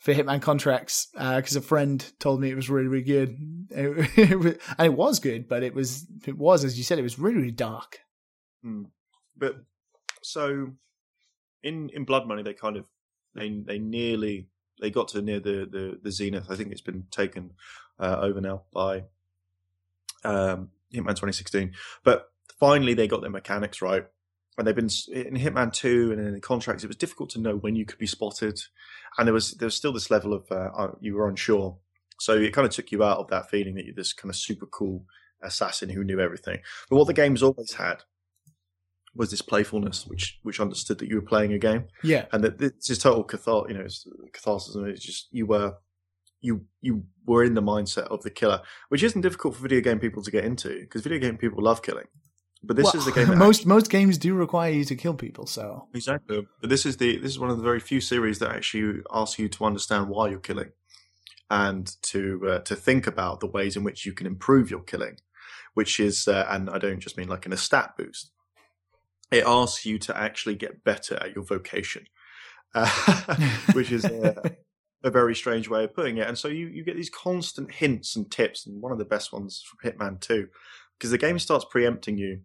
for 0.00 0.14
Hitman 0.14 0.40
contracts 0.40 1.08
because 1.12 1.56
uh, 1.56 1.60
a 1.60 1.62
friend 1.62 2.04
told 2.18 2.40
me 2.40 2.50
it 2.50 2.56
was 2.56 2.70
really 2.70 2.88
really 2.88 3.04
good. 3.04 3.36
It, 3.70 4.10
it, 4.16 4.60
and 4.78 4.86
it 4.86 4.94
was 4.94 5.20
good, 5.20 5.46
but 5.46 5.62
it 5.62 5.74
was 5.74 6.06
it 6.26 6.36
was 6.36 6.64
as 6.64 6.76
you 6.76 6.84
said 6.84 6.98
it 6.98 7.02
was 7.02 7.18
really 7.18 7.36
really 7.36 7.50
dark. 7.52 8.00
Mm. 8.64 8.86
But 9.36 9.56
so 10.22 10.72
in 11.62 11.90
in 11.90 12.04
Blood 12.04 12.26
Money 12.26 12.42
they 12.42 12.54
kind 12.54 12.76
of 12.76 12.86
they 13.34 13.50
they 13.50 13.78
nearly 13.78 14.48
they 14.80 14.90
got 14.90 15.08
to 15.08 15.22
near 15.22 15.38
the 15.38 15.68
the, 15.70 16.00
the 16.02 16.10
zenith. 16.10 16.46
I 16.50 16.56
think 16.56 16.72
it's 16.72 16.80
been 16.80 17.04
taken 17.10 17.52
uh, 17.98 18.16
over 18.20 18.40
now 18.40 18.62
by 18.72 19.04
um, 20.24 20.70
Hitman 20.94 21.10
2016, 21.10 21.74
but 22.04 22.32
finally 22.58 22.94
they 22.94 23.06
got 23.06 23.20
their 23.20 23.30
mechanics 23.30 23.82
right 23.82 24.06
and 24.60 24.66
they've 24.66 24.76
been 24.76 24.90
in 25.10 25.36
Hitman 25.36 25.72
Two 25.72 26.12
and 26.12 26.20
in 26.20 26.34
the 26.34 26.40
contracts. 26.40 26.84
It 26.84 26.88
was 26.88 26.96
difficult 26.96 27.30
to 27.30 27.40
know 27.40 27.56
when 27.56 27.76
you 27.76 27.86
could 27.86 27.98
be 27.98 28.06
spotted, 28.06 28.60
and 29.16 29.26
there 29.26 29.32
was 29.32 29.52
there 29.52 29.64
was 29.64 29.74
still 29.74 29.90
this 29.90 30.10
level 30.10 30.34
of 30.34 30.44
uh, 30.50 30.68
uh, 30.76 30.92
you 31.00 31.14
were 31.14 31.30
unsure. 31.30 31.78
So 32.18 32.34
it 32.34 32.52
kind 32.52 32.66
of 32.66 32.72
took 32.72 32.92
you 32.92 33.02
out 33.02 33.16
of 33.16 33.28
that 33.28 33.48
feeling 33.48 33.74
that 33.76 33.86
you're 33.86 33.94
this 33.94 34.12
kind 34.12 34.28
of 34.28 34.36
super 34.36 34.66
cool 34.66 35.06
assassin 35.42 35.88
who 35.88 36.04
knew 36.04 36.20
everything. 36.20 36.58
But 36.90 36.96
what 36.96 37.06
the 37.06 37.14
game's 37.14 37.42
always 37.42 37.72
had 37.72 38.02
was 39.14 39.30
this 39.30 39.40
playfulness, 39.40 40.06
which 40.06 40.38
which 40.42 40.60
understood 40.60 40.98
that 40.98 41.08
you 41.08 41.16
were 41.16 41.22
playing 41.22 41.54
a 41.54 41.58
game. 41.58 41.84
Yeah, 42.02 42.26
and 42.30 42.44
that 42.44 42.58
this 42.58 42.90
is 42.90 42.98
total 42.98 43.24
cathar, 43.24 43.66
you 43.66 43.78
know, 43.78 43.86
catharsis. 44.34 44.76
It's 44.76 45.02
just 45.02 45.28
you 45.30 45.46
were 45.46 45.76
you 46.42 46.66
you 46.82 47.04
were 47.24 47.44
in 47.44 47.54
the 47.54 47.62
mindset 47.62 48.08
of 48.08 48.22
the 48.24 48.30
killer, 48.30 48.60
which 48.90 49.02
isn't 49.02 49.22
difficult 49.22 49.54
for 49.54 49.62
video 49.62 49.80
game 49.80 50.00
people 50.00 50.22
to 50.22 50.30
get 50.30 50.44
into 50.44 50.80
because 50.80 51.00
video 51.00 51.18
game 51.18 51.38
people 51.38 51.64
love 51.64 51.80
killing. 51.80 52.08
But 52.62 52.76
this 52.76 52.84
well, 52.84 52.96
is 52.96 53.04
the 53.06 53.12
game. 53.12 53.28
most 53.38 53.60
actually, 53.60 53.68
most 53.68 53.90
games 53.90 54.18
do 54.18 54.34
require 54.34 54.70
you 54.70 54.84
to 54.84 54.94
kill 54.94 55.14
people. 55.14 55.46
So 55.46 55.88
exactly. 55.94 56.46
But 56.60 56.70
this 56.70 56.84
is 56.84 56.98
the 56.98 57.16
this 57.16 57.30
is 57.30 57.38
one 57.38 57.50
of 57.50 57.56
the 57.56 57.64
very 57.64 57.80
few 57.80 58.00
series 58.00 58.38
that 58.40 58.50
actually 58.50 59.02
asks 59.12 59.38
you 59.38 59.48
to 59.48 59.64
understand 59.64 60.08
why 60.08 60.28
you're 60.28 60.40
killing, 60.40 60.72
and 61.50 61.90
to 62.02 62.40
uh, 62.48 62.58
to 62.60 62.76
think 62.76 63.06
about 63.06 63.40
the 63.40 63.46
ways 63.46 63.76
in 63.76 63.84
which 63.84 64.04
you 64.04 64.12
can 64.12 64.26
improve 64.26 64.70
your 64.70 64.82
killing. 64.82 65.16
which 65.74 66.00
is, 66.00 66.26
uh, 66.28 66.46
and 66.48 66.68
I 66.68 66.78
don't 66.78 67.00
just 67.00 67.16
mean 67.16 67.28
like 67.28 67.46
in 67.46 67.52
a 67.52 67.56
stat 67.56 67.96
boost. 67.96 68.30
It 69.30 69.44
asks 69.46 69.86
you 69.86 69.98
to 70.00 70.16
actually 70.16 70.56
get 70.56 70.82
better 70.82 71.14
at 71.16 71.34
your 71.34 71.44
vocation, 71.44 72.06
uh, 72.74 73.36
which 73.72 73.92
is 73.92 74.04
a, 74.04 74.56
a, 75.04 75.10
very 75.10 75.36
strange 75.36 75.68
way 75.68 75.84
of 75.84 75.94
putting 75.94 76.16
it. 76.18 76.26
And 76.26 76.36
so 76.36 76.48
you, 76.48 76.66
you 76.66 76.84
get 76.84 76.96
these 76.96 77.10
constant 77.10 77.72
hints 77.74 78.16
and 78.16 78.28
tips, 78.30 78.66
and 78.66 78.82
one 78.82 78.90
of 78.90 78.98
the 78.98 79.04
best 79.04 79.32
ones 79.32 79.62
from 79.64 79.88
Hitman 79.88 80.20
2, 80.20 80.48
because 80.98 81.12
the 81.12 81.18
game 81.18 81.38
starts 81.38 81.64
preempting 81.70 82.18
you, 82.18 82.40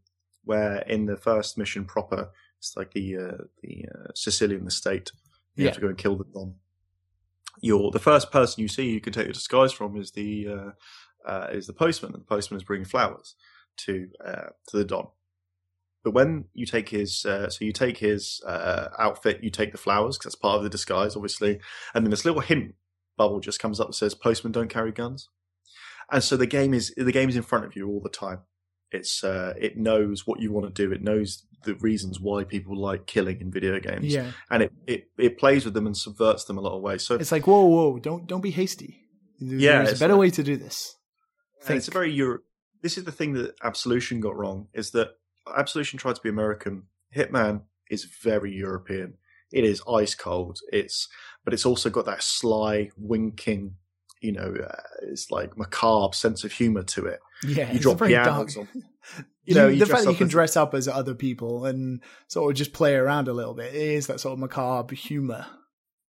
where 0.46 0.78
in 0.80 1.06
the 1.06 1.18
first 1.18 1.58
mission 1.58 1.86
proper, 1.86 2.30
it's 2.58 2.76
like 2.78 2.92
the 2.92 3.18
uh, 3.18 3.44
the 3.62 3.86
uh, 3.94 4.12
Sicilian 4.14 4.68
estate. 4.68 5.12
You 5.56 5.64
yeah. 5.64 5.70
have 5.70 5.76
to 5.76 5.82
go 5.82 5.88
and 5.88 5.98
kill 5.98 6.16
the 6.16 6.26
Don. 6.26 6.56
You're 7.62 7.92
the 7.92 8.00
first 8.00 8.32
person 8.32 8.62
you 8.62 8.68
see 8.68 8.90
you 8.90 9.02
can 9.02 9.14
take 9.14 9.26
your 9.26 9.34
disguise 9.34 9.72
from 9.72 9.98
is 9.98 10.12
the 10.12 10.48
uh, 10.48 11.30
uh, 11.30 11.48
is 11.52 11.68
the 11.68 11.74
postman, 11.74 12.14
and 12.14 12.22
the 12.22 12.28
postman 12.28 12.58
is 12.58 12.64
bringing 12.64 12.86
flowers 12.86 13.36
to 13.78 14.10
uh, 14.24 14.50
to 14.68 14.78
the 14.78 14.86
Don. 14.86 15.08
But 16.04 16.14
when 16.14 16.46
you 16.54 16.68
take 16.68 16.90
his, 16.90 17.26
uh, 17.26 17.50
so 17.50 17.66
you 17.66 17.72
take 17.72 17.98
his 17.98 18.40
uh, 18.46 18.90
outfit, 19.00 19.44
you 19.44 19.50
take 19.50 19.72
the 19.72 19.78
flowers 19.80 20.18
because 20.18 20.34
that's 20.34 20.42
part 20.42 20.58
of 20.58 20.64
the 20.64 20.70
disguise, 20.70 21.16
obviously, 21.16 21.60
and 21.96 22.06
then 22.06 22.12
this 22.12 22.26
little 22.26 22.42
hint 22.42 22.76
bubble 23.18 23.40
just 23.40 23.60
comes 23.60 23.80
up 23.80 23.88
and 23.88 23.96
says 23.96 24.14
"Postmen 24.14 24.52
don't 24.52 24.70
carry 24.70 24.92
guns," 24.92 25.30
and 26.12 26.24
so 26.24 26.38
the 26.38 26.46
game 26.46 26.74
is 26.74 26.94
the 26.96 27.12
game 27.12 27.30
is 27.30 27.36
in 27.36 27.42
front 27.42 27.66
of 27.66 27.76
you 27.76 27.88
all 27.88 28.02
the 28.02 28.10
time. 28.10 28.42
It's 28.92 29.24
uh, 29.24 29.54
it 29.60 29.78
knows 29.78 30.26
what 30.26 30.40
you 30.40 30.52
want 30.52 30.74
to 30.74 30.86
do. 30.86 30.92
It 30.92 31.02
knows 31.02 31.46
the 31.64 31.76
reasons 31.76 32.20
why 32.20 32.44
people 32.44 32.78
like 32.78 33.08
killing 33.08 33.42
in 33.42 33.52
video 33.52 33.80
games. 33.80 34.06
Yeah, 34.06 34.32
and 34.50 34.64
it, 34.64 34.74
it, 34.88 35.10
it 35.18 35.38
plays 35.38 35.66
with 35.66 35.74
them 35.74 35.88
and 35.88 35.98
subverts 35.98 36.46
them 36.46 36.58
a 36.58 36.62
lot 36.62 36.76
of 36.76 36.82
ways. 36.82 37.04
So 37.04 37.16
it's 37.16 37.32
like 37.32 37.48
whoa, 37.48 37.66
whoa, 37.66 38.00
don't 38.00 38.28
don't 38.28 38.42
be 38.42 38.52
hasty. 38.52 39.02
There's 39.40 39.62
yeah, 39.62 39.84
a 39.84 39.98
better 39.98 40.16
way 40.16 40.30
to 40.30 40.44
do 40.44 40.56
this. 40.56 40.96
It's 41.68 41.88
a 41.88 41.92
very 41.92 42.12
Euro- 42.14 42.40
This 42.82 42.98
is 42.98 43.06
the 43.06 43.12
thing 43.12 43.34
that 43.34 43.56
Absolution 43.64 44.20
got 44.20 44.38
wrong 44.38 44.68
is 44.74 44.92
that 44.92 45.16
Absolution 45.56 45.98
tried 46.00 46.16
to 46.16 46.22
be 46.22 46.30
American. 46.30 46.84
Hitman 47.16 47.64
is 47.90 48.06
very 48.06 48.54
European. 48.54 49.16
It 49.52 49.64
is 49.64 49.82
ice 49.90 50.16
cold. 50.16 50.60
It's 50.72 51.08
but 51.44 51.54
it's 51.54 51.66
also 51.66 51.90
got 51.90 52.06
that 52.06 52.24
sly, 52.24 52.92
winking, 52.98 53.76
you 54.26 54.32
know, 54.32 54.54
uh, 54.56 54.76
it's 55.04 55.32
like 55.32 55.58
macabre 55.58 56.16
sense 56.16 56.44
of 56.44 56.52
humor 56.52 56.84
to 56.84 57.06
it. 57.06 57.20
Yeah, 57.44 57.72
you 57.72 57.80
drop 57.80 58.00
pianos 58.00 58.58
on. 58.58 58.68
You 59.44 59.54
know, 59.54 59.70
the 59.70 59.86
fact 59.86 60.06
that 60.06 60.12
you 60.12 60.18
can 60.18 60.28
dress 60.28 60.58
up 60.58 60.74
as 60.74 60.88
other 60.88 61.14
people 61.14 61.66
and 61.66 62.02
sort 62.28 62.50
of 62.50 62.58
just 62.58 62.74
play 62.74 62.96
around 62.96 63.28
a 63.28 63.34
little 63.34 63.54
bit 63.54 63.76
is 63.76 64.08
that 64.08 64.20
sort 64.20 64.34
of 64.34 64.40
macabre 64.40 64.96
humor. 64.96 65.46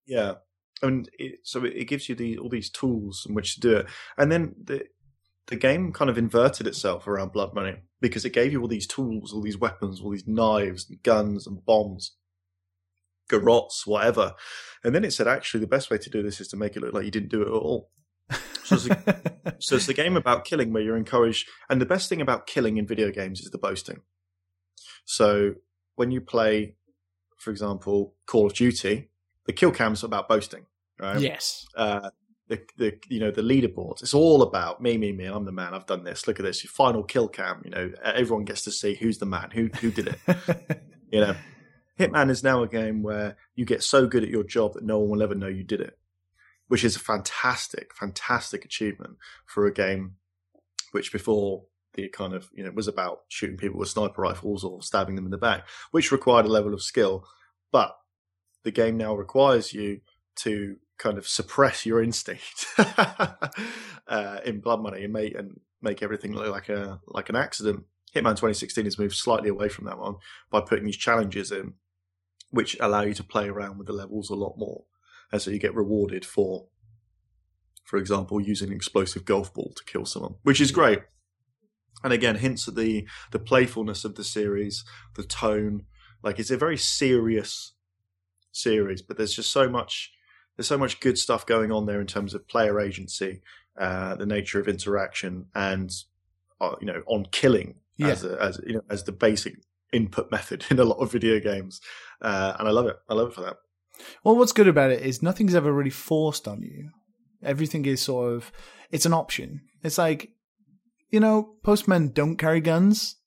Yeah, 0.05 0.33
and 0.81 1.09
it, 1.17 1.39
so 1.43 1.63
it, 1.63 1.87
gives 1.87 2.09
you 2.09 2.15
the, 2.15 2.37
all 2.37 2.49
these 2.49 2.69
tools 2.69 3.25
in 3.29 3.33
which 3.33 3.55
to 3.55 3.61
do 3.61 3.77
it, 3.77 3.85
and 4.17 4.29
then 4.29 4.55
the 4.61 4.83
the 5.47 5.55
game 5.55 5.93
kind 5.93 6.09
of 6.09 6.17
inverted 6.17 6.67
itself 6.67 7.07
around 7.07 7.31
Blood 7.31 7.53
Money 7.53 7.77
because 8.01 8.25
it 8.25 8.33
gave 8.33 8.51
you 8.51 8.61
all 8.61 8.67
these 8.67 8.87
tools, 8.87 9.33
all 9.33 9.41
these 9.41 9.57
weapons, 9.57 10.01
all 10.01 10.11
these 10.11 10.27
knives 10.27 10.89
and 10.89 11.01
guns 11.01 11.47
and 11.47 11.63
bombs, 11.65 12.15
garrots, 13.29 13.85
whatever. 13.85 14.33
And 14.83 14.93
then 14.93 15.03
it 15.03 15.13
said, 15.13 15.27
actually, 15.27 15.61
the 15.61 15.67
best 15.67 15.89
way 15.89 15.97
to 15.97 16.09
do 16.09 16.21
this 16.23 16.41
is 16.41 16.47
to 16.49 16.57
make 16.57 16.75
it 16.75 16.81
look 16.81 16.93
like 16.93 17.05
you 17.05 17.11
didn't 17.11 17.31
do 17.31 17.41
it 17.41 17.47
at 17.47 17.53
all. 17.53 17.89
So 18.63 18.75
it's, 18.75 18.87
a, 18.87 19.55
so 19.59 19.75
it's 19.75 19.87
the 19.87 19.93
game 19.93 20.17
about 20.17 20.45
killing 20.45 20.73
where 20.73 20.83
you're 20.83 20.97
encouraged. 20.97 21.47
And 21.69 21.81
the 21.81 21.85
best 21.85 22.09
thing 22.09 22.21
about 22.21 22.47
killing 22.47 22.77
in 22.77 22.87
video 22.87 23.11
games 23.11 23.41
is 23.41 23.51
the 23.51 23.57
boasting. 23.57 24.01
So 25.05 25.55
when 25.95 26.11
you 26.11 26.21
play, 26.21 26.75
for 27.37 27.51
example, 27.51 28.15
Call 28.27 28.47
of 28.47 28.53
Duty, 28.53 29.09
the 29.45 29.53
kill 29.53 29.71
cam's 29.71 30.03
about 30.03 30.29
boasting, 30.29 30.65
right? 30.99 31.19
Yes. 31.19 31.65
Uh, 31.75 32.09
the, 32.47 32.61
the 32.77 32.99
you 33.07 33.19
know 33.19 33.31
the 33.31 33.41
leaderboards. 33.41 34.01
It's 34.01 34.13
all 34.13 34.41
about 34.41 34.81
me, 34.81 34.97
me, 34.97 35.13
me. 35.13 35.25
I'm 35.25 35.45
the 35.45 35.53
man. 35.53 35.73
I've 35.73 35.85
done 35.85 36.03
this. 36.03 36.27
Look 36.27 36.39
at 36.39 36.45
this. 36.45 36.63
Your 36.63 36.71
final 36.71 37.01
kill 37.01 37.29
cam. 37.29 37.61
You 37.63 37.71
know, 37.71 37.91
everyone 38.03 38.43
gets 38.43 38.63
to 38.63 38.71
see 38.71 38.93
who's 38.93 39.19
the 39.19 39.25
man, 39.25 39.51
who 39.51 39.69
who 39.79 39.89
did 39.89 40.09
it. 40.09 40.81
you 41.11 41.21
know, 41.21 41.35
Hitman 41.97 42.29
is 42.29 42.43
now 42.43 42.61
a 42.61 42.67
game 42.67 43.03
where 43.03 43.37
you 43.55 43.63
get 43.63 43.83
so 43.83 44.05
good 44.05 44.23
at 44.23 44.29
your 44.29 44.43
job 44.43 44.73
that 44.73 44.83
no 44.83 44.99
one 44.99 45.09
will 45.09 45.23
ever 45.23 45.33
know 45.33 45.47
you 45.47 45.63
did 45.63 45.79
it, 45.79 45.97
which 46.71 46.85
is 46.85 46.95
a 46.95 46.99
fantastic, 46.99 47.93
fantastic 47.93 48.63
achievement 48.63 49.17
for 49.45 49.65
a 49.65 49.73
game 49.73 50.15
which 50.93 51.11
before 51.11 51.65
the 51.95 52.07
kind 52.07 52.33
of 52.33 52.49
you 52.53 52.63
know 52.63 52.71
was 52.71 52.87
about 52.87 53.23
shooting 53.27 53.57
people 53.57 53.77
with 53.77 53.89
sniper 53.89 54.21
rifles 54.21 54.63
or 54.63 54.81
stabbing 54.81 55.15
them 55.17 55.25
in 55.25 55.31
the 55.31 55.37
back, 55.37 55.67
which 55.91 56.13
required 56.13 56.45
a 56.45 56.49
level 56.49 56.73
of 56.73 56.81
skill, 56.81 57.27
but 57.73 57.97
the 58.63 58.71
game 58.71 58.95
now 58.95 59.13
requires 59.13 59.73
you 59.73 59.99
to 60.37 60.77
kind 60.97 61.17
of 61.17 61.27
suppress 61.27 61.85
your 61.85 62.01
instinct 62.01 62.65
uh, 64.07 64.39
in 64.45 64.61
Blood 64.61 64.81
Money 64.81 65.03
and 65.03 65.11
make 65.11 65.35
and 65.35 65.59
make 65.81 66.01
everything 66.01 66.33
look 66.33 66.47
like 66.53 66.69
a 66.69 67.01
like 67.05 67.27
an 67.27 67.35
accident. 67.35 67.83
Hitman 68.15 68.37
2016 68.37 68.85
has 68.85 68.97
moved 68.97 69.15
slightly 69.15 69.49
away 69.49 69.67
from 69.67 69.87
that 69.87 69.99
one 69.99 70.15
by 70.49 70.61
putting 70.61 70.85
these 70.85 70.95
challenges 70.95 71.51
in, 71.51 71.73
which 72.49 72.77
allow 72.79 73.01
you 73.01 73.13
to 73.15 73.25
play 73.25 73.49
around 73.49 73.77
with 73.77 73.87
the 73.87 73.93
levels 73.93 74.29
a 74.29 74.35
lot 74.35 74.57
more, 74.57 74.85
and 75.31 75.41
so 75.41 75.51
you 75.51 75.59
get 75.59 75.75
rewarded 75.75 76.25
for, 76.25 76.67
for 77.83 77.97
example, 77.97 78.41
using 78.41 78.69
an 78.69 78.75
explosive 78.75 79.25
golf 79.25 79.53
ball 79.53 79.73
to 79.75 79.83
kill 79.85 80.05
someone, 80.05 80.35
which 80.43 80.61
is 80.61 80.71
great. 80.71 80.99
And 82.03 82.13
again, 82.13 82.37
hints 82.37 82.67
at 82.67 82.75
the 82.75 83.07
the 83.31 83.39
playfulness 83.39 84.05
of 84.05 84.15
the 84.15 84.23
series, 84.23 84.83
the 85.15 85.23
tone. 85.23 85.85
Like 86.23 86.39
it's 86.39 86.51
a 86.51 86.57
very 86.57 86.77
serious 86.77 87.73
series, 88.51 89.01
but 89.01 89.17
there's 89.17 89.35
just 89.35 89.51
so 89.51 89.69
much 89.69 90.11
there's 90.55 90.67
so 90.67 90.77
much 90.77 90.99
good 90.99 91.17
stuff 91.17 91.45
going 91.45 91.71
on 91.71 91.85
there 91.85 92.01
in 92.01 92.07
terms 92.07 92.33
of 92.33 92.47
player 92.47 92.79
agency, 92.79 93.41
uh, 93.79 94.15
the 94.15 94.25
nature 94.25 94.59
of 94.59 94.67
interaction, 94.67 95.47
and 95.55 95.91
uh, 96.59 96.75
you 96.79 96.87
know, 96.87 97.01
on 97.07 97.25
killing 97.31 97.75
yeah. 97.97 98.09
as 98.09 98.23
a, 98.23 98.41
as 98.41 98.59
you 98.65 98.75
know 98.75 98.83
as 98.89 99.03
the 99.03 99.11
basic 99.11 99.55
input 99.91 100.31
method 100.31 100.65
in 100.69 100.79
a 100.79 100.83
lot 100.83 100.97
of 100.97 101.11
video 101.11 101.39
games, 101.39 101.81
uh, 102.21 102.55
and 102.59 102.67
I 102.67 102.71
love 102.71 102.87
it. 102.87 102.97
I 103.09 103.13
love 103.13 103.29
it 103.29 103.33
for 103.33 103.41
that. 103.41 103.57
Well, 104.23 104.35
what's 104.35 104.51
good 104.51 104.67
about 104.67 104.91
it 104.91 105.03
is 105.03 105.21
nothing's 105.21 105.55
ever 105.55 105.71
really 105.71 105.89
forced 105.89 106.47
on 106.47 106.61
you. 106.61 106.89
Everything 107.43 107.85
is 107.85 108.01
sort 108.01 108.33
of 108.33 108.51
it's 108.91 109.05
an 109.05 109.13
option. 109.13 109.61
It's 109.83 109.97
like 109.97 110.31
you 111.09 111.19
know, 111.19 111.55
postmen 111.63 112.09
don't 112.09 112.37
carry 112.37 112.61
guns. 112.61 113.17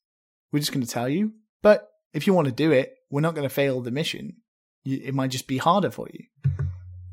We're 0.51 0.59
just 0.59 0.71
going 0.71 0.85
to 0.85 0.91
tell 0.91 1.09
you, 1.09 1.33
but 1.61 1.87
if 2.13 2.25
you 2.25 2.33
want 2.33 2.45
to 2.45 2.53
do 2.53 2.71
it, 2.71 2.93
we're 3.11 3.21
not 3.21 3.35
going 3.35 3.47
to 3.47 3.53
fail 3.53 3.81
the 3.81 3.91
mission. 3.91 4.37
It 4.85 5.13
might 5.13 5.31
just 5.31 5.47
be 5.47 5.57
harder 5.57 5.91
for 5.91 6.07
you 6.11 6.25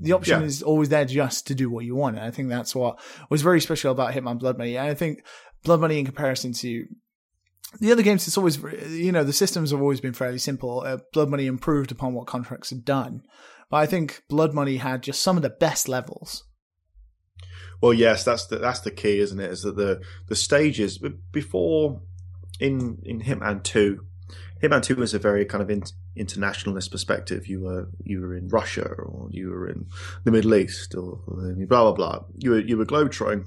the 0.02 0.12
option 0.12 0.40
yeah. 0.40 0.46
is 0.46 0.62
always 0.62 0.88
there 0.88 1.04
just 1.04 1.46
to 1.46 1.54
do 1.54 1.70
what 1.70 1.84
you 1.84 1.94
want. 1.94 2.16
And 2.16 2.24
I 2.24 2.32
think 2.32 2.48
that's 2.48 2.74
what 2.74 3.00
was 3.30 3.40
very 3.40 3.60
special 3.60 3.92
about 3.92 4.12
Hitman 4.12 4.38
Blood 4.38 4.58
Money. 4.58 4.76
And 4.76 4.88
I 4.88 4.94
think 4.94 5.24
Blood 5.62 5.80
Money 5.80 6.00
in 6.00 6.04
comparison 6.04 6.52
to 6.54 6.86
the 7.80 7.92
other 7.92 8.02
games, 8.02 8.26
it's 8.26 8.36
always, 8.36 8.58
you 8.90 9.12
know, 9.12 9.24
the 9.24 9.32
systems 9.32 9.70
have 9.70 9.80
always 9.80 10.00
been 10.00 10.12
fairly 10.12 10.38
simple. 10.38 10.80
Uh, 10.80 10.98
Blood 11.12 11.30
Money 11.30 11.46
improved 11.46 11.90
upon 11.90 12.14
what 12.14 12.26
Contracts 12.26 12.70
had 12.70 12.84
done. 12.84 13.22
But 13.70 13.78
I 13.78 13.86
think 13.86 14.22
Blood 14.28 14.52
Money 14.52 14.76
had 14.76 15.02
just 15.02 15.22
some 15.22 15.36
of 15.36 15.42
the 15.42 15.50
best 15.50 15.88
levels. 15.88 16.44
Well, 17.80 17.94
yes, 17.94 18.24
that's 18.24 18.46
the 18.46 18.58
that's 18.58 18.80
the 18.80 18.90
key, 18.90 19.18
isn't 19.18 19.40
it? 19.40 19.50
Is 19.50 19.62
that 19.62 19.76
the 19.76 20.02
the 20.28 20.36
stages 20.36 21.00
before 21.32 22.02
in 22.60 22.98
in 23.04 23.22
Hitman 23.22 23.64
Two, 23.64 24.06
Hitman 24.62 24.82
Two 24.82 24.96
was 24.96 25.14
a 25.14 25.18
very 25.18 25.44
kind 25.44 25.62
of 25.62 25.70
in, 25.70 25.82
internationalist 26.14 26.92
perspective. 26.92 27.48
You 27.48 27.62
were 27.62 27.88
you 28.04 28.20
were 28.20 28.36
in 28.36 28.48
Russia 28.48 28.88
or 28.88 29.28
you 29.30 29.48
were 29.48 29.66
in 29.68 29.86
the 30.24 30.30
Middle 30.30 30.54
East 30.54 30.94
or 30.94 31.20
blah 31.26 31.82
blah 31.82 31.92
blah. 31.92 32.24
You 32.38 32.50
were 32.50 32.60
you 32.60 32.76
were 32.76 32.86
globetrotting. 32.86 33.46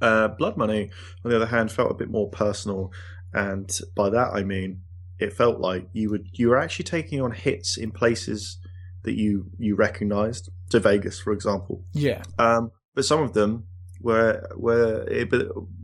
Uh, 0.00 0.28
Blood 0.28 0.56
Money, 0.56 0.90
on 1.24 1.30
the 1.30 1.36
other 1.36 1.46
hand, 1.46 1.72
felt 1.72 1.90
a 1.90 1.94
bit 1.94 2.10
more 2.10 2.28
personal, 2.28 2.92
and 3.32 3.70
by 3.94 4.10
that 4.10 4.30
I 4.32 4.44
mean 4.44 4.82
it 5.18 5.32
felt 5.32 5.58
like 5.58 5.88
you 5.92 6.10
would 6.10 6.28
you 6.32 6.48
were 6.48 6.58
actually 6.58 6.84
taking 6.84 7.20
on 7.20 7.32
hits 7.32 7.76
in 7.76 7.90
places 7.90 8.58
that 9.02 9.14
you 9.14 9.50
you 9.58 9.74
recognised. 9.74 10.50
To 10.70 10.80
Vegas, 10.80 11.18
for 11.18 11.32
example. 11.32 11.82
Yeah. 11.94 12.22
Um, 12.38 12.72
but 12.94 13.06
some 13.06 13.22
of 13.22 13.32
them 13.32 13.64
were 14.02 14.46
where 14.54 15.02
it, 15.08 15.32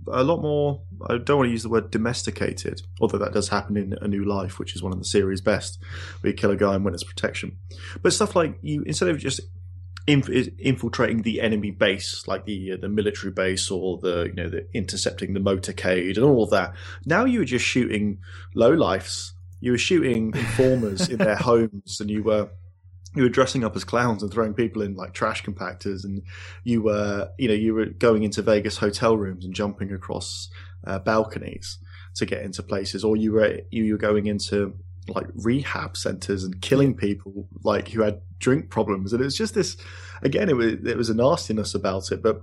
a 0.09 0.23
lot 0.23 0.43
more. 0.43 0.83
I 1.09 1.17
don't 1.17 1.39
want 1.39 1.49
to 1.49 1.53
use 1.53 1.63
the 1.63 1.71
word 1.71 1.91
domesticated, 1.91 2.83
although 3.01 3.19
that 3.19 3.33
does 3.33 3.49
happen 3.49 3.79
in 3.79 3.95
A 4.03 4.09
New 4.09 4.25
Life, 4.25 4.59
which 4.59 4.77
is 4.77 4.83
one 4.83 4.93
of 4.93 4.99
the 4.99 5.07
series' 5.07 5.41
best, 5.41 5.79
where 6.21 6.31
you 6.31 6.37
kill 6.37 6.51
a 6.51 6.57
guy 6.57 6.75
and 6.75 6.85
win 6.85 6.93
witness 6.93 7.05
protection. 7.05 7.57
But 8.03 8.13
stuff 8.13 8.37
like 8.37 8.59
you 8.61 8.83
instead 8.83 9.09
of 9.09 9.19
just 9.19 9.41
inf- 10.07 10.29
infiltrating 10.59 11.23
the 11.23 11.41
enemy 11.41 11.71
base, 11.71 12.27
like 12.27 12.45
the 12.45 12.73
uh, 12.73 12.77
the 12.77 12.89
military 12.89 13.33
base 13.33 13.71
or 13.71 13.99
the 13.99 14.25
you 14.25 14.35
know 14.35 14.49
the 14.49 14.67
intercepting 14.75 15.35
the 15.35 15.41
motorcade 15.41 16.17
and 16.17 16.25
all 16.25 16.45
of 16.45 16.51
that. 16.51 16.75
Now 17.05 17.25
you 17.25 17.41
were 17.41 17.45
just 17.45 17.65
shooting 17.65 18.19
low 18.55 18.71
lifes. 18.71 19.33
You 19.61 19.73
were 19.73 19.79
shooting 19.79 20.33
informers 20.35 21.09
in 21.09 21.19
their 21.19 21.37
homes, 21.51 22.01
and 22.01 22.11
you 22.11 22.23
were 22.23 22.51
you 23.15 23.23
were 23.23 23.29
dressing 23.29 23.65
up 23.65 23.77
as 23.77 23.85
clowns 23.85 24.23
and 24.23 24.33
throwing 24.33 24.55
people 24.55 24.83
in 24.83 24.95
like 24.95 25.13
trash 25.13 25.43
compactors 25.45 26.05
and 26.05 26.23
you 26.65 26.83
were 26.83 27.31
you 27.39 27.49
know 27.49 27.55
you 27.55 27.73
were 27.73 27.87
going 27.87 28.25
into 28.25 28.43
vegas 28.43 28.79
hotel 28.79 29.17
rooms 29.17 29.45
and 29.45 29.55
jumping 29.55 29.93
across 29.93 30.49
uh, 30.87 30.99
balconies 30.99 31.79
to 32.17 32.27
get 32.27 32.43
into 32.43 32.63
places 32.63 33.05
or 33.05 33.17
you 33.17 33.33
were 33.33 33.61
you 33.71 33.93
were 33.93 33.99
going 33.99 34.27
into 34.27 34.75
like 35.09 35.27
rehab 35.35 35.97
centers 35.97 36.45
and 36.45 36.61
killing 36.61 36.95
people 36.95 37.49
like 37.63 37.89
who 37.89 38.03
had 38.03 38.21
drink 38.39 38.71
problems. 38.71 39.13
And 39.13 39.21
it 39.21 39.25
was 39.25 39.37
just 39.37 39.55
this 39.55 39.77
again 40.23 40.49
it 40.49 40.57
was 40.57 40.73
it 40.73 40.97
was 40.97 41.11
a 41.11 41.15
nastiness 41.15 41.75
about 41.75 42.11
it 42.11 42.23
but 42.23 42.43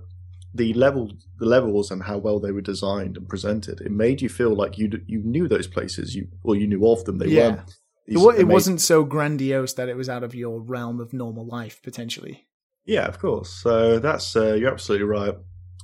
the 0.54 0.74
level 0.74 1.10
the 1.38 1.46
levels 1.46 1.90
and 1.90 2.02
how 2.02 2.18
well 2.18 2.38
they 2.38 2.52
were 2.52 2.60
designed 2.60 3.16
and 3.16 3.28
presented 3.28 3.80
it 3.80 3.90
made 3.90 4.20
you 4.20 4.28
feel 4.28 4.54
like 4.54 4.78
you 4.78 4.90
you 5.06 5.22
knew 5.22 5.48
those 5.48 5.66
places. 5.66 6.14
You 6.14 6.28
or 6.42 6.56
you 6.56 6.66
knew 6.66 6.86
of 6.86 7.04
them. 7.04 7.18
They 7.18 7.28
yeah. 7.28 7.62
weren't 8.06 8.40
it, 8.40 8.44
wasn't 8.44 8.80
so 8.80 9.04
grandiose 9.04 9.74
that 9.74 9.88
it 9.88 9.96
was 9.96 10.08
out 10.08 10.22
of 10.22 10.34
your 10.34 10.60
realm 10.60 11.00
of 11.00 11.12
normal 11.12 11.46
life 11.46 11.80
potentially. 11.82 12.46
Yeah 12.84 13.06
of 13.06 13.18
course. 13.18 13.50
So 13.50 13.98
that's 13.98 14.36
uh, 14.36 14.54
you're 14.54 14.72
absolutely 14.72 15.06
right. 15.06 15.34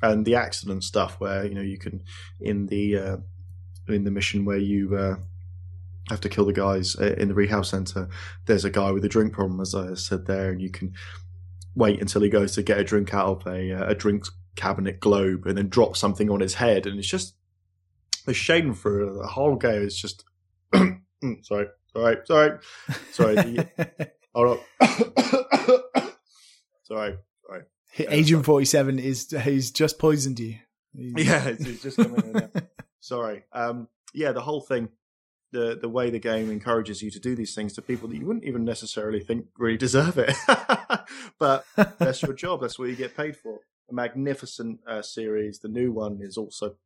And 0.02 0.24
the 0.24 0.36
accident 0.36 0.84
stuff 0.84 1.18
where 1.18 1.44
you 1.46 1.54
know 1.54 1.62
you 1.62 1.78
can 1.78 2.02
in 2.40 2.66
the 2.66 2.96
uh, 2.96 3.16
in 3.88 4.04
the 4.04 4.10
mission 4.10 4.44
where 4.44 4.58
you 4.58 4.94
uh, 4.96 5.16
have 6.10 6.20
to 6.20 6.28
kill 6.28 6.46
the 6.46 6.52
guys 6.52 6.96
uh, 6.96 7.14
in 7.18 7.28
the 7.28 7.34
rehab 7.34 7.66
center. 7.66 8.08
There's 8.46 8.64
a 8.64 8.70
guy 8.70 8.90
with 8.90 9.04
a 9.04 9.08
drink 9.08 9.32
problem 9.32 9.60
as 9.60 9.74
i 9.74 9.94
said 9.94 10.26
there 10.26 10.50
and 10.50 10.60
you 10.60 10.70
can 10.70 10.92
wait 11.74 12.00
until 12.00 12.22
he 12.22 12.28
goes 12.28 12.54
to 12.54 12.62
get 12.62 12.78
a 12.78 12.84
drink 12.84 13.14
out 13.14 13.26
of 13.26 13.46
a, 13.46 13.72
uh, 13.72 13.90
a 13.90 13.94
drinks 13.94 14.30
cabinet 14.56 14.98
globe 14.98 15.46
and 15.46 15.56
then 15.56 15.68
drop 15.68 15.96
something 15.96 16.30
on 16.30 16.40
his 16.40 16.54
head 16.54 16.86
and 16.86 16.98
it's 16.98 17.08
just 17.08 17.34
the 18.26 18.34
shame 18.34 18.74
for 18.74 19.06
the 19.06 19.26
whole 19.26 19.56
game. 19.56 19.82
Is 19.82 19.96
just 19.96 20.24
sorry 21.42 21.66
sorry 21.92 22.16
sorry. 22.24 22.58
Sorry 23.12 23.34
the, 23.34 24.10
hold 24.34 24.60
on 24.80 24.92
sorry 26.84 27.16
sorry. 27.46 27.62
Agent 27.98 28.44
47 28.44 28.98
is 28.98 29.34
he's 29.42 29.70
just 29.70 29.98
poisoned 29.98 30.38
you. 30.38 30.56
He's, 30.96 31.26
yeah 31.28 31.48
it's, 31.48 31.82
just 31.82 31.96
coming 31.96 32.34
in 32.34 32.50
sorry. 33.00 33.44
Um 33.52 33.88
yeah 34.14 34.32
the 34.32 34.40
whole 34.40 34.60
thing 34.60 34.88
the 35.52 35.78
the 35.80 35.88
way 35.88 36.10
the 36.10 36.18
game 36.18 36.50
encourages 36.50 37.02
you 37.02 37.10
to 37.10 37.20
do 37.20 37.34
these 37.34 37.54
things 37.54 37.72
to 37.74 37.82
people 37.82 38.08
that 38.08 38.16
you 38.16 38.26
wouldn't 38.26 38.44
even 38.44 38.64
necessarily 38.64 39.20
think 39.20 39.46
really 39.56 39.78
deserve 39.78 40.18
it. 40.18 40.34
but 41.38 41.64
that's 41.98 42.22
your 42.22 42.34
job. 42.34 42.60
That's 42.60 42.78
what 42.78 42.88
you 42.88 42.96
get 42.96 43.16
paid 43.16 43.36
for. 43.36 43.60
A 43.90 43.94
magnificent 43.94 44.80
uh, 44.86 45.02
series. 45.02 45.60
The 45.60 45.68
new 45.68 45.92
one 45.92 46.18
is 46.20 46.36
also 46.36 46.76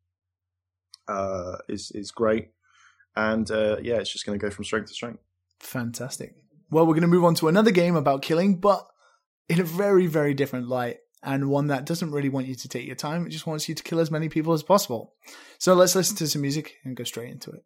uh, 1.09 1.57
is 1.69 1.91
is 1.93 2.11
great, 2.11 2.51
and 3.17 3.51
uh, 3.51 3.77
yeah, 3.83 3.97
it's 3.97 4.13
just 4.13 4.25
going 4.25 4.39
to 4.39 4.45
go 4.45 4.51
from 4.51 4.65
strength 4.65 4.89
to 4.89 4.95
strength. 4.95 5.23
Fantastic. 5.59 6.35
Well, 6.71 6.87
we're 6.87 6.95
going 6.95 7.03
to 7.03 7.09
move 7.09 7.25
on 7.25 7.35
to 7.37 7.49
another 7.49 7.71
game 7.71 7.97
about 7.97 8.23
killing, 8.23 8.57
but 8.57 8.87
in 9.49 9.61
a 9.61 9.65
very 9.65 10.07
very 10.07 10.35
different 10.35 10.69
light. 10.69 10.99
And 11.25 11.49
one 11.49 11.69
that 11.69 11.87
doesn't 11.87 12.11
really 12.11 12.29
want 12.29 12.49
you 12.49 12.57
to 12.57 12.69
take 12.69 12.85
your 12.85 12.97
time. 12.97 13.25
It 13.25 13.31
just 13.31 13.47
wants 13.47 13.69
you 13.69 13.77
to 13.77 13.83
kill 13.85 14.01
as 14.01 14.11
many 14.11 14.29
people 14.29 14.55
as 14.55 14.65
possible. 14.65 15.15
So 15.59 15.73
let's 15.73 15.95
listen 15.95 16.17
to 16.17 16.27
some 16.27 16.43
music 16.43 16.75
and 16.83 16.97
go 16.97 17.05
straight 17.05 17.31
into 17.31 17.53
it. 17.53 17.63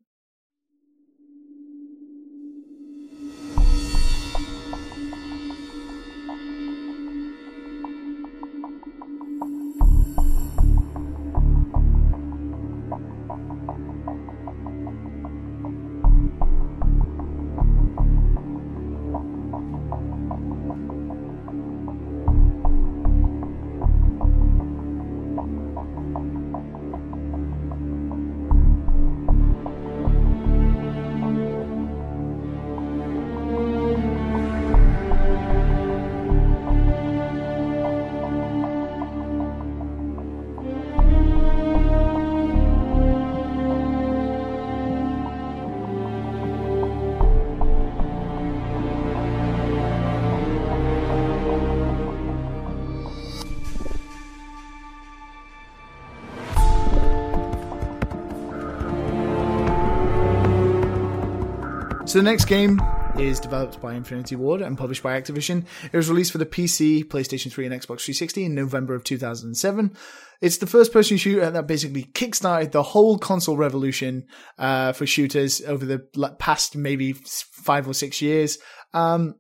So 62.17 62.23
the 62.23 62.31
next 62.31 62.47
game 62.47 62.81
is 63.19 63.39
developed 63.39 63.79
by 63.83 63.93
Infinity 63.93 64.37
Ward 64.37 64.63
and 64.63 64.79
published 64.79 65.03
by 65.03 65.21
Activision. 65.21 65.67
It 65.93 65.95
was 65.95 66.09
released 66.09 66.33
for 66.33 66.39
the 66.39 66.47
PC, 66.47 67.05
PlayStation 67.05 67.53
3, 67.53 67.67
and 67.67 67.75
Xbox 67.75 68.01
360 68.05 68.47
in 68.47 68.55
November 68.55 68.95
of 68.95 69.05
2007. 69.05 69.95
It's 70.41 70.57
the 70.57 70.67
first 70.67 70.95
person 70.95 71.19
shooter 71.19 71.51
that 71.51 71.67
basically 71.67 72.05
kickstarted 72.05 72.73
the 72.73 72.83
whole 72.83 73.19
console 73.19 73.59
revolution 73.59 74.29
uh, 74.57 74.95
for 74.95 75.07
shooters 75.07 75.61
over 75.61 75.85
the 75.85 75.99
past 76.39 76.75
maybe 76.75 77.13
five 77.13 77.87
or 77.87 77.93
six 77.93 78.23
years. 78.23 78.57
Um, 78.95 79.35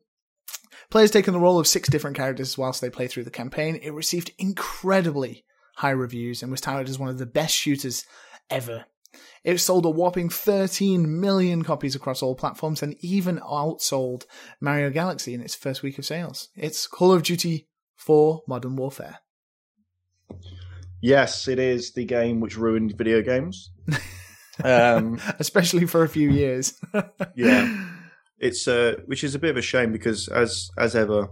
players 0.90 1.10
take 1.10 1.28
on 1.28 1.32
the 1.32 1.40
role 1.40 1.58
of 1.58 1.66
six 1.66 1.88
different 1.88 2.18
characters 2.18 2.58
whilst 2.58 2.82
they 2.82 2.90
play 2.90 3.06
through 3.06 3.24
the 3.24 3.30
campaign. 3.30 3.80
It 3.82 3.94
received 3.94 4.32
incredibly 4.38 5.46
high 5.76 5.92
reviews 5.92 6.42
and 6.42 6.50
was 6.50 6.60
touted 6.60 6.90
as 6.90 6.98
one 6.98 7.08
of 7.08 7.16
the 7.16 7.24
best 7.24 7.54
shooters 7.54 8.04
ever 8.50 8.84
it 9.44 9.58
sold 9.58 9.86
a 9.86 9.90
whopping 9.90 10.28
13 10.28 11.20
million 11.20 11.62
copies 11.62 11.94
across 11.94 12.22
all 12.22 12.34
platforms 12.34 12.82
and 12.82 12.96
even 13.00 13.38
outsold 13.38 14.24
Mario 14.60 14.90
Galaxy 14.90 15.34
in 15.34 15.40
its 15.40 15.54
first 15.54 15.82
week 15.82 15.98
of 15.98 16.04
sales. 16.04 16.48
It's 16.56 16.86
Call 16.86 17.12
of 17.12 17.22
Duty 17.22 17.68
4 17.96 18.42
Modern 18.48 18.76
Warfare. 18.76 19.18
Yes, 21.00 21.46
it 21.46 21.58
is 21.58 21.92
the 21.92 22.04
game 22.04 22.40
which 22.40 22.56
ruined 22.56 22.96
video 22.96 23.22
games. 23.22 23.70
Um, 24.64 25.20
Especially 25.38 25.86
for 25.86 26.02
a 26.02 26.08
few 26.08 26.30
years. 26.30 26.74
yeah. 27.34 27.84
It's 28.38 28.68
uh, 28.68 28.96
which 29.06 29.24
is 29.24 29.34
a 29.34 29.38
bit 29.38 29.48
of 29.48 29.56
a 29.56 29.62
shame 29.62 29.92
because 29.92 30.28
as 30.28 30.68
as 30.76 30.94
ever, 30.94 31.28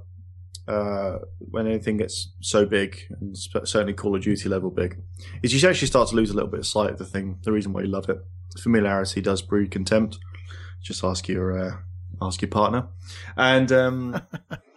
uh, 0.66 1.19
when 1.39 1.66
anything 1.66 1.99
gets 1.99 2.32
so 2.41 2.65
big, 2.65 2.99
and 3.20 3.36
certainly 3.36 3.93
Call 3.93 4.16
of 4.16 4.23
Duty 4.23 4.49
level 4.49 4.70
big, 4.70 4.99
is 5.43 5.53
you 5.53 5.69
actually 5.69 5.89
start 5.89 6.09
to 6.09 6.16
lose 6.16 6.31
a 6.31 6.35
little 6.35 6.51
bit 6.51 6.61
of 6.61 6.66
sight 6.66 6.91
of 6.91 6.99
the 6.99 7.05
thing, 7.05 7.39
the 7.43 7.53
reason 7.53 7.73
why 7.73 7.82
you 7.82 7.89
love 7.89 8.09
it. 8.09 8.19
Familiarity 8.59 9.20
does 9.20 9.43
breed 9.43 9.70
contempt. 9.70 10.19
Just 10.82 11.05
ask 11.05 11.28
your 11.28 11.59
uh, 11.59 11.77
ask 12.23 12.41
your 12.41 12.51
partner, 12.51 12.89
and 13.36 13.70
um, 13.73 14.23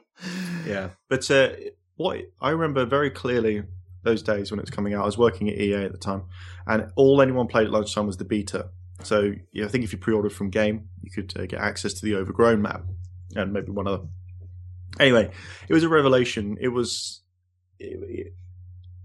yeah. 0.65 0.89
But 1.09 1.29
uh, 1.31 1.49
what 1.95 2.19
I 2.41 2.49
remember 2.49 2.85
very 2.85 3.09
clearly 3.09 3.63
those 4.03 4.23
days 4.23 4.51
when 4.51 4.59
it 4.59 4.63
was 4.63 4.71
coming 4.71 4.93
out, 4.93 5.03
I 5.03 5.05
was 5.05 5.17
working 5.17 5.49
at 5.49 5.57
EA 5.57 5.85
at 5.85 5.91
the 5.91 5.97
time, 5.97 6.23
and 6.65 6.91
all 6.95 7.21
anyone 7.21 7.47
played 7.47 7.67
at 7.67 7.71
lunchtime 7.71 8.07
was 8.07 8.17
the 8.17 8.25
beta. 8.25 8.69
So 9.03 9.33
yeah, 9.51 9.65
I 9.65 9.67
think 9.67 9.83
if 9.83 9.93
you 9.93 9.99
pre-ordered 9.99 10.33
from 10.33 10.49
Game, 10.49 10.89
you 11.01 11.11
could 11.11 11.33
uh, 11.39 11.45
get 11.45 11.59
access 11.59 11.93
to 11.93 12.05
the 12.05 12.15
Overgrown 12.15 12.61
map 12.61 12.83
and 13.35 13.53
maybe 13.53 13.71
one 13.71 13.87
other 13.87 14.03
Anyway, 14.99 15.31
it 15.67 15.73
was 15.73 15.83
a 15.83 15.89
revelation. 15.89 16.57
It 16.59 16.69
was 16.69 17.21
it, 17.79 18.33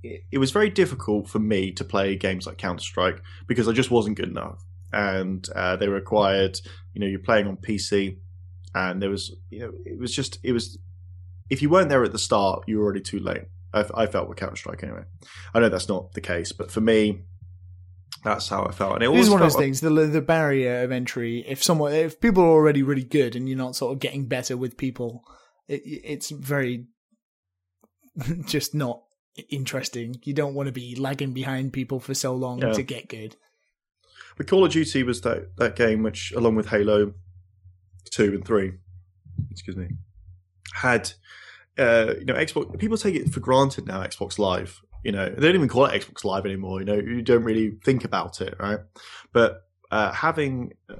it, 0.03 0.21
it 0.31 0.39
was 0.39 0.51
very 0.51 0.71
difficult 0.71 1.29
for 1.29 1.39
me 1.39 1.73
to 1.73 1.85
play 1.85 2.17
games 2.17 2.47
like 2.47 2.59
Counter 2.59 2.83
Strike 2.83 3.21
because 3.47 3.69
I 3.69 3.73
just 3.73 3.91
wasn't 3.91 4.17
good 4.17 4.29
enough, 4.29 4.63
and 4.93 5.47
uh, 5.55 5.77
they 5.77 5.89
required 5.89 6.59
you 6.95 7.01
know 7.01 7.07
you're 7.07 7.21
playing 7.21 7.47
on 7.47 7.57
PC, 7.57 8.19
and 8.75 9.03
there 9.03 9.11
was 9.11 9.35
you 9.51 9.61
know 9.61 9.73
it 9.85 9.99
was 9.99 10.15
just 10.15 10.39
it 10.43 10.53
was 10.53 10.79
if 11.51 11.63
you 11.63 11.69
weren't 11.69 11.89
there 11.89 12.03
at 12.03 12.13
the 12.13 12.19
start, 12.19 12.65
you 12.67 12.79
were 12.79 12.85
already 12.85 13.03
too 13.03 13.19
late. 13.19 13.43
I, 13.75 13.85
I 13.95 14.07
felt 14.07 14.29
with 14.29 14.39
Counter 14.39 14.57
Strike 14.57 14.83
anyway. 14.83 15.05
I 15.55 15.61
know 15.61 15.69
that's 15.69 15.89
not 15.89 16.13
the 16.13 16.21
case, 16.21 16.53
but 16.53 16.71
for 16.71 16.81
me, 16.81 17.23
that's 18.25 18.49
how 18.49 18.65
I 18.65 18.73
felt. 18.73 18.95
And 18.95 19.03
it 19.03 19.09
was 19.09 19.29
one 19.29 19.43
of 19.43 19.47
those 19.47 19.57
things. 19.57 19.81
The 19.81 19.91
the 19.91 20.23
barrier 20.23 20.83
of 20.83 20.93
entry. 20.93 21.45
If 21.47 21.63
someone, 21.63 21.93
if 21.93 22.21
people 22.21 22.43
are 22.43 22.51
already 22.51 22.83
really 22.83 23.05
good, 23.05 23.37
and 23.37 23.49
you're 23.49 23.59
not 23.59 23.77
sort 23.77 23.93
of 23.93 24.01
getting 24.01 24.27
better 24.27 24.57
with 24.57 24.77
people 24.77 25.25
it, 25.73 26.01
it's 26.05 26.31
very 26.31 26.87
just 28.47 28.75
not 28.75 29.03
interesting. 29.49 30.17
You 30.25 30.35
don't 30.35 30.55
want 30.55 30.67
to 30.67 30.73
be 30.73 30.95
lagging 30.95 31.33
behind 31.33 31.73
people 31.73 32.01
for 32.01 32.15
so 32.15 32.35
long 32.35 32.61
yeah. 32.61 32.73
to 32.73 32.83
get 32.83 33.09
good. 33.09 33.37
But 34.37 34.47
Call 34.47 34.65
of 34.65 34.73
Duty 34.73 35.03
was 35.03 35.21
that, 35.23 35.57
that 35.57 35.77
game 35.77 36.03
which, 36.03 36.33
along 36.33 36.55
with 36.55 36.69
Halo 36.69 37.15
2 38.11 38.35
and 38.35 38.45
3, 38.45 38.73
excuse 39.51 39.77
me, 39.77 39.89
had, 40.75 41.13
uh, 41.79 42.15
you 42.19 42.25
know, 42.25 42.35
Xbox, 42.35 42.79
people 42.79 42.97
take 42.97 43.15
it 43.15 43.33
for 43.33 43.41
granted 43.41 43.87
now, 43.87 44.03
Xbox 44.03 44.39
Live. 44.39 44.81
You 45.05 45.13
know, 45.13 45.29
they 45.29 45.49
don't 45.49 45.57
even 45.57 45.69
call 45.69 45.87
it 45.87 46.01
Xbox 46.01 46.25
Live 46.25 46.47
anymore. 46.47 46.81
You 46.81 46.87
know, 46.87 46.95
you 46.95 47.23
don't 47.23 47.45
really 47.45 47.73
think 47.85 48.05
about 48.05 48.41
it, 48.41 48.55
right? 48.59 48.79
But 49.33 49.65
uh, 49.93 50.11
having 50.11 50.73
uh, 50.89 50.95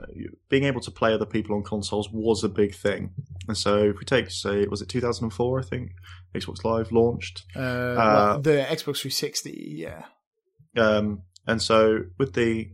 being 0.51 0.65
able 0.65 0.81
to 0.83 0.91
play 0.91 1.15
other 1.15 1.25
people 1.25 1.57
on 1.57 1.63
consoles 1.63 2.11
was 2.13 2.45
a 2.45 2.49
big 2.49 2.75
thing. 2.75 3.11
And 3.49 3.57
so, 3.57 3.85
if 3.85 3.99
we 3.99 4.05
take, 4.05 4.31
say, 4.31 4.67
was 4.67 4.83
it 4.83 4.91
2004? 4.91 5.59
I 5.59 5.63
think 5.63 5.93
Xbox 6.35 6.63
Live 6.63 6.93
launched. 6.93 7.45
Uh, 7.57 7.59
uh 7.59 8.37
the 8.37 8.67
Xbox 8.69 9.01
360, 9.01 9.77
yeah. 9.79 10.05
Um, 10.77 11.23
and 11.47 11.61
so 11.61 12.05
with 12.19 12.35
the, 12.35 12.73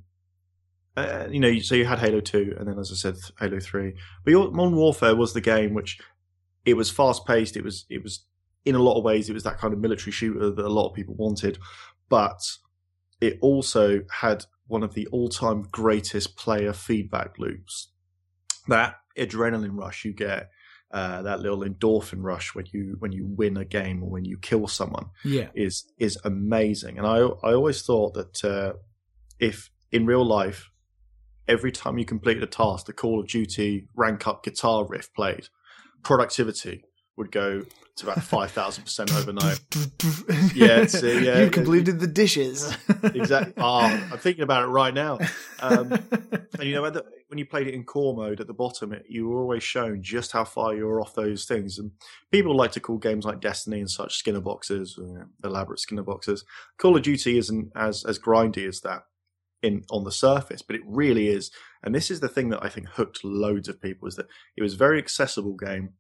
uh, 0.97 1.29
you 1.31 1.39
know, 1.39 1.57
so 1.61 1.77
you 1.77 1.85
had 1.85 2.01
Halo 2.01 2.19
2, 2.19 2.57
and 2.59 2.67
then 2.67 2.81
as 2.81 2.91
I 2.91 2.97
said, 2.97 3.15
Halo 3.39 3.61
3. 3.61 3.95
But 4.25 4.31
your, 4.33 4.51
Modern 4.51 4.75
Warfare 4.75 5.15
was 5.15 5.35
the 5.35 5.41
game 5.41 5.73
which 5.73 6.01
it 6.65 6.75
was 6.75 6.91
fast 6.91 7.27
paced. 7.27 7.57
It 7.57 7.63
was 7.63 7.87
it 7.89 8.03
was 8.03 8.25
in 8.65 8.75
a 8.75 8.83
lot 8.83 8.99
of 8.99 9.05
ways, 9.05 9.31
it 9.31 9.35
was 9.35 9.45
that 9.45 9.59
kind 9.59 9.73
of 9.73 9.79
military 9.79 10.11
shooter 10.11 10.51
that 10.51 10.65
a 10.65 10.69
lot 10.69 10.89
of 10.89 10.95
people 10.95 11.15
wanted, 11.15 11.59
but 12.09 12.41
it 13.21 13.39
also 13.41 14.01
had 14.11 14.47
one 14.69 14.83
of 14.83 14.95
the 14.95 15.07
all-time 15.09 15.67
greatest 15.73 16.37
player 16.37 16.73
feedback 16.73 17.39
loops. 17.39 17.91
That 18.69 18.97
adrenaline 19.19 19.77
rush 19.77 20.05
you 20.05 20.13
get, 20.13 20.51
uh, 20.93 21.23
that 21.23 21.41
little 21.41 21.61
endorphin 21.61 22.23
rush 22.23 22.55
when 22.55 22.67
you 22.73 22.97
when 22.99 23.13
you 23.13 23.27
win 23.27 23.57
a 23.57 23.65
game 23.65 24.03
or 24.03 24.11
when 24.11 24.25
you 24.25 24.39
kill 24.39 24.69
someone, 24.69 25.07
yeah, 25.25 25.49
is 25.55 25.91
is 25.99 26.19
amazing. 26.25 26.99
And 26.99 27.07
I 27.07 27.17
I 27.17 27.55
always 27.55 27.83
thought 27.83 28.15
that 28.15 28.45
uh, 28.45 28.73
if 29.41 29.71
in 29.91 30.07
real 30.07 30.25
life, 30.25 30.71
every 31.47 31.73
time 31.73 31.99
you 31.99 32.05
completed 32.05 32.43
a 32.43 32.47
task, 32.47 32.87
the 32.87 32.93
Call 32.93 33.21
of 33.21 33.27
Duty 33.27 33.89
rank 33.97 34.27
up 34.27 34.45
guitar 34.45 34.87
riff 34.87 35.13
played, 35.15 35.49
productivity 36.03 36.85
would 37.19 37.31
go 37.31 37.65
to 37.97 38.07
about 38.07 38.23
five 38.23 38.51
thousand 38.51 38.85
percent 38.85 39.13
overnight. 39.13 39.61
yeah, 40.55 40.87
uh, 40.93 41.07
yeah, 41.07 41.43
you 41.43 41.51
completed 41.51 42.01
the 42.01 42.07
dishes. 42.07 42.75
exactly. 43.03 43.55
Oh, 43.59 43.81
I'm 43.81 44.19
thinking 44.19 44.45
about 44.45 44.65
it 44.65 44.69
right 44.69 44.95
now. 44.95 45.19
Um, 45.61 45.93
and 45.93 46.63
you 46.63 46.75
know, 46.75 46.83
when 46.83 47.39
you 47.39 47.47
played 47.47 47.67
it 47.67 47.75
in 47.75 47.85
core 47.85 48.17
mode 48.17 48.41
at 48.41 48.47
the 48.47 48.55
bottom, 48.55 48.93
it, 48.93 49.05
you 49.09 49.29
were 49.29 49.43
always 49.43 49.63
shown 49.63 50.03
just 50.03 50.33
how 50.33 50.45
far 50.45 50.75
you 50.75 50.87
were 50.87 51.01
off 51.01 51.15
those 51.15 51.45
things. 51.45 51.79
And 51.79 51.91
people 52.33 52.57
like 52.57 52.73
to 52.73 52.81
call 52.81 52.99
games 52.99 53.25
like 53.25 53.41
Destiny 53.41 53.81
and 53.81 53.91
such 53.91 54.17
Skinner 54.17 54.41
boxes, 54.41 54.99
or, 54.99 55.29
elaborate 55.45 55.81
Skinner 55.81 56.03
boxes. 56.03 56.45
Call 56.79 56.97
of 56.97 57.03
Duty 57.03 57.37
isn't 57.37 57.71
as 57.77 58.05
as 58.05 58.19
grindy 58.19 58.67
as 58.67 58.81
that 58.81 59.03
in 59.63 59.85
on 59.91 60.05
the 60.05 60.13
surface, 60.13 60.63
but 60.63 60.77
it 60.77 60.83
really 60.87 61.29
is. 61.29 61.51
And 61.83 61.95
this 61.95 62.11
is 62.11 62.21
the 62.21 62.29
thing 62.29 62.51
that 62.51 62.65
I 62.65 62.69
think 62.69 62.89
hooked 62.89 63.25
loads 63.25 63.69
of 63.69 63.81
people 63.81 64.09
is 64.09 64.17
that 64.17 64.27
it 64.57 64.63
was 64.63 64.75
a 64.75 64.79
very 64.79 64.99
accessible 64.99 65.55
game 65.55 65.91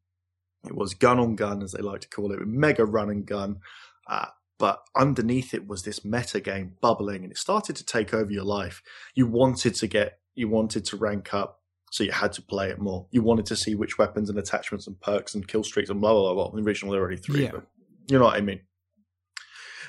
it 0.66 0.74
was 0.74 0.94
gun 0.94 1.18
on 1.18 1.36
gun, 1.36 1.62
as 1.62 1.72
they 1.72 1.82
like 1.82 2.00
to 2.02 2.08
call 2.08 2.32
it, 2.32 2.46
mega 2.46 2.84
run 2.84 3.10
and 3.10 3.26
gun. 3.26 3.60
Uh, 4.06 4.26
but 4.58 4.82
underneath 4.96 5.54
it 5.54 5.68
was 5.68 5.82
this 5.82 6.04
meta 6.04 6.40
game 6.40 6.74
bubbling, 6.80 7.22
and 7.22 7.30
it 7.30 7.38
started 7.38 7.76
to 7.76 7.86
take 7.86 8.12
over 8.12 8.30
your 8.30 8.44
life. 8.44 8.82
You 9.14 9.26
wanted 9.26 9.74
to 9.76 9.86
get, 9.86 10.18
you 10.34 10.48
wanted 10.48 10.84
to 10.86 10.96
rank 10.96 11.32
up, 11.32 11.62
so 11.90 12.02
you 12.02 12.12
had 12.12 12.32
to 12.32 12.42
play 12.42 12.70
it 12.70 12.80
more. 12.80 13.06
You 13.10 13.22
wanted 13.22 13.46
to 13.46 13.56
see 13.56 13.74
which 13.74 13.98
weapons 13.98 14.28
and 14.28 14.38
attachments 14.38 14.86
and 14.86 15.00
perks 15.00 15.34
and 15.34 15.46
kill 15.46 15.62
streaks 15.62 15.90
and 15.90 16.00
blah 16.00 16.12
blah 16.12 16.34
blah. 16.34 16.48
blah. 16.48 16.56
The 16.56 16.66
original 16.66 16.92
there 16.92 17.00
were 17.00 17.06
already 17.06 17.22
three, 17.22 17.44
yeah. 17.44 17.52
but 17.52 17.66
you 18.08 18.18
know 18.18 18.24
what 18.24 18.36
I 18.36 18.40
mean. 18.40 18.60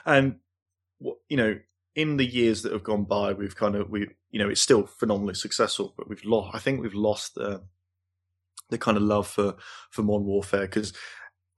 And 0.06 0.36
you 1.30 1.38
know, 1.38 1.60
in 1.96 2.18
the 2.18 2.26
years 2.26 2.62
that 2.62 2.72
have 2.72 2.84
gone 2.84 3.06
by, 3.06 3.34
we've 3.34 3.56
kind 3.56 3.76
of 3.76 3.90
we, 3.90 4.08
you 4.30 4.40
know, 4.40 4.50
it's 4.50 4.62
still 4.62 4.86
phenomenally 4.86 5.34
successful, 5.34 5.94
but 5.98 6.08
we've 6.08 6.24
lost. 6.24 6.56
I 6.56 6.60
think 6.60 6.82
we've 6.82 6.94
lost 6.94 7.36
the 7.36 7.64
the 8.70 8.78
kind 8.78 8.98
of 8.98 9.04
love 9.04 9.28
for 9.28 9.56
for 9.90 10.04
Modern 10.04 10.28
Warfare 10.28 10.62
because 10.62 10.94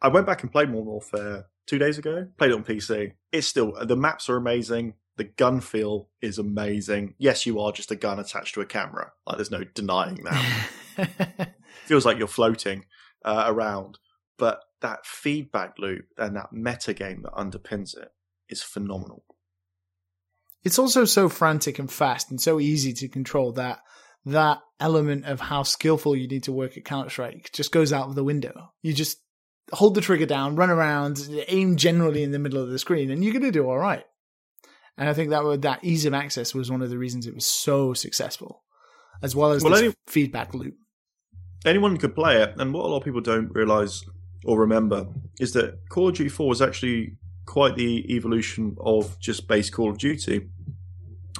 I 0.01 0.07
went 0.07 0.25
back 0.25 0.43
and 0.43 0.51
played 0.51 0.69
Modern 0.69 0.85
Warfare 0.85 1.45
two 1.67 1.77
days 1.77 1.97
ago. 1.97 2.27
Played 2.37 2.51
it 2.51 2.55
on 2.55 2.63
PC. 2.63 3.13
It's 3.31 3.47
still 3.47 3.73
the 3.85 3.95
maps 3.95 4.29
are 4.29 4.37
amazing. 4.37 4.95
The 5.17 5.25
gun 5.25 5.61
feel 5.61 6.09
is 6.21 6.37
amazing. 6.37 7.15
Yes, 7.17 7.45
you 7.45 7.59
are 7.59 7.71
just 7.71 7.91
a 7.91 7.95
gun 7.95 8.19
attached 8.19 8.55
to 8.55 8.61
a 8.61 8.65
camera. 8.65 9.11
Like 9.27 9.37
there's 9.37 9.51
no 9.51 9.63
denying 9.63 10.23
that. 10.23 11.53
Feels 11.85 12.05
like 12.05 12.17
you're 12.17 12.27
floating 12.27 12.85
uh, 13.23 13.43
around, 13.47 13.99
but 14.37 14.61
that 14.81 15.05
feedback 15.05 15.77
loop 15.77 16.05
and 16.17 16.35
that 16.35 16.51
meta 16.51 16.93
game 16.93 17.23
that 17.23 17.33
underpins 17.33 17.95
it 17.95 18.09
is 18.49 18.63
phenomenal. 18.63 19.23
It's 20.63 20.79
also 20.79 21.05
so 21.05 21.27
frantic 21.27 21.79
and 21.79 21.91
fast 21.91 22.29
and 22.29 22.39
so 22.39 22.59
easy 22.59 22.93
to 22.93 23.07
control 23.07 23.51
that 23.53 23.79
that 24.25 24.59
element 24.79 25.25
of 25.25 25.39
how 25.39 25.63
skillful 25.63 26.15
you 26.15 26.27
need 26.27 26.43
to 26.43 26.51
work 26.51 26.77
at 26.77 26.85
Counter 26.85 27.09
Strike 27.09 27.51
just 27.53 27.71
goes 27.71 27.91
out 27.91 28.07
of 28.07 28.15
the 28.15 28.23
window. 28.23 28.71
You 28.81 28.93
just 28.93 29.17
hold 29.71 29.95
the 29.95 30.01
trigger 30.01 30.25
down, 30.25 30.55
run 30.55 30.69
around, 30.69 31.27
aim 31.47 31.75
generally 31.75 32.23
in 32.23 32.31
the 32.31 32.39
middle 32.39 32.61
of 32.61 32.69
the 32.69 32.79
screen, 32.79 33.09
and 33.09 33.23
you're 33.23 33.33
going 33.33 33.43
to 33.43 33.51
do 33.51 33.67
all 33.67 33.77
right. 33.77 34.03
And 34.97 35.09
I 35.09 35.13
think 35.13 35.29
that 35.29 35.61
that 35.61 35.83
ease 35.83 36.05
of 36.05 36.13
access 36.13 36.53
was 36.53 36.69
one 36.69 36.81
of 36.81 36.89
the 36.89 36.97
reasons 36.97 37.25
it 37.25 37.33
was 37.33 37.45
so 37.45 37.93
successful, 37.93 38.63
as 39.21 39.35
well 39.35 39.51
as 39.51 39.63
well, 39.63 39.75
any, 39.75 39.93
feedback 40.07 40.53
loop. 40.53 40.75
Anyone 41.65 41.97
could 41.97 42.15
play 42.15 42.41
it, 42.41 42.53
and 42.57 42.73
what 42.73 42.85
a 42.85 42.87
lot 42.87 42.97
of 42.97 43.03
people 43.03 43.21
don't 43.21 43.49
realize 43.53 44.03
or 44.45 44.59
remember 44.59 45.07
is 45.39 45.53
that 45.53 45.77
Call 45.89 46.09
of 46.09 46.15
Duty 46.15 46.29
4 46.29 46.47
was 46.47 46.61
actually 46.61 47.17
quite 47.45 47.75
the 47.75 48.13
evolution 48.13 48.75
of 48.79 49.19
just 49.19 49.47
base 49.47 49.69
Call 49.69 49.89
of 49.89 49.97
Duty. 49.97 50.49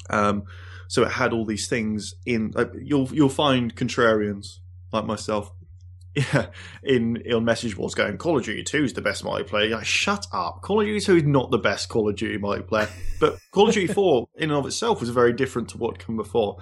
Um, 0.10 0.44
so 0.92 1.04
it 1.04 1.12
had 1.12 1.32
all 1.32 1.46
these 1.46 1.70
things 1.70 2.16
in. 2.26 2.52
Uh, 2.54 2.66
you'll 2.78 3.08
you'll 3.14 3.30
find 3.30 3.74
contrarians 3.78 4.58
like 4.92 5.06
myself, 5.06 5.50
yeah, 6.16 6.48
in 6.84 7.16
in 7.16 7.46
message 7.46 7.78
boards 7.78 7.96
going 7.96 8.18
Call 8.18 8.38
of 8.38 8.44
Duty 8.44 8.62
Two 8.62 8.84
is 8.84 8.92
the 8.92 9.02
best 9.02 9.24
multiplayer. 9.24 9.70
Like, 9.72 9.86
shut 9.86 10.28
up! 10.34 10.62
Call 10.62 10.82
of 10.82 10.88
Duty 10.88 11.00
Two 11.00 11.16
is 11.16 11.24
not 11.24 11.50
the 11.50 11.58
best 11.58 11.88
Call 11.88 12.10
of 12.10 12.18
Duty 12.18 12.38
multiplayer, 12.38 12.90
but 13.22 13.40
Call 13.52 13.70
of 13.70 13.74
Duty 13.74 13.94
Four 13.94 14.28
in 14.36 14.50
and 14.50 14.52
of 14.52 14.66
itself 14.66 15.00
was 15.00 15.10
very 15.12 15.32
different 15.32 15.70
to 15.70 15.78
what 15.78 15.98
came 15.98 16.18
before. 16.18 16.58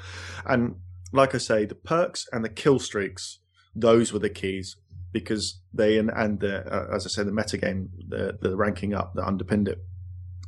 And 0.45 0.75
like 1.11 1.33
I 1.33 1.39
say, 1.39 1.65
the 1.65 1.73
perks 1.73 2.27
and 2.31 2.45
the 2.45 2.49
kill 2.49 2.77
streaks, 2.77 3.39
those 3.75 4.13
were 4.13 4.19
the 4.19 4.29
keys 4.29 4.75
because 5.11 5.59
they 5.73 5.97
and, 5.97 6.11
and 6.15 6.39
the 6.39 6.71
uh, 6.71 6.95
as 6.95 7.07
I 7.07 7.09
said, 7.09 7.25
the 7.25 7.31
metagame, 7.31 7.87
the 8.07 8.37
the 8.39 8.55
ranking 8.55 8.93
up 8.93 9.15
that 9.15 9.25
underpinned 9.25 9.69
it, 9.69 9.79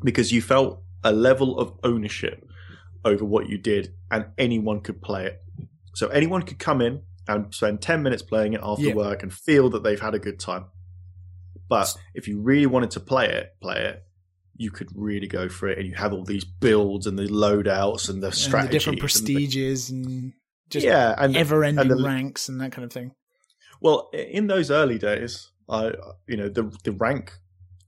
because 0.03 0.31
you 0.31 0.39
felt 0.39 0.83
a 1.03 1.11
level 1.11 1.57
of 1.57 1.73
ownership 1.83 2.45
over 3.03 3.25
what 3.25 3.49
you 3.49 3.57
did, 3.57 3.93
and 4.09 4.27
anyone 4.37 4.81
could 4.81 5.01
play 5.01 5.25
it. 5.25 5.41
So 5.95 6.07
anyone 6.07 6.43
could 6.43 6.59
come 6.59 6.81
in 6.81 7.01
and 7.27 7.53
spend 7.53 7.81
10 7.81 8.03
minutes 8.03 8.21
playing 8.21 8.53
it 8.53 8.61
after 8.63 8.87
yeah. 8.87 8.93
work 8.93 9.23
and 9.23 9.33
feel 9.33 9.69
that 9.71 9.83
they've 9.83 9.99
had 9.99 10.15
a 10.15 10.19
good 10.19 10.39
time. 10.39 10.65
But 11.67 11.95
if 12.13 12.27
you 12.27 12.41
really 12.41 12.65
wanted 12.65 12.91
to 12.91 12.99
play 12.99 13.27
it, 13.29 13.55
play 13.61 13.77
it, 13.77 14.03
you 14.55 14.71
could 14.71 14.89
really 14.95 15.27
go 15.27 15.49
for 15.49 15.67
it, 15.69 15.77
and 15.77 15.87
you 15.87 15.95
have 15.95 16.13
all 16.13 16.23
these 16.23 16.43
builds 16.43 17.07
and 17.07 17.17
the 17.17 17.27
loadouts 17.27 18.09
and 18.09 18.21
the 18.21 18.31
strategies, 18.31 18.53
and 18.53 18.67
the 18.67 18.71
different 18.71 18.99
prestiges, 18.99 19.89
and, 19.89 20.05
and 20.05 20.33
just 20.69 20.85
yeah, 20.85 21.15
and 21.17 21.35
ever-ending 21.35 21.89
and 21.89 21.99
the, 21.99 22.03
ranks 22.03 22.49
and 22.49 22.61
that 22.61 22.71
kind 22.71 22.85
of 22.85 22.91
thing. 22.91 23.13
Well, 23.81 24.09
in 24.13 24.47
those 24.47 24.69
early 24.69 24.99
days, 24.99 25.49
I 25.69 25.93
you 26.27 26.37
know 26.37 26.49
the 26.49 26.63
the 26.83 26.91
rank 26.91 27.33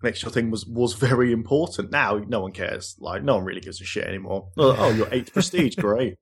extra 0.06 0.30
thing 0.30 0.52
was 0.52 0.66
was 0.66 0.94
very 0.94 1.32
important. 1.32 1.92
Now 1.92 2.18
no 2.18 2.42
one 2.42 2.52
cares. 2.52 2.96
Like 3.00 3.24
no 3.24 3.36
one 3.36 3.46
really 3.46 3.62
gives 3.62 3.82
a 3.82 3.86
shit 3.86 4.06
anymore. 4.06 4.50
Oh, 4.58 4.76
oh 4.78 4.90
you're 4.92 5.08
eighth 5.12 5.34
prestige, 5.34 5.76
great. 5.78 6.18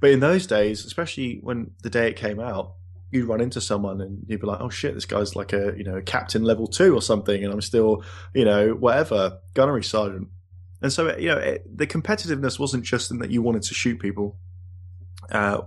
But 0.00 0.10
in 0.10 0.20
those 0.20 0.46
days, 0.46 0.84
especially 0.84 1.38
when 1.42 1.72
the 1.82 1.90
day 1.90 2.08
it 2.08 2.16
came 2.16 2.40
out, 2.40 2.74
you'd 3.10 3.26
run 3.26 3.40
into 3.40 3.60
someone 3.60 4.00
and 4.00 4.24
you'd 4.26 4.40
be 4.40 4.46
like, 4.46 4.60
"Oh 4.60 4.70
shit, 4.70 4.94
this 4.94 5.04
guy's 5.04 5.36
like 5.36 5.52
a 5.52 5.74
you 5.76 5.84
know 5.84 5.96
a 5.96 6.02
captain 6.02 6.42
level 6.42 6.66
two 6.66 6.94
or 6.94 7.02
something," 7.02 7.44
and 7.44 7.52
I'm 7.52 7.60
still 7.60 8.04
you 8.34 8.44
know 8.44 8.70
whatever 8.70 9.38
gunnery 9.54 9.84
sergeant. 9.84 10.28
And 10.82 10.92
so 10.92 11.16
you 11.16 11.28
know 11.28 11.38
it, 11.38 11.76
the 11.76 11.86
competitiveness 11.86 12.58
wasn't 12.58 12.84
just 12.84 13.10
in 13.10 13.18
that 13.18 13.30
you 13.30 13.42
wanted 13.42 13.62
to 13.62 13.74
shoot 13.74 13.98
people. 14.00 14.38
Uh, 15.30 15.62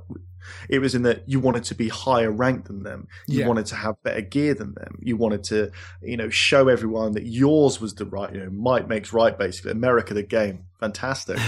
it 0.70 0.80
was 0.80 0.96
in 0.96 1.04
that 1.04 1.28
you 1.28 1.40
wanted 1.40 1.64
to 1.66 1.76
be 1.76 1.90
higher 1.90 2.32
ranked 2.32 2.68
than 2.68 2.84
them. 2.84 3.08
You 3.28 3.42
yeah. 3.42 3.48
wanted 3.48 3.66
to 3.68 3.76
have 3.76 4.02
better 4.04 4.22
gear 4.22 4.54
than 4.54 4.74
them. 4.74 5.00
You 5.02 5.18
wanted 5.18 5.44
to, 5.46 5.72
you 6.02 6.18
know, 6.18 6.30
show 6.30 6.68
everyone 6.68 7.14
that 7.14 7.26
yours 7.26 7.80
was 7.80 7.96
the 7.96 8.06
right, 8.06 8.34
you 8.34 8.40
know, 8.40 8.50
might 8.50 8.88
makes 8.88 9.14
right, 9.14 9.38
basically. 9.38 9.72
America 9.72 10.14
the 10.14 10.24
game. 10.24 10.66
Fantastic. 10.80 11.40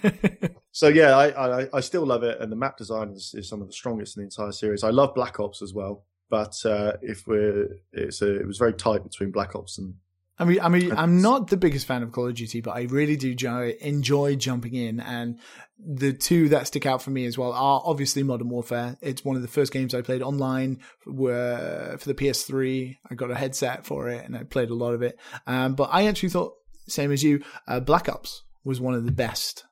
so 0.72 0.88
yeah, 0.88 1.16
I, 1.16 1.62
I, 1.62 1.68
I 1.72 1.80
still 1.80 2.06
love 2.06 2.22
it. 2.22 2.40
And 2.40 2.50
the 2.50 2.56
map 2.56 2.76
design 2.76 3.10
is, 3.10 3.34
is 3.36 3.48
some 3.48 3.60
of 3.60 3.66
the 3.66 3.72
strongest 3.72 4.16
in 4.16 4.22
the 4.22 4.26
entire 4.26 4.52
series. 4.52 4.84
I 4.84 4.90
love 4.90 5.14
Black 5.14 5.38
Ops 5.40 5.62
as 5.62 5.74
well. 5.74 6.04
But 6.30 6.64
uh, 6.64 6.94
if 7.02 7.26
we're, 7.26 7.76
it's 7.92 8.22
a, 8.22 8.40
it 8.40 8.46
was 8.46 8.56
very 8.56 8.72
tight 8.72 9.02
between 9.02 9.30
Black 9.30 9.54
Ops 9.54 9.76
and 9.76 9.94
I 10.38 10.44
mean, 10.44 10.60
I 10.60 10.68
mean, 10.68 10.92
I'm 10.92 11.20
not 11.20 11.48
the 11.48 11.56
biggest 11.56 11.86
fan 11.86 12.02
of 12.02 12.10
Call 12.10 12.26
of 12.26 12.34
Duty, 12.34 12.62
but 12.62 12.72
I 12.72 12.82
really 12.82 13.16
do 13.16 13.36
enjoy 13.80 14.36
jumping 14.36 14.74
in. 14.74 14.98
And 14.98 15.38
the 15.78 16.12
two 16.12 16.48
that 16.48 16.66
stick 16.66 16.86
out 16.86 17.02
for 17.02 17.10
me 17.10 17.26
as 17.26 17.36
well 17.36 17.52
are 17.52 17.82
obviously 17.84 18.22
Modern 18.22 18.48
Warfare. 18.48 18.96
It's 19.02 19.24
one 19.24 19.36
of 19.36 19.42
the 19.42 19.48
first 19.48 19.72
games 19.72 19.94
I 19.94 20.00
played 20.00 20.22
online 20.22 20.80
for, 21.04 21.96
for 21.98 22.08
the 22.08 22.14
PS3. 22.14 22.96
I 23.10 23.14
got 23.14 23.30
a 23.30 23.34
headset 23.34 23.84
for 23.84 24.08
it 24.08 24.24
and 24.24 24.36
I 24.36 24.44
played 24.44 24.70
a 24.70 24.74
lot 24.74 24.94
of 24.94 25.02
it. 25.02 25.18
Um, 25.46 25.74
but 25.74 25.90
I 25.92 26.06
actually 26.06 26.30
thought, 26.30 26.54
same 26.88 27.12
as 27.12 27.22
you, 27.22 27.42
uh, 27.68 27.80
Black 27.80 28.08
Ops 28.08 28.42
was 28.64 28.80
one 28.80 28.94
of 28.94 29.04
the 29.04 29.12
best. 29.12 29.64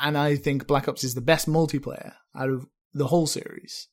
And 0.00 0.18
I 0.18 0.34
think 0.34 0.66
Black 0.66 0.88
Ops 0.88 1.04
is 1.04 1.14
the 1.14 1.20
best 1.20 1.48
multiplayer 1.48 2.14
out 2.36 2.50
of 2.50 2.66
the 2.92 3.06
whole 3.06 3.26
series. 3.26 3.88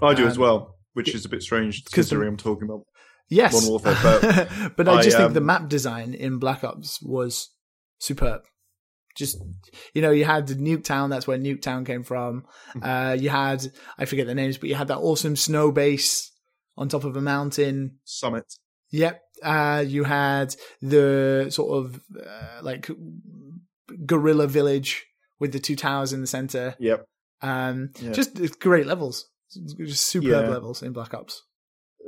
I 0.00 0.14
do 0.14 0.24
um, 0.24 0.28
as 0.28 0.38
well, 0.38 0.76
which 0.94 1.14
is 1.14 1.26
a 1.26 1.28
bit 1.28 1.42
strange 1.42 1.84
considering 1.92 2.28
I'm 2.28 2.36
talking 2.36 2.64
about 2.64 2.84
Yes, 3.32 3.66
Warfare, 3.66 3.96
but, 4.02 4.48
but 4.76 4.88
I, 4.88 4.96
I 4.96 5.02
just 5.02 5.16
um, 5.16 5.22
think 5.22 5.34
the 5.34 5.40
map 5.40 5.68
design 5.68 6.12
in 6.12 6.38
Black 6.38 6.62
Ops 6.64 7.00
was 7.00 7.48
superb. 7.98 8.42
Just 9.16 9.38
you 9.94 10.02
know, 10.02 10.10
you 10.10 10.26
had 10.26 10.46
the 10.46 10.54
Nuketown. 10.54 11.08
That's 11.08 11.26
where 11.26 11.38
Nuketown 11.38 11.86
came 11.86 12.02
from. 12.02 12.44
Mm-hmm. 12.74 12.84
Uh, 12.84 13.12
you 13.14 13.30
had 13.30 13.66
I 13.98 14.04
forget 14.04 14.26
the 14.26 14.34
names, 14.34 14.58
but 14.58 14.68
you 14.68 14.74
had 14.74 14.88
that 14.88 14.98
awesome 14.98 15.36
snow 15.36 15.72
base 15.72 16.30
on 16.76 16.88
top 16.88 17.04
of 17.04 17.16
a 17.16 17.22
mountain 17.22 17.98
summit. 18.04 18.44
Yep. 18.90 19.22
Uh, 19.42 19.82
you 19.86 20.04
had 20.04 20.54
the 20.82 21.48
sort 21.50 21.84
of 21.84 22.00
uh, 22.14 22.60
like 22.62 22.90
guerrilla 24.04 24.46
village 24.46 25.06
with 25.40 25.52
the 25.52 25.58
two 25.58 25.76
towers 25.76 26.12
in 26.12 26.20
the 26.20 26.26
center. 26.26 26.74
Yep. 26.78 27.06
Um, 27.40 27.90
yep. 28.00 28.14
just 28.14 28.60
great 28.60 28.86
levels, 28.86 29.28
just 29.78 30.06
superb 30.06 30.44
yeah. 30.44 30.50
levels 30.50 30.82
in 30.82 30.92
Black 30.92 31.14
Ops 31.14 31.42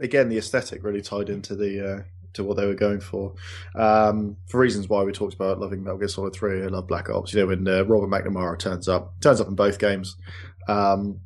again, 0.01 0.29
the 0.29 0.39
aesthetic 0.39 0.83
really 0.85 1.03
tied 1.03 1.29
into 1.29 1.55
the 1.55 1.95
uh, 1.95 2.03
to 2.35 2.45
what 2.45 2.57
they 2.57 2.67
were 2.67 2.75
going 2.75 3.01
for. 3.01 3.35
Um, 3.75 4.37
for 4.49 4.61
reasons 4.61 4.89
why 4.89 5.03
we 5.03 5.13
talked 5.13 5.35
about 5.35 5.59
loving 5.59 5.83
Metal 5.83 5.99
Gear 5.99 6.09
Solid 6.09 6.35
Three, 6.35 6.63
I 6.63 6.67
love 6.67 6.87
Black 6.87 7.09
Ops. 7.09 7.33
You 7.33 7.41
know, 7.41 7.47
when 7.47 7.67
uh, 7.67 7.85
Robert 7.85 8.09
McNamara 8.09 8.59
turns 8.59 8.89
up, 8.89 9.21
turns 9.21 9.41
up 9.41 9.49
in 9.49 9.55
both 9.55 9.79
games. 9.79 10.17
Um, 10.69 11.21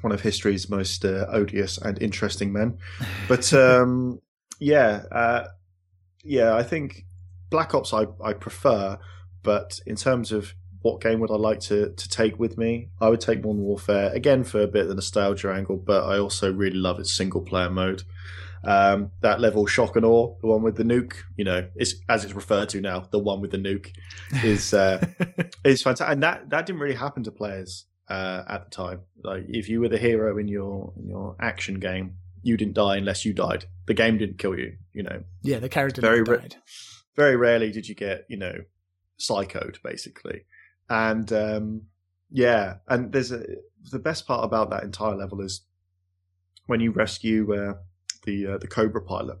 one 0.00 0.12
of 0.12 0.20
history's 0.20 0.68
most 0.68 1.04
uh, 1.04 1.26
odious 1.28 1.78
and 1.78 2.00
interesting 2.02 2.52
men. 2.52 2.78
But 3.28 3.52
um, 3.52 4.20
yeah, 4.58 5.02
uh, 5.10 5.44
yeah, 6.24 6.54
I 6.54 6.62
think 6.62 7.04
Black 7.50 7.74
Ops 7.74 7.92
I, 7.92 8.06
I 8.22 8.32
prefer, 8.32 8.98
but 9.42 9.80
in 9.86 9.96
terms 9.96 10.32
of 10.32 10.54
what 10.82 11.00
game 11.00 11.20
would 11.20 11.30
I 11.30 11.36
like 11.36 11.60
to, 11.60 11.90
to 11.90 12.08
take 12.08 12.38
with 12.38 12.58
me, 12.58 12.88
I 13.00 13.08
would 13.08 13.20
take 13.20 13.42
Modern 13.42 13.62
Warfare 13.62 14.12
again 14.12 14.44
for 14.44 14.60
a 14.60 14.66
bit 14.66 14.82
of 14.82 14.88
the 14.88 14.94
nostalgia 14.94 15.52
angle, 15.52 15.76
but 15.76 16.04
I 16.04 16.18
also 16.18 16.52
really 16.52 16.76
love 16.76 16.98
its 16.98 17.14
single 17.14 17.40
player 17.40 17.70
mode. 17.70 18.02
Um, 18.64 19.10
that 19.20 19.40
level 19.40 19.66
shock 19.66 19.96
and 19.96 20.04
awe, 20.04 20.36
the 20.40 20.46
one 20.46 20.62
with 20.62 20.76
the 20.76 20.84
nuke, 20.84 21.14
you 21.36 21.44
know, 21.44 21.68
it's 21.74 21.94
as 22.08 22.24
it's 22.24 22.34
referred 22.34 22.68
to 22.70 22.80
now, 22.80 23.08
the 23.10 23.18
one 23.18 23.40
with 23.40 23.50
the 23.50 23.58
nuke 23.58 23.92
is 24.44 24.72
uh, 24.72 25.04
is 25.64 25.82
fantastic, 25.82 26.12
and 26.12 26.22
that 26.22 26.50
that 26.50 26.66
didn't 26.66 26.80
really 26.80 26.94
happen 26.94 27.24
to 27.24 27.32
players 27.32 27.86
uh, 28.08 28.44
at 28.48 28.64
the 28.64 28.70
time. 28.70 29.00
Like 29.24 29.46
if 29.48 29.68
you 29.68 29.80
were 29.80 29.88
the 29.88 29.98
hero 29.98 30.38
in 30.38 30.46
your 30.46 30.92
in 30.96 31.08
your 31.08 31.34
action 31.40 31.80
game, 31.80 32.18
you 32.42 32.56
didn't 32.56 32.74
die 32.74 32.98
unless 32.98 33.24
you 33.24 33.32
died. 33.32 33.64
The 33.86 33.94
game 33.94 34.18
didn't 34.18 34.38
kill 34.38 34.56
you. 34.56 34.76
You 34.92 35.02
know. 35.02 35.24
Yeah, 35.42 35.58
the 35.58 35.68
character 35.68 36.00
very 36.00 36.22
died. 36.22 36.56
very 37.16 37.34
rarely 37.34 37.72
did 37.72 37.88
you 37.88 37.96
get 37.96 38.26
you 38.28 38.36
know 38.36 38.60
psychoed 39.18 39.82
basically, 39.82 40.44
and 40.92 41.32
um, 41.32 41.82
yeah, 42.30 42.76
and 42.86 43.12
there's 43.12 43.32
a 43.32 43.42
the 43.90 43.98
best 43.98 44.26
part 44.26 44.44
about 44.44 44.70
that 44.70 44.84
entire 44.84 45.16
level 45.16 45.40
is 45.40 45.62
when 46.66 46.80
you 46.80 46.92
rescue 46.92 47.52
uh, 47.54 47.74
the 48.24 48.46
uh, 48.46 48.58
the 48.58 48.68
Cobra 48.68 49.02
pilot. 49.02 49.38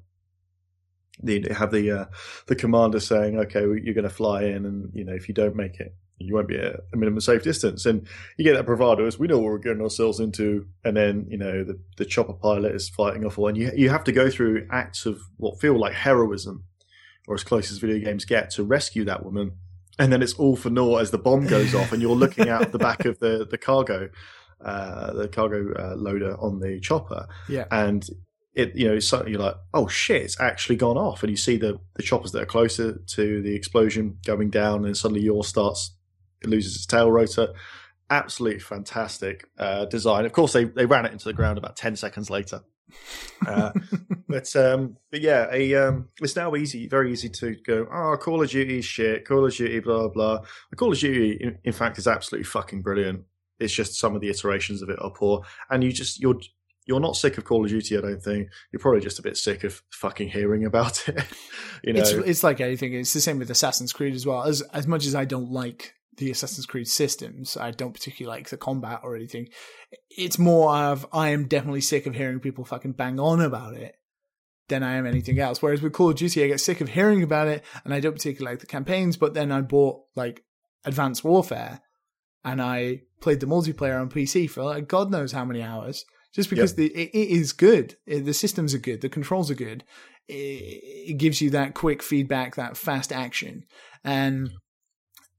They 1.22 1.44
have 1.54 1.70
the 1.70 1.90
uh, 1.90 2.04
the 2.46 2.56
commander 2.56 3.00
saying, 3.00 3.38
"Okay, 3.38 3.60
you're 3.60 3.94
going 3.94 4.04
to 4.04 4.10
fly 4.10 4.44
in, 4.44 4.64
and 4.64 4.90
you 4.94 5.04
know 5.04 5.12
if 5.12 5.28
you 5.28 5.34
don't 5.34 5.54
make 5.54 5.78
it, 5.78 5.94
you 6.18 6.34
won't 6.34 6.48
be 6.48 6.56
at 6.56 6.80
a 6.92 6.96
minimum 6.96 7.20
safe 7.20 7.42
distance. 7.42 7.84
And 7.84 8.06
you 8.38 8.44
get 8.44 8.54
that 8.54 8.64
bravado 8.64 9.06
as 9.06 9.18
we 9.18 9.26
know 9.26 9.38
what 9.38 9.52
we're 9.52 9.58
getting 9.58 9.82
ourselves 9.82 10.20
into. 10.20 10.66
And 10.84 10.96
then, 10.96 11.26
you 11.28 11.36
know, 11.36 11.64
the, 11.64 11.78
the 11.98 12.06
chopper 12.06 12.32
pilot 12.32 12.74
is 12.74 12.88
fighting 12.88 13.26
off 13.26 13.38
all. 13.38 13.48
and 13.48 13.58
you, 13.58 13.70
you 13.76 13.90
have 13.90 14.04
to 14.04 14.12
go 14.12 14.30
through 14.30 14.66
acts 14.70 15.04
of 15.06 15.20
what 15.36 15.60
feel 15.60 15.78
like 15.78 15.92
heroism 15.92 16.64
or 17.28 17.34
as 17.34 17.44
close 17.44 17.70
as 17.70 17.78
video 17.78 17.98
games 18.04 18.24
get 18.24 18.50
to 18.50 18.64
rescue 18.64 19.04
that 19.04 19.24
woman. 19.24 19.52
And 19.98 20.12
then 20.12 20.22
it's 20.22 20.34
all 20.34 20.56
for 20.56 20.70
naught 20.70 21.02
as 21.02 21.10
the 21.10 21.18
bomb 21.18 21.46
goes 21.46 21.74
off 21.74 21.92
and 21.92 22.00
you're 22.00 22.16
looking 22.16 22.48
out 22.48 22.72
the 22.72 22.78
back 22.78 23.04
of 23.04 23.18
the, 23.18 23.46
the 23.48 23.58
cargo, 23.58 24.08
uh, 24.64 25.12
the 25.12 25.28
cargo 25.28 25.72
uh, 25.74 25.96
loader 25.96 26.36
on 26.40 26.60
the 26.60 26.80
chopper. 26.80 27.26
Yeah. 27.48 27.66
And 27.70 28.08
it 28.54 28.76
you 28.76 28.86
know 28.86 28.98
suddenly 28.98 29.32
you're 29.32 29.40
like 29.40 29.56
oh 29.72 29.88
shit 29.88 30.20
it's 30.20 30.38
actually 30.38 30.76
gone 30.76 30.98
off 30.98 31.22
and 31.22 31.30
you 31.30 31.38
see 31.38 31.56
the 31.56 31.80
the 31.94 32.02
choppers 32.02 32.32
that 32.32 32.42
are 32.42 32.44
closer 32.44 33.00
to 33.06 33.40
the 33.40 33.54
explosion 33.54 34.18
going 34.26 34.50
down 34.50 34.84
and 34.84 34.94
suddenly 34.94 35.22
yours 35.22 35.48
starts 35.48 35.92
it 36.42 36.50
loses 36.50 36.76
its 36.76 36.86
tail 36.86 37.10
rotor. 37.10 37.48
Absolutely 38.10 38.60
fantastic 38.60 39.48
uh, 39.58 39.86
design. 39.86 40.26
Of 40.26 40.32
course, 40.32 40.52
they, 40.52 40.64
they 40.64 40.86
ran 40.86 41.06
it 41.06 41.12
into 41.12 41.24
the 41.24 41.32
ground 41.32 41.58
about 41.58 41.76
10 41.76 41.96
seconds 41.96 42.28
later. 42.30 42.62
Uh, 43.46 43.72
but 44.28 44.54
um, 44.56 44.96
but 45.10 45.20
yeah, 45.20 45.48
a, 45.52 45.74
um, 45.74 46.08
it's 46.20 46.36
now 46.36 46.54
easy, 46.54 46.88
very 46.88 47.12
easy 47.12 47.28
to 47.28 47.56
go. 47.66 47.86
Oh, 47.92 48.16
Call 48.16 48.42
of 48.42 48.50
Duty 48.50 48.78
is 48.78 48.84
shit. 48.84 49.26
Call 49.26 49.44
of 49.44 49.54
Duty, 49.54 49.80
blah 49.80 50.08
blah. 50.08 50.40
The 50.70 50.76
Call 50.76 50.92
of 50.92 50.98
Duty, 50.98 51.32
in, 51.32 51.58
in, 51.64 51.72
fact, 51.72 51.98
is 51.98 52.06
absolutely 52.06 52.44
fucking 52.44 52.82
brilliant. 52.82 53.24
It's 53.58 53.72
just 53.72 53.98
some 53.98 54.14
of 54.14 54.20
the 54.20 54.28
iterations 54.28 54.82
of 54.82 54.90
it 54.90 54.98
are 55.00 55.10
poor, 55.10 55.42
and 55.70 55.82
you 55.82 55.92
just 55.92 56.20
you're 56.20 56.38
you're 56.86 57.00
not 57.00 57.16
sick 57.16 57.38
of 57.38 57.44
Call 57.44 57.64
of 57.64 57.70
Duty. 57.70 57.96
I 57.96 58.00
don't 58.00 58.22
think 58.22 58.48
you're 58.72 58.80
probably 58.80 59.00
just 59.00 59.18
a 59.18 59.22
bit 59.22 59.36
sick 59.36 59.64
of 59.64 59.82
fucking 59.90 60.28
hearing 60.28 60.64
about 60.64 61.08
it. 61.08 61.24
you 61.82 61.92
know, 61.92 62.00
it's, 62.00 62.10
it's 62.10 62.42
like 62.42 62.60
anything. 62.60 62.94
It's 62.94 63.12
the 63.12 63.20
same 63.20 63.38
with 63.38 63.50
Assassin's 63.50 63.92
Creed 63.92 64.14
as 64.14 64.26
well. 64.26 64.42
As 64.44 64.62
as 64.72 64.86
much 64.86 65.06
as 65.06 65.14
I 65.14 65.24
don't 65.24 65.50
like 65.50 65.94
the 66.16 66.30
Assassin's 66.30 66.66
Creed 66.66 66.88
systems. 66.88 67.56
I 67.56 67.70
don't 67.70 67.92
particularly 67.92 68.36
like 68.36 68.48
the 68.48 68.56
combat 68.56 69.00
or 69.02 69.16
anything. 69.16 69.48
It's 70.10 70.38
more 70.38 70.74
of 70.74 71.06
I 71.12 71.30
am 71.30 71.48
definitely 71.48 71.80
sick 71.80 72.06
of 72.06 72.14
hearing 72.14 72.40
people 72.40 72.64
fucking 72.64 72.92
bang 72.92 73.18
on 73.18 73.40
about 73.40 73.74
it 73.74 73.96
than 74.68 74.82
I 74.82 74.94
am 74.94 75.06
anything 75.06 75.38
else. 75.38 75.60
Whereas 75.60 75.82
with 75.82 75.92
Call 75.92 76.10
of 76.10 76.16
Duty, 76.16 76.44
I 76.44 76.48
get 76.48 76.60
sick 76.60 76.80
of 76.80 76.90
hearing 76.90 77.22
about 77.22 77.48
it 77.48 77.64
and 77.84 77.92
I 77.92 78.00
don't 78.00 78.14
particularly 78.14 78.54
like 78.54 78.60
the 78.60 78.66
campaigns, 78.66 79.16
but 79.16 79.34
then 79.34 79.50
I 79.50 79.60
bought 79.62 80.02
like 80.14 80.44
Advanced 80.84 81.24
Warfare 81.24 81.80
and 82.44 82.60
I 82.60 83.02
played 83.20 83.40
the 83.40 83.46
multiplayer 83.46 84.00
on 84.00 84.10
PC 84.10 84.50
for 84.50 84.64
like 84.64 84.88
God 84.88 85.10
knows 85.10 85.32
how 85.32 85.44
many 85.44 85.62
hours 85.62 86.04
just 86.34 86.50
because 86.50 86.72
yep. 86.72 86.76
the, 86.76 86.86
it, 87.00 87.10
it 87.12 87.28
is 87.28 87.52
good. 87.52 87.96
the 88.06 88.32
systems 88.32 88.74
are 88.74 88.78
good. 88.78 89.00
The 89.00 89.08
controls 89.08 89.50
are 89.50 89.54
good. 89.54 89.84
It, 90.28 90.32
it 91.10 91.18
gives 91.18 91.40
you 91.40 91.50
that 91.50 91.74
quick 91.74 92.02
feedback, 92.02 92.56
that 92.56 92.76
fast 92.76 93.12
action. 93.12 93.64
And 94.04 94.50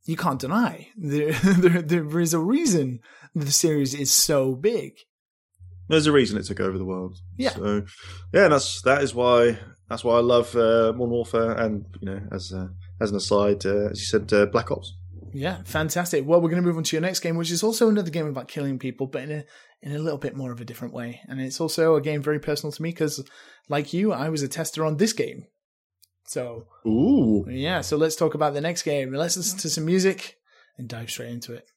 you 0.05 0.17
can't 0.17 0.39
deny 0.39 0.89
there, 0.97 1.31
there, 1.43 1.81
there 1.81 2.19
is 2.19 2.34
a 2.34 2.39
reason 2.39 2.99
the 3.34 3.51
series 3.51 3.93
is 3.93 4.11
so 4.11 4.55
big. 4.55 4.93
There's 5.89 6.07
a 6.07 6.11
reason 6.11 6.38
it 6.38 6.45
took 6.45 6.59
over 6.59 6.77
the 6.77 6.85
world. 6.85 7.17
Yeah. 7.38 7.51
So, 7.51 7.85
yeah, 8.34 8.47
that's 8.47 8.81
that 8.84 9.03
is 9.03 9.13
why 9.13 9.59
that's 9.89 10.03
why 10.03 10.15
I 10.15 10.21
love 10.21 10.55
uh, 10.55 10.93
Modern 10.93 11.09
Warfare, 11.09 11.51
and 11.51 11.85
you 11.99 12.09
know, 12.09 12.21
as 12.31 12.53
uh, 12.53 12.67
as 13.01 13.11
an 13.11 13.17
aside, 13.17 13.65
uh, 13.65 13.89
as 13.91 13.99
you 13.99 14.05
said, 14.05 14.31
uh, 14.34 14.45
Black 14.45 14.71
Ops. 14.71 14.95
Yeah, 15.34 15.61
fantastic. 15.65 16.25
Well, 16.27 16.39
we're 16.39 16.49
going 16.49 16.61
to 16.61 16.67
move 16.67 16.77
on 16.77 16.84
to 16.84 16.95
your 16.95 17.01
next 17.01 17.19
game, 17.19 17.35
which 17.38 17.51
is 17.51 17.63
also 17.63 17.89
another 17.89 18.11
game 18.11 18.27
about 18.27 18.47
killing 18.47 18.77
people, 18.77 19.07
but 19.07 19.23
in 19.23 19.31
a 19.31 19.45
in 19.81 19.93
a 19.93 19.99
little 19.99 20.17
bit 20.17 20.35
more 20.35 20.51
of 20.51 20.61
a 20.61 20.65
different 20.65 20.93
way. 20.93 21.19
And 21.27 21.41
it's 21.41 21.59
also 21.59 21.95
a 21.95 22.01
game 22.01 22.21
very 22.21 22.39
personal 22.39 22.71
to 22.71 22.81
me 22.81 22.89
because, 22.89 23.23
like 23.67 23.93
you, 23.93 24.13
I 24.13 24.30
was 24.30 24.41
a 24.41 24.47
tester 24.47 24.85
on 24.85 24.97
this 24.97 25.11
game. 25.11 25.47
So, 26.25 26.67
ooh, 26.85 27.45
yeah. 27.49 27.81
So 27.81 27.97
let's 27.97 28.15
talk 28.15 28.33
about 28.33 28.53
the 28.53 28.61
next 28.61 28.83
game. 28.83 29.13
Let's 29.13 29.37
listen 29.37 29.59
to 29.59 29.69
some 29.69 29.85
music 29.85 30.37
and 30.77 30.87
dive 30.87 31.09
straight 31.09 31.31
into 31.31 31.53
it. 31.53 31.67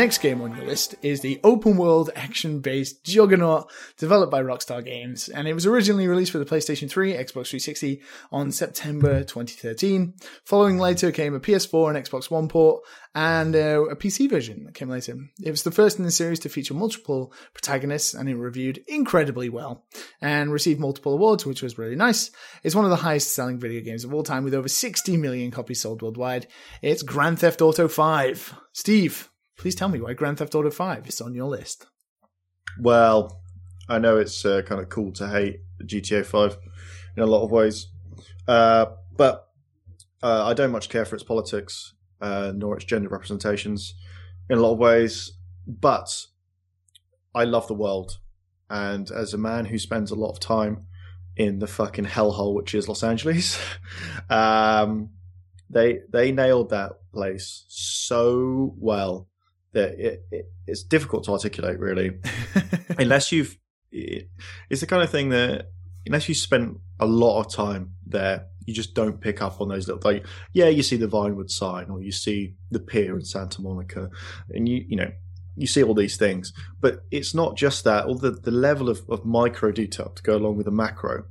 Next 0.00 0.22
game 0.22 0.40
on 0.40 0.56
your 0.56 0.64
list 0.64 0.94
is 1.02 1.20
the 1.20 1.38
open 1.44 1.76
world 1.76 2.08
action 2.16 2.60
based 2.60 3.04
juggernaut 3.04 3.70
developed 3.98 4.30
by 4.30 4.42
Rockstar 4.42 4.82
Games, 4.82 5.28
and 5.28 5.46
it 5.46 5.52
was 5.52 5.66
originally 5.66 6.08
released 6.08 6.32
for 6.32 6.38
the 6.38 6.46
PlayStation 6.46 6.88
3, 6.88 7.12
Xbox 7.12 7.48
360 7.50 8.00
on 8.32 8.50
September 8.50 9.22
2013. 9.22 10.14
Following 10.44 10.78
later 10.78 11.12
came 11.12 11.34
a 11.34 11.40
PS4 11.40 11.94
and 11.94 12.02
Xbox 12.02 12.30
One 12.30 12.48
port, 12.48 12.82
and 13.14 13.54
uh, 13.54 13.82
a 13.90 13.96
PC 13.96 14.30
version 14.30 14.64
that 14.64 14.74
came 14.74 14.88
later. 14.88 15.18
It 15.42 15.50
was 15.50 15.64
the 15.64 15.70
first 15.70 15.98
in 15.98 16.06
the 16.06 16.10
series 16.10 16.40
to 16.40 16.48
feature 16.48 16.72
multiple 16.72 17.34
protagonists, 17.52 18.14
and 18.14 18.26
it 18.26 18.36
reviewed 18.36 18.82
incredibly 18.88 19.50
well 19.50 19.84
and 20.22 20.50
received 20.50 20.80
multiple 20.80 21.12
awards, 21.12 21.44
which 21.44 21.60
was 21.62 21.76
really 21.76 21.96
nice. 21.96 22.30
It's 22.62 22.74
one 22.74 22.86
of 22.86 22.90
the 22.90 22.96
highest 22.96 23.34
selling 23.34 23.58
video 23.58 23.82
games 23.82 24.04
of 24.04 24.14
all 24.14 24.22
time 24.22 24.44
with 24.44 24.54
over 24.54 24.68
60 24.68 25.18
million 25.18 25.50
copies 25.50 25.82
sold 25.82 26.00
worldwide. 26.00 26.46
It's 26.80 27.02
Grand 27.02 27.40
Theft 27.40 27.60
Auto 27.60 27.86
5. 27.86 28.54
Steve, 28.72 29.29
Please 29.60 29.74
tell 29.74 29.90
me 29.90 30.00
why 30.00 30.14
Grand 30.14 30.38
Theft 30.38 30.54
Auto 30.54 30.70
5 30.70 31.06
is 31.06 31.20
on 31.20 31.34
your 31.34 31.46
list. 31.50 31.84
Well, 32.80 33.42
I 33.90 33.98
know 33.98 34.16
it's 34.16 34.42
uh, 34.42 34.62
kind 34.62 34.80
of 34.80 34.88
cool 34.88 35.12
to 35.12 35.28
hate 35.28 35.60
GTA 35.84 36.24
5 36.24 36.56
in 37.18 37.22
a 37.22 37.26
lot 37.26 37.44
of 37.44 37.50
ways, 37.50 37.88
uh, 38.48 38.86
but 39.14 39.50
uh, 40.22 40.46
I 40.46 40.54
don't 40.54 40.72
much 40.72 40.88
care 40.88 41.04
for 41.04 41.14
its 41.14 41.24
politics 41.24 41.92
uh, 42.22 42.54
nor 42.56 42.76
its 42.76 42.86
gender 42.86 43.10
representations 43.10 43.94
in 44.48 44.56
a 44.56 44.62
lot 44.62 44.72
of 44.72 44.78
ways. 44.78 45.32
But 45.66 46.08
I 47.34 47.44
love 47.44 47.68
the 47.68 47.74
world, 47.74 48.16
And 48.70 49.10
as 49.10 49.34
a 49.34 49.38
man 49.38 49.66
who 49.66 49.78
spends 49.78 50.10
a 50.10 50.14
lot 50.14 50.30
of 50.30 50.40
time 50.40 50.86
in 51.36 51.58
the 51.58 51.66
fucking 51.66 52.06
hellhole 52.06 52.54
which 52.54 52.74
is 52.74 52.88
Los 52.88 53.02
Angeles, 53.02 53.60
um, 54.30 55.10
they 55.68 56.00
they 56.10 56.32
nailed 56.32 56.70
that 56.70 56.92
place 57.12 57.66
so 57.68 58.74
well 58.78 59.29
that 59.72 59.98
it, 59.98 60.26
it, 60.30 60.52
it's 60.66 60.82
difficult 60.82 61.24
to 61.24 61.32
articulate 61.32 61.78
really, 61.78 62.18
unless 62.98 63.32
you've. 63.32 63.56
It, 63.92 64.28
it's 64.68 64.80
the 64.80 64.86
kind 64.86 65.02
of 65.02 65.10
thing 65.10 65.30
that 65.30 65.70
unless 66.06 66.28
you 66.28 66.34
spent 66.34 66.78
a 66.98 67.06
lot 67.06 67.40
of 67.40 67.52
time 67.52 67.94
there, 68.06 68.46
you 68.66 68.74
just 68.74 68.94
don't 68.94 69.20
pick 69.20 69.42
up 69.42 69.60
on 69.60 69.68
those 69.68 69.88
little 69.88 70.02
like 70.04 70.24
yeah, 70.52 70.68
you 70.68 70.82
see 70.82 70.96
the 70.96 71.06
Vinewood 71.06 71.50
sign 71.50 71.90
or 71.90 72.00
you 72.00 72.12
see 72.12 72.54
the 72.70 72.80
pier 72.80 73.16
in 73.16 73.24
Santa 73.24 73.60
Monica, 73.60 74.10
and 74.50 74.68
you 74.68 74.84
you 74.88 74.96
know 74.96 75.10
you 75.56 75.66
see 75.66 75.82
all 75.82 75.94
these 75.94 76.16
things, 76.16 76.52
but 76.80 77.04
it's 77.10 77.34
not 77.34 77.56
just 77.56 77.84
that. 77.84 78.06
All 78.06 78.16
the 78.16 78.30
the 78.30 78.50
level 78.50 78.88
of, 78.88 79.02
of 79.08 79.24
micro 79.24 79.72
detail 79.72 80.10
to 80.14 80.22
go 80.22 80.36
along 80.36 80.56
with 80.56 80.66
the 80.66 80.72
macro, 80.72 81.24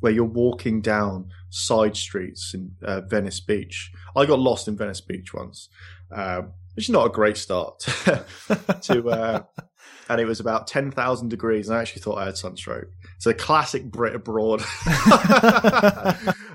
where 0.00 0.12
you're 0.12 0.24
walking 0.24 0.80
down 0.80 1.30
side 1.50 1.96
streets 1.96 2.52
in 2.54 2.72
uh, 2.82 3.00
Venice 3.02 3.40
Beach. 3.40 3.92
I 4.14 4.26
got 4.26 4.38
lost 4.38 4.68
in 4.68 4.76
Venice 4.76 5.00
Beach 5.00 5.32
once, 5.32 5.68
uh, 6.14 6.42
which 6.76 6.86
is 6.86 6.90
not 6.90 7.06
a 7.06 7.10
great 7.10 7.36
start 7.36 7.78
to. 8.82 9.08
Uh, 9.08 9.42
and 10.08 10.20
it 10.20 10.26
was 10.26 10.40
about 10.40 10.66
10,000 10.66 11.28
degrees, 11.28 11.68
and 11.68 11.76
I 11.76 11.80
actually 11.80 12.02
thought 12.02 12.18
I 12.18 12.26
had 12.26 12.36
sunstroke. 12.36 12.88
It's 13.16 13.26
a 13.26 13.34
classic 13.34 13.84
Brit 13.84 14.14
abroad. 14.14 14.62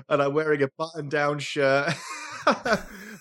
and 0.08 0.22
I'm 0.22 0.32
wearing 0.32 0.62
a 0.62 0.68
button 0.78 1.08
down 1.08 1.38
shirt 1.38 1.92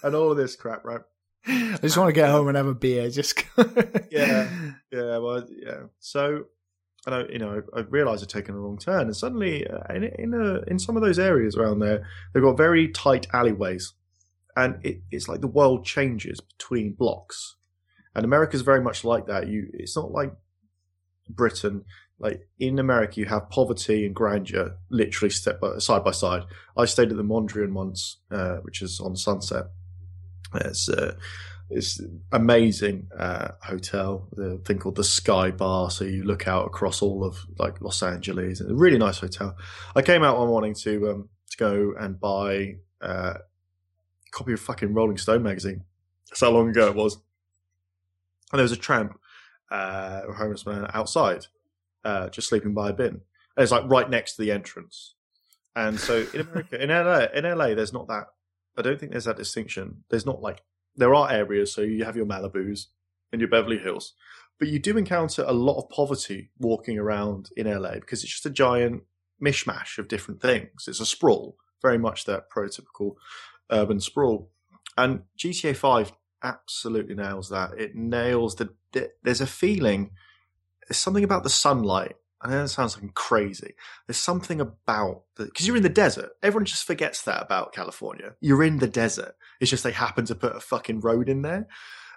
and 0.03 0.15
all 0.15 0.31
of 0.31 0.37
this 0.37 0.55
crap, 0.55 0.85
right? 0.85 1.01
I 1.47 1.79
just 1.81 1.97
want 1.97 2.09
to 2.09 2.13
get 2.13 2.29
home 2.29 2.47
and 2.47 2.55
have 2.57 2.67
a 2.67 2.75
beer. 2.75 3.09
Just 3.09 3.43
yeah, 4.11 4.47
yeah, 4.91 5.17
well, 5.17 5.43
yeah. 5.49 5.83
So, 5.99 6.45
and 7.07 7.15
I, 7.15 7.23
you 7.31 7.39
know, 7.39 7.63
I, 7.73 7.79
I 7.79 7.81
realised 7.81 8.23
I'd 8.23 8.29
taken 8.29 8.53
a 8.53 8.59
wrong 8.59 8.77
turn, 8.77 9.01
and 9.01 9.17
suddenly, 9.17 9.65
uh, 9.67 9.91
in 9.93 10.03
in, 10.03 10.33
a, 10.35 10.61
in 10.69 10.77
some 10.77 10.95
of 10.95 11.01
those 11.01 11.17
areas 11.17 11.57
around 11.57 11.79
there, 11.79 12.07
they've 12.31 12.43
got 12.43 12.57
very 12.57 12.89
tight 12.89 13.25
alleyways, 13.33 13.93
and 14.55 14.85
it, 14.85 15.01
it's 15.11 15.27
like 15.27 15.41
the 15.41 15.47
world 15.47 15.85
changes 15.85 16.39
between 16.41 16.93
blocks 16.93 17.55
and 18.15 18.25
America's 18.25 18.61
very 18.61 18.81
much 18.81 19.03
like 19.03 19.27
that. 19.27 19.47
You, 19.47 19.69
it's 19.73 19.95
not 19.95 20.11
like 20.11 20.33
Britain. 21.29 21.85
Like 22.19 22.47
in 22.59 22.77
America, 22.77 23.19
you 23.19 23.25
have 23.25 23.49
poverty 23.49 24.05
and 24.05 24.13
grandeur 24.13 24.77
literally 24.89 25.31
step 25.31 25.59
by, 25.59 25.77
side 25.79 26.03
by 26.03 26.11
side. 26.11 26.43
I 26.77 26.85
stayed 26.85 27.09
at 27.09 27.17
the 27.17 27.23
Mondrian 27.23 27.73
once, 27.73 28.17
uh, 28.29 28.57
which 28.57 28.81
is 28.81 28.99
on 28.99 29.15
Sunset. 29.15 29.65
It's 30.53 30.89
uh, 30.89 31.15
it's 31.69 32.01
amazing 32.31 33.07
uh, 33.17 33.51
hotel. 33.63 34.27
The 34.33 34.61
thing 34.65 34.77
called 34.77 34.97
the 34.97 35.03
Sky 35.03 35.51
Bar, 35.51 35.89
so 35.89 36.03
you 36.03 36.23
look 36.23 36.47
out 36.47 36.67
across 36.67 37.01
all 37.01 37.23
of 37.23 37.37
like 37.57 37.81
Los 37.81 38.03
Angeles. 38.03 38.59
It's 38.59 38.69
a 38.69 38.75
really 38.75 38.97
nice 38.97 39.19
hotel. 39.19 39.55
I 39.95 40.01
came 40.01 40.21
out 40.23 40.37
one 40.37 40.49
morning 40.49 40.75
to 40.81 41.09
um, 41.09 41.29
to 41.49 41.57
go 41.57 41.93
and 41.97 42.19
buy 42.19 42.75
uh, 43.01 43.35
copy 44.31 44.53
of 44.53 44.59
fucking 44.59 44.93
Rolling 44.93 45.17
Stone 45.17 45.43
magazine. 45.43 45.83
That's 46.29 46.41
how 46.41 46.51
long 46.51 46.69
ago 46.69 46.87
it 46.87 46.95
was 46.95 47.17
and 48.51 48.59
there 48.59 48.63
was 48.63 48.71
a 48.71 48.77
tramp 48.77 49.19
uh, 49.71 50.21
or 50.27 50.33
homeless 50.33 50.65
man 50.65 50.87
outside, 50.93 51.47
uh, 52.03 52.29
just 52.29 52.49
sleeping 52.49 52.73
by 52.73 52.89
a 52.89 52.93
bin. 52.93 53.21
And 53.55 53.63
it's 53.63 53.71
like 53.71 53.89
right 53.89 54.09
next 54.09 54.35
to 54.35 54.41
the 54.41 54.51
entrance. 54.51 55.15
And 55.75 55.99
so 55.99 56.25
in 56.33 56.41
America, 56.41 56.81
in 56.81 56.89
LA, 56.89 57.25
in 57.33 57.57
LA, 57.57 57.73
there's 57.73 57.93
not 57.93 58.07
that. 58.07 58.27
I 58.77 58.81
don't 58.81 58.99
think 58.99 59.11
there's 59.11 59.25
that 59.25 59.37
distinction. 59.37 60.03
There's 60.09 60.25
not 60.25 60.41
like 60.41 60.61
there 60.95 61.15
are 61.15 61.31
areas. 61.31 61.73
So 61.73 61.81
you 61.81 62.03
have 62.03 62.17
your 62.17 62.25
Malibu's 62.25 62.87
and 63.31 63.39
your 63.39 63.49
Beverly 63.49 63.77
Hills, 63.77 64.13
but 64.59 64.67
you 64.67 64.79
do 64.79 64.97
encounter 64.97 65.43
a 65.47 65.53
lot 65.53 65.81
of 65.81 65.89
poverty 65.89 66.49
walking 66.59 66.99
around 66.99 67.49
in 67.55 67.67
LA 67.71 67.95
because 67.95 68.23
it's 68.23 68.31
just 68.31 68.45
a 68.45 68.49
giant 68.49 69.03
mishmash 69.41 69.97
of 69.97 70.09
different 70.09 70.41
things. 70.41 70.87
It's 70.87 70.99
a 70.99 71.05
sprawl, 71.05 71.57
very 71.81 71.97
much 71.97 72.25
that 72.25 72.49
prototypical 72.49 73.15
urban 73.71 73.99
sprawl. 73.99 74.49
And 74.97 75.23
GTA 75.37 75.75
5 75.75 76.11
absolutely 76.43 77.15
nails 77.15 77.49
that. 77.49 77.71
It 77.77 77.95
nails 77.95 78.55
the. 78.55 78.73
There's 79.23 79.41
a 79.41 79.47
feeling. 79.47 80.11
There's 80.87 80.97
something 80.97 81.23
about 81.23 81.43
the 81.43 81.49
sunlight. 81.49 82.15
I 82.41 82.49
know 82.49 82.61
that 82.61 82.69
sounds 82.69 82.99
like 82.99 83.13
crazy. 83.13 83.75
There's 84.07 84.17
something 84.17 84.59
about 84.59 85.23
because 85.37 85.67
you're 85.67 85.77
in 85.77 85.83
the 85.83 85.89
desert. 85.89 86.31
Everyone 86.41 86.65
just 86.65 86.85
forgets 86.85 87.21
that 87.23 87.41
about 87.41 87.73
California. 87.73 88.33
You're 88.41 88.63
in 88.63 88.79
the 88.79 88.87
desert. 88.87 89.35
It's 89.59 89.69
just 89.69 89.83
they 89.83 89.91
happen 89.91 90.25
to 90.25 90.35
put 90.35 90.55
a 90.55 90.59
fucking 90.59 91.01
road 91.01 91.29
in 91.29 91.43
there, 91.43 91.67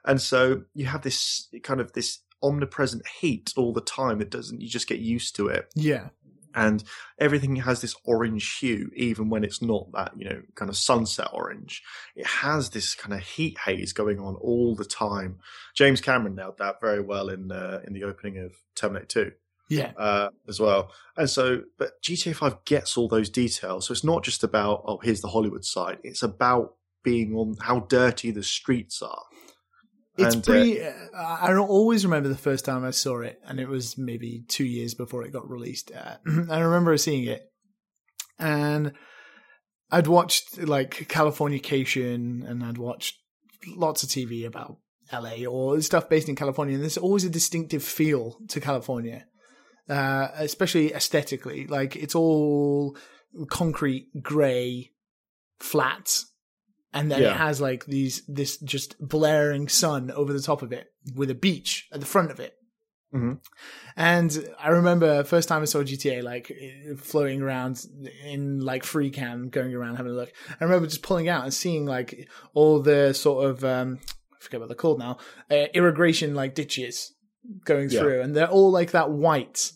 and 0.04 0.20
so 0.20 0.62
you 0.74 0.86
have 0.86 1.02
this 1.02 1.48
kind 1.62 1.80
of 1.80 1.92
this 1.92 2.20
omnipresent 2.42 3.06
heat 3.20 3.52
all 3.56 3.72
the 3.72 3.82
time. 3.82 4.20
It 4.20 4.30
doesn't. 4.30 4.62
You 4.62 4.68
just 4.68 4.88
get 4.88 4.98
used 4.98 5.36
to 5.36 5.48
it. 5.48 5.68
Yeah 5.74 6.08
and 6.54 6.84
everything 7.18 7.56
has 7.56 7.80
this 7.80 7.96
orange 8.04 8.58
hue, 8.58 8.90
even 8.94 9.28
when 9.28 9.44
it's 9.44 9.60
not 9.60 9.90
that, 9.92 10.12
you 10.16 10.28
know, 10.28 10.42
kind 10.54 10.68
of 10.68 10.76
sunset 10.76 11.28
orange. 11.32 11.82
It 12.14 12.26
has 12.26 12.70
this 12.70 12.94
kind 12.94 13.12
of 13.12 13.20
heat 13.20 13.58
haze 13.64 13.92
going 13.92 14.20
on 14.20 14.36
all 14.36 14.74
the 14.74 14.84
time. 14.84 15.38
James 15.74 16.00
Cameron 16.00 16.36
nailed 16.36 16.58
that 16.58 16.80
very 16.80 17.00
well 17.00 17.28
in 17.28 17.50
uh, 17.50 17.80
in 17.86 17.92
the 17.92 18.04
opening 18.04 18.38
of 18.38 18.52
Terminator 18.74 19.30
2. 19.30 19.32
Yeah. 19.70 19.92
Uh, 19.96 20.28
as 20.46 20.60
well. 20.60 20.90
And 21.16 21.28
so, 21.28 21.62
but 21.78 22.02
GTA 22.02 22.34
5 22.36 22.64
gets 22.64 22.96
all 22.96 23.08
those 23.08 23.30
details. 23.30 23.86
So 23.86 23.92
it's 23.92 24.04
not 24.04 24.22
just 24.22 24.44
about, 24.44 24.82
oh, 24.86 24.98
here's 25.02 25.22
the 25.22 25.28
Hollywood 25.28 25.64
side. 25.64 25.98
It's 26.02 26.22
about 26.22 26.74
being 27.02 27.34
on 27.34 27.56
how 27.60 27.80
dirty 27.80 28.30
the 28.30 28.42
streets 28.42 29.00
are. 29.00 29.22
It's 30.16 30.34
and, 30.34 30.44
pretty. 30.44 30.82
Uh, 30.82 30.92
I 31.16 31.54
always 31.54 32.04
remember 32.04 32.28
the 32.28 32.36
first 32.36 32.64
time 32.64 32.84
I 32.84 32.90
saw 32.90 33.20
it, 33.20 33.40
and 33.44 33.58
it 33.58 33.68
was 33.68 33.98
maybe 33.98 34.44
two 34.46 34.64
years 34.64 34.94
before 34.94 35.24
it 35.24 35.32
got 35.32 35.48
released. 35.50 35.90
Uh, 35.92 36.16
I 36.50 36.60
remember 36.60 36.96
seeing 36.96 37.24
it, 37.24 37.42
and 38.38 38.92
I'd 39.90 40.06
watched 40.06 40.58
like 40.58 41.08
Californication, 41.08 42.48
and 42.48 42.62
I'd 42.62 42.78
watched 42.78 43.18
lots 43.66 44.04
of 44.04 44.08
TV 44.08 44.46
about 44.46 44.78
LA 45.12 45.46
or 45.46 45.80
stuff 45.80 46.08
based 46.08 46.28
in 46.28 46.36
California, 46.36 46.74
and 46.74 46.82
there's 46.82 46.98
always 46.98 47.24
a 47.24 47.30
distinctive 47.30 47.82
feel 47.82 48.38
to 48.48 48.60
California, 48.60 49.26
uh, 49.88 50.28
especially 50.36 50.94
aesthetically. 50.94 51.66
Like 51.66 51.96
it's 51.96 52.14
all 52.14 52.96
concrete, 53.50 54.22
grey, 54.22 54.92
flats 55.58 56.30
and 56.94 57.10
then 57.10 57.20
yeah. 57.20 57.32
it 57.32 57.36
has 57.36 57.60
like 57.60 57.84
these 57.86 58.22
this 58.28 58.56
just 58.58 58.96
blaring 59.00 59.68
sun 59.68 60.10
over 60.12 60.32
the 60.32 60.40
top 60.40 60.62
of 60.62 60.72
it 60.72 60.92
with 61.14 61.28
a 61.28 61.34
beach 61.34 61.88
at 61.92 62.00
the 62.00 62.06
front 62.06 62.30
of 62.30 62.38
it. 62.40 62.54
Mm-hmm. 63.12 63.34
And 63.96 64.48
I 64.58 64.68
remember 64.68 65.24
first 65.24 65.48
time 65.48 65.62
I 65.62 65.66
saw 65.66 65.80
GTA, 65.80 66.22
like 66.22 66.52
floating 66.98 67.42
around 67.42 67.84
in 68.24 68.60
like 68.60 68.84
free 68.84 69.10
cam, 69.10 69.50
going 69.50 69.74
around 69.74 69.96
having 69.96 70.12
a 70.12 70.14
look. 70.14 70.32
I 70.60 70.64
remember 70.64 70.86
just 70.86 71.02
pulling 71.02 71.28
out 71.28 71.44
and 71.44 71.52
seeing 71.52 71.84
like 71.84 72.28
all 72.54 72.80
the 72.80 73.12
sort 73.12 73.44
of 73.50 73.64
um, 73.64 73.98
I 74.32 74.42
forget 74.42 74.60
what 74.60 74.68
they're 74.68 74.76
called 74.76 75.00
now, 75.00 75.18
uh, 75.50 75.66
irrigation 75.74 76.34
like 76.34 76.54
ditches 76.54 77.12
going 77.64 77.88
through, 77.88 78.22
and 78.22 78.34
they're 78.34 78.48
all 78.48 78.70
like 78.70 78.92
that 78.92 79.10
white, 79.10 79.72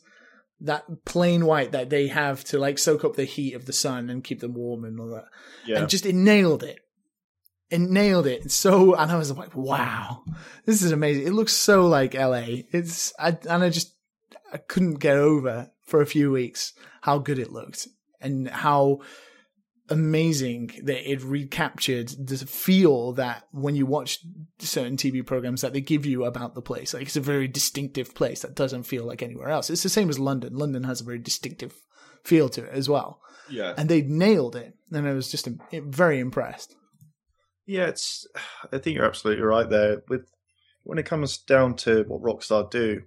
that 0.61 0.85
plain 1.05 1.47
white 1.47 1.73
that 1.73 1.91
they 1.91 2.09
have 2.09 2.43
to 2.45 2.59
like 2.59 2.79
soak 2.79 3.05
up 3.05 3.17
the 3.17 3.25
heat 3.25 3.55
of 3.55 3.67
the 3.67 3.73
sun 3.73 4.09
and 4.09 4.25
keep 4.25 4.41
them 4.41 4.55
warm 4.55 4.85
and 4.85 4.99
all 5.01 5.11
that. 5.11 5.27
Yeah. 5.67 5.79
And 5.81 5.89
just 5.89 6.07
it 6.07 6.15
nailed 6.15 6.63
it 6.63 6.81
and 7.71 7.91
nailed 7.91 8.27
it. 8.27 8.51
So, 8.51 8.95
and 8.95 9.11
I 9.11 9.17
was 9.17 9.31
like, 9.37 9.55
wow, 9.55 10.23
this 10.65 10.83
is 10.83 10.93
amazing. 10.93 11.27
It 11.27 11.33
looks 11.33 11.53
so 11.53 11.87
like 11.87 12.15
LA. 12.15 12.63
It's, 12.73 13.13
I, 13.19 13.37
and 13.49 13.63
I 13.63 13.71
just, 13.71 13.95
I 14.53 14.59
couldn't 14.59 14.95
get 14.95 15.17
over 15.17 15.71
for 15.85 16.01
a 16.01 16.07
few 16.07 16.31
weeks 16.31 16.73
how 17.03 17.19
good 17.19 17.39
it 17.39 17.53
looked 17.53 17.89
and 18.21 18.49
how 18.49 19.01
amazing 19.91 20.71
that 20.83 21.11
it 21.11 21.23
recaptured 21.23 22.09
the 22.09 22.37
feel 22.39 23.13
that 23.13 23.45
when 23.53 23.75
you 23.75 23.87
watch 23.87 24.19
certain 24.59 24.97
TV 24.97 25.25
programs 25.25 25.63
that 25.63 25.73
they 25.73 25.81
give 25.81 26.05
you 26.05 26.25
about 26.25 26.55
the 26.55 26.63
place. 26.63 26.93
Like 26.93 27.05
it's 27.05 27.17
a 27.17 27.23
very 27.23 27.49
distinctive 27.49 28.15
place 28.15 28.43
that 28.43 28.55
doesn't 28.55 28.83
feel 28.83 29.05
like 29.05 29.23
anywhere 29.23 29.49
else. 29.49 29.71
It's 29.71 29.83
the 29.83 29.89
same 29.89 30.11
as 30.11 30.19
London. 30.19 30.57
London 30.57 30.85
has 30.85 31.01
a 31.01 31.05
very 31.05 31.19
distinctive 31.19 31.75
feel 32.25 32.49
to 32.51 32.65
it 32.65 32.73
as 32.73 32.89
well. 32.89 33.21
Yeah. 33.49 33.75
And 33.77 33.89
they 33.89 34.03
nailed 34.03 34.57
it. 34.57 34.75
And 34.93 35.09
I 35.09 35.13
was 35.13 35.31
just 35.31 35.49
very 35.73 36.19
impressed. 36.19 36.75
Yeah, 37.69 37.87
it's. 37.87 38.27
I 38.73 38.79
think 38.79 38.97
you're 38.97 39.07
absolutely 39.07 39.45
right 39.45 39.71
there. 39.71 40.03
With 40.09 40.33
when 40.83 40.99
it 40.99 41.07
comes 41.07 41.39
down 41.39 41.77
to 41.77 42.03
what 42.09 42.23
Rockstar 42.23 42.69
do, 42.69 43.03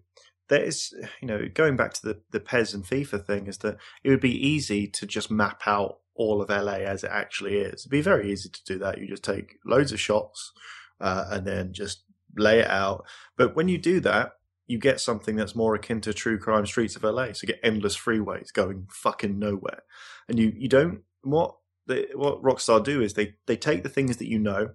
there 0.47 0.63
is, 0.63 0.93
you 1.21 1.27
know, 1.27 1.49
going 1.53 1.75
back 1.75 1.93
to 1.95 2.01
the 2.01 2.21
the 2.31 2.39
PES 2.39 2.73
and 2.73 2.85
FIFA 2.85 3.25
thing, 3.25 3.47
is 3.47 3.57
that 3.57 3.77
it 4.03 4.09
would 4.09 4.21
be 4.21 4.47
easy 4.47 4.87
to 4.87 5.05
just 5.05 5.29
map 5.29 5.63
out 5.65 5.97
all 6.15 6.41
of 6.41 6.49
LA 6.49 6.83
as 6.85 7.03
it 7.03 7.09
actually 7.11 7.57
is. 7.57 7.81
It'd 7.81 7.91
be 7.91 8.01
very 8.01 8.31
easy 8.31 8.49
to 8.49 8.63
do 8.63 8.77
that. 8.79 8.99
You 8.99 9.07
just 9.07 9.23
take 9.23 9.57
loads 9.65 9.91
of 9.91 9.99
shots 9.99 10.51
uh, 10.99 11.25
and 11.31 11.47
then 11.47 11.73
just 11.73 12.03
lay 12.37 12.59
it 12.59 12.69
out. 12.69 13.05
But 13.37 13.55
when 13.55 13.67
you 13.67 13.79
do 13.79 13.99
that, 14.01 14.33
you 14.67 14.77
get 14.77 15.01
something 15.01 15.35
that's 15.35 15.55
more 15.55 15.73
akin 15.73 15.99
to 16.01 16.13
true 16.13 16.37
crime 16.37 16.65
streets 16.65 16.95
of 16.95 17.03
LA. 17.03 17.33
So 17.33 17.41
you 17.43 17.47
get 17.47 17.59
endless 17.63 17.97
freeways 17.97 18.53
going 18.53 18.87
fucking 18.91 19.39
nowhere, 19.39 19.83
and 20.29 20.37
you 20.37 20.53
you 20.55 20.69
don't 20.69 21.01
what 21.23 21.55
they, 21.91 22.07
what 22.15 22.41
Rockstar 22.41 22.83
do 22.83 23.01
is 23.01 23.13
they 23.13 23.35
they 23.45 23.57
take 23.57 23.83
the 23.83 23.89
things 23.89 24.17
that 24.17 24.27
you 24.27 24.39
know, 24.39 24.71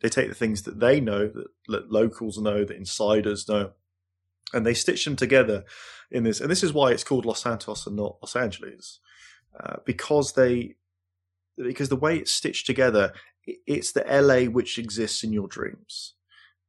they 0.00 0.08
take 0.08 0.28
the 0.28 0.34
things 0.34 0.62
that 0.62 0.80
they 0.80 1.00
know 1.00 1.28
that, 1.28 1.46
that 1.68 1.92
locals 1.92 2.38
know, 2.38 2.64
that 2.64 2.76
insiders 2.76 3.48
know, 3.48 3.72
and 4.52 4.64
they 4.64 4.74
stitch 4.74 5.04
them 5.04 5.16
together 5.16 5.64
in 6.10 6.24
this. 6.24 6.40
And 6.40 6.50
this 6.50 6.62
is 6.62 6.72
why 6.72 6.90
it's 6.90 7.04
called 7.04 7.26
Los 7.26 7.42
Santos 7.42 7.86
and 7.86 7.96
not 7.96 8.18
Los 8.22 8.36
Angeles, 8.36 9.00
uh, 9.58 9.76
because 9.84 10.32
they 10.32 10.76
because 11.56 11.88
the 11.88 11.96
way 11.96 12.16
it's 12.16 12.32
stitched 12.32 12.66
together, 12.66 13.12
it's 13.66 13.92
the 13.92 14.04
LA 14.08 14.50
which 14.50 14.78
exists 14.78 15.22
in 15.22 15.32
your 15.32 15.48
dreams 15.48 16.14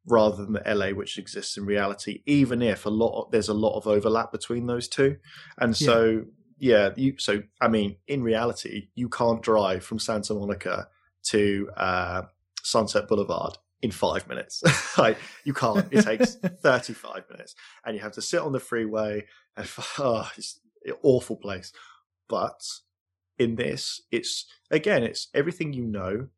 rather 0.06 0.44
than 0.44 0.54
the 0.54 0.76
LA 0.76 0.90
which 0.90 1.18
exists 1.18 1.56
in 1.56 1.66
reality. 1.66 2.22
Even 2.26 2.62
if 2.62 2.86
a 2.86 2.90
lot 2.90 3.22
of, 3.22 3.32
there's 3.32 3.48
a 3.48 3.54
lot 3.54 3.78
of 3.78 3.88
overlap 3.88 4.32
between 4.32 4.68
those 4.68 4.88
two, 4.88 5.18
and 5.58 5.78
so 5.78 6.06
yeah, 6.12 6.22
you 6.58 7.16
so 7.18 7.44
I 7.60 7.68
mean 7.68 7.98
in 8.08 8.24
reality 8.24 8.90
you 8.96 9.10
can't 9.10 9.42
drive 9.42 9.84
from 9.84 10.00
Santa 10.00 10.34
Monica 10.34 10.88
to 11.24 11.70
uh, 11.78 12.24
Sunset 12.62 13.08
Boulevard 13.08 13.58
in 13.84 13.92
five 13.92 14.28
minutes. 14.28 14.64
like 14.98 15.18
you 15.44 15.54
can't. 15.54 15.88
It 15.92 16.04
takes 16.04 16.36
35 16.64 17.26
minutes, 17.30 17.56
and 17.86 17.96
you 17.96 18.02
have 18.02 18.14
to 18.14 18.22
sit 18.22 18.42
on 18.42 18.54
the 18.54 18.60
freeway. 18.60 19.26
And 19.56 19.70
oh, 20.00 20.32
it's 20.38 20.60
an 20.86 20.94
awful 21.04 21.36
place. 21.36 21.72
But 22.28 22.64
in 23.38 23.56
this, 23.56 24.02
it's 24.12 24.46
again, 24.72 25.04
it's 25.04 25.28
everything 25.34 25.74
you 25.74 25.86
know, 25.86 26.30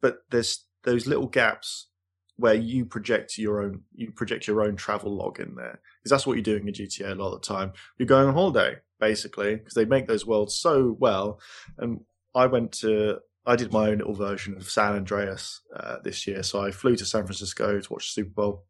but 0.00 0.24
there's 0.30 0.64
those 0.84 1.06
little 1.06 1.26
gaps 1.26 1.88
where 2.36 2.54
you 2.54 2.84
project 2.84 3.36
your 3.36 3.62
own 3.62 3.82
you 3.94 4.10
project 4.10 4.46
your 4.46 4.62
own 4.62 4.74
travel 4.74 5.14
log 5.14 5.38
in 5.38 5.54
there 5.54 5.80
because 5.98 6.10
that's 6.10 6.26
what 6.26 6.34
you're 6.34 6.42
doing 6.42 6.66
in 6.66 6.74
GTA 6.74 7.12
a 7.12 7.14
lot 7.14 7.34
of 7.34 7.42
the 7.42 7.46
time. 7.46 7.72
You're 7.98 8.06
going 8.06 8.26
on 8.26 8.34
holiday 8.34 8.76
basically 9.02 9.56
because 9.56 9.74
they 9.74 9.84
make 9.84 10.06
those 10.06 10.24
worlds 10.24 10.54
so 10.54 10.96
well. 11.00 11.40
And 11.76 12.02
I 12.36 12.46
went 12.46 12.70
to 12.80 13.18
I 13.44 13.56
did 13.56 13.72
my 13.72 13.88
own 13.88 13.98
little 13.98 14.14
version 14.14 14.56
of 14.56 14.70
San 14.70 14.92
Andreas 14.94 15.60
uh, 15.74 15.96
this 16.04 16.24
year. 16.28 16.44
So 16.44 16.64
I 16.64 16.70
flew 16.70 16.94
to 16.94 17.04
San 17.04 17.24
Francisco 17.24 17.80
to 17.80 17.92
watch 17.92 18.14
the 18.14 18.22
Super 18.22 18.30
Bowl. 18.30 18.64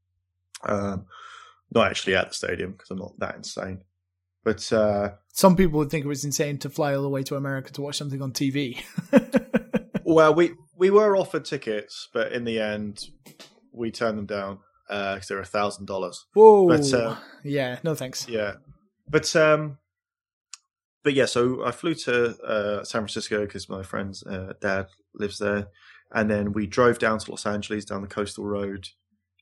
Um, 0.64 1.04
not 1.74 1.88
actually 1.88 2.16
at 2.16 2.28
the 2.28 2.34
stadium 2.34 2.72
because 2.72 2.90
I'm 2.90 2.98
not 2.98 3.18
that 3.18 3.36
insane. 3.36 3.82
But 4.42 4.72
uh, 4.72 5.10
some 5.28 5.54
people 5.54 5.78
would 5.78 5.90
think 5.90 6.06
it 6.06 6.08
was 6.08 6.24
insane 6.24 6.58
to 6.58 6.70
fly 6.70 6.94
all 6.94 7.02
the 7.02 7.10
way 7.10 7.22
to 7.24 7.36
America 7.36 7.70
to 7.72 7.82
watch 7.82 7.96
something 7.96 8.22
on 8.22 8.32
TV. 8.32 8.82
well, 10.04 10.34
we 10.34 10.52
we 10.76 10.90
were 10.90 11.16
offered 11.16 11.44
tickets, 11.44 12.08
but 12.14 12.32
in 12.32 12.44
the 12.44 12.58
end, 12.58 13.06
we 13.72 13.90
turned 13.90 14.18
them 14.18 14.26
down 14.26 14.58
because 14.88 15.24
uh, 15.24 15.26
they're 15.28 15.40
a 15.40 15.44
thousand 15.44 15.86
dollars. 15.86 16.24
Whoa! 16.32 16.68
But, 16.68 16.92
uh, 16.92 17.16
yeah, 17.44 17.78
no 17.84 17.94
thanks. 17.94 18.26
Yeah, 18.28 18.54
but 19.08 19.34
um, 19.36 19.78
but 21.02 21.14
yeah, 21.14 21.26
so 21.26 21.64
I 21.64 21.72
flew 21.72 21.94
to 21.94 22.36
uh, 22.42 22.84
San 22.84 23.02
Francisco 23.02 23.40
because 23.44 23.68
my 23.68 23.82
friend's 23.82 24.22
uh, 24.24 24.52
dad 24.60 24.86
lives 25.14 25.38
there, 25.38 25.68
and 26.12 26.30
then 26.30 26.52
we 26.52 26.66
drove 26.66 26.98
down 26.98 27.18
to 27.18 27.30
Los 27.30 27.46
Angeles 27.46 27.84
down 27.84 28.02
the 28.02 28.08
coastal 28.08 28.44
road, 28.44 28.88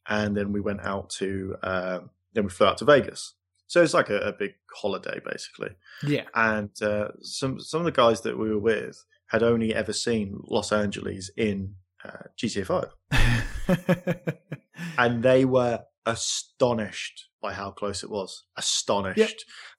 and 0.08 0.36
then 0.36 0.52
we 0.52 0.60
went 0.60 0.80
out 0.80 1.10
to 1.18 1.56
uh, 1.62 2.00
then 2.32 2.44
we 2.44 2.50
flew 2.50 2.66
out 2.66 2.78
to 2.78 2.84
Vegas. 2.84 3.34
So 3.66 3.82
it's 3.82 3.94
like 3.94 4.10
a, 4.10 4.18
a 4.20 4.32
big 4.32 4.54
holiday 4.74 5.20
basically. 5.24 5.70
Yeah. 6.02 6.24
And 6.34 6.70
uh, 6.82 7.08
some 7.22 7.60
some 7.60 7.80
of 7.80 7.84
the 7.84 7.92
guys 7.92 8.22
that 8.22 8.38
we 8.38 8.48
were 8.48 8.58
with 8.58 9.04
had 9.28 9.42
only 9.42 9.74
ever 9.74 9.92
seen 9.92 10.40
Los 10.48 10.72
Angeles 10.72 11.30
in 11.36 11.74
uh, 12.04 12.24
GTA 12.36 12.66
Five, 12.66 14.16
and 14.98 15.22
they 15.22 15.44
were 15.44 15.84
astonished 16.06 17.29
by 17.40 17.52
how 17.52 17.70
close 17.70 18.02
it 18.02 18.10
was. 18.10 18.44
Astonished. 18.56 19.18
Yep. 19.18 19.30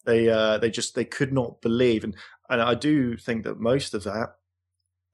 They 0.05 0.29
uh, 0.29 0.57
they 0.57 0.69
just 0.69 0.95
they 0.95 1.05
could 1.05 1.33
not 1.33 1.61
believe, 1.61 2.03
and 2.03 2.15
and 2.49 2.61
I 2.61 2.75
do 2.75 3.17
think 3.17 3.43
that 3.43 3.59
most 3.59 3.93
of 3.93 4.03
that 4.03 4.35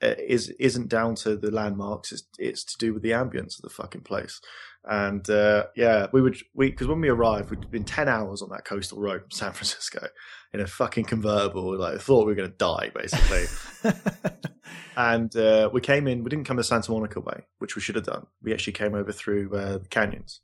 uh, 0.02 0.14
is 0.20 0.50
isn't 0.60 0.90
down 0.90 1.16
to 1.16 1.36
the 1.36 1.52
landmarks. 1.52 2.12
It's 2.12 2.24
it's 2.38 2.64
to 2.66 2.78
do 2.78 2.94
with 2.94 3.04
the 3.04 3.12
ambience 3.12 3.58
of 3.58 3.64
the 3.64 3.70
fucking 3.70 4.02
place. 4.02 4.40
And 4.84 5.28
uh, 5.30 5.66
yeah, 5.76 6.08
we 6.14 6.22
would 6.22 6.38
we 6.54 6.70
because 6.70 6.88
when 6.88 7.02
we 7.02 7.10
arrived, 7.10 7.50
we'd 7.50 7.70
been 7.72 7.84
ten 7.84 8.08
hours 8.08 8.42
on 8.42 8.50
that 8.50 8.64
coastal 8.64 9.00
road 9.00 9.22
from 9.22 9.32
San 9.32 9.52
Francisco 9.54 10.08
in 10.54 10.60
a 10.60 10.68
fucking 10.68 11.06
convertible. 11.06 11.78
Like 11.78 11.96
I 11.96 11.98
thought 11.98 12.26
we 12.26 12.32
were 12.34 12.36
going 12.36 12.52
to 12.52 12.58
die 12.58 12.92
basically. 12.94 13.46
and 14.96 15.36
uh, 15.36 15.70
we 15.74 15.82
came 15.82 16.08
in. 16.08 16.24
We 16.24 16.30
didn't 16.30 16.46
come 16.46 16.58
the 16.58 16.64
Santa 16.64 16.92
Monica 16.92 17.20
way, 17.20 17.46
which 17.60 17.76
we 17.76 17.82
should 17.82 17.96
have 17.96 18.06
done. 18.06 18.28
We 18.42 18.54
actually 18.54 18.74
came 18.74 18.96
over 18.96 19.12
through 19.12 19.56
uh, 19.56 19.78
the 19.80 19.88
canyons, 19.88 20.42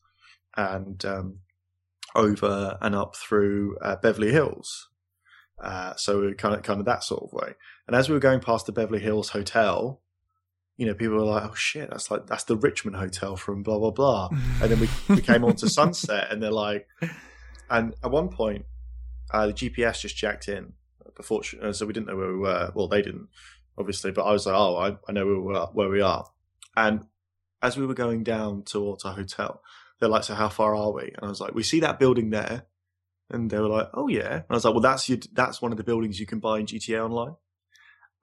and 0.57 1.03
um, 1.05 1.39
over 2.15 2.77
and 2.81 2.95
up 2.95 3.15
through 3.15 3.77
uh, 3.81 3.95
Beverly 3.97 4.31
Hills. 4.31 4.89
Uh, 5.61 5.95
so 5.95 6.21
we 6.21 6.33
kind 6.33 6.55
of 6.55 6.63
kind 6.63 6.79
of 6.79 6.85
that 6.85 7.03
sort 7.03 7.23
of 7.23 7.31
way. 7.31 7.53
And 7.87 7.95
as 7.95 8.09
we 8.09 8.13
were 8.13 8.19
going 8.19 8.39
past 8.39 8.65
the 8.65 8.71
Beverly 8.71 8.99
Hills 8.99 9.29
Hotel, 9.29 10.01
you 10.77 10.85
know, 10.85 10.93
people 10.93 11.15
were 11.15 11.23
like, 11.23 11.49
"Oh 11.49 11.53
shit, 11.53 11.89
that's 11.89 12.09
like 12.09 12.27
that's 12.27 12.43
the 12.45 12.57
Richman 12.57 12.95
Hotel 12.95 13.35
from 13.35 13.63
blah 13.63 13.77
blah 13.77 13.91
blah." 13.91 14.29
and 14.31 14.71
then 14.71 14.79
we, 14.79 14.89
we 15.07 15.21
came 15.29 15.43
on 15.43 15.55
to 15.57 15.69
Sunset, 15.69 16.31
and 16.31 16.41
they're 16.41 16.51
like, 16.51 16.87
and 17.69 17.93
at 18.03 18.11
one 18.11 18.29
point, 18.29 18.65
uh, 19.31 19.47
the 19.47 19.53
GPS 19.53 20.01
just 20.01 20.17
jacked 20.17 20.47
in 20.49 20.73
before, 21.15 21.41
uh, 21.61 21.71
so 21.71 21.85
we 21.85 21.93
didn't 21.93 22.07
know 22.07 22.17
where 22.17 22.33
we 22.33 22.39
were. 22.39 22.71
Well, 22.73 22.87
they 22.87 23.01
didn't, 23.01 23.27
obviously, 23.77 24.11
but 24.11 24.23
I 24.23 24.31
was 24.31 24.45
like, 24.45 24.55
"Oh, 24.55 24.75
I, 24.77 24.97
I 25.07 25.11
know 25.11 25.25
where 25.25 25.39
we 25.39 25.55
are." 25.55 25.67
Where 25.67 25.89
we 25.89 26.01
are. 26.01 26.25
And 26.75 27.05
as 27.61 27.77
we 27.77 27.85
were 27.85 27.93
going 27.93 28.23
down 28.23 28.63
towards 28.63 29.05
our 29.05 29.13
hotel, 29.13 29.61
they're 30.03 30.09
like, 30.09 30.25
so 30.25 30.35
how 30.35 30.49
far 30.49 30.75
are 30.75 30.91
we? 30.91 31.03
And 31.03 31.23
I 31.23 31.27
was 31.27 31.39
like, 31.39 31.55
we 31.55 31.63
see 31.63 31.79
that 31.79 31.97
building 31.97 32.29
there. 32.29 32.65
And 33.29 33.49
they 33.49 33.57
were 33.57 33.69
like, 33.69 33.87
oh 33.93 34.09
yeah. 34.09 34.33
And 34.33 34.43
I 34.49 34.53
was 34.53 34.65
like, 34.65 34.73
well, 34.73 34.81
that's 34.81 35.07
your, 35.07 35.17
that's 35.31 35.61
one 35.61 35.71
of 35.71 35.77
the 35.77 35.83
buildings 35.85 36.19
you 36.19 36.25
can 36.25 36.39
buy 36.39 36.59
in 36.59 36.65
GTA 36.65 37.05
Online. 37.05 37.35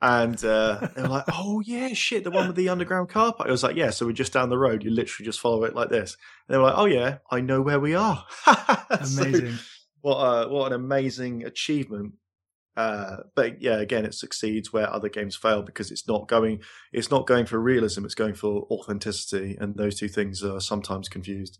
And 0.02 0.44
uh, 0.44 0.88
they 0.94 1.00
were 1.00 1.08
like, 1.08 1.24
oh 1.32 1.60
yeah, 1.64 1.94
shit, 1.94 2.22
the 2.22 2.30
one 2.30 2.48
with 2.48 2.56
the 2.56 2.68
underground 2.68 3.08
car 3.08 3.32
park. 3.32 3.48
I 3.48 3.52
was 3.52 3.62
like, 3.62 3.76
yeah, 3.76 3.90
so 3.90 4.04
we're 4.04 4.12
just 4.12 4.34
down 4.34 4.50
the 4.50 4.58
road. 4.58 4.84
You 4.84 4.90
literally 4.90 5.24
just 5.24 5.40
follow 5.40 5.64
it 5.64 5.74
like 5.74 5.88
this. 5.88 6.18
And 6.46 6.54
they 6.54 6.58
were 6.58 6.64
like, 6.64 6.76
oh 6.76 6.84
yeah, 6.84 7.18
I 7.30 7.40
know 7.40 7.62
where 7.62 7.80
we 7.80 7.94
are. 7.94 8.26
amazing. 8.90 9.52
so, 9.52 9.62
what 10.02 10.16
a, 10.16 10.48
what 10.50 10.66
an 10.66 10.72
amazing 10.74 11.44
achievement. 11.44 12.12
Uh, 12.76 13.16
but 13.34 13.62
yeah, 13.62 13.78
again, 13.78 14.04
it 14.04 14.14
succeeds 14.14 14.70
where 14.70 14.92
other 14.92 15.08
games 15.08 15.34
fail 15.34 15.62
because 15.62 15.90
it's 15.90 16.06
not 16.06 16.28
going, 16.28 16.60
it's 16.92 17.10
not 17.10 17.26
going 17.26 17.46
for 17.46 17.58
realism. 17.58 18.04
It's 18.04 18.14
going 18.14 18.34
for 18.34 18.66
authenticity, 18.70 19.56
and 19.58 19.76
those 19.76 19.98
two 19.98 20.08
things 20.08 20.42
are 20.42 20.60
sometimes 20.60 21.08
confused. 21.08 21.58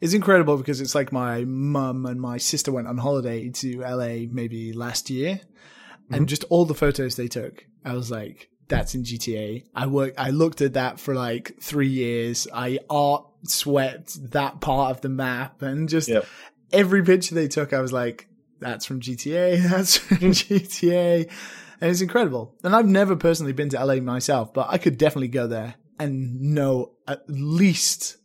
It's 0.00 0.14
incredible 0.14 0.56
because 0.56 0.80
it's 0.80 0.94
like 0.94 1.12
my 1.12 1.44
mum 1.44 2.06
and 2.06 2.20
my 2.20 2.38
sister 2.38 2.72
went 2.72 2.88
on 2.88 2.98
holiday 2.98 3.50
to 3.50 3.80
LA 3.80 4.26
maybe 4.30 4.72
last 4.72 5.10
year, 5.10 5.34
mm-hmm. 5.34 6.14
and 6.14 6.28
just 6.28 6.44
all 6.44 6.64
the 6.64 6.74
photos 6.74 7.16
they 7.16 7.28
took, 7.28 7.66
I 7.84 7.92
was 7.92 8.10
like, 8.10 8.48
"That's 8.68 8.94
in 8.94 9.04
GTA." 9.04 9.64
I 9.74 9.86
worked, 9.86 10.18
I 10.18 10.30
looked 10.30 10.62
at 10.62 10.74
that 10.74 10.98
for 10.98 11.14
like 11.14 11.60
three 11.60 11.88
years. 11.88 12.48
I 12.52 12.78
art 12.88 13.26
swept 13.42 14.32
that 14.32 14.60
part 14.60 14.92
of 14.92 15.02
the 15.02 15.08
map, 15.08 15.62
and 15.62 15.88
just 15.88 16.08
yep. 16.08 16.26
every 16.72 17.02
picture 17.04 17.34
they 17.34 17.48
took, 17.48 17.72
I 17.72 17.80
was 17.80 17.92
like, 17.92 18.28
"That's 18.60 18.86
from 18.86 19.00
GTA. 19.00 19.62
That's 19.70 19.98
from 19.98 20.18
GTA." 20.18 21.30
And 21.78 21.90
it's 21.90 22.00
incredible. 22.00 22.54
And 22.64 22.74
I've 22.74 22.86
never 22.86 23.16
personally 23.16 23.52
been 23.52 23.68
to 23.70 23.84
LA 23.84 23.96
myself, 23.96 24.54
but 24.54 24.68
I 24.70 24.78
could 24.78 24.96
definitely 24.96 25.28
go 25.28 25.46
there 25.46 25.74
and 25.98 26.40
know 26.40 26.92
at 27.06 27.28
least 27.28 28.16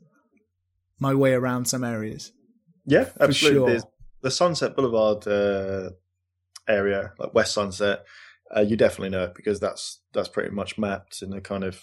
my 1.01 1.13
way 1.15 1.33
around 1.33 1.65
some 1.65 1.83
areas. 1.83 2.31
Yeah, 2.85 3.09
absolutely. 3.19 3.79
Sure. 3.79 3.89
The 4.21 4.31
Sunset 4.31 4.75
Boulevard 4.75 5.27
uh, 5.27 5.89
area, 6.69 7.11
like 7.17 7.33
West 7.33 7.53
Sunset, 7.53 8.05
uh, 8.55 8.61
you 8.61 8.77
definitely 8.77 9.09
know 9.09 9.23
it 9.23 9.35
because 9.35 9.59
that's 9.59 9.99
that's 10.13 10.29
pretty 10.29 10.51
much 10.51 10.77
mapped 10.77 11.21
in 11.21 11.33
a 11.33 11.41
kind 11.41 11.63
of 11.63 11.81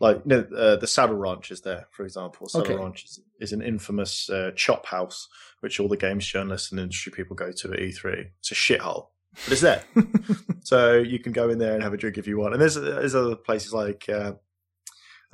like 0.00 0.22
you 0.24 0.36
know, 0.36 0.56
uh, 0.56 0.76
the 0.76 0.86
Saddle 0.86 1.16
Ranch 1.16 1.50
is 1.50 1.62
there, 1.62 1.88
for 1.90 2.04
example. 2.04 2.48
Saddle 2.48 2.72
okay. 2.72 2.82
Ranch 2.82 3.04
is, 3.04 3.20
is, 3.40 3.52
an 3.52 3.62
infamous 3.62 4.30
uh, 4.30 4.52
chop 4.54 4.86
house 4.86 5.28
which 5.60 5.80
all 5.80 5.88
the 5.88 5.96
games 5.96 6.26
journalists 6.26 6.70
and 6.70 6.80
industry 6.80 7.10
people 7.10 7.34
go 7.34 7.50
to 7.50 7.72
at 7.72 7.78
E3. 7.78 8.26
It's 8.38 8.52
a 8.52 8.54
shithole, 8.54 9.08
but 9.44 9.52
it's 9.52 9.62
there, 9.62 9.82
so 10.62 10.98
you 10.98 11.18
can 11.18 11.32
go 11.32 11.48
in 11.48 11.58
there 11.58 11.74
and 11.74 11.82
have 11.82 11.94
a 11.94 11.96
drink 11.96 12.18
if 12.18 12.28
you 12.28 12.38
want. 12.38 12.52
And 12.52 12.62
there's 12.62 12.76
there's 12.76 13.14
other 13.16 13.34
places 13.34 13.72
like 13.72 14.08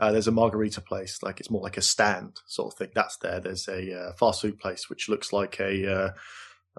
uh, 0.03 0.11
there's 0.11 0.27
a 0.27 0.33
margarita 0.33 0.81
place, 0.81 1.23
like 1.23 1.39
it's 1.39 1.49
more 1.49 1.63
like 1.63 1.77
a 1.77 1.83
stand 1.83 2.41
sort 2.47 2.73
of 2.73 2.77
thing. 2.77 2.89
That's 2.93 3.19
there. 3.19 3.39
There's 3.39 3.69
a 3.69 3.97
uh, 3.97 4.13
fast 4.15 4.43
food 4.43 4.59
place 4.59 4.91
which 4.91 5.09
looks 5.09 5.33
like 5.33 5.61
a 5.61 5.93
uh, 5.95 6.11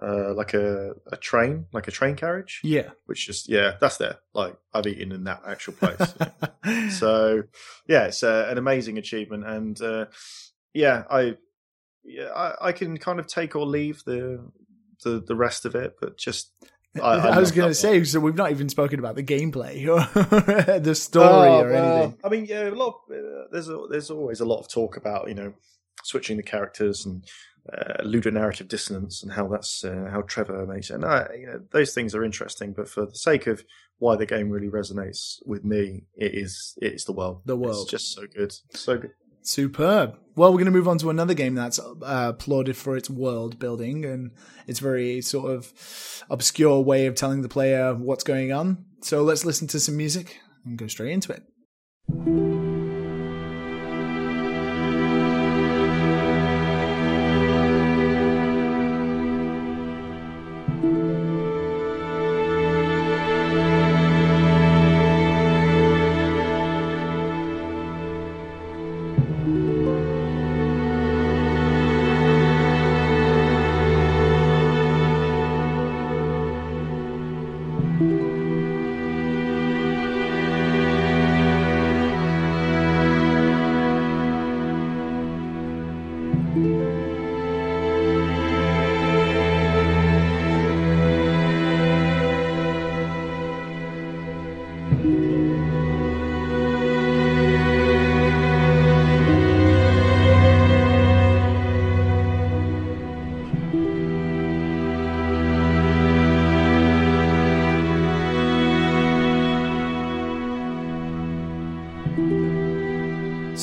uh, 0.01 0.33
like 0.33 0.53
a, 0.53 0.91
a 1.09 1.15
train, 1.15 1.67
like 1.71 1.87
a 1.87 1.91
train 1.91 2.17
carriage. 2.17 2.59
Yeah, 2.65 2.89
which 3.05 3.25
just 3.25 3.47
yeah, 3.47 3.77
that's 3.79 3.95
there. 3.95 4.17
Like 4.33 4.57
I've 4.73 4.87
eaten 4.87 5.13
in 5.13 5.23
that 5.23 5.41
actual 5.47 5.71
place. 5.71 6.13
so 6.99 7.43
yeah, 7.87 8.07
it's 8.07 8.23
uh, 8.23 8.47
an 8.49 8.57
amazing 8.57 8.97
achievement, 8.97 9.47
and 9.47 9.81
uh, 9.81 10.07
yeah, 10.73 11.03
I 11.09 11.37
yeah 12.03 12.27
I, 12.35 12.55
I 12.67 12.71
can 12.73 12.97
kind 12.97 13.21
of 13.21 13.27
take 13.27 13.55
or 13.55 13.65
leave 13.65 14.03
the 14.05 14.51
the 15.05 15.23
the 15.25 15.35
rest 15.35 15.63
of 15.63 15.75
it, 15.75 15.95
but 15.97 16.17
just 16.17 16.51
I, 16.95 16.99
I, 17.01 17.27
I 17.29 17.39
was 17.39 17.51
going 17.51 17.69
to 17.69 17.75
say, 17.75 18.03
so 18.03 18.19
we've 18.19 18.35
not 18.35 18.51
even 18.51 18.69
spoken 18.69 18.99
about 18.99 19.15
the 19.15 19.23
gameplay 19.23 19.87
or 19.87 20.79
the 20.79 20.95
story 20.95 21.27
oh, 21.27 21.61
or 21.61 21.69
well, 21.71 21.97
anything. 21.97 22.17
I 22.23 22.29
mean, 22.29 22.45
yeah, 22.45 22.69
a 22.69 22.71
lot. 22.71 23.01
Of, 23.09 23.15
uh, 23.15 23.43
there's 23.51 23.69
a, 23.69 23.85
there's 23.89 24.11
always 24.11 24.39
a 24.39 24.45
lot 24.45 24.59
of 24.59 24.67
talk 24.67 24.97
about 24.97 25.27
you 25.27 25.35
know 25.35 25.53
switching 26.03 26.37
the 26.37 26.43
characters 26.43 27.05
and 27.05 27.23
uh, 27.71 28.03
ludonarrative 28.03 28.67
dissonance 28.67 29.23
and 29.23 29.31
how 29.31 29.47
that's 29.47 29.83
uh, 29.83 30.09
how 30.11 30.21
Trevor 30.21 30.65
makes 30.65 30.89
it. 30.89 30.95
And 30.95 31.05
I, 31.05 31.27
you 31.39 31.47
know, 31.47 31.61
those 31.71 31.93
things 31.93 32.13
are 32.13 32.23
interesting, 32.23 32.73
but 32.73 32.89
for 32.89 33.05
the 33.05 33.15
sake 33.15 33.47
of 33.47 33.63
why 33.99 34.15
the 34.15 34.25
game 34.25 34.49
really 34.49 34.69
resonates 34.69 35.37
with 35.45 35.63
me, 35.63 36.03
it 36.15 36.35
is 36.35 36.77
it 36.81 36.93
is 36.93 37.05
the 37.05 37.13
world. 37.13 37.41
The 37.45 37.55
world, 37.55 37.83
it's 37.83 37.91
just 37.91 38.13
so 38.13 38.23
good, 38.27 38.53
so 38.71 38.97
good. 38.97 39.11
Superb. 39.43 40.17
Well, 40.35 40.49
we're 40.49 40.57
going 40.57 40.65
to 40.65 40.71
move 40.71 40.87
on 40.87 40.97
to 40.99 41.09
another 41.09 41.33
game 41.35 41.53
that's 41.53 41.79
uh, 41.79 41.93
applauded 42.01 42.75
for 42.75 42.97
its 42.97 43.09
world 43.09 43.59
building 43.59 44.03
and 44.03 44.31
its 44.65 44.79
very 44.79 45.21
sort 45.21 45.51
of 45.51 46.23
obscure 46.29 46.81
way 46.81 47.05
of 47.05 47.15
telling 47.15 47.41
the 47.41 47.49
player 47.49 47.93
what's 47.93 48.23
going 48.23 48.51
on. 48.51 48.85
So 49.01 49.21
let's 49.21 49.45
listen 49.45 49.67
to 49.67 49.79
some 49.79 49.97
music 49.97 50.39
and 50.65 50.77
go 50.77 50.87
straight 50.87 51.11
into 51.11 51.33
it. 51.33 52.62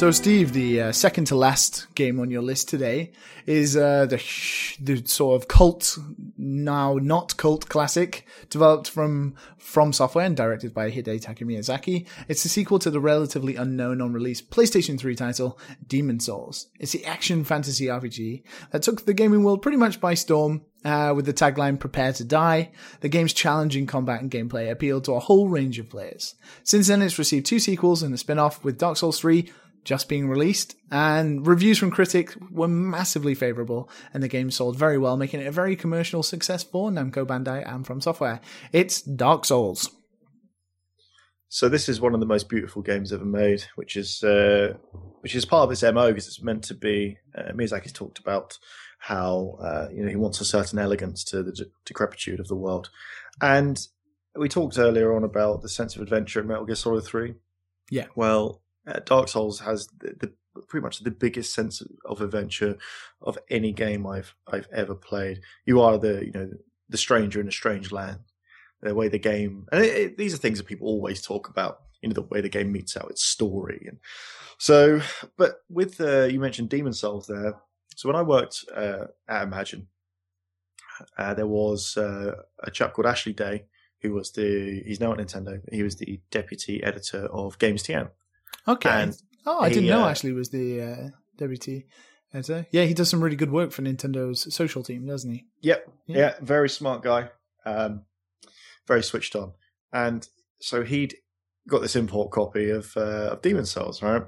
So, 0.01 0.10
Steve, 0.10 0.55
the 0.55 0.81
uh, 0.81 0.93
second 0.93 1.27
to 1.27 1.35
last 1.35 1.94
game 1.94 2.20
on 2.20 2.31
your 2.31 2.40
list 2.40 2.70
today 2.70 3.12
is 3.44 3.77
uh, 3.77 4.06
the 4.06 4.16
the 4.81 5.06
sort 5.06 5.39
of 5.39 5.47
cult, 5.47 5.98
now 6.39 6.94
not 6.94 7.36
cult 7.36 7.68
classic, 7.68 8.27
developed 8.48 8.89
from 8.89 9.35
From 9.59 9.93
Software 9.93 10.24
and 10.24 10.35
directed 10.35 10.72
by 10.72 10.90
Hidetaka 10.90 11.40
Miyazaki. 11.40 12.06
It's 12.28 12.43
the 12.43 12.48
sequel 12.48 12.78
to 12.78 12.90
the 12.90 12.98
relatively 12.98 13.56
unknown 13.56 14.01
on-release 14.01 14.40
PlayStation 14.40 14.98
3 14.98 15.14
title 15.16 15.59
Demon's 15.86 16.24
Souls. 16.24 16.68
It's 16.78 16.93
the 16.93 17.05
action 17.05 17.44
fantasy 17.44 17.85
RPG 17.85 18.43
that 18.70 18.81
took 18.81 19.05
the 19.05 19.12
gaming 19.12 19.44
world 19.44 19.60
pretty 19.60 19.77
much 19.77 20.01
by 20.01 20.14
storm 20.14 20.62
uh, 20.82 21.12
with 21.14 21.27
the 21.27 21.35
tagline 21.35 21.78
"Prepare 21.78 22.14
to 22.14 22.24
Die." 22.24 22.72
The 23.01 23.10
game's 23.10 23.35
challenging 23.35 23.86
combat 23.86 24.22
and 24.22 24.31
gameplay 24.31 24.70
appealed 24.70 25.05
to 25.05 25.12
a 25.12 25.20
whole 25.20 25.51
range 25.51 25.78
of 25.78 25.90
players. 25.90 26.36
Since 26.64 26.89
then, 26.89 27.02
it's 27.02 27.18
received 27.18 27.44
two 27.44 27.59
sequels 27.59 28.02
and 28.02 28.14
a 28.14 28.16
spin-off 28.16 28.64
with 28.64 28.78
Dark 28.78 28.97
Souls 28.97 29.20
3 29.20 29.52
just 29.85 30.09
being 30.09 30.28
released, 30.28 30.77
and 30.90 31.47
reviews 31.47 31.78
from 31.78 31.90
critics 31.90 32.36
were 32.51 32.69
massively 32.69 33.35
favorable, 33.35 33.89
and 34.12 34.23
the 34.23 34.28
game 34.28 34.51
sold 34.51 34.77
very 34.77 34.98
well, 34.98 35.16
making 35.16 35.40
it 35.40 35.47
a 35.47 35.52
very 35.52 35.77
commercial 35.77 36.23
success 36.23 36.62
for 36.62 36.90
Namco 36.90 37.27
Bandai 37.27 37.66
and 37.66 37.86
From 37.86 38.01
Software. 38.01 38.40
It's 38.73 39.02
Dark 39.02 39.44
Souls. 39.44 39.90
So 41.48 41.69
this 41.69 41.89
is 41.89 42.01
one 42.01 42.15
of 42.15 42.20
the 42.20 42.27
most 42.27 42.48
beautiful 42.48 42.81
games 42.81 43.12
ever 43.12 43.24
made, 43.24 43.65
which 43.74 43.97
is 43.97 44.23
uh, 44.23 44.74
which 45.20 45.35
is 45.35 45.44
part 45.44 45.65
of 45.65 45.73
its 45.73 45.82
mo 45.82 46.09
because 46.09 46.28
it's 46.28 46.43
meant 46.43 46.62
to 46.65 46.74
be. 46.74 47.19
Uh, 47.36 47.51
Miyazaki's 47.52 47.93
talked 47.93 48.20
about 48.20 48.57
how 48.98 49.59
uh, 49.61 49.89
you 49.93 50.05
know 50.05 50.09
he 50.09 50.16
wants 50.16 50.40
a 50.40 50.44
certain 50.44 50.78
elegance 50.78 51.24
to 51.24 51.43
the 51.43 51.51
de- 51.51 51.65
decrepitude 51.85 52.39
of 52.39 52.47
the 52.47 52.55
world, 52.55 52.90
and 53.40 53.89
we 54.36 54.48
talked 54.48 54.78
earlier 54.78 55.12
on 55.16 55.24
about 55.24 55.62
the 55.62 55.69
sense 55.69 55.97
of 55.97 56.02
adventure 56.02 56.40
in 56.40 56.47
Metal 56.47 56.65
Gear 56.65 56.77
Solid 56.77 57.05
Three. 57.05 57.35
Yeah. 57.90 58.07
Well, 58.15 58.62
uh, 58.86 59.01
Dark 59.05 59.28
Souls 59.28 59.61
has 59.61 59.89
the, 59.98 60.15
the, 60.55 60.62
pretty 60.69 60.82
much 60.82 61.01
the 61.01 61.11
biggest 61.11 61.55
sense 61.55 61.82
of 62.05 62.20
adventure 62.20 62.78
of 63.23 63.39
any 63.51 63.73
game 63.73 64.07
I've 64.07 64.35
I've 64.47 64.69
ever 64.73 64.94
played. 64.94 65.40
You 65.65 65.81
are 65.81 65.98
the 65.98 66.24
you 66.24 66.32
know 66.32 66.51
the 66.89 66.98
stranger 66.98 67.40
in 67.40 67.48
a 67.48 67.52
strange 67.52 67.93
land. 67.93 68.20
The 68.82 68.94
way 68.94 69.09
the 69.09 69.19
game 69.19 69.66
and 69.70 69.85
it, 69.85 69.97
it, 69.97 70.16
these 70.16 70.32
are 70.32 70.39
things 70.39 70.59
that 70.59 70.66
people 70.66 70.89
always 70.89 71.20
talk 71.20 71.48
about. 71.48 71.81
You 72.01 72.09
know 72.09 72.15
the 72.15 72.23
way 72.23 72.40
the 72.40 72.48
game 72.48 72.73
metes 72.73 72.97
out 72.97 73.11
its 73.11 73.24
story 73.24 73.85
and 73.86 73.98
so. 74.59 75.02
But 75.36 75.62
with 75.69 76.01
uh, 76.01 76.24
you 76.24 76.40
mentioned 76.40 76.70
Demon 76.70 76.94
Souls 76.94 77.27
there. 77.27 77.55
So 77.97 78.09
when 78.09 78.16
I 78.16 78.23
worked 78.23 78.65
uh, 78.74 79.07
at 79.28 79.43
Imagine, 79.43 79.89
uh, 81.19 81.35
there 81.35 81.47
was 81.47 81.98
uh, 81.98 82.36
a 82.61 82.70
chap 82.70 82.94
called 82.94 83.07
Ashley 83.07 83.35
Day 83.35 83.65
who 84.02 84.12
was 84.12 84.31
the 84.32 84.82
he's 84.86 85.01
now 85.01 85.12
at 85.12 85.19
Nintendo. 85.19 85.61
He 85.70 85.82
was 85.82 85.97
the 85.97 86.20
deputy 86.31 86.82
editor 86.82 87.27
of 87.27 87.59
Games 87.59 87.82
TM. 87.82 88.11
Okay. 88.66 88.88
And 88.88 89.16
oh, 89.46 89.60
I 89.60 89.68
he, 89.68 89.74
didn't 89.74 89.90
know 89.90 90.04
uh, 90.04 90.08
actually 90.08 90.32
was 90.32 90.50
the 90.50 90.82
uh, 90.82 91.08
deputy 91.36 91.86
editor. 92.32 92.66
Yeah, 92.70 92.84
he 92.84 92.94
does 92.94 93.08
some 93.08 93.22
really 93.22 93.36
good 93.36 93.50
work 93.50 93.72
for 93.72 93.82
Nintendo's 93.82 94.52
social 94.54 94.82
team, 94.82 95.06
doesn't 95.06 95.30
he? 95.30 95.46
Yep. 95.62 95.88
Yeah, 96.06 96.18
yeah 96.18 96.34
very 96.40 96.68
smart 96.68 97.02
guy. 97.02 97.30
Um, 97.64 98.02
very 98.86 99.02
switched 99.02 99.36
on. 99.36 99.52
And 99.92 100.26
so 100.60 100.82
he'd 100.82 101.14
got 101.68 101.82
this 101.82 101.96
import 101.96 102.30
copy 102.30 102.70
of 102.70 102.96
uh, 102.96 103.30
of 103.32 103.42
Demon's 103.42 103.70
Souls, 103.70 104.02
right? 104.02 104.22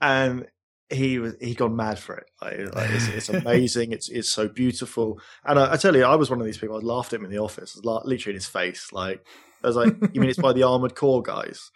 And 0.00 0.46
he 0.90 1.18
was 1.18 1.34
he 1.40 1.54
gone 1.54 1.76
mad 1.76 1.98
for 1.98 2.16
it. 2.16 2.26
Like, 2.40 2.74
like 2.74 2.90
it's, 2.90 3.08
it's, 3.08 3.28
amazing. 3.28 3.92
it's 3.92 4.08
it's 4.08 4.30
so 4.32 4.48
beautiful. 4.48 5.20
And 5.44 5.58
I, 5.58 5.74
I, 5.74 5.76
tell 5.76 5.94
you, 5.94 6.04
I 6.04 6.16
was 6.16 6.30
one 6.30 6.40
of 6.40 6.46
these 6.46 6.58
people. 6.58 6.76
I 6.76 6.80
laughed 6.80 7.12
at 7.12 7.20
him 7.20 7.26
in 7.26 7.30
the 7.30 7.38
office, 7.38 7.78
literally 7.82 8.32
in 8.32 8.36
his 8.36 8.46
face. 8.46 8.92
Like 8.92 9.24
I 9.62 9.66
was 9.66 9.76
like, 9.76 9.94
"You 10.12 10.20
mean 10.20 10.30
it's 10.30 10.38
by 10.38 10.52
the 10.52 10.62
Armored 10.62 10.94
Core 10.94 11.22
guys?" 11.22 11.70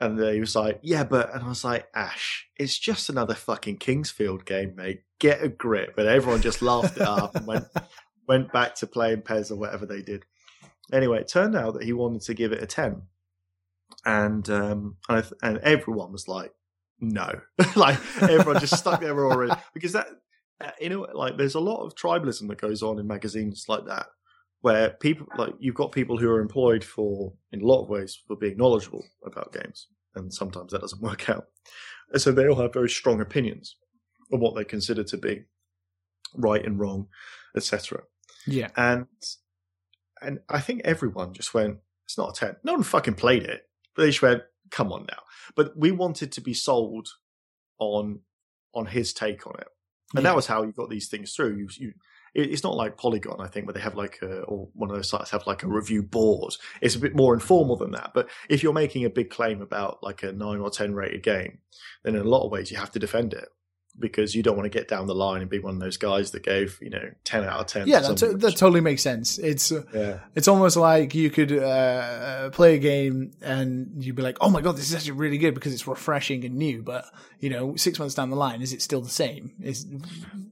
And 0.00 0.18
he 0.18 0.40
was 0.40 0.54
like, 0.54 0.78
"Yeah, 0.82 1.04
but," 1.04 1.34
and 1.34 1.42
I 1.42 1.48
was 1.48 1.64
like, 1.64 1.88
"Ash, 1.94 2.48
it's 2.56 2.78
just 2.78 3.08
another 3.08 3.34
fucking 3.34 3.78
King's 3.78 4.10
Field 4.10 4.44
game, 4.44 4.76
mate. 4.76 5.02
Get 5.18 5.42
a 5.42 5.48
grip." 5.48 5.98
And 5.98 6.06
everyone 6.06 6.40
just 6.40 6.62
laughed 6.62 6.96
it 6.96 7.02
up 7.02 7.34
and 7.34 7.46
went 7.46 7.66
went 8.28 8.52
back 8.52 8.76
to 8.76 8.86
playing 8.86 9.22
PES 9.22 9.50
or 9.50 9.56
whatever 9.56 9.86
they 9.86 10.02
did. 10.02 10.24
Anyway, 10.92 11.20
it 11.20 11.28
turned 11.28 11.56
out 11.56 11.74
that 11.74 11.82
he 11.82 11.92
wanted 11.92 12.22
to 12.22 12.34
give 12.34 12.52
it 12.52 12.62
a 12.62 12.66
ten, 12.66 13.02
and 14.04 14.48
um, 14.48 14.96
and, 15.08 15.22
th- 15.24 15.34
and 15.42 15.58
everyone 15.58 16.12
was 16.12 16.28
like, 16.28 16.52
"No," 17.00 17.40
like 17.76 17.98
everyone 18.22 18.60
just 18.60 18.78
stuck 18.78 19.00
there 19.00 19.18
already 19.18 19.60
because 19.74 19.92
that 19.92 20.06
uh, 20.60 20.70
you 20.80 20.90
know, 20.90 21.08
like 21.12 21.36
there's 21.36 21.56
a 21.56 21.60
lot 21.60 21.84
of 21.84 21.96
tribalism 21.96 22.48
that 22.48 22.60
goes 22.60 22.84
on 22.84 22.98
in 22.98 23.06
magazines 23.06 23.64
like 23.68 23.86
that 23.86 24.06
where 24.60 24.90
people 24.90 25.26
like 25.36 25.54
you've 25.58 25.74
got 25.74 25.92
people 25.92 26.18
who 26.18 26.28
are 26.28 26.40
employed 26.40 26.82
for 26.82 27.32
in 27.52 27.60
a 27.60 27.66
lot 27.66 27.82
of 27.82 27.88
ways 27.88 28.18
for 28.26 28.36
being 28.36 28.56
knowledgeable 28.56 29.04
about 29.24 29.52
games 29.52 29.88
and 30.14 30.32
sometimes 30.32 30.72
that 30.72 30.80
doesn't 30.80 31.02
work 31.10 31.28
out. 31.28 31.46
And 32.12 32.20
so 32.20 32.32
they 32.32 32.48
all 32.48 32.60
have 32.60 32.72
very 32.72 32.88
strong 32.88 33.20
opinions 33.20 33.76
on 34.32 34.40
what 34.40 34.54
they 34.54 34.64
consider 34.64 35.04
to 35.04 35.16
be 35.16 35.44
right 36.34 36.64
and 36.64 36.78
wrong 36.78 37.06
etc 37.56 38.02
yeah. 38.46 38.68
And 38.76 39.06
and 40.20 40.40
i 40.48 40.60
think 40.60 40.82
everyone 40.84 41.32
just 41.32 41.54
went 41.54 41.78
it's 42.04 42.18
not 42.18 42.36
a 42.36 42.46
10 42.46 42.56
no 42.64 42.74
one 42.74 42.82
fucking 42.82 43.14
played 43.14 43.42
it. 43.42 43.62
But 43.94 44.02
they 44.02 44.08
just 44.08 44.22
went 44.22 44.42
come 44.70 44.92
on 44.92 45.06
now. 45.10 45.22
But 45.56 45.72
we 45.76 45.90
wanted 45.90 46.32
to 46.32 46.40
be 46.40 46.54
sold 46.54 47.08
on 47.78 48.20
on 48.74 48.86
his 48.86 49.12
take 49.12 49.46
on 49.46 49.54
it. 49.58 49.68
And 50.14 50.22
yeah. 50.22 50.30
that 50.30 50.36
was 50.36 50.46
how 50.46 50.62
you 50.62 50.72
got 50.72 50.90
these 50.90 51.08
things 51.08 51.32
through. 51.34 51.56
You, 51.56 51.68
you 51.78 51.92
it's 52.42 52.64
not 52.64 52.76
like 52.76 52.96
Polygon, 52.96 53.40
I 53.40 53.46
think, 53.46 53.66
where 53.66 53.74
they 53.74 53.80
have 53.80 53.94
like 53.94 54.18
a, 54.22 54.40
or 54.42 54.68
one 54.74 54.90
of 54.90 54.96
those 54.96 55.10
sites 55.10 55.30
have 55.30 55.46
like 55.46 55.62
a 55.62 55.68
review 55.68 56.02
board. 56.02 56.54
It's 56.80 56.94
a 56.94 57.00
bit 57.00 57.14
more 57.14 57.34
informal 57.34 57.76
than 57.76 57.92
that. 57.92 58.12
But 58.14 58.28
if 58.48 58.62
you're 58.62 58.72
making 58.72 59.04
a 59.04 59.10
big 59.10 59.30
claim 59.30 59.60
about 59.60 60.02
like 60.02 60.22
a 60.22 60.32
nine 60.32 60.60
or 60.60 60.70
10 60.70 60.94
rated 60.94 61.22
game, 61.22 61.58
then 62.04 62.14
in 62.14 62.20
a 62.20 62.28
lot 62.28 62.44
of 62.44 62.52
ways 62.52 62.70
you 62.70 62.76
have 62.76 62.92
to 62.92 62.98
defend 62.98 63.34
it 63.34 63.48
because 63.98 64.34
you 64.34 64.42
don't 64.42 64.56
want 64.56 64.70
to 64.70 64.78
get 64.78 64.88
down 64.88 65.06
the 65.06 65.14
line 65.14 65.40
and 65.40 65.50
be 65.50 65.58
one 65.58 65.74
of 65.74 65.80
those 65.80 65.96
guys 65.96 66.30
that 66.30 66.42
gave 66.42 66.78
you 66.80 66.90
know 66.90 67.10
10 67.24 67.44
out 67.44 67.60
of 67.60 67.66
10 67.66 67.88
yeah 67.88 68.00
that, 68.00 68.16
t- 68.16 68.26
that 68.26 68.56
totally 68.56 68.80
makes 68.80 69.02
sense 69.02 69.38
it's 69.38 69.72
uh, 69.72 69.82
yeah. 69.92 70.18
it's 70.34 70.46
almost 70.46 70.76
like 70.76 71.14
you 71.14 71.30
could 71.30 71.52
uh, 71.52 71.56
uh, 71.64 72.50
play 72.50 72.76
a 72.76 72.78
game 72.78 73.32
and 73.40 74.04
you'd 74.04 74.14
be 74.14 74.22
like 74.22 74.36
oh 74.40 74.50
my 74.50 74.60
god 74.60 74.76
this 74.76 74.88
is 74.88 74.94
actually 74.94 75.12
really 75.12 75.38
good 75.38 75.54
because 75.54 75.72
it's 75.72 75.86
refreshing 75.86 76.44
and 76.44 76.56
new 76.56 76.82
but 76.82 77.06
you 77.40 77.50
know 77.50 77.74
six 77.76 77.98
months 77.98 78.14
down 78.14 78.30
the 78.30 78.36
line 78.36 78.62
is 78.62 78.72
it 78.72 78.82
still 78.82 79.00
the 79.00 79.08
same 79.08 79.52
is 79.60 79.86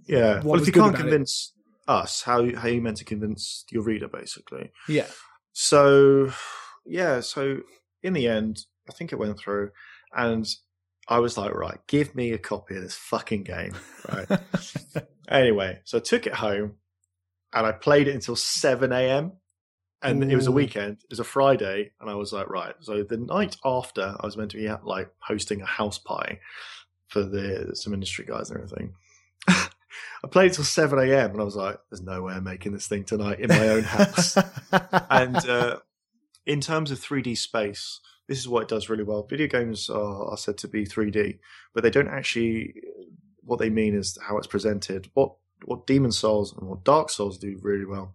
yeah 0.06 0.40
well 0.42 0.60
if 0.60 0.66
you 0.66 0.72
can't 0.72 0.96
convince 0.96 1.52
us 1.88 2.22
how 2.22 2.54
how 2.56 2.68
you 2.68 2.80
meant 2.80 2.96
to 2.96 3.04
convince 3.04 3.64
your 3.70 3.82
reader 3.82 4.08
basically 4.08 4.70
yeah 4.88 5.06
so 5.52 6.32
yeah 6.84 7.20
so 7.20 7.58
in 8.02 8.12
the 8.12 8.26
end 8.26 8.64
i 8.88 8.92
think 8.92 9.12
it 9.12 9.18
went 9.18 9.38
through 9.38 9.70
and 10.14 10.46
i 11.08 11.18
was 11.18 11.38
like 11.38 11.54
right 11.54 11.78
give 11.86 12.14
me 12.14 12.32
a 12.32 12.38
copy 12.38 12.76
of 12.76 12.82
this 12.82 12.96
fucking 12.96 13.42
game 13.42 13.74
right 14.12 14.40
anyway 15.28 15.78
so 15.84 15.98
i 15.98 16.00
took 16.00 16.26
it 16.26 16.34
home 16.34 16.74
and 17.52 17.66
i 17.66 17.72
played 17.72 18.08
it 18.08 18.14
until 18.14 18.36
7 18.36 18.92
a.m 18.92 19.32
and 20.02 20.22
Ooh. 20.22 20.28
it 20.28 20.36
was 20.36 20.46
a 20.46 20.52
weekend 20.52 20.98
it 21.02 21.10
was 21.10 21.20
a 21.20 21.24
friday 21.24 21.90
and 22.00 22.10
i 22.10 22.14
was 22.14 22.32
like 22.32 22.48
right 22.48 22.74
so 22.80 23.02
the 23.02 23.16
night 23.16 23.56
after 23.64 24.14
i 24.20 24.26
was 24.26 24.36
meant 24.36 24.50
to 24.50 24.58
be 24.58 24.68
like 24.84 25.10
hosting 25.20 25.62
a 25.62 25.66
house 25.66 25.98
party 25.98 26.38
for 27.08 27.22
the 27.22 27.70
some 27.74 27.94
industry 27.94 28.24
guys 28.24 28.50
and 28.50 28.60
everything. 28.60 28.94
I 30.24 30.28
played 30.28 30.52
till 30.52 30.64
7 30.64 30.98
a.m. 30.98 31.32
and 31.32 31.40
I 31.40 31.44
was 31.44 31.56
like, 31.56 31.78
there's 31.90 32.02
no 32.02 32.22
way 32.22 32.34
I'm 32.34 32.44
making 32.44 32.72
this 32.72 32.86
thing 32.86 33.04
tonight 33.04 33.40
in 33.40 33.48
my 33.48 33.68
own 33.68 33.82
house. 33.82 34.36
and 35.10 35.36
uh, 35.36 35.78
in 36.46 36.60
terms 36.60 36.90
of 36.90 37.00
3D 37.00 37.36
space, 37.36 38.00
this 38.28 38.38
is 38.38 38.48
what 38.48 38.62
it 38.62 38.68
does 38.68 38.88
really 38.88 39.04
well. 39.04 39.26
Video 39.28 39.46
games 39.46 39.88
are, 39.90 40.30
are 40.30 40.36
said 40.36 40.58
to 40.58 40.68
be 40.68 40.84
3D, 40.84 41.38
but 41.74 41.82
they 41.82 41.90
don't 41.90 42.08
actually, 42.08 42.74
what 43.42 43.58
they 43.58 43.70
mean 43.70 43.94
is 43.94 44.18
how 44.26 44.36
it's 44.38 44.46
presented. 44.46 45.10
What, 45.14 45.32
what 45.64 45.86
Demon 45.86 46.12
Souls 46.12 46.52
and 46.56 46.68
what 46.68 46.84
Dark 46.84 47.10
Souls 47.10 47.38
do 47.38 47.58
really 47.62 47.84
well 47.84 48.14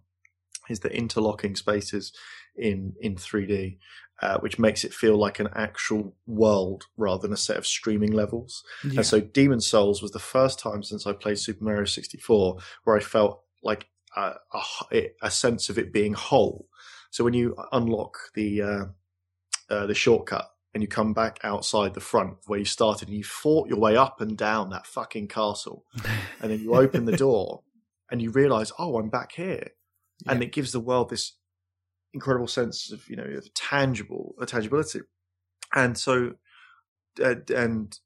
is 0.68 0.80
the 0.80 0.94
interlocking 0.94 1.56
spaces 1.56 2.12
in, 2.56 2.94
in 3.00 3.16
3D 3.16 3.78
uh, 4.22 4.38
which 4.38 4.58
makes 4.58 4.84
it 4.84 4.94
feel 4.94 5.16
like 5.16 5.40
an 5.40 5.48
actual 5.54 6.14
world 6.26 6.84
rather 6.96 7.22
than 7.22 7.32
a 7.32 7.36
set 7.36 7.56
of 7.56 7.66
streaming 7.66 8.12
levels. 8.12 8.62
Yeah. 8.84 8.98
And 8.98 9.06
so 9.06 9.20
Demon 9.20 9.60
Souls 9.60 10.00
was 10.00 10.12
the 10.12 10.20
first 10.20 10.60
time 10.60 10.84
since 10.84 11.06
I 11.06 11.12
played 11.12 11.40
Super 11.40 11.64
Mario 11.64 11.84
64 11.84 12.58
where 12.84 12.96
I 12.96 13.00
felt 13.00 13.42
like 13.64 13.88
a, 14.16 14.34
a, 14.92 15.10
a 15.22 15.30
sense 15.30 15.68
of 15.68 15.76
it 15.76 15.92
being 15.92 16.14
whole. 16.14 16.68
So 17.10 17.24
when 17.24 17.34
you 17.34 17.56
unlock 17.72 18.16
the 18.34 18.62
uh, 18.62 18.84
uh, 19.68 19.86
the 19.86 19.94
shortcut 19.94 20.48
and 20.72 20.82
you 20.82 20.88
come 20.88 21.12
back 21.12 21.40
outside 21.42 21.94
the 21.94 22.00
front 22.00 22.36
where 22.46 22.60
you 22.60 22.64
started 22.64 23.08
and 23.08 23.16
you 23.16 23.24
fought 23.24 23.68
your 23.68 23.78
way 23.78 23.96
up 23.96 24.20
and 24.20 24.38
down 24.38 24.70
that 24.70 24.86
fucking 24.86 25.28
castle, 25.28 25.84
and 26.40 26.50
then 26.50 26.60
you 26.60 26.74
open 26.74 27.06
the 27.06 27.16
door 27.16 27.62
and 28.10 28.22
you 28.22 28.30
realize, 28.30 28.70
oh, 28.78 28.98
I'm 28.98 29.08
back 29.08 29.32
here, 29.32 29.72
yeah. 30.24 30.32
and 30.32 30.42
it 30.42 30.52
gives 30.52 30.70
the 30.70 30.80
world 30.80 31.10
this 31.10 31.32
incredible 32.14 32.46
sense 32.46 32.92
of 32.92 33.08
you 33.08 33.16
know 33.16 33.24
of 33.24 33.52
tangible 33.54 34.34
a 34.40 34.46
tangibility, 34.46 35.00
and 35.74 35.96
so 35.96 36.32
uh, 37.22 37.34
and 37.54 37.98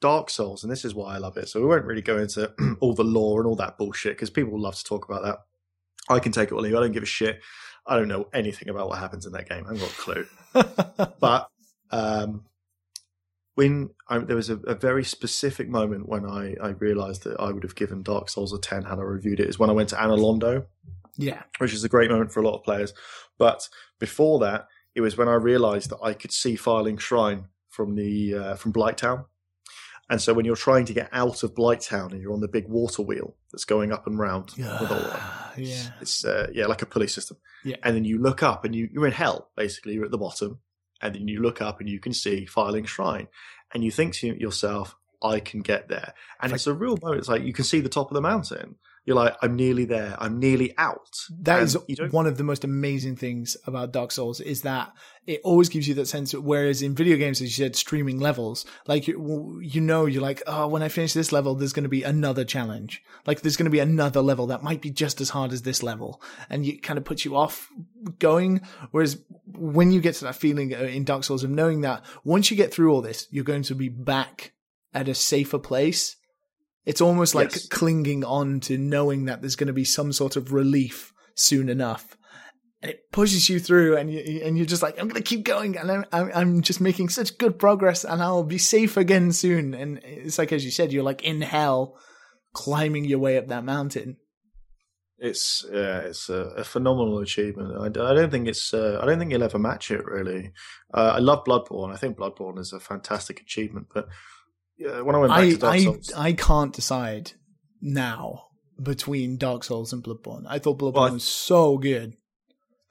Dark 0.00 0.30
Souls, 0.30 0.62
and 0.62 0.72
this 0.72 0.84
is 0.84 0.94
why 0.94 1.14
I 1.14 1.18
love 1.18 1.36
it. 1.36 1.48
So 1.48 1.60
we 1.60 1.66
won't 1.66 1.84
really 1.84 2.02
go 2.02 2.18
into 2.18 2.52
all 2.80 2.94
the 2.94 3.04
lore 3.04 3.40
and 3.40 3.48
all 3.48 3.56
that 3.56 3.78
bullshit 3.78 4.16
because 4.16 4.30
people 4.30 4.58
love 4.60 4.76
to 4.76 4.84
talk 4.84 5.08
about 5.08 5.22
that. 5.22 5.38
I 6.08 6.18
can 6.18 6.32
take 6.32 6.50
it 6.50 6.54
or 6.54 6.60
leave. 6.60 6.74
I 6.74 6.80
don't 6.80 6.92
give 6.92 7.02
a 7.02 7.06
shit. 7.06 7.40
I 7.86 7.96
don't 7.96 8.08
know 8.08 8.28
anything 8.32 8.68
about 8.68 8.88
what 8.88 8.98
happens 8.98 9.26
in 9.26 9.32
that 9.32 9.48
game. 9.48 9.64
I 9.66 9.74
haven't 9.74 9.80
got 9.80 9.90
a 9.90 9.94
clue. 9.94 11.14
but 11.20 11.48
um, 11.90 12.44
when 13.54 13.90
I, 14.08 14.18
there 14.18 14.36
was 14.36 14.50
a, 14.50 14.56
a, 14.60 14.74
very 14.74 15.04
specific 15.04 15.68
moment 15.68 16.08
when 16.08 16.24
I, 16.24 16.54
I 16.62 16.68
realized 16.70 17.24
that 17.24 17.38
I 17.40 17.50
would 17.50 17.62
have 17.62 17.74
given 17.74 18.02
Dark 18.02 18.28
Souls 18.28 18.52
a 18.52 18.58
10 18.58 18.84
had 18.84 18.98
I 18.98 19.02
reviewed 19.02 19.40
it, 19.40 19.48
is 19.48 19.58
when 19.58 19.70
I 19.70 19.74
went 19.74 19.88
to 19.90 19.96
Anor 19.96 20.18
Londo. 20.18 20.66
Yeah. 21.16 21.42
Which 21.58 21.72
is 21.72 21.84
a 21.84 21.88
great 21.88 22.10
moment 22.10 22.32
for 22.32 22.40
a 22.40 22.46
lot 22.46 22.56
of 22.56 22.64
players. 22.64 22.92
But 23.38 23.68
before 23.98 24.38
that, 24.40 24.66
it 24.94 25.00
was 25.00 25.16
when 25.16 25.28
I 25.28 25.34
realized 25.34 25.90
that 25.90 26.02
I 26.02 26.14
could 26.14 26.32
see 26.32 26.56
Firelink 26.56 27.00
Shrine 27.00 27.46
from 27.68 27.94
the 27.94 28.34
uh, 28.34 28.54
from 28.56 28.72
Blighttown. 28.72 29.26
And 30.10 30.20
so 30.20 30.34
when 30.34 30.44
you're 30.44 30.56
trying 30.56 30.86
to 30.86 30.92
get 30.92 31.08
out 31.12 31.44
of 31.44 31.54
Blighttown 31.54 32.10
and 32.10 32.20
you're 32.20 32.32
on 32.32 32.40
the 32.40 32.48
big 32.48 32.66
water 32.66 33.00
wheel 33.00 33.36
that's 33.52 33.64
going 33.64 33.92
up 33.92 34.08
and 34.08 34.18
round, 34.18 34.50
yeah, 34.56 35.52
yeah, 35.56 35.90
it's 36.00 36.24
uh, 36.24 36.48
yeah 36.52 36.66
like 36.66 36.82
a 36.82 36.86
pulley 36.86 37.06
system. 37.06 37.36
Yeah, 37.64 37.76
and 37.84 37.94
then 37.94 38.04
you 38.04 38.18
look 38.18 38.42
up 38.42 38.64
and 38.64 38.74
you, 38.74 38.88
you're 38.92 39.06
in 39.06 39.12
hell 39.12 39.50
basically. 39.56 39.94
You're 39.94 40.06
at 40.06 40.10
the 40.10 40.18
bottom, 40.18 40.58
and 41.00 41.14
then 41.14 41.28
you 41.28 41.40
look 41.40 41.62
up 41.62 41.78
and 41.78 41.88
you 41.88 42.00
can 42.00 42.12
see 42.12 42.44
Firelink 42.50 42.88
Shrine, 42.88 43.28
and 43.72 43.84
you 43.84 43.92
think 43.92 44.14
to 44.14 44.26
yourself, 44.26 44.96
"I 45.22 45.38
can 45.38 45.60
get 45.60 45.88
there." 45.88 46.12
And 46.42 46.50
it's, 46.50 46.62
it's 46.62 46.66
like, 46.66 46.74
a 46.74 46.78
real 46.78 46.98
moment. 47.00 47.20
It's 47.20 47.28
like 47.28 47.44
you 47.44 47.52
can 47.52 47.64
see 47.64 47.80
the 47.80 47.88
top 47.88 48.10
of 48.10 48.14
the 48.14 48.20
mountain, 48.20 48.74
you're 49.10 49.16
like, 49.16 49.36
I'm 49.42 49.56
nearly 49.56 49.86
there. 49.86 50.14
I'm 50.20 50.38
nearly 50.38 50.72
out. 50.78 51.18
That 51.40 51.58
and 51.58 51.76
is 51.88 52.12
one 52.12 52.28
of 52.28 52.38
the 52.38 52.44
most 52.44 52.62
amazing 52.62 53.16
things 53.16 53.56
about 53.66 53.90
Dark 53.90 54.12
Souls 54.12 54.38
is 54.38 54.62
that 54.62 54.92
it 55.26 55.40
always 55.42 55.68
gives 55.68 55.88
you 55.88 55.94
that 55.94 56.06
sense. 56.06 56.32
Of, 56.32 56.44
whereas 56.44 56.80
in 56.80 56.94
video 56.94 57.16
games, 57.16 57.40
as 57.40 57.58
you 57.58 57.64
said, 57.64 57.74
streaming 57.74 58.20
levels, 58.20 58.64
like 58.86 59.08
you, 59.08 59.60
you 59.64 59.80
know, 59.80 60.06
you're 60.06 60.22
like, 60.22 60.44
oh, 60.46 60.68
when 60.68 60.84
I 60.84 60.88
finish 60.88 61.12
this 61.12 61.32
level, 61.32 61.56
there's 61.56 61.72
going 61.72 61.82
to 61.82 61.88
be 61.88 62.04
another 62.04 62.44
challenge. 62.44 63.02
Like 63.26 63.40
there's 63.40 63.56
going 63.56 63.64
to 63.64 63.70
be 63.70 63.80
another 63.80 64.22
level 64.22 64.46
that 64.46 64.62
might 64.62 64.80
be 64.80 64.90
just 64.90 65.20
as 65.20 65.30
hard 65.30 65.52
as 65.52 65.62
this 65.62 65.82
level, 65.82 66.22
and 66.48 66.64
it 66.64 66.84
kind 66.84 66.96
of 66.96 67.04
puts 67.04 67.24
you 67.24 67.36
off 67.36 67.68
going. 68.20 68.60
Whereas 68.92 69.20
when 69.46 69.90
you 69.90 70.00
get 70.00 70.14
to 70.16 70.24
that 70.26 70.36
feeling 70.36 70.72
uh, 70.72 70.82
in 70.82 71.02
Dark 71.02 71.24
Souls 71.24 71.42
of 71.42 71.50
knowing 71.50 71.80
that 71.80 72.04
once 72.22 72.48
you 72.48 72.56
get 72.56 72.72
through 72.72 72.92
all 72.92 73.02
this, 73.02 73.26
you're 73.32 73.42
going 73.42 73.64
to 73.64 73.74
be 73.74 73.88
back 73.88 74.52
at 74.94 75.08
a 75.08 75.16
safer 75.16 75.58
place 75.58 76.14
it's 76.84 77.00
almost 77.00 77.34
like 77.34 77.52
yes. 77.52 77.68
clinging 77.68 78.24
on 78.24 78.60
to 78.60 78.78
knowing 78.78 79.26
that 79.26 79.40
there's 79.40 79.56
going 79.56 79.66
to 79.68 79.72
be 79.72 79.84
some 79.84 80.12
sort 80.12 80.36
of 80.36 80.52
relief 80.52 81.12
soon 81.34 81.68
enough. 81.68 82.16
And 82.82 82.90
it 82.90 83.12
pushes 83.12 83.50
you 83.50 83.60
through, 83.60 83.98
and 83.98 84.10
you 84.10 84.40
and 84.42 84.56
you're 84.56 84.66
just 84.66 84.82
like, 84.82 84.98
I'm 84.98 85.08
going 85.08 85.22
to 85.22 85.28
keep 85.28 85.44
going, 85.44 85.76
and 85.76 86.06
I'm, 86.12 86.30
I'm 86.34 86.62
just 86.62 86.80
making 86.80 87.10
such 87.10 87.36
good 87.36 87.58
progress, 87.58 88.04
and 88.04 88.22
I'll 88.22 88.42
be 88.42 88.56
safe 88.56 88.96
again 88.96 89.32
soon. 89.32 89.74
And 89.74 90.00
it's 90.02 90.38
like 90.38 90.50
as 90.50 90.64
you 90.64 90.70
said, 90.70 90.90
you're 90.90 91.04
like 91.04 91.22
in 91.22 91.42
hell, 91.42 91.98
climbing 92.54 93.04
your 93.04 93.18
way 93.18 93.36
up 93.36 93.48
that 93.48 93.64
mountain. 93.64 94.16
It's 95.18 95.66
yeah, 95.70 95.98
it's 95.98 96.30
a, 96.30 96.54
a 96.56 96.64
phenomenal 96.64 97.18
achievement. 97.18 97.76
I, 97.78 97.86
I, 98.02 98.14
don't 98.14 98.30
think 98.30 98.48
it's 98.48 98.72
uh, 98.72 98.98
I 99.02 99.04
don't 99.04 99.18
think 99.18 99.30
you'll 99.30 99.42
ever 99.42 99.58
match 99.58 99.90
it 99.90 100.02
really. 100.06 100.52
Uh, 100.94 101.12
I 101.16 101.18
love 101.18 101.44
Bloodborne. 101.44 101.92
I 101.92 101.98
think 101.98 102.16
Bloodborne 102.16 102.58
is 102.58 102.72
a 102.72 102.80
fantastic 102.80 103.42
achievement, 103.42 103.88
but 103.92 104.08
yeah, 104.80 105.02
when 105.02 105.14
I 105.14 105.18
went 105.18 105.30
back 105.30 105.40
I, 105.40 105.50
to 105.50 105.56
Dark 105.58 105.78
Souls, 105.80 106.12
I, 106.16 106.28
I 106.28 106.32
can't 106.32 106.72
decide 106.72 107.32
now 107.82 108.46
between 108.82 109.36
Dark 109.36 109.62
Souls 109.62 109.92
and 109.92 110.02
Bloodborne. 110.02 110.44
I 110.48 110.58
thought 110.58 110.78
Bloodborne 110.78 110.94
well, 110.94 111.12
was 111.12 111.24
so 111.24 111.76
good. 111.76 112.16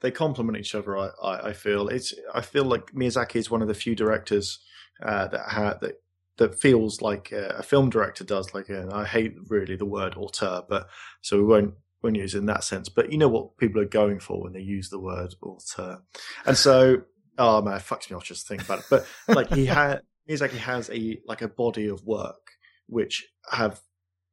They 0.00 0.12
complement 0.12 0.56
each 0.56 0.74
other. 0.74 0.96
I, 0.96 1.08
I, 1.22 1.48
I, 1.48 1.52
feel 1.52 1.88
it's. 1.88 2.14
I 2.32 2.42
feel 2.42 2.64
like 2.64 2.92
Miyazaki 2.92 3.36
is 3.36 3.50
one 3.50 3.60
of 3.60 3.66
the 3.66 3.74
few 3.74 3.96
directors 3.96 4.60
uh, 5.02 5.26
that 5.28 5.48
ha- 5.48 5.78
that 5.80 5.96
that 6.38 6.60
feels 6.60 7.02
like 7.02 7.32
a, 7.32 7.56
a 7.58 7.62
film 7.64 7.90
director 7.90 8.22
does. 8.22 8.54
Like, 8.54 8.70
uh, 8.70 8.86
I 8.92 9.04
hate 9.04 9.34
really 9.48 9.74
the 9.74 9.84
word 9.84 10.14
auteur, 10.16 10.62
but 10.68 10.88
so 11.22 11.38
we 11.38 11.44
won't 11.44 11.74
won't 12.02 12.16
use 12.16 12.36
it 12.36 12.38
in 12.38 12.46
that 12.46 12.62
sense. 12.62 12.88
But 12.88 13.10
you 13.10 13.18
know 13.18 13.28
what 13.28 13.58
people 13.58 13.80
are 13.80 13.86
going 13.86 14.20
for 14.20 14.40
when 14.40 14.52
they 14.52 14.60
use 14.60 14.90
the 14.90 15.00
word 15.00 15.34
auteur, 15.42 16.02
and 16.46 16.56
so 16.56 17.02
oh 17.36 17.62
man, 17.62 17.76
it 17.76 17.82
fucks 17.82 18.08
me 18.08 18.16
off 18.16 18.24
just 18.24 18.46
think 18.46 18.62
about 18.62 18.78
it. 18.78 18.84
But 18.88 19.06
like 19.28 19.52
he 19.52 19.66
had 19.66 20.02
Miyazaki 20.28 20.58
has 20.58 20.90
a 20.90 21.20
like 21.26 21.42
a 21.42 21.48
body 21.48 21.88
of 21.88 22.04
work 22.04 22.52
which 22.86 23.26
have 23.50 23.80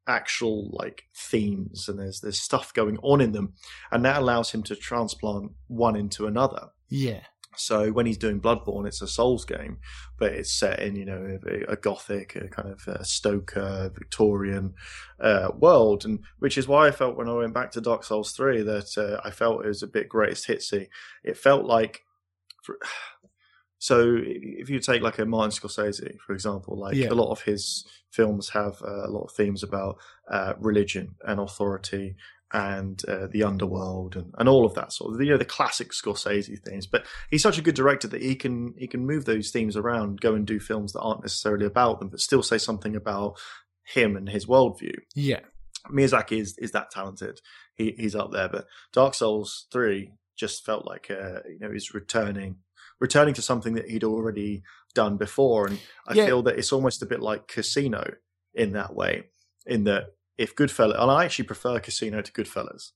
actual 0.08 0.70
like 0.72 1.04
themes 1.16 1.90
and 1.90 2.00
there's 2.00 2.22
there's 2.22 2.40
stuff 2.40 2.74
going 2.74 2.98
on 3.00 3.22
in 3.22 3.32
them, 3.32 3.54
and 3.92 4.04
that 4.06 4.22
allows 4.22 4.52
him 4.52 4.64
to 4.64 4.76
transplant 4.76 5.52
one 5.68 5.96
into 5.96 6.28
another. 6.28 6.70
Yeah. 6.90 7.22
So 7.60 7.92
when 7.92 8.06
he's 8.06 8.20
doing 8.20 8.40
Bloodborne, 8.40 8.88
it's 8.88 9.02
a 9.02 9.08
Souls 9.08 9.44
game, 9.44 9.80
but 10.20 10.32
it's 10.32 10.54
set 10.54 10.80
in 10.80 10.96
you 10.96 11.06
know 11.06 11.40
a, 11.46 11.74
a 11.74 11.76
gothic, 11.76 12.36
a 12.36 12.48
kind 12.48 12.70
of 12.70 12.88
a 12.88 13.04
Stoker 13.04 13.92
Victorian 13.94 14.76
uh, 15.20 15.50
world, 15.58 16.06
and 16.06 16.20
which 16.40 16.58
is 16.58 16.68
why 16.68 16.88
I 16.88 16.92
felt 16.92 17.18
when 17.18 17.30
I 17.30 17.34
went 17.34 17.54
back 17.54 17.72
to 17.72 17.82
Dark 17.82 18.04
Souls 18.04 18.32
three 18.32 18.62
that 18.62 18.98
uh, 18.98 19.20
I 19.28 19.32
felt 19.32 19.66
it 19.66 19.68
was 19.68 19.84
a 19.84 19.88
bit 19.88 20.10
greatest 20.10 20.48
hitsy. 20.48 20.88
It 21.24 21.38
felt 21.38 21.66
like. 21.66 22.04
For, 22.64 22.78
so 23.80 24.18
if 24.20 24.70
you 24.70 24.80
take 24.80 25.02
like 25.02 25.20
a 25.20 25.26
Martin 25.26 25.52
Scorsese, 25.52 26.18
for 26.26 26.34
example, 26.34 26.80
like 26.80 26.96
yeah. 26.96 27.10
a 27.10 27.14
lot 27.14 27.32
of 27.32 27.42
his 27.42 27.86
films 28.12 28.50
have 28.50 28.82
uh, 28.82 29.08
a 29.08 29.12
lot 29.12 29.26
of 29.26 29.32
themes 29.32 29.64
about 29.64 29.98
uh, 30.32 30.54
religion 30.60 31.16
and 31.26 31.40
authority 31.40 32.16
and 32.54 33.02
uh, 33.08 33.28
the 33.30 33.44
underworld 33.44 34.16
and, 34.16 34.34
and 34.38 34.48
all 34.48 34.66
of 34.66 34.74
that 34.74 34.94
sort 34.94 35.14
of 35.14 35.22
you 35.22 35.30
know 35.30 35.38
the 35.38 35.46
classic 35.46 35.92
Scorsese 35.92 36.58
themes. 36.64 36.88
But 36.88 37.06
he's 37.30 37.44
such 37.44 37.58
a 37.58 37.62
good 37.62 37.76
director 37.76 38.08
that 38.08 38.22
he 38.22 38.36
can 38.36 38.74
he 38.78 38.88
can 38.88 39.06
move 39.06 39.26
those 39.26 39.52
themes 39.52 39.78
around, 39.78 40.22
go 40.22 40.34
and 40.34 40.46
do 40.46 40.60
films 40.60 40.94
that 40.94 41.02
aren't 41.02 41.24
necessarily 41.24 41.66
about 41.66 42.00
them, 42.00 42.10
but 42.10 42.20
still 42.20 42.44
say 42.44 42.58
something 42.58 42.96
about 42.96 43.38
him 43.86 44.16
and 44.16 44.30
his 44.30 44.48
worldview. 44.48 44.96
Yeah, 45.14 45.42
Miyazaki 45.90 46.40
is 46.40 46.58
is 46.58 46.72
that 46.72 46.90
talented. 46.90 47.42
He 47.76 47.94
he's 47.98 48.16
up 48.16 48.32
there. 48.32 48.50
But 48.50 48.66
Dark 48.94 49.14
Souls 49.14 49.68
three 49.72 50.14
just 50.36 50.66
felt 50.66 50.88
like 50.88 51.12
uh, 51.12 51.42
you 51.48 51.60
know 51.60 51.72
he's 51.72 51.94
returning 51.94 52.58
returning 53.00 53.34
to 53.36 53.42
something 53.42 53.74
that 53.76 53.90
he'd 53.90 54.04
already 54.04 54.64
done 54.94 55.18
before. 55.18 55.68
And 55.68 55.80
I 56.08 56.14
yeah. 56.14 56.26
feel 56.26 56.44
that 56.44 56.58
it's 56.58 56.74
almost 56.74 57.02
a 57.02 57.06
bit 57.06 57.22
like 57.22 57.48
Casino 57.48 58.16
in 58.54 58.74
that 58.74 58.96
way, 58.96 59.26
in 59.66 59.84
that 59.86 60.16
if 60.38 60.56
Goodfellas, 60.56 61.02
and 61.02 61.12
I 61.12 61.26
actually 61.26 61.46
prefer 61.46 61.80
Casino 61.80 62.22
to 62.22 62.32
Goodfellas, 62.32 62.92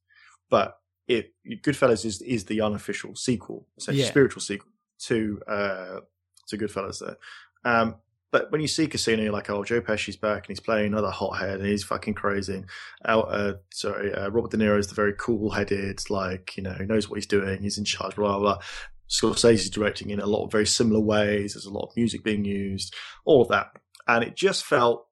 but 0.50 0.78
if 1.08 1.26
Goodfellas 1.48 2.06
is 2.06 2.22
is 2.22 2.46
the 2.46 2.62
unofficial 2.62 3.16
sequel, 3.16 3.68
essentially 3.78 4.04
yeah. 4.04 4.10
spiritual 4.10 4.42
sequel 4.42 4.72
to 5.00 5.42
uh, 5.48 6.00
to 6.48 6.58
Goodfellas 6.58 7.00
there. 7.00 7.18
Um, 7.64 7.96
but 8.32 8.50
when 8.52 8.62
you 8.62 8.68
see 8.68 8.88
Casino, 8.88 9.24
you're 9.24 9.34
like, 9.34 9.50
oh, 9.50 9.64
Joe 9.64 9.82
Pesci's 9.82 10.16
back 10.16 10.44
and 10.44 10.48
he's 10.48 10.62
playing 10.62 10.88
another 10.88 11.10
hothead 11.10 11.60
and 11.60 11.68
he's 11.68 11.84
fucking 11.84 12.14
crazy. 12.14 12.56
And 12.56 12.66
uh, 13.04 13.54
sorry, 13.74 14.14
uh, 14.14 14.30
Robert 14.30 14.52
De 14.52 14.58
Niro 14.58 14.80
is 14.80 14.88
the 14.88 14.96
very 14.96 15.14
cool-headed, 15.18 16.10
like 16.10 16.56
you 16.56 16.64
know, 16.64 16.74
he 16.80 16.86
knows 16.86 17.10
what 17.10 17.18
he's 17.18 17.28
doing. 17.28 17.62
He's 17.62 17.78
in 17.78 17.86
charge. 17.86 18.16
Blah 18.16 18.40
blah. 18.40 18.56
blah. 18.56 18.64
Scorsese's 19.12 19.70
directing 19.70 20.10
in 20.10 20.20
a 20.20 20.26
lot 20.26 20.46
of 20.46 20.52
very 20.52 20.66
similar 20.66 21.02
ways. 21.02 21.54
There's 21.54 21.66
a 21.66 21.74
lot 21.74 21.90
of 21.90 21.98
music 21.98 22.24
being 22.24 22.46
used, 22.46 22.96
all 23.26 23.42
of 23.42 23.50
that. 23.50 23.68
And 24.08 24.24
it 24.24 24.36
just 24.36 24.66
felt, 24.66 25.06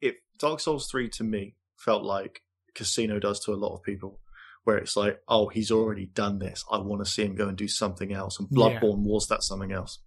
it, 0.00 0.16
Dark 0.38 0.60
Souls 0.60 0.88
3 0.90 1.08
to 1.10 1.24
me 1.24 1.56
felt 1.76 2.04
like 2.04 2.42
Casino 2.74 3.18
does 3.18 3.40
to 3.40 3.52
a 3.52 3.56
lot 3.56 3.74
of 3.74 3.82
people, 3.82 4.20
where 4.64 4.76
it's 4.76 4.96
like, 4.96 5.20
oh, 5.26 5.48
he's 5.48 5.70
already 5.70 6.06
done 6.06 6.38
this. 6.38 6.64
I 6.70 6.78
want 6.78 7.04
to 7.04 7.10
see 7.10 7.24
him 7.24 7.34
go 7.34 7.48
and 7.48 7.56
do 7.56 7.68
something 7.68 8.12
else. 8.12 8.38
And 8.38 8.48
Bloodborne 8.48 9.04
yeah. 9.04 9.12
was 9.12 9.26
that 9.28 9.42
something 9.42 9.72
else. 9.72 10.00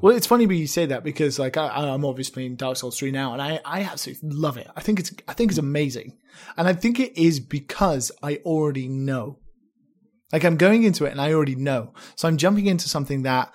Well, 0.00 0.16
it's 0.16 0.26
funny 0.26 0.44
you 0.54 0.66
say 0.66 0.86
that 0.86 1.04
because 1.04 1.38
like 1.38 1.56
I, 1.56 1.94
am 1.94 2.04
obviously 2.04 2.44
in 2.44 2.56
Dark 2.56 2.76
Souls 2.76 2.98
three 2.98 3.12
now, 3.12 3.34
and 3.34 3.40
I 3.40 3.60
I 3.64 3.82
absolutely 3.82 4.30
love 4.30 4.56
it. 4.56 4.68
I 4.76 4.80
think 4.80 4.98
it's 4.98 5.12
I 5.28 5.32
think 5.32 5.52
it's 5.52 5.58
amazing, 5.58 6.18
and 6.56 6.66
I 6.66 6.72
think 6.72 6.98
it 6.98 7.16
is 7.16 7.38
because 7.38 8.10
I 8.20 8.36
already 8.44 8.88
know. 8.88 9.38
Like 10.32 10.44
I'm 10.44 10.56
going 10.56 10.84
into 10.84 11.04
it 11.04 11.12
and 11.12 11.20
I 11.20 11.32
already 11.32 11.56
know, 11.56 11.92
so 12.16 12.28
I'm 12.28 12.36
jumping 12.36 12.66
into 12.66 12.88
something 12.88 13.22
that 13.22 13.52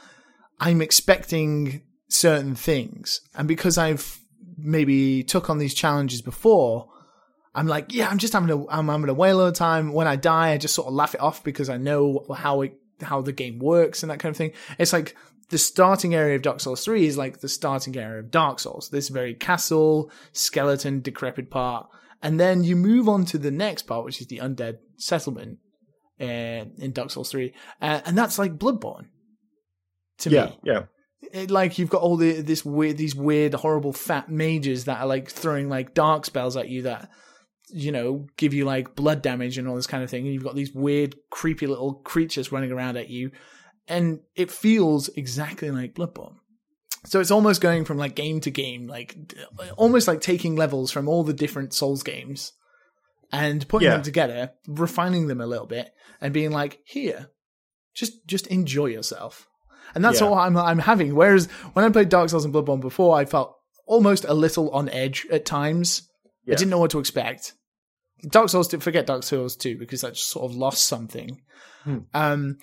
I'm 0.59 0.81
expecting 0.81 1.83
certain 2.07 2.55
things, 2.55 3.21
and 3.35 3.47
because 3.47 3.77
I've 3.77 4.19
maybe 4.57 5.23
took 5.23 5.49
on 5.49 5.57
these 5.57 5.73
challenges 5.73 6.21
before, 6.21 6.89
I'm 7.53 7.67
like, 7.67 7.93
yeah, 7.93 8.09
I'm 8.09 8.17
just 8.17 8.33
having 8.33 8.49
a 8.49 8.67
I'm 8.67 8.87
having 8.87 9.09
a 9.09 9.13
whale 9.13 9.41
of 9.41 9.49
a 9.49 9.51
time. 9.51 9.93
When 9.93 10.07
I 10.07 10.15
die, 10.15 10.51
I 10.51 10.57
just 10.57 10.75
sort 10.75 10.87
of 10.87 10.93
laugh 10.93 11.15
it 11.15 11.21
off 11.21 11.43
because 11.43 11.69
I 11.69 11.77
know 11.77 12.25
how 12.35 12.61
it 12.61 12.73
how 13.01 13.21
the 13.21 13.33
game 13.33 13.59
works 13.59 14.03
and 14.03 14.11
that 14.11 14.19
kind 14.19 14.31
of 14.31 14.37
thing. 14.37 14.53
It's 14.77 14.93
like 14.93 15.15
the 15.49 15.57
starting 15.57 16.15
area 16.15 16.35
of 16.35 16.41
Dark 16.41 16.59
Souls 16.59 16.83
3 16.83 17.05
is 17.05 17.17
like 17.17 17.39
the 17.39 17.49
starting 17.49 17.95
area 17.97 18.19
of 18.19 18.31
Dark 18.31 18.59
Souls. 18.59 18.89
This 18.89 19.09
very 19.09 19.33
castle, 19.33 20.11
skeleton, 20.33 21.01
decrepit 21.01 21.49
part. 21.49 21.87
And 22.21 22.39
then 22.39 22.63
you 22.63 22.75
move 22.75 23.07
on 23.07 23.25
to 23.25 23.37
the 23.37 23.51
next 23.51 23.83
part, 23.83 24.05
which 24.05 24.21
is 24.21 24.27
the 24.27 24.39
undead 24.39 24.79
settlement 24.97 25.59
uh, 26.19 26.65
in 26.77 26.91
Dark 26.93 27.11
Souls 27.11 27.31
3. 27.31 27.53
Uh, 27.81 28.01
and 28.05 28.17
that's 28.17 28.39
like 28.39 28.57
Bloodborne 28.57 29.07
to 30.19 30.29
yeah, 30.29 30.45
me. 30.45 30.59
Yeah. 30.63 30.83
It, 31.33 31.51
like 31.51 31.77
you've 31.79 31.89
got 31.89 32.01
all 32.01 32.17
the 32.17 32.41
this 32.41 32.63
weird 32.63 32.97
these 32.97 33.15
weird 33.15 33.55
horrible 33.55 33.93
fat 33.93 34.29
mages 34.29 34.85
that 34.85 35.01
are 35.01 35.07
like 35.07 35.29
throwing 35.29 35.69
like 35.69 35.95
dark 35.95 36.23
spells 36.25 36.55
at 36.55 36.69
you 36.69 36.83
that 36.83 37.09
you 37.69 37.91
know 37.91 38.27
give 38.37 38.53
you 38.53 38.63
like 38.63 38.95
blood 38.95 39.23
damage 39.23 39.57
and 39.57 39.67
all 39.67 39.75
this 39.75 39.87
kind 39.87 40.03
of 40.03 40.09
thing 40.09 40.25
and 40.25 40.33
you've 40.33 40.43
got 40.43 40.53
these 40.53 40.71
weird 40.71 41.15
creepy 41.31 41.65
little 41.65 41.95
creatures 41.95 42.51
running 42.51 42.71
around 42.71 42.95
at 42.95 43.09
you 43.09 43.31
and 43.87 44.19
it 44.35 44.51
feels 44.51 45.09
exactly 45.09 45.71
like 45.71 45.93
Bloodborne. 45.93 46.35
So 47.05 47.19
it's 47.19 47.31
almost 47.31 47.61
going 47.61 47.85
from 47.85 47.97
like 47.97 48.15
game 48.15 48.39
to 48.41 48.51
game, 48.51 48.87
like 48.87 49.15
almost 49.77 50.07
like 50.07 50.21
taking 50.21 50.55
levels 50.55 50.91
from 50.91 51.07
all 51.07 51.23
the 51.23 51.33
different 51.33 51.73
Souls 51.73 52.01
games 52.01 52.53
and 53.35 53.67
putting 53.67 53.87
yeah. 53.87 53.95
them 53.95 54.03
together, 54.03 54.51
refining 54.67 55.27
them 55.27 55.41
a 55.41 55.47
little 55.47 55.67
bit, 55.67 55.91
and 56.21 56.33
being 56.33 56.51
like, 56.51 56.79
here, 56.85 57.29
just 57.93 58.25
just 58.25 58.47
enjoy 58.47 58.87
yourself. 58.87 59.47
And 59.93 60.03
that's 60.03 60.21
yeah. 60.21 60.27
all 60.27 60.35
I'm 60.35 60.57
I'm 60.57 60.79
having. 60.79 61.15
Whereas 61.15 61.47
when 61.73 61.85
I 61.85 61.89
played 61.89 62.09
Dark 62.09 62.29
Souls 62.29 62.45
and 62.45 62.53
Bloodborne 62.53 62.81
before, 62.81 63.15
I 63.17 63.25
felt 63.25 63.55
almost 63.85 64.25
a 64.25 64.33
little 64.33 64.69
on 64.71 64.89
edge 64.89 65.27
at 65.31 65.45
times. 65.45 66.09
Yeah. 66.45 66.53
I 66.53 66.57
didn't 66.57 66.71
know 66.71 66.79
what 66.79 66.91
to 66.91 66.99
expect. 66.99 67.53
Dark 68.29 68.49
Souls, 68.49 68.67
did 68.67 68.81
forget 68.81 69.05
Dark 69.05 69.23
Souls 69.23 69.55
2 69.55 69.77
because 69.77 70.03
I 70.03 70.09
just 70.09 70.29
sort 70.29 70.49
of 70.49 70.55
lost 70.55 70.87
something. 70.87 71.41
Hmm. 71.83 71.99
Um, 72.13 72.57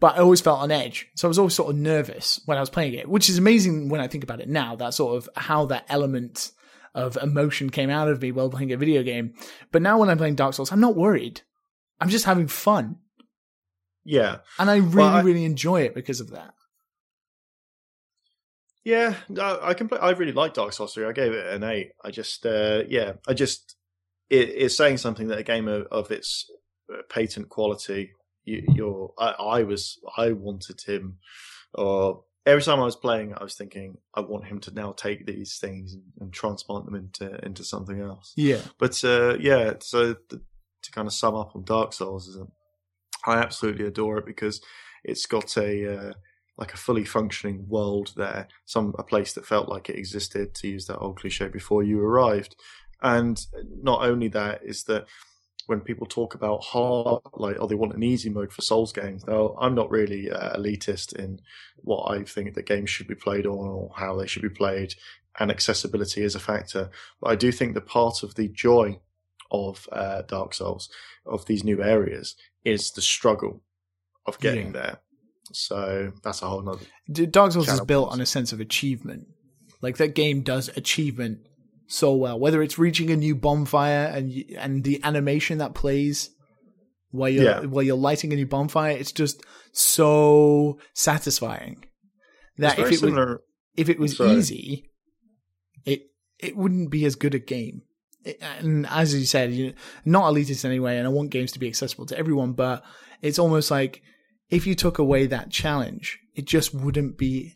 but 0.00 0.16
I 0.16 0.20
always 0.20 0.40
felt 0.40 0.60
on 0.60 0.70
edge. 0.70 1.08
So 1.16 1.28
I 1.28 1.30
was 1.30 1.38
always 1.38 1.54
sort 1.54 1.70
of 1.70 1.76
nervous 1.76 2.40
when 2.46 2.56
I 2.56 2.60
was 2.60 2.70
playing 2.70 2.94
it, 2.94 3.08
which 3.08 3.28
is 3.28 3.38
amazing 3.38 3.88
when 3.88 4.00
I 4.00 4.08
think 4.08 4.24
about 4.24 4.40
it 4.40 4.48
now, 4.48 4.76
that 4.76 4.94
sort 4.94 5.16
of 5.16 5.28
how 5.36 5.66
that 5.66 5.84
element 5.88 6.52
of 6.94 7.16
emotion 7.16 7.70
came 7.70 7.90
out 7.90 8.08
of 8.08 8.22
me 8.22 8.32
while 8.32 8.50
playing 8.50 8.72
a 8.72 8.76
video 8.76 9.02
game. 9.02 9.34
But 9.72 9.82
now 9.82 9.98
when 9.98 10.08
I'm 10.08 10.18
playing 10.18 10.36
Dark 10.36 10.54
Souls, 10.54 10.72
I'm 10.72 10.80
not 10.80 10.96
worried. 10.96 11.42
I'm 12.00 12.08
just 12.08 12.24
having 12.24 12.48
fun. 12.48 12.96
Yeah. 14.04 14.38
And 14.58 14.70
I 14.70 14.76
really, 14.76 14.96
well, 14.96 15.08
I, 15.08 15.20
really 15.22 15.44
enjoy 15.44 15.82
it 15.82 15.94
because 15.94 16.20
of 16.20 16.30
that. 16.30 16.54
Yeah, 18.84 19.14
I, 19.40 19.72
can 19.72 19.88
play. 19.88 19.98
I 19.98 20.10
really 20.10 20.32
like 20.32 20.52
Dark 20.52 20.74
Souls 20.74 20.92
3. 20.92 21.06
I 21.06 21.12
gave 21.12 21.32
it 21.32 21.46
an 21.46 21.64
8. 21.64 21.92
I 22.04 22.10
just, 22.10 22.44
uh, 22.44 22.82
yeah, 22.86 23.14
I 23.26 23.32
just, 23.32 23.76
it, 24.28 24.50
it's 24.50 24.76
saying 24.76 24.98
something 24.98 25.28
that 25.28 25.38
a 25.38 25.42
game 25.42 25.68
of, 25.68 25.86
of 25.90 26.10
its 26.10 26.50
uh, 26.92 26.98
patent 27.08 27.48
quality 27.48 28.12
you, 28.44 29.10
are 29.18 29.36
I, 29.38 29.60
I, 29.60 29.62
was 29.62 29.98
I 30.16 30.32
wanted 30.32 30.82
him 30.82 31.18
or 31.72 32.23
every 32.46 32.62
time 32.62 32.80
I 32.80 32.84
was 32.84 32.96
playing 32.96 33.34
I 33.36 33.42
was 33.42 33.54
thinking 33.54 33.98
I 34.14 34.20
want 34.20 34.46
him 34.46 34.60
to 34.60 34.74
now 34.74 34.92
take 34.92 35.26
these 35.26 35.58
things 35.58 35.94
and, 35.94 36.02
and 36.20 36.32
transplant 36.32 36.86
them 36.86 36.94
into 36.94 37.44
into 37.44 37.64
something 37.64 38.00
else. 38.00 38.32
Yeah. 38.36 38.60
But 38.78 39.02
uh, 39.04 39.36
yeah 39.38 39.74
so 39.80 40.14
the, 40.28 40.42
to 40.82 40.90
kind 40.92 41.06
of 41.06 41.14
sum 41.14 41.34
up 41.34 41.56
on 41.56 41.64
Dark 41.64 41.92
Souls 41.92 42.28
is 42.28 42.38
I 43.26 43.38
absolutely 43.38 43.86
adore 43.86 44.18
it 44.18 44.26
because 44.26 44.60
it's 45.02 45.26
got 45.26 45.56
a 45.56 45.96
uh, 45.96 46.12
like 46.56 46.72
a 46.72 46.78
fully 46.78 47.04
functioning 47.04 47.66
world 47.68 48.12
there 48.16 48.48
some 48.64 48.94
a 48.98 49.02
place 49.02 49.32
that 49.32 49.46
felt 49.46 49.68
like 49.68 49.88
it 49.88 49.98
existed 49.98 50.54
to 50.54 50.68
use 50.68 50.86
that 50.86 50.98
old 50.98 51.18
cliche 51.18 51.48
before 51.48 51.82
you 51.82 52.00
arrived. 52.00 52.56
And 53.02 53.38
not 53.82 54.02
only 54.02 54.28
that 54.28 54.60
is 54.64 54.84
that 54.84 55.06
when 55.66 55.80
people 55.80 56.06
talk 56.06 56.34
about 56.34 56.62
hard, 56.62 57.22
like, 57.34 57.56
oh, 57.58 57.66
they 57.66 57.74
want 57.74 57.94
an 57.94 58.02
easy 58.02 58.30
mode 58.30 58.52
for 58.52 58.62
Souls 58.62 58.92
games. 58.92 59.26
Now, 59.26 59.54
I'm 59.58 59.74
not 59.74 59.90
really 59.90 60.30
uh, 60.30 60.56
elitist 60.56 61.14
in 61.14 61.40
what 61.76 62.10
I 62.10 62.24
think 62.24 62.54
the 62.54 62.62
games 62.62 62.90
should 62.90 63.08
be 63.08 63.14
played 63.14 63.46
on 63.46 63.68
or 63.68 63.90
how 63.96 64.16
they 64.16 64.26
should 64.26 64.42
be 64.42 64.48
played, 64.48 64.94
and 65.38 65.50
accessibility 65.50 66.22
is 66.22 66.34
a 66.34 66.40
factor. 66.40 66.90
But 67.20 67.30
I 67.30 67.36
do 67.36 67.50
think 67.52 67.74
that 67.74 67.86
part 67.86 68.22
of 68.22 68.34
the 68.34 68.48
joy 68.48 69.00
of 69.50 69.88
uh, 69.92 70.22
Dark 70.22 70.54
Souls, 70.54 70.88
of 71.26 71.46
these 71.46 71.64
new 71.64 71.82
areas, 71.82 72.36
is 72.64 72.90
the 72.90 73.02
struggle 73.02 73.62
of 74.26 74.38
getting 74.38 74.66
yeah. 74.66 74.72
there. 74.72 74.98
So 75.52 76.12
that's 76.22 76.42
a 76.42 76.46
whole 76.46 76.62
nother. 76.62 76.86
Dark 77.26 77.52
Souls 77.52 77.68
is 77.68 77.80
built 77.82 78.10
on 78.10 78.20
a 78.20 78.26
sense 78.26 78.52
of 78.52 78.60
achievement. 78.60 79.28
Like 79.82 79.98
that 79.98 80.14
game 80.14 80.40
does 80.40 80.68
achievement 80.76 81.40
so 81.94 82.14
well. 82.14 82.38
Whether 82.38 82.62
it's 82.62 82.78
reaching 82.78 83.10
a 83.10 83.16
new 83.16 83.34
bonfire 83.34 84.06
and 84.06 84.32
and 84.58 84.84
the 84.84 85.00
animation 85.04 85.58
that 85.58 85.74
plays 85.74 86.30
while 87.10 87.28
you're 87.28 87.44
yeah. 87.44 87.60
while 87.60 87.84
you're 87.84 87.96
lighting 87.96 88.32
a 88.32 88.36
new 88.36 88.46
bonfire, 88.46 88.96
it's 88.96 89.12
just 89.12 89.42
so 89.72 90.78
satisfying. 90.92 91.84
That 92.58 92.78
if 92.78 92.92
it 92.92 92.98
similar. 92.98 93.26
was 93.26 93.38
if 93.76 93.88
it 93.88 93.98
was 93.98 94.20
easy, 94.20 94.90
it 95.84 96.02
it 96.38 96.56
wouldn't 96.56 96.90
be 96.90 97.04
as 97.04 97.14
good 97.14 97.34
a 97.34 97.38
game. 97.38 97.82
It, 98.24 98.42
and 98.42 98.86
as 98.86 99.14
you 99.14 99.26
said, 99.26 99.52
you 99.52 99.74
not 100.04 100.32
elitist 100.32 100.64
anyway, 100.64 100.98
and 100.98 101.06
I 101.06 101.10
want 101.10 101.30
games 101.30 101.52
to 101.52 101.58
be 101.58 101.68
accessible 101.68 102.06
to 102.06 102.18
everyone. 102.18 102.52
But 102.54 102.82
it's 103.22 103.38
almost 103.38 103.70
like 103.70 104.02
if 104.50 104.66
you 104.66 104.74
took 104.74 104.98
away 104.98 105.26
that 105.26 105.50
challenge, 105.50 106.18
it 106.34 106.46
just 106.46 106.74
wouldn't 106.74 107.18
be 107.18 107.54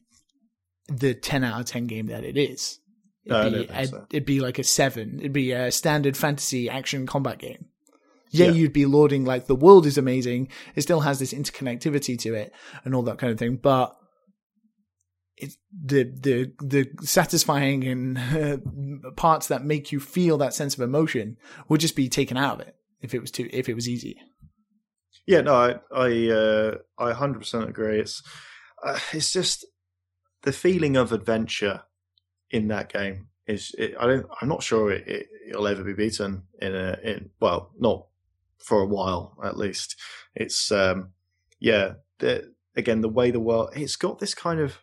the 0.86 1.14
ten 1.14 1.42
out 1.42 1.60
of 1.60 1.66
ten 1.66 1.86
game 1.86 2.06
that 2.06 2.24
it 2.24 2.36
is. 2.36 2.78
It'd, 3.24 3.52
no, 3.52 3.58
be, 3.58 3.68
a, 3.70 3.86
so. 3.86 4.06
it'd 4.10 4.24
be 4.24 4.40
like 4.40 4.58
a 4.58 4.64
seven. 4.64 5.18
It'd 5.18 5.32
be 5.32 5.52
a 5.52 5.70
standard 5.70 6.16
fantasy 6.16 6.68
action 6.70 7.06
combat 7.06 7.38
game. 7.38 7.66
Yeah, 8.30 8.46
yeah, 8.46 8.52
you'd 8.52 8.72
be 8.72 8.86
lauding 8.86 9.24
like 9.24 9.46
the 9.46 9.54
world 9.54 9.86
is 9.86 9.98
amazing. 9.98 10.48
It 10.74 10.82
still 10.82 11.00
has 11.00 11.18
this 11.18 11.32
interconnectivity 11.32 12.18
to 12.20 12.34
it 12.34 12.52
and 12.84 12.94
all 12.94 13.02
that 13.02 13.18
kind 13.18 13.32
of 13.32 13.38
thing. 13.38 13.56
But 13.56 13.94
it's 15.36 15.56
the 15.72 16.04
the 16.04 16.52
the 16.60 17.06
satisfying 17.06 17.84
and 17.84 18.18
uh, 18.18 19.10
parts 19.16 19.48
that 19.48 19.64
make 19.64 19.92
you 19.92 20.00
feel 20.00 20.38
that 20.38 20.54
sense 20.54 20.74
of 20.74 20.80
emotion 20.80 21.36
would 21.68 21.80
just 21.80 21.96
be 21.96 22.08
taken 22.08 22.36
out 22.36 22.60
of 22.60 22.66
it 22.66 22.76
if 23.00 23.14
it 23.14 23.20
was 23.20 23.30
too 23.30 23.48
if 23.52 23.68
it 23.68 23.74
was 23.74 23.88
easy. 23.88 24.16
Yeah, 25.26 25.42
no, 25.42 25.54
I 25.54 25.74
I 25.94 26.30
uh, 26.30 26.74
I 26.98 27.12
hundred 27.12 27.40
percent 27.40 27.68
agree. 27.68 28.00
It's 28.00 28.22
uh, 28.84 28.98
it's 29.12 29.32
just 29.32 29.64
the 30.42 30.52
feeling 30.52 30.96
of 30.96 31.12
adventure 31.12 31.82
in 32.50 32.68
that 32.68 32.92
game 32.92 33.28
is 33.46 33.74
it, 33.78 33.94
I 33.98 34.06
don't 34.06 34.26
I'm 34.40 34.48
not 34.48 34.62
sure 34.62 34.92
it, 34.92 35.08
it, 35.08 35.56
will 35.56 35.66
ever 35.66 35.82
be 35.82 35.94
beaten 35.94 36.42
in 36.60 36.74
a 36.74 36.98
in 37.02 37.30
well 37.40 37.72
not 37.78 38.06
for 38.58 38.80
a 38.80 38.86
while 38.86 39.36
at 39.42 39.56
least. 39.56 39.96
It's 40.34 40.70
um 40.70 41.10
yeah 41.58 41.94
the, 42.18 42.52
again 42.76 43.00
the 43.00 43.08
way 43.08 43.30
the 43.30 43.40
world 43.40 43.70
it's 43.74 43.96
got 43.96 44.18
this 44.18 44.34
kind 44.34 44.60
of 44.60 44.78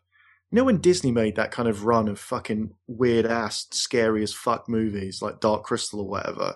you 0.51 0.57
know 0.57 0.63
when 0.63 0.81
Disney 0.81 1.11
made 1.11 1.35
that 1.35 1.51
kind 1.51 1.69
of 1.69 1.85
run 1.85 2.07
of 2.07 2.19
fucking 2.19 2.71
weird 2.87 3.25
ass 3.25 3.67
scary 3.71 4.23
as 4.23 4.33
fuck 4.33 4.67
movies 4.67 5.21
like 5.21 5.39
Dark 5.39 5.63
Crystal 5.63 6.01
or 6.01 6.09
whatever, 6.09 6.55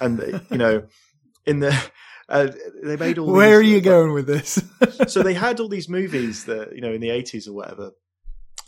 and 0.00 0.42
you 0.50 0.58
know 0.58 0.86
in 1.46 1.60
the 1.60 1.90
uh, 2.28 2.48
they 2.82 2.96
made 2.96 3.18
all. 3.18 3.26
Where 3.26 3.58
these, 3.58 3.72
are 3.72 3.74
you 3.74 3.80
going 3.80 4.12
with 4.12 4.26
this? 4.26 4.62
so 5.08 5.22
they 5.22 5.34
had 5.34 5.58
all 5.58 5.68
these 5.68 5.88
movies 5.88 6.44
that 6.44 6.74
you 6.74 6.80
know 6.80 6.92
in 6.92 7.00
the 7.00 7.10
eighties 7.10 7.48
or 7.48 7.52
whatever 7.54 7.90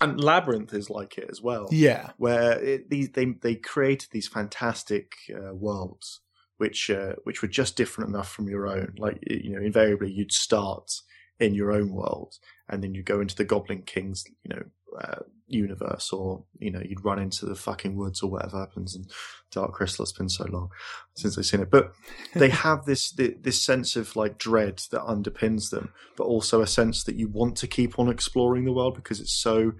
and 0.03 0.23
Labyrinth 0.23 0.75
is 0.75 0.91
like 0.91 1.19
it 1.19 1.29
as 1.31 1.41
well. 1.41 1.69
Yeah, 1.71 2.11
where 2.19 2.59
it, 2.59 2.91
these 2.91 3.11
they 3.11 3.27
they 3.41 3.55
created 3.55 4.11
these 4.11 4.29
fantastic 4.29 5.13
uh, 5.35 5.55
worlds, 5.55 6.21
which 6.59 6.91
uh, 6.91 7.15
which 7.25 7.43
were 7.43 7.49
just 7.49 7.77
different 7.77 8.11
enough 8.11 8.31
from 8.31 8.49
your 8.49 8.67
own. 8.67 8.95
Like 8.99 9.19
you 9.29 9.51
know, 9.51 9.63
invariably 9.63 10.11
you'd 10.11 10.33
start 10.33 10.91
in 11.39 11.55
your 11.55 11.73
own 11.73 11.93
world, 11.93 12.39
and 12.69 12.83
then 12.83 12.95
you 12.95 13.03
go 13.03 13.21
into 13.21 13.37
the 13.37 13.45
Goblin 13.45 13.83
King's 13.83 14.25
you 14.45 14.55
know 14.55 14.63
uh, 15.01 15.21
universe, 15.47 16.13
or 16.13 16.45
you 16.59 16.71
know 16.71 16.83
you'd 16.85 17.05
run 17.05 17.19
into 17.19 17.47
the 17.47 17.55
fucking 17.55 17.97
woods 17.97 18.23
or 18.23 18.31
whatever 18.31 18.59
happens. 18.59 18.95
And 18.95 19.11
Dark 19.51 19.73
Crystal 19.73 20.05
has 20.05 20.13
been 20.13 20.29
so 20.29 20.45
long 20.45 20.71
since 21.15 21.37
I've 21.37 21.47
seen 21.47 21.61
it, 21.61 21.71
but 21.71 21.93
they 22.35 22.49
have 22.67 22.85
this 22.85 23.13
this 23.13 23.63
sense 23.63 23.97
of 23.97 24.17
like 24.17 24.39
dread 24.39 24.83
that 24.91 25.03
underpins 25.03 25.71
them, 25.71 25.93
but 26.17 26.25
also 26.25 26.61
a 26.61 26.67
sense 26.67 27.05
that 27.05 27.17
you 27.17 27.29
want 27.29 27.57
to 27.57 27.67
keep 27.67 27.99
on 27.99 28.09
exploring 28.09 28.65
the 28.65 28.73
world 28.73 28.95
because 28.95 29.21
it's 29.21 29.35
so. 29.35 29.73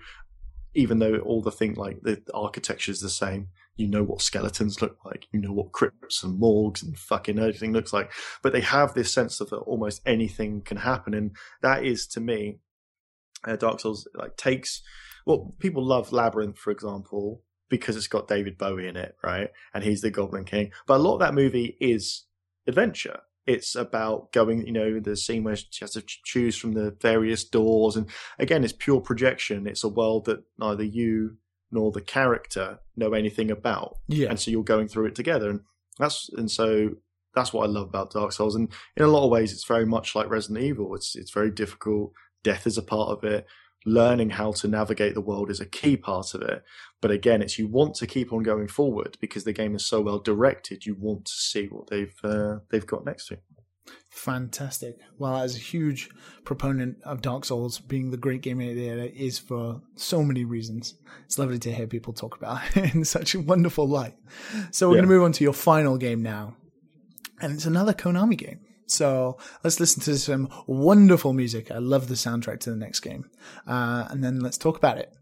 Even 0.75 1.01
though 1.01 1.17
all 1.17 1.43
the 1.43 1.51
thing 1.51 1.75
like 1.75 2.01
the 2.01 2.23
architecture 2.33 2.91
is 2.91 3.01
the 3.01 3.11
same, 3.11 3.49
you 3.77 3.87
know 3.87 4.03
what 4.03 4.23
skeletons 4.23 4.81
look 4.81 4.97
like, 5.05 5.27
you 5.31 5.39
know 5.39 5.53
what 5.53 5.73
crypts 5.73 6.23
and 6.23 6.39
morgues 6.39 6.83
and 6.83 6.97
fucking 6.97 7.39
everything 7.39 7.75
looks 7.75 7.93
like. 7.93 8.11
But 8.43 8.55
they 8.55 8.63
have 8.63 8.95
this 8.95 9.13
sense 9.13 9.39
of 9.41 9.51
that 9.51 9.59
almost 9.59 10.01
anything 10.07 10.63
can 10.63 10.79
happen, 10.79 11.13
and 11.13 11.37
that 11.61 11.85
is 11.85 12.07
to 12.09 12.21
me 12.21 12.59
uh, 13.45 13.57
Dark 13.57 13.81
Souls 13.81 14.07
like 14.15 14.37
takes 14.37 14.83
well, 15.27 15.55
people 15.59 15.85
love 15.85 16.13
Labyrinth, 16.13 16.59
for 16.59 16.71
example, 16.71 17.43
because 17.69 17.97
it's 17.97 18.09
got 18.09 18.29
David 18.29 18.59
Bowie 18.59 18.89
in 18.89 18.97
it, 18.97 19.17
right? 19.23 19.51
And 19.73 19.85
he's 19.85 20.01
the 20.01 20.11
Goblin 20.11 20.45
King. 20.45 20.73
But 20.87 20.97
a 20.97 21.03
lot 21.03 21.15
of 21.15 21.21
that 21.21 21.35
movie 21.35 21.77
is 21.81 22.25
adventure. 22.67 23.21
It's 23.47 23.75
about 23.75 24.33
going, 24.33 24.67
you 24.67 24.73
know, 24.73 25.01
the 25.01 25.17
scene 25.17 25.43
where 25.45 25.57
she 25.57 25.67
has 25.81 25.93
to 25.93 26.03
choose 26.03 26.57
from 26.57 26.73
the 26.73 26.97
various 27.01 27.45
doors. 27.45 27.97
And 27.97 28.09
again, 28.39 28.63
it's 28.63 28.73
pure 28.73 29.01
projection. 29.01 29.67
It's 29.67 29.85
a 29.85 29.89
world 29.89 30.27
that 30.27 30.45
neither 30.59 30.85
you 30.85 31.39
nor 31.71 31.91
the 31.91 32.03
character 32.03 32.79
know 32.97 33.15
anything 33.15 33.51
about. 33.51 33.97
Yeah. 34.07 34.29
And 34.29 34.39
so 34.39 34.51
you're 34.51 34.63
going 34.63 34.89
through 34.89 35.07
it 35.07 35.15
together. 35.15 35.51
And 35.51 35.61
that's, 35.99 36.31
and 36.37 36.51
so 36.51 36.91
that's 37.35 37.53
what 37.53 37.65
I 37.65 37.73
love 37.73 37.89
about 37.89 38.13
Dark 38.13 38.33
Souls. 38.33 38.55
And 38.55 38.69
in 38.97 39.03
a 39.03 39.09
lot 39.09 39.25
of 39.25 39.31
ways, 39.31 39.53
it's 39.53 39.65
very 39.65 39.87
much 39.87 40.15
like 40.15 40.31
Resident 40.31 40.65
Evil. 40.65 40.95
It's, 40.95 41.17
it's 41.17 41.33
very 41.33 41.51
difficult. 41.51 42.13
Death 42.43 42.67
is 42.67 42.79
a 42.79 42.83
part 42.83 43.11
of 43.11 43.25
it 43.25 43.47
learning 43.85 44.31
how 44.31 44.53
to 44.53 44.69
navigate 44.69 45.15
the 45.15 45.21
world 45.21 45.51
is 45.51 45.61
a 45.61 45.67
key 45.67 45.97
part 45.97 46.35
of 46.35 46.43
it. 46.43 46.63
But 47.01 47.11
again, 47.11 47.43
it's 47.43 47.59
you 47.59 47.67
want 47.67 47.95
to 47.97 48.07
keep 48.07 48.33
on 48.33 48.43
going 48.43 48.69
forward 48.69 49.17
because 49.21 49.45
the 49.45 49.53
game 49.53 49.75
is 49.75 49.85
so 49.85 50.01
well 50.01 50.19
directed. 50.19 50.87
You 50.87 50.95
want 50.95 51.27
to 51.27 51.33
see 51.33 51.67
what 51.67 51.89
they've 51.89 52.15
uh, 52.23 52.59
they've 52.71 52.87
got 52.87 53.05
next 53.05 53.29
to. 53.29 53.39
Fantastic. 54.11 54.97
Well, 55.19 55.39
as 55.39 55.57
a 55.57 55.59
huge 55.59 56.09
proponent 56.45 56.99
of 57.03 57.23
Dark 57.23 57.45
Souls 57.45 57.81
being 57.81 58.11
the 58.11 58.17
great 58.17 58.43
game 58.43 58.61
it 58.61 58.77
is 58.77 59.39
for 59.39 59.81
so 59.97 60.23
many 60.23 60.45
reasons, 60.45 60.95
it's 61.25 61.39
lovely 61.39 61.59
to 61.59 61.73
hear 61.73 61.87
people 61.87 62.13
talk 62.13 62.37
about 62.37 62.61
it 62.77 62.95
in 62.95 63.05
such 63.05 63.35
a 63.35 63.41
wonderful 63.41 63.89
light. 63.89 64.15
So 64.71 64.89
we're 64.89 64.97
yeah. 64.97 65.01
going 65.01 65.09
to 65.09 65.15
move 65.15 65.25
on 65.25 65.33
to 65.33 65.45
your 65.45 65.53
final 65.53 65.97
game 65.97 66.23
now, 66.23 66.57
and 67.41 67.53
it's 67.53 67.67
another 67.67 67.93
Konami 67.93 68.37
game. 68.37 68.61
So 68.87 69.39
let's 69.65 69.81
listen 69.81 70.03
to 70.03 70.19
some 70.19 70.49
wonderful 70.67 71.33
music. 71.33 71.71
I 71.71 71.79
love 71.79 72.09
the 72.09 72.15
soundtrack 72.15 72.61
to 72.61 72.71
the 72.71 72.77
next 72.77 73.01
game. 73.01 73.31
Uh, 73.67 74.07
and 74.11 74.23
then 74.23 74.41
let's 74.41 74.59
talk 74.59 74.77
about 74.77 74.99
it. 74.99 75.13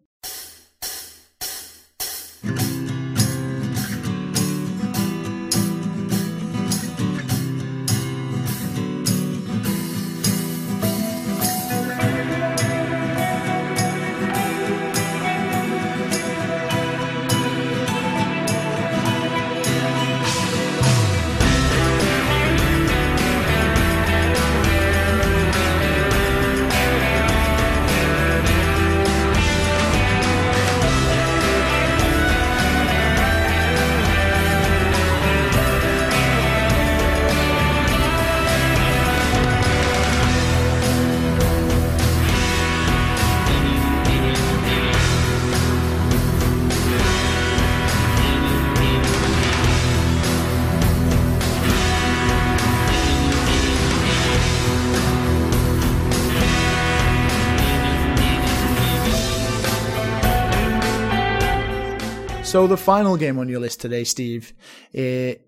So 62.51 62.66
the 62.66 62.77
final 62.77 63.16
game 63.16 63.39
on 63.39 63.48
your 63.48 63.60
list 63.60 63.81
today, 63.81 64.02
Steve, 64.02 64.52
uh, 64.93 65.39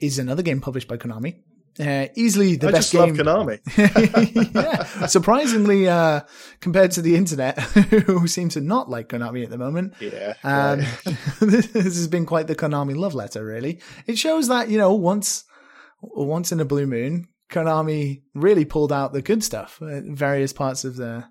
is 0.00 0.18
another 0.18 0.40
game 0.42 0.62
published 0.62 0.88
by 0.88 0.96
Konami. 0.96 1.42
Uh, 1.78 2.06
easily 2.14 2.56
the 2.56 2.68
I 2.68 2.72
best 2.72 2.90
game. 2.90 3.14
Konami. 3.14 3.60
yeah, 4.54 5.06
surprisingly, 5.08 5.88
uh, 5.88 6.22
compared 6.60 6.92
to 6.92 7.02
the 7.02 7.16
internet, 7.16 7.60
who 8.06 8.26
seem 8.26 8.48
to 8.48 8.62
not 8.62 8.88
like 8.88 9.10
Konami 9.10 9.44
at 9.44 9.50
the 9.50 9.58
moment. 9.58 9.92
Yeah. 10.00 10.36
Um, 10.42 10.78
this 11.42 11.70
has 11.74 12.08
been 12.08 12.24
quite 12.24 12.46
the 12.46 12.56
Konami 12.56 12.96
love 12.96 13.14
letter, 13.14 13.44
really. 13.44 13.82
It 14.06 14.16
shows 14.16 14.48
that 14.48 14.70
you 14.70 14.78
know 14.78 14.94
once, 14.94 15.44
once 16.00 16.50
in 16.50 16.60
a 16.60 16.64
blue 16.64 16.86
moon, 16.86 17.28
Konami 17.50 18.22
really 18.34 18.64
pulled 18.64 18.90
out 18.90 19.12
the 19.12 19.20
good 19.20 19.44
stuff 19.44 19.82
in 19.82 20.16
various 20.16 20.54
parts 20.54 20.86
of 20.86 20.96
their 20.96 21.28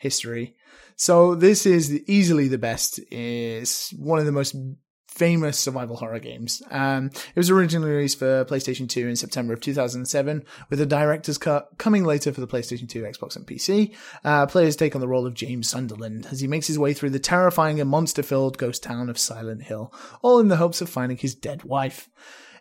history. 0.00 0.56
So 0.96 1.34
this 1.34 1.66
is 1.66 1.92
easily 2.08 2.48
the 2.48 2.58
best. 2.58 2.98
It's 3.10 3.92
one 3.92 4.18
of 4.18 4.26
the 4.26 4.32
most 4.32 4.56
famous 5.06 5.58
survival 5.58 5.96
horror 5.96 6.18
games. 6.18 6.62
Um, 6.70 7.06
it 7.06 7.36
was 7.36 7.50
originally 7.50 7.90
released 7.90 8.18
for 8.18 8.44
PlayStation 8.44 8.88
2 8.88 9.08
in 9.08 9.16
September 9.16 9.52
of 9.52 9.60
2007, 9.60 10.44
with 10.70 10.80
a 10.80 10.86
director's 10.86 11.36
cut 11.36 11.68
coming 11.78 12.04
later 12.04 12.32
for 12.32 12.40
the 12.40 12.46
PlayStation 12.46 12.88
2, 12.88 13.02
Xbox, 13.02 13.36
and 13.36 13.46
PC. 13.46 13.94
Uh, 14.24 14.46
players 14.46 14.76
take 14.76 14.94
on 14.94 15.00
the 15.00 15.08
role 15.08 15.26
of 15.26 15.34
James 15.34 15.68
Sunderland 15.68 16.28
as 16.30 16.40
he 16.40 16.46
makes 16.46 16.68
his 16.68 16.78
way 16.78 16.94
through 16.94 17.10
the 17.10 17.18
terrifying 17.18 17.80
and 17.80 17.90
monster-filled 17.90 18.56
ghost 18.56 18.82
town 18.82 19.10
of 19.10 19.18
Silent 19.18 19.64
Hill, 19.64 19.92
all 20.22 20.38
in 20.38 20.48
the 20.48 20.56
hopes 20.56 20.80
of 20.80 20.88
finding 20.88 21.18
his 21.18 21.34
dead 21.34 21.64
wife. 21.64 22.08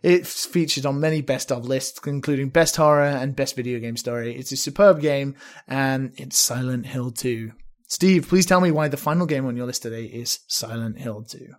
It's 0.01 0.45
featured 0.45 0.85
on 0.85 0.99
many 0.99 1.21
best 1.21 1.51
of 1.51 1.65
lists, 1.65 1.99
including 2.07 2.49
Best 2.49 2.77
Horror 2.77 3.03
and 3.03 3.35
Best 3.35 3.55
Video 3.55 3.79
Game 3.79 3.97
Story. 3.97 4.35
It's 4.35 4.51
a 4.51 4.57
superb 4.57 5.01
game, 5.01 5.35
and 5.67 6.13
it's 6.15 6.37
Silent 6.37 6.85
Hill 6.85 7.11
2. 7.11 7.51
Steve, 7.87 8.27
please 8.29 8.45
tell 8.45 8.61
me 8.61 8.71
why 8.71 8.87
the 8.87 8.97
final 8.97 9.25
game 9.25 9.45
on 9.45 9.57
your 9.57 9.65
list 9.65 9.81
today 9.81 10.05
is 10.05 10.39
Silent 10.47 10.99
Hill 10.99 11.23
2. 11.23 11.53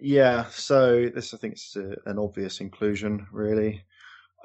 Yeah, 0.00 0.46
so 0.50 1.10
this 1.14 1.34
I 1.34 1.36
think 1.36 1.54
is 1.54 1.76
an 2.06 2.18
obvious 2.18 2.60
inclusion, 2.60 3.26
really. 3.32 3.84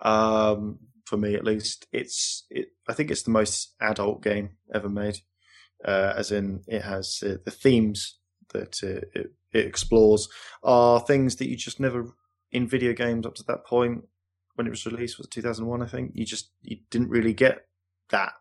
Um, 0.02 0.80
for 1.06 1.18
me, 1.18 1.36
at 1.36 1.46
least, 1.46 1.88
it's 1.92 2.46
it. 2.50 2.70
I 2.90 2.94
think 2.94 3.12
it's 3.12 3.24
the 3.24 3.32
most 3.32 3.74
adult 3.80 4.24
game 4.24 4.58
ever 4.74 4.90
made, 4.90 5.20
uh, 5.86 6.14
as 6.18 6.32
in 6.32 6.64
it 6.68 6.82
has 6.82 7.24
uh, 7.26 7.36
the 7.46 7.52
themes 7.52 8.18
that 8.52 8.80
uh, 8.84 9.06
it, 9.14 9.34
it 9.54 9.66
explores 9.66 10.28
are 10.64 11.00
things 11.00 11.36
that 11.38 11.50
you 11.50 11.56
just 11.56 11.80
never 11.80 12.16
in 12.54 12.68
video 12.68 12.94
games 12.94 13.26
up 13.26 13.36
to 13.36 13.44
that 13.44 13.66
point 13.66 14.04
when 14.56 14.68
it 14.68 14.70
was 14.70 14.86
released 14.86 15.18
was 15.18 15.28
2001 15.28 15.82
i 15.82 15.88
think 15.88 16.12
you 16.14 16.26
just 16.26 16.52
you 16.62 16.78
didn't 16.90 17.10
really 17.10 17.34
get 17.34 17.66
that 18.10 18.34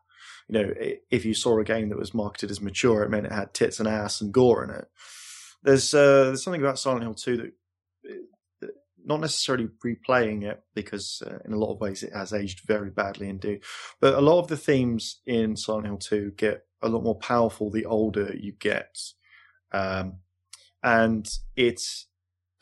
you 0.48 0.58
know, 0.58 0.74
if 1.10 1.24
you 1.24 1.34
saw 1.34 1.58
a 1.58 1.64
game 1.64 1.88
that 1.88 1.98
was 1.98 2.14
marketed 2.14 2.50
as 2.50 2.60
mature, 2.60 3.02
it 3.02 3.10
meant 3.10 3.26
it 3.26 3.32
had 3.32 3.54
tits 3.54 3.78
and 3.78 3.88
ass 3.88 4.20
and 4.20 4.32
gore 4.32 4.64
in 4.64 4.70
it. 4.70 4.86
There's 5.62 5.94
uh, 5.94 6.24
there's 6.24 6.42
something 6.42 6.60
about 6.60 6.78
Silent 6.78 7.04
Hill 7.04 7.14
2 7.14 7.36
that, 7.36 7.52
that 8.60 8.70
not 9.04 9.20
necessarily 9.20 9.68
replaying 9.84 10.42
it 10.42 10.62
because 10.74 11.22
uh, 11.24 11.38
in 11.44 11.52
a 11.52 11.58
lot 11.58 11.72
of 11.72 11.80
ways 11.80 12.02
it 12.02 12.12
has 12.12 12.32
aged 12.32 12.62
very 12.66 12.90
badly 12.90 13.28
indeed. 13.28 13.62
But 14.00 14.14
a 14.14 14.20
lot 14.20 14.40
of 14.40 14.48
the 14.48 14.56
themes 14.56 15.20
in 15.26 15.56
Silent 15.56 15.86
Hill 15.86 15.98
2 15.98 16.32
get 16.36 16.66
a 16.82 16.88
lot 16.88 17.04
more 17.04 17.18
powerful 17.18 17.70
the 17.70 17.86
older 17.86 18.34
you 18.36 18.52
get. 18.52 18.98
Um, 19.70 20.18
and 20.82 21.28
it's 21.54 22.08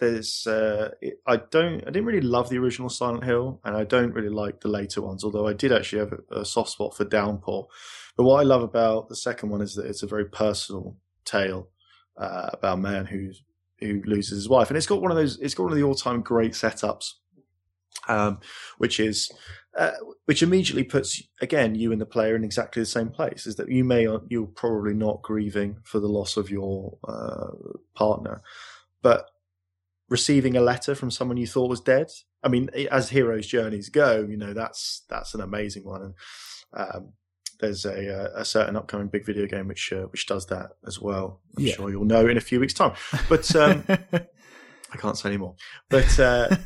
there's 0.01 0.47
uh, 0.47 0.90
I 1.27 1.36
don't 1.36 1.82
I 1.82 1.90
didn't 1.90 2.06
really 2.06 2.22
love 2.22 2.48
the 2.48 2.59
original 2.59 2.89
Silent 2.89 3.24
Hill, 3.24 3.60
and 3.64 3.77
I 3.77 3.85
don't 3.85 4.12
really 4.12 4.31
like 4.31 4.60
the 4.60 4.68
later 4.68 5.02
ones. 5.02 5.22
Although 5.22 5.47
I 5.47 5.52
did 5.52 5.72
actually 5.72 6.01
have 6.01 6.12
a, 6.31 6.40
a, 6.40 6.44
soft 6.44 6.70
spot 6.70 6.97
for 6.97 7.05
Downpour. 7.05 7.68
But 8.16 8.24
what 8.24 8.40
I 8.40 8.43
love 8.43 8.62
about 8.62 9.09
the 9.09 9.16
second 9.16 9.51
one 9.51 9.60
is 9.60 9.74
that 9.74 9.86
it's 9.86 10.02
a 10.02 10.09
very 10.09 10.24
personal 10.24 10.97
tale 11.24 11.68
uh, 12.16 12.51
about 12.55 12.78
a 12.78 12.81
man 12.81 13.06
who's 13.06 13.43
who 13.78 14.02
loses 14.05 14.36
his 14.36 14.48
wife, 14.48 14.70
and 14.70 14.77
it's 14.77 14.86
got 14.86 15.02
one 15.02 15.10
of 15.10 15.18
those. 15.18 15.39
It's 15.39 15.55
got 15.55 15.64
one 15.64 15.72
of 15.72 15.78
the 15.78 15.85
all 15.85 15.94
time 15.94 16.22
great 16.22 16.52
setups, 16.52 17.12
um, 18.09 18.40
which 18.78 18.98
is 18.98 19.31
uh, 19.77 19.93
which 20.24 20.43
immediately 20.43 20.85
puts 20.85 21.22
again 21.43 21.74
you 21.74 21.93
and 21.93 22.01
the 22.01 22.06
player 22.06 22.35
in 22.35 22.43
exactly 22.43 22.81
the 22.81 22.86
same 22.86 23.10
place. 23.10 23.47
Is 23.47 23.56
that 23.56 23.68
you 23.68 23.85
may 23.85 24.09
you're 24.31 24.47
probably 24.47 24.94
not 24.94 25.20
grieving 25.20 25.77
for 25.85 26.01
the 26.01 26.09
loss 26.09 26.39
of 26.39 26.48
your 26.48 26.97
uh, 27.06 27.51
partner, 27.94 28.40
but 29.02 29.27
receiving 30.11 30.57
a 30.57 30.61
letter 30.61 30.95
from 30.95 31.11
someone 31.11 31.39
you 31.39 31.47
thought 31.47 31.70
was 31.70 31.81
dead. 31.81 32.11
I 32.43 32.49
mean, 32.49 32.69
as 32.91 33.11
heroes' 33.11 33.47
journeys 33.47 33.89
go, 33.89 34.27
you 34.28 34.37
know 34.37 34.53
that's 34.53 35.05
that's 35.09 35.35
an 35.35 35.41
amazing 35.41 35.85
one, 35.85 36.03
and 36.03 36.15
um, 36.74 37.12
there's 37.61 37.85
a, 37.85 38.31
a 38.35 38.45
certain 38.45 38.77
upcoming 38.77 39.09
big 39.09 39.24
video 39.24 39.47
game 39.47 39.69
which 39.69 39.93
uh, 39.93 40.07
which 40.07 40.27
does 40.27 40.47
that 40.47 40.73
as 40.87 41.01
well. 41.01 41.41
I'm 41.57 41.65
yeah. 41.65 41.74
sure 41.74 41.91
you'll 41.91 42.05
know 42.05 42.27
in 42.27 42.37
a 42.37 42.43
few 42.43 42.61
weeks' 42.61 42.74
time, 42.74 42.93
but 43.28 43.55
um, 43.57 43.85
I 44.93 44.97
can't 44.97 45.16
say 45.16 45.28
anymore. 45.28 45.55
But 45.89 46.19
uh, 46.19 46.57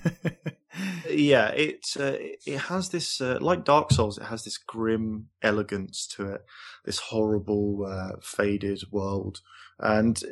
yeah, 1.10 1.48
it 1.48 1.86
uh, 1.98 2.14
it 2.46 2.58
has 2.58 2.88
this 2.90 3.20
uh, 3.20 3.38
like 3.40 3.64
Dark 3.64 3.92
Souls. 3.92 4.18
It 4.18 4.24
has 4.24 4.44
this 4.44 4.58
grim 4.58 5.28
elegance 5.42 6.06
to 6.16 6.34
it, 6.34 6.44
this 6.84 6.98
horrible 6.98 7.86
uh, 7.86 8.16
faded 8.22 8.82
world, 8.90 9.40
and 9.78 10.22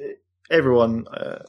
everyone, 0.50 1.06
uh, 1.08 1.42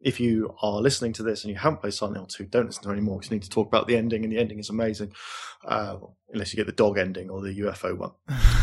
if 0.00 0.20
you 0.20 0.54
are 0.62 0.80
listening 0.80 1.12
to 1.14 1.22
this 1.22 1.44
and 1.44 1.52
you 1.52 1.58
haven't 1.58 1.80
played 1.80 1.94
Silent 1.94 2.16
Hill 2.16 2.26
2, 2.26 2.44
don't 2.46 2.66
listen 2.66 2.82
to 2.84 2.90
it 2.90 2.92
anymore 2.92 3.18
because 3.18 3.30
you 3.30 3.36
need 3.36 3.42
to 3.42 3.50
talk 3.50 3.68
about 3.68 3.86
the 3.86 3.96
ending, 3.96 4.24
and 4.24 4.32
the 4.32 4.38
ending 4.38 4.58
is 4.58 4.70
amazing. 4.70 5.12
Uh, 5.64 5.98
unless 6.32 6.52
you 6.52 6.56
get 6.56 6.66
the 6.66 6.72
dog 6.72 6.98
ending 6.98 7.30
or 7.30 7.40
the 7.40 7.60
UFO 7.60 7.96
one. 7.96 8.12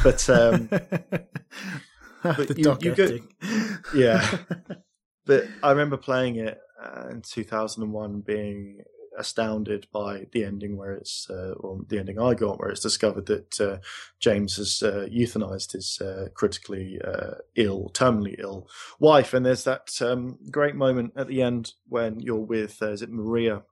But, 0.04 0.30
um, 0.30 0.68
but 2.24 2.48
the 2.48 2.56
you, 2.58 2.64
dog 2.64 2.84
you 2.84 2.92
ending. 2.92 3.28
Go, 3.42 3.98
yeah. 3.98 4.38
but 5.26 5.46
I 5.64 5.72
remember 5.72 5.98
playing 5.98 6.38
it 6.38 6.60
uh, 6.84 7.08
in 7.10 7.22
2001 7.22 8.22
being 8.22 8.80
astounded 9.20 9.86
by 9.92 10.26
the 10.32 10.46
ending 10.46 10.78
where 10.78 10.94
it's 10.94 11.30
uh, 11.30 11.54
or 11.60 11.82
the 11.88 12.00
ending 12.00 12.20
I 12.20 12.34
got 12.34 12.60
where 12.60 12.70
it's 12.70 12.82
discovered 12.82 13.26
that 13.28 13.62
uh, 13.62 13.78
James 14.20 14.56
has 14.56 14.82
uh, 14.82 15.08
euthanized 15.12 15.74
his 15.74 16.00
uh, 16.02 16.30
critically 16.34 17.00
uh, 17.04 17.36
ill, 17.56 17.92
terminally 17.94 18.40
ill 18.40 18.68
wife, 19.00 19.34
and 19.34 19.46
there's 19.46 19.66
that 19.66 19.90
um, 20.02 20.40
great 20.50 20.76
moment 20.76 21.14
at 21.16 21.28
the 21.28 21.42
end 21.42 21.74
when 21.88 22.20
you're 22.20 22.38
with 22.38 22.82
uh, 22.82 22.92
is 22.92 23.02
it 23.02 23.12
Maria. 23.12 23.64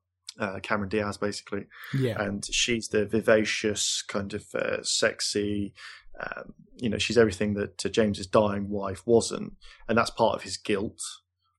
Cameron 0.62 0.88
Diaz, 0.88 1.18
basically, 1.18 1.66
yeah, 1.98 2.22
and 2.22 2.46
she's 2.46 2.90
the 2.90 3.08
vivacious, 3.08 4.04
kind 4.04 4.36
of 4.36 4.46
sexy, 4.86 5.74
um, 6.20 6.54
you 6.76 6.90
know, 6.90 7.00
she's 7.00 7.18
everything 7.18 7.56
that 7.56 7.80
James's 7.92 8.28
dying 8.28 8.70
wife 8.70 9.02
wasn't, 9.08 9.54
and 9.90 9.98
that's 9.98 10.12
part 10.12 10.36
of 10.36 10.44
his 10.44 10.56
guilt 10.56 11.02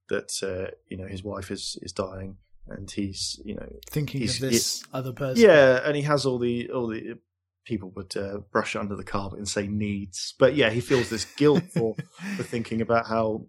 that 0.08 0.30
you 0.86 0.96
know 0.96 1.08
his 1.08 1.24
wife 1.24 1.50
is 1.50 1.76
is 1.82 1.90
dying 1.90 2.36
and 2.70 2.90
he's 2.90 3.40
you 3.44 3.54
know 3.54 3.68
thinking 3.90 4.22
of 4.22 4.38
this 4.38 4.84
other 4.92 5.12
person. 5.12 5.44
Yeah, 5.44 5.80
and 5.84 5.96
he 5.96 6.02
has 6.02 6.26
all 6.26 6.38
the 6.38 6.70
all 6.70 6.88
the 6.88 7.18
people 7.64 7.90
would 7.90 8.16
uh, 8.16 8.38
brush 8.50 8.74
it 8.74 8.78
under 8.78 8.96
the 8.96 9.04
carpet 9.04 9.38
and 9.38 9.48
say 9.48 9.66
needs, 9.66 10.34
but 10.38 10.56
yeah, 10.56 10.70
he 10.70 10.80
feels 10.80 11.10
this 11.10 11.24
guilt 11.24 11.62
for 11.74 11.94
for 12.36 12.42
thinking 12.42 12.80
about 12.80 13.06
how 13.06 13.46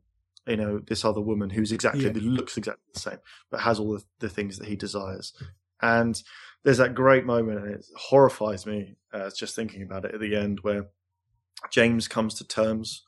you 0.48 0.58
know 0.58 0.80
this 0.80 1.06
other 1.06 1.22
woman 1.22 1.50
who's 1.50 1.72
exactly 1.72 2.06
yeah. 2.06 2.12
looks 2.16 2.58
exactly 2.58 2.84
the 2.94 3.00
same, 3.00 3.20
but 3.50 3.62
has 3.62 3.80
all 3.80 3.94
the, 3.94 4.04
the 4.20 4.30
things 4.30 4.58
that 4.58 4.68
he 4.68 4.76
desires. 4.76 5.34
And 5.82 6.22
there's 6.64 6.80
that 6.80 6.96
great 6.96 7.26
moment, 7.26 7.60
and 7.60 7.76
it 7.76 7.86
horrifies 7.96 8.66
me 8.66 8.96
uh, 9.14 9.30
just 9.38 9.56
thinking 9.56 9.82
about 9.82 10.06
it 10.06 10.14
at 10.14 10.20
the 10.20 10.36
end, 10.36 10.60
where 10.62 10.88
James 11.72 12.08
comes 12.08 12.34
to 12.36 12.48
terms 12.48 13.04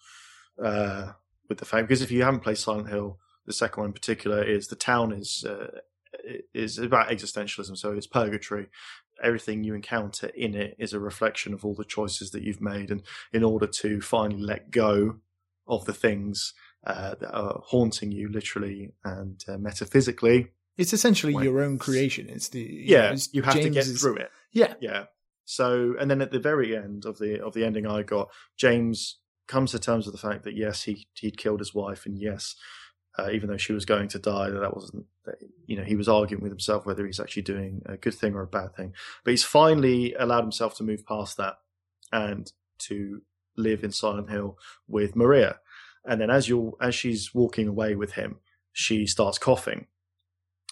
uh, 0.63 1.11
with 1.49 1.57
the 1.57 1.65
fact 1.65 1.87
because 1.87 2.01
if 2.01 2.11
you 2.11 2.23
haven't 2.23 2.41
played 2.41 2.57
Silent 2.57 2.89
Hill, 2.89 3.19
the 3.45 3.53
second 3.53 3.81
one 3.81 3.89
in 3.89 3.93
particular 3.93 4.43
is 4.43 4.67
the 4.67 4.75
town 4.75 5.11
is 5.11 5.45
uh, 5.47 5.79
is 6.53 6.77
about 6.77 7.09
existentialism. 7.09 7.77
So 7.77 7.91
it's 7.91 8.07
purgatory. 8.07 8.67
Everything 9.23 9.63
you 9.63 9.73
encounter 9.73 10.27
in 10.27 10.55
it 10.55 10.75
is 10.79 10.93
a 10.93 10.99
reflection 10.99 11.53
of 11.53 11.63
all 11.63 11.75
the 11.75 11.85
choices 11.85 12.31
that 12.31 12.43
you've 12.43 12.61
made, 12.61 12.89
and 12.89 13.03
in 13.31 13.43
order 13.43 13.67
to 13.67 14.01
finally 14.01 14.41
let 14.41 14.71
go 14.71 15.17
of 15.67 15.85
the 15.85 15.93
things 15.93 16.53
uh, 16.85 17.15
that 17.19 17.31
are 17.31 17.61
haunting 17.65 18.11
you, 18.11 18.29
literally 18.29 18.91
and 19.03 19.43
uh, 19.47 19.57
metaphysically, 19.57 20.47
it's 20.77 20.93
essentially 20.93 21.35
well, 21.35 21.43
your 21.43 21.61
own 21.61 21.77
creation. 21.77 22.27
It's 22.29 22.49
the 22.49 22.61
yeah, 22.61 23.11
it's 23.11 23.33
you 23.33 23.43
have 23.43 23.53
James's, 23.53 23.85
to 23.85 23.91
get 23.93 23.99
through 23.99 24.15
it. 24.17 24.31
Yeah, 24.51 24.73
yeah. 24.79 25.05
So, 25.45 25.95
and 25.99 26.09
then 26.09 26.21
at 26.21 26.31
the 26.31 26.39
very 26.39 26.75
end 26.75 27.05
of 27.05 27.19
the 27.19 27.43
of 27.43 27.53
the 27.53 27.65
ending 27.65 27.85
I 27.85 28.03
got, 28.03 28.29
James 28.57 29.17
comes 29.47 29.71
to 29.71 29.79
terms 29.79 30.05
with 30.05 30.15
the 30.15 30.21
fact 30.21 30.43
that 30.43 30.55
yes, 30.55 30.83
he 30.83 31.07
he'd 31.13 31.37
killed 31.37 31.59
his 31.59 31.73
wife, 31.73 32.05
and 32.05 32.17
yes, 32.17 32.55
uh, 33.17 33.29
even 33.31 33.49
though 33.49 33.57
she 33.57 33.73
was 33.73 33.85
going 33.85 34.07
to 34.09 34.19
die, 34.19 34.49
that 34.49 34.73
wasn't, 34.73 35.05
you 35.65 35.75
know, 35.75 35.83
he 35.83 35.95
was 35.95 36.07
arguing 36.07 36.41
with 36.41 36.51
himself 36.51 36.85
whether 36.85 37.05
he's 37.05 37.19
actually 37.19 37.41
doing 37.43 37.81
a 37.85 37.97
good 37.97 38.13
thing 38.13 38.33
or 38.33 38.41
a 38.41 38.47
bad 38.47 38.75
thing. 38.75 38.93
But 39.23 39.31
he's 39.31 39.43
finally 39.43 40.13
allowed 40.13 40.43
himself 40.43 40.75
to 40.77 40.83
move 40.83 41.05
past 41.05 41.37
that 41.37 41.55
and 42.11 42.51
to 42.79 43.21
live 43.57 43.83
in 43.83 43.91
Silent 43.91 44.29
Hill 44.29 44.57
with 44.87 45.15
Maria. 45.15 45.59
And 46.05 46.21
then 46.21 46.29
as 46.29 46.47
you 46.47 46.77
as 46.81 46.95
she's 46.95 47.33
walking 47.33 47.67
away 47.67 47.95
with 47.95 48.13
him, 48.13 48.39
she 48.71 49.05
starts 49.05 49.37
coughing, 49.37 49.87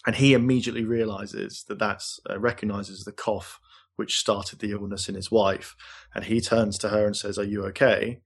and 0.08 0.16
he 0.16 0.34
immediately 0.34 0.86
realizes 0.86 1.66
that 1.68 1.78
that's 1.78 2.20
uh, 2.28 2.40
recognizes 2.40 3.04
the 3.04 3.12
cough 3.12 3.60
which 3.96 4.18
started 4.18 4.60
the 4.60 4.72
illness 4.72 5.10
in 5.10 5.14
his 5.14 5.30
wife, 5.30 5.76
and 6.16 6.24
he 6.24 6.40
turns 6.42 6.80
to 6.80 6.90
her 6.90 7.06
and 7.06 7.16
says, 7.16 7.38
"Are 7.38 7.44
you 7.44 7.64
okay?" 7.66 8.22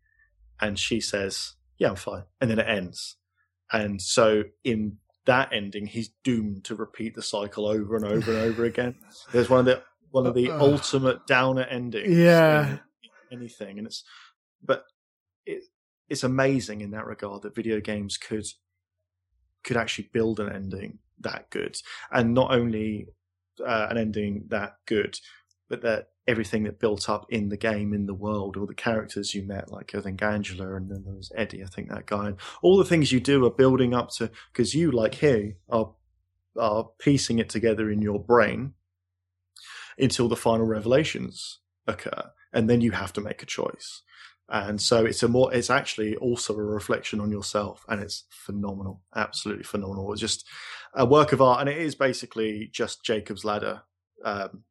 And 0.61 0.79
she 0.79 1.01
says, 1.01 1.55
"Yeah, 1.77 1.89
I'm 1.89 1.95
fine." 1.95 2.23
And 2.39 2.49
then 2.49 2.59
it 2.59 2.69
ends 2.69 3.17
and 3.73 4.01
so 4.01 4.43
in 4.63 4.97
that 5.25 5.51
ending, 5.51 5.87
he's 5.87 6.09
doomed 6.23 6.63
to 6.65 6.75
repeat 6.75 7.15
the 7.15 7.21
cycle 7.21 7.65
over 7.65 7.95
and 7.95 8.05
over 8.05 8.31
and 8.31 8.41
over 8.41 8.65
again. 8.65 8.95
There's 9.31 9.49
one 9.49 9.59
of 9.61 9.65
the 9.65 9.83
one 10.11 10.27
of 10.27 10.35
the 10.35 10.51
uh, 10.51 10.59
ultimate 10.59 11.25
downer 11.25 11.63
endings. 11.63 12.15
Yeah. 12.15 12.77
anything, 13.31 13.79
and 13.79 13.87
it's 13.87 14.03
but 14.63 14.85
it, 15.45 15.63
it's 16.07 16.23
amazing 16.23 16.81
in 16.81 16.91
that 16.91 17.07
regard 17.07 17.41
that 17.41 17.55
video 17.55 17.81
games 17.81 18.17
could 18.17 18.45
could 19.63 19.77
actually 19.77 20.09
build 20.13 20.39
an 20.39 20.53
ending 20.53 20.99
that 21.19 21.49
good, 21.49 21.75
and 22.11 22.33
not 22.33 22.53
only 22.53 23.07
uh, 23.65 23.87
an 23.89 23.97
ending 23.97 24.45
that 24.49 24.75
good, 24.85 25.17
but 25.67 25.81
that 25.81 26.09
everything 26.27 26.63
that 26.63 26.79
built 26.79 27.09
up 27.09 27.25
in 27.29 27.49
the 27.49 27.57
game, 27.57 27.93
in 27.93 28.05
the 28.05 28.13
world, 28.13 28.55
all 28.55 28.65
the 28.65 28.73
characters 28.73 29.35
you 29.35 29.43
met, 29.43 29.71
like 29.71 29.93
I 29.93 30.01
think 30.01 30.21
Angela, 30.21 30.75
and 30.75 30.89
then 30.89 31.03
there 31.05 31.15
was 31.15 31.31
Eddie, 31.35 31.63
I 31.63 31.67
think 31.67 31.89
that 31.89 32.05
guy, 32.05 32.27
and 32.27 32.37
all 32.61 32.77
the 32.77 32.85
things 32.85 33.11
you 33.11 33.19
do 33.19 33.45
are 33.45 33.51
building 33.51 33.93
up 33.93 34.09
to 34.17 34.31
because 34.51 34.73
you, 34.73 34.91
like 34.91 35.15
he, 35.15 35.55
are 35.69 35.93
are 36.57 36.89
piecing 36.99 37.39
it 37.39 37.49
together 37.49 37.89
in 37.89 38.01
your 38.01 38.19
brain 38.19 38.73
until 39.97 40.27
the 40.27 40.35
final 40.35 40.65
revelations 40.65 41.59
occur, 41.87 42.31
and 42.53 42.69
then 42.69 42.81
you 42.81 42.91
have 42.91 43.13
to 43.13 43.21
make 43.21 43.43
a 43.43 43.47
choice. 43.47 44.01
And 44.49 44.79
so 44.79 45.05
it's 45.05 45.23
a 45.23 45.27
more, 45.27 45.53
it's 45.53 45.69
actually 45.69 46.15
also 46.17 46.53
a 46.53 46.63
reflection 46.63 47.19
on 47.19 47.31
yourself, 47.31 47.85
and 47.89 48.01
it's 48.01 48.25
phenomenal, 48.29 49.01
absolutely 49.15 49.63
phenomenal. 49.63 50.11
It's 50.11 50.21
just 50.21 50.45
a 50.93 51.05
work 51.05 51.31
of 51.31 51.41
art, 51.41 51.61
and 51.61 51.69
it 51.69 51.77
is 51.77 51.95
basically 51.95 52.69
just 52.71 53.03
Jacob's 53.03 53.43
Ladder 53.43 53.81
um, 54.23 54.63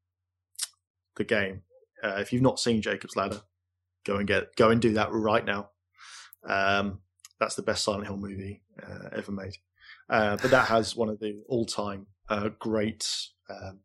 the 1.17 1.25
game. 1.25 1.63
Uh, 2.03 2.17
if 2.19 2.33
you've 2.33 2.43
not 2.43 2.59
seen 2.59 2.83
Jacob's 2.83 3.17
Ladder, 3.17 3.43
go 4.05 4.17
and 4.17 4.27
get 4.27 4.57
go 4.57 4.71
and 4.71 4.81
do 4.81 4.95
that 4.95 5.13
right 5.13 5.45
now. 5.45 5.71
Um, 6.45 7.01
that's 7.39 7.55
the 7.55 7.63
best 7.63 7.85
Silent 7.85 8.07
Hill 8.07 8.17
movie 8.17 8.63
uh, 8.83 9.09
ever 9.17 9.33
made. 9.33 9.57
Uh, 10.09 10.37
but 10.37 10.51
that 10.51 10.69
has 10.69 10.97
one 10.97 11.09
of 11.09 11.21
the 11.21 11.43
all-time 11.49 12.07
uh, 12.29 12.51
great, 12.59 13.09
um, 13.49 13.81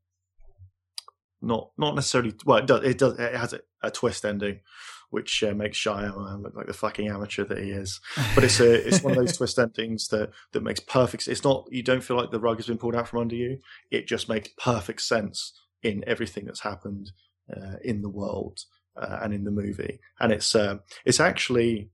not 1.42 1.72
not 1.78 1.96
necessarily. 1.96 2.34
Well, 2.46 2.58
it 2.58 2.68
does. 2.68 2.84
It, 2.84 2.98
does, 2.98 3.20
it 3.20 3.36
has 3.36 3.54
a, 3.54 3.60
a 3.84 3.92
twist 3.92 4.26
ending, 4.26 4.62
which 5.10 5.44
uh, 5.44 5.54
makes 5.54 5.78
Shyamalan 5.78 6.44
look 6.44 6.56
like 6.56 6.68
the 6.68 6.74
fucking 6.74 7.08
amateur 7.08 7.46
that 7.46 7.60
he 7.60 7.72
is. 7.72 8.00
But 8.36 8.44
it's 8.44 8.60
a 8.60 8.88
it's 8.88 9.04
one 9.04 9.12
of 9.12 9.18
those 9.18 9.38
twist 9.38 9.60
endings 9.60 10.08
that 10.08 10.32
that 10.54 10.64
makes 10.64 10.80
perfect. 10.80 11.28
It's 11.28 11.44
not 11.44 11.68
you 11.70 11.84
don't 11.84 12.04
feel 12.04 12.18
like 12.18 12.32
the 12.32 12.40
rug 12.40 12.58
has 12.58 12.68
been 12.68 12.78
pulled 12.78 12.96
out 12.96 13.08
from 13.08 13.20
under 13.20 13.36
you. 13.36 13.60
It 13.92 14.08
just 14.08 14.28
makes 14.28 14.50
perfect 14.58 15.02
sense 15.02 15.54
in 15.84 16.04
everything 16.08 16.46
that's 16.46 16.62
happened 16.62 17.12
uh, 17.56 17.78
in 17.84 18.02
the 18.02 18.10
world 18.10 18.60
uh, 18.96 19.20
and 19.22 19.34
in 19.34 19.44
the 19.44 19.52
movie. 19.52 20.00
And 20.20 20.32
it's 20.32 20.56
uh, 20.56 20.78
it's 21.06 21.20
actually 21.20 21.90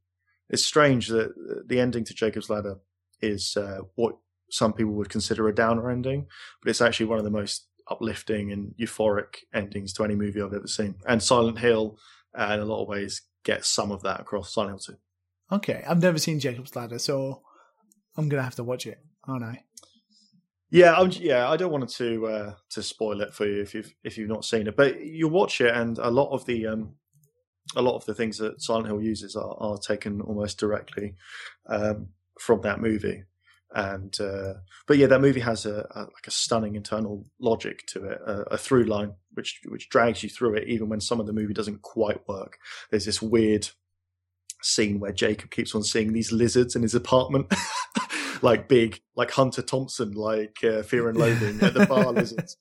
it's 0.49 0.65
strange 0.65 1.07
that 1.07 1.33
the 1.67 1.79
ending 1.79 2.03
to 2.05 2.13
Jacob's 2.13 2.49
Ladder 2.49 2.77
is 3.21 3.55
uh, 3.57 3.79
what 3.95 4.17
some 4.49 4.73
people 4.73 4.93
would 4.93 5.09
consider 5.09 5.47
a 5.47 5.55
downer 5.55 5.89
ending, 5.89 6.27
but 6.61 6.69
it's 6.69 6.81
actually 6.81 7.07
one 7.07 7.17
of 7.17 7.23
the 7.23 7.31
most 7.31 7.67
uplifting 7.89 8.51
and 8.51 8.73
euphoric 8.79 9.37
endings 9.53 9.93
to 9.93 10.03
any 10.03 10.15
movie 10.15 10.41
I've 10.41 10.53
ever 10.53 10.67
seen. 10.67 10.95
And 11.07 11.21
Silent 11.21 11.59
Hill, 11.59 11.97
uh, 12.37 12.51
in 12.53 12.59
a 12.59 12.65
lot 12.65 12.83
of 12.83 12.87
ways, 12.87 13.21
gets 13.43 13.67
some 13.67 13.91
of 13.91 14.03
that 14.03 14.21
across 14.21 14.53
Silent 14.53 14.85
Hill 14.85 14.95
2. 15.49 15.55
Okay, 15.55 15.83
I've 15.87 16.01
never 16.01 16.19
seen 16.19 16.39
Jacob's 16.39 16.75
Ladder, 16.75 16.99
so 16.99 17.41
I'm 18.15 18.29
gonna 18.29 18.43
have 18.43 18.55
to 18.55 18.63
watch 18.63 18.85
it, 18.85 18.99
aren't 19.27 19.43
I? 19.43 19.63
Yeah, 20.73 20.95
I'm, 20.95 21.11
yeah, 21.11 21.47
I 21.51 21.55
don't 21.55 21.71
want 21.71 21.87
to 21.87 22.25
uh, 22.25 22.53
to 22.71 22.81
spoil 22.81 23.21
it 23.21 23.31
for 23.31 23.45
you 23.45 23.61
if 23.61 23.75
you've 23.75 23.93
if 24.03 24.17
you've 24.17 24.27
not 24.27 24.43
seen 24.43 24.65
it, 24.65 24.75
but 24.75 25.01
you 25.01 25.27
watch 25.27 25.61
it, 25.61 25.71
and 25.71 25.99
a 25.99 26.09
lot 26.09 26.31
of 26.31 26.47
the 26.47 26.65
um, 26.65 26.95
a 27.75 27.81
lot 27.83 27.95
of 27.95 28.05
the 28.05 28.15
things 28.15 28.39
that 28.39 28.59
Silent 28.59 28.87
Hill 28.87 28.99
uses 28.99 29.35
are, 29.35 29.55
are 29.59 29.77
taken 29.77 30.19
almost 30.21 30.57
directly 30.57 31.13
um, 31.69 32.07
from 32.39 32.61
that 32.61 32.81
movie. 32.81 33.23
And 33.75 34.19
uh, 34.19 34.53
but 34.87 34.97
yeah, 34.97 35.05
that 35.05 35.21
movie 35.21 35.41
has 35.41 35.67
a, 35.67 35.85
a, 35.91 35.99
like 35.99 36.25
a 36.25 36.31
stunning 36.31 36.75
internal 36.75 37.27
logic 37.39 37.85
to 37.89 38.05
it, 38.05 38.19
a, 38.25 38.41
a, 38.53 38.57
through 38.57 38.85
line 38.85 39.13
which 39.35 39.61
which 39.67 39.89
drags 39.89 40.23
you 40.23 40.29
through 40.29 40.55
it, 40.55 40.67
even 40.67 40.89
when 40.89 41.01
some 41.01 41.19
of 41.19 41.27
the 41.27 41.33
movie 41.33 41.53
doesn't 41.53 41.83
quite 41.83 42.27
work. 42.27 42.57
There's 42.89 43.05
this 43.05 43.21
weird 43.21 43.69
scene 44.63 44.99
where 44.99 45.11
Jacob 45.11 45.51
keeps 45.51 45.75
on 45.75 45.83
seeing 45.83 46.13
these 46.13 46.31
lizards 46.31 46.75
in 46.75 46.81
his 46.81 46.95
apartment. 46.95 47.53
like 48.43 48.67
big, 48.67 49.01
like 49.15 49.31
Hunter 49.31 49.61
Thompson, 49.61 50.11
like 50.11 50.63
uh, 50.63 50.83
Fear 50.83 51.09
and 51.09 51.17
Loathing 51.17 51.61
at 51.61 51.73
the 51.73 51.85
bar 51.85 52.11
lizards. 52.11 52.57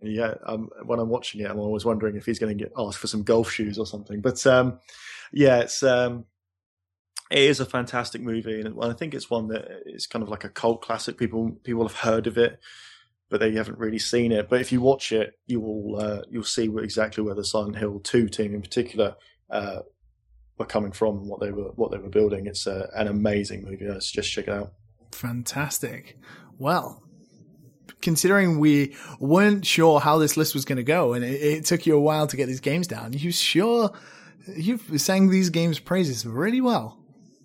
Yeah, 0.00 0.34
um, 0.46 0.68
when 0.84 0.98
I'm 0.98 1.08
watching 1.08 1.40
it, 1.40 1.50
I'm 1.50 1.58
always 1.58 1.84
wondering 1.84 2.16
if 2.16 2.24
he's 2.24 2.38
going 2.38 2.56
to 2.56 2.64
get 2.64 2.72
asked 2.76 2.98
for 2.98 3.08
some 3.08 3.24
golf 3.24 3.50
shoes 3.50 3.78
or 3.78 3.86
something. 3.86 4.20
But 4.20 4.44
um, 4.46 4.78
yeah, 5.32 5.58
it's 5.58 5.82
um, 5.82 6.24
it 7.30 7.40
is 7.40 7.60
a 7.60 7.66
fantastic 7.66 8.22
movie, 8.22 8.60
and 8.60 8.74
I 8.82 8.92
think 8.92 9.12
it's 9.12 9.28
one 9.28 9.48
that 9.48 9.66
is 9.86 10.06
kind 10.06 10.22
of 10.22 10.28
like 10.28 10.44
a 10.44 10.48
cult 10.48 10.82
classic. 10.82 11.18
People 11.18 11.52
people 11.62 11.86
have 11.86 11.98
heard 11.98 12.26
of 12.26 12.38
it, 12.38 12.60
but 13.28 13.40
they 13.40 13.52
haven't 13.52 13.78
really 13.78 13.98
seen 13.98 14.32
it. 14.32 14.48
But 14.48 14.60
if 14.60 14.72
you 14.72 14.80
watch 14.80 15.12
it, 15.12 15.38
you 15.46 15.60
will 15.60 16.00
uh, 16.00 16.22
you'll 16.30 16.44
see 16.44 16.70
exactly 16.78 17.22
where 17.22 17.34
the 17.34 17.44
Silent 17.44 17.76
Hill 17.76 18.00
Two 18.00 18.28
team 18.28 18.54
in 18.54 18.62
particular 18.62 19.16
uh, 19.50 19.80
were 20.58 20.66
coming 20.66 20.92
from, 20.92 21.28
what 21.28 21.40
they 21.40 21.50
were 21.50 21.72
what 21.74 21.90
they 21.90 21.98
were 21.98 22.08
building. 22.08 22.46
It's 22.46 22.66
uh, 22.66 22.86
an 22.94 23.08
amazing 23.08 23.64
movie. 23.64 23.88
I 23.88 23.98
suggest 23.98 24.14
just 24.14 24.32
check 24.32 24.48
it 24.48 24.54
out. 24.54 24.72
Fantastic. 25.12 26.18
Well, 26.58 27.02
considering 28.00 28.58
we 28.58 28.96
weren't 29.18 29.66
sure 29.66 30.00
how 30.00 30.18
this 30.18 30.36
list 30.36 30.54
was 30.54 30.64
going 30.64 30.76
to 30.76 30.82
go, 30.82 31.14
and 31.14 31.24
it, 31.24 31.42
it, 31.42 31.64
took 31.64 31.86
you 31.86 31.96
a 31.96 32.00
while 32.00 32.26
to 32.26 32.36
get 32.36 32.46
these 32.46 32.60
games 32.60 32.86
down, 32.86 33.12
you 33.12 33.32
sure 33.32 33.92
you 34.46 34.78
sang 34.98 35.28
these 35.28 35.50
games' 35.50 35.78
praises 35.78 36.24
really 36.24 36.60
well. 36.60 36.98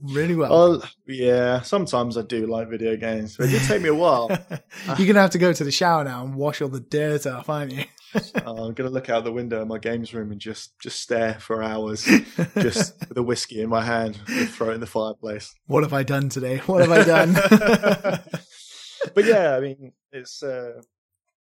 Really 0.03 0.35
well. 0.35 0.51
Well, 0.51 0.83
yeah. 1.07 1.61
Sometimes 1.61 2.17
I 2.17 2.23
do 2.23 2.45
like 2.45 2.67
video 2.67 2.97
games, 2.97 3.37
but 3.37 3.47
it 3.47 3.51
did 3.51 3.61
take 3.63 3.81
me 3.81 3.87
a 3.87 3.95
while. 3.95 4.27
You're 4.97 5.07
gonna 5.07 5.21
have 5.21 5.29
to 5.29 5.37
go 5.37 5.53
to 5.53 5.63
the 5.63 5.71
shower 5.71 6.03
now 6.03 6.25
and 6.25 6.35
wash 6.35 6.61
all 6.61 6.67
the 6.67 6.81
dirt 6.81 7.25
off, 7.25 7.47
aren't 7.47 7.71
you? 7.71 7.85
uh, 8.13 8.19
I'm 8.45 8.73
gonna 8.73 8.89
look 8.89 9.09
out 9.09 9.23
the 9.23 9.31
window 9.31 9.61
in 9.61 9.67
my 9.69 9.77
games 9.77 10.13
room 10.13 10.31
and 10.33 10.41
just 10.41 10.77
just 10.79 10.99
stare 10.99 11.35
for 11.35 11.63
hours, 11.63 12.03
just 12.55 12.99
with 13.07 13.17
a 13.17 13.23
whiskey 13.23 13.61
in 13.61 13.69
my 13.69 13.81
hand, 13.81 14.19
and 14.27 14.49
throw 14.49 14.71
it 14.71 14.75
in 14.75 14.81
the 14.81 14.87
fireplace. 14.87 15.55
What 15.67 15.83
have 15.83 15.93
I 15.93 16.03
done 16.03 16.27
today? 16.27 16.57
What 16.65 16.81
have 16.81 16.91
I 16.91 17.03
done? 17.05 17.33
but 19.15 19.23
yeah, 19.23 19.55
I 19.55 19.61
mean, 19.61 19.93
it's 20.11 20.43
uh, 20.43 20.81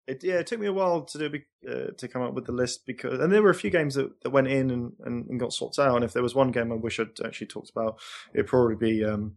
it 0.08 0.24
yeah, 0.24 0.36
it 0.36 0.48
took 0.48 0.60
me 0.60 0.68
a 0.68 0.74
while 0.74 1.04
to 1.04 1.18
do 1.18 1.40
uh, 1.70 1.92
to 1.98 2.08
come 2.08 2.22
up 2.22 2.34
with 2.34 2.46
the 2.46 2.52
list 2.52 2.86
because, 2.86 3.20
and 3.20 3.32
there 3.32 3.44
were 3.44 3.50
a 3.50 3.56
few 3.56 3.70
games 3.70 3.96
that, 3.96 4.22
that 4.24 4.32
went 4.32 4.48
in 4.48 4.72
and, 4.72 4.94
and, 5.06 5.28
and, 5.28 5.40
got 5.40 5.54
sorted 5.54 5.84
out. 5.84 5.96
And 5.96 6.04
if 6.04 6.14
there 6.14 6.24
was 6.24 6.34
one 6.34 6.52
game 6.52 6.72
I 6.72 6.76
wish 6.76 7.00
I'd 7.00 7.24
actually 7.24 7.48
talked 7.48 7.70
about, 7.70 8.00
it'd 8.34 8.48
probably 8.48 8.76
be 8.76 9.06
um, 9.06 9.36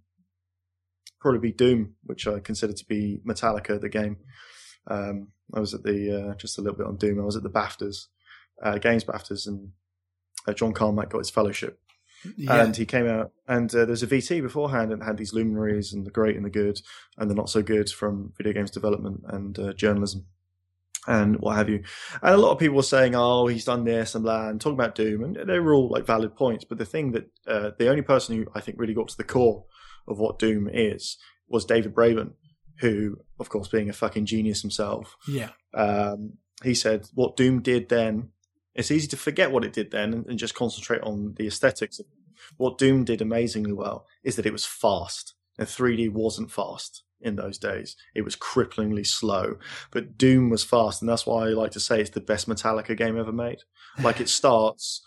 probably 1.20 1.40
be 1.40 1.52
Doom, 1.52 1.94
which 2.04 2.26
I 2.26 2.40
consider 2.40 2.72
to 2.72 2.84
be 2.86 3.20
Metallica, 3.26 3.80
the 3.80 3.88
game. 3.88 4.16
Um, 4.86 5.28
I 5.54 5.60
was 5.60 5.74
at 5.74 5.82
the 5.82 6.30
uh, 6.30 6.34
just 6.34 6.58
a 6.58 6.62
little 6.62 6.78
bit 6.78 6.86
on 6.86 6.96
Doom. 6.96 7.20
I 7.20 7.24
was 7.24 7.36
at 7.36 7.42
the 7.42 7.50
BAFTAs, 7.50 8.06
uh, 8.62 8.78
Games 8.78 9.04
BAFTAs, 9.04 9.46
and 9.46 9.70
uh, 10.48 10.54
John 10.54 10.72
Carmack 10.72 11.10
got 11.10 11.18
his 11.18 11.30
fellowship. 11.30 11.78
Yeah. 12.38 12.62
And 12.62 12.74
he 12.74 12.86
came 12.86 13.06
out, 13.06 13.32
and 13.46 13.74
uh, 13.74 13.84
was 13.86 14.02
a 14.02 14.06
VT 14.06 14.40
beforehand, 14.40 14.92
and 14.92 15.02
had 15.02 15.18
these 15.18 15.34
luminaries 15.34 15.92
and 15.92 16.06
the 16.06 16.10
great 16.10 16.36
and 16.36 16.44
the 16.44 16.50
good 16.50 16.80
and 17.18 17.30
the 17.30 17.34
not 17.34 17.50
so 17.50 17.62
good 17.62 17.90
from 17.90 18.32
video 18.38 18.54
games 18.54 18.70
development 18.70 19.20
and 19.28 19.58
uh, 19.58 19.72
journalism 19.74 20.24
and 21.06 21.36
what 21.40 21.56
have 21.56 21.68
you. 21.68 21.82
And 22.22 22.34
a 22.34 22.38
lot 22.38 22.52
of 22.52 22.58
people 22.58 22.76
were 22.76 22.82
saying, 22.82 23.14
"Oh, 23.14 23.46
he's 23.46 23.64
done 23.64 23.84
this 23.84 24.14
and 24.14 24.24
blah," 24.24 24.48
and 24.48 24.60
talking 24.60 24.78
about 24.78 24.94
Doom, 24.94 25.24
and 25.24 25.48
they 25.48 25.58
were 25.58 25.74
all 25.74 25.88
like 25.88 26.06
valid 26.06 26.36
points. 26.36 26.64
But 26.64 26.78
the 26.78 26.84
thing 26.84 27.12
that 27.12 27.30
uh, 27.46 27.70
the 27.78 27.88
only 27.88 28.02
person 28.02 28.36
who 28.36 28.46
I 28.54 28.60
think 28.60 28.78
really 28.78 28.94
got 28.94 29.08
to 29.08 29.16
the 29.16 29.24
core 29.24 29.64
of 30.06 30.18
what 30.18 30.38
Doom 30.38 30.68
is 30.72 31.16
was 31.48 31.64
David 31.64 31.94
Braben, 31.94 32.32
who, 32.80 33.18
of 33.38 33.48
course, 33.48 33.68
being 33.68 33.88
a 33.88 33.94
fucking 33.94 34.26
genius 34.26 34.62
himself, 34.62 35.16
yeah, 35.28 35.50
um, 35.74 36.34
he 36.62 36.74
said 36.74 37.06
what 37.14 37.36
Doom 37.36 37.60
did 37.60 37.88
then. 37.88 38.30
It's 38.74 38.90
easy 38.90 39.06
to 39.08 39.16
forget 39.16 39.52
what 39.52 39.64
it 39.64 39.72
did 39.72 39.92
then 39.92 40.12
and, 40.12 40.26
and 40.26 40.38
just 40.38 40.56
concentrate 40.56 41.00
on 41.02 41.34
the 41.36 41.46
aesthetics. 41.46 42.00
What 42.56 42.76
Doom 42.76 43.04
did 43.04 43.22
amazingly 43.22 43.72
well 43.72 44.06
is 44.24 44.34
that 44.34 44.46
it 44.46 44.52
was 44.52 44.64
fast, 44.64 45.34
and 45.58 45.68
3D 45.68 46.10
wasn't 46.10 46.50
fast 46.50 47.04
in 47.24 47.36
those 47.36 47.58
days. 47.58 47.96
It 48.14 48.22
was 48.22 48.36
cripplingly 48.36 49.06
slow, 49.06 49.56
but 49.90 50.16
Doom 50.16 50.50
was 50.50 50.62
fast, 50.62 51.02
and 51.02 51.08
that's 51.08 51.26
why 51.26 51.46
I 51.46 51.48
like 51.48 51.72
to 51.72 51.80
say 51.80 52.00
it's 52.00 52.10
the 52.10 52.20
best 52.20 52.48
Metallica 52.48 52.96
game 52.96 53.18
ever 53.18 53.32
made. 53.32 53.58
Like 54.00 54.20
it 54.20 54.28
starts 54.28 55.02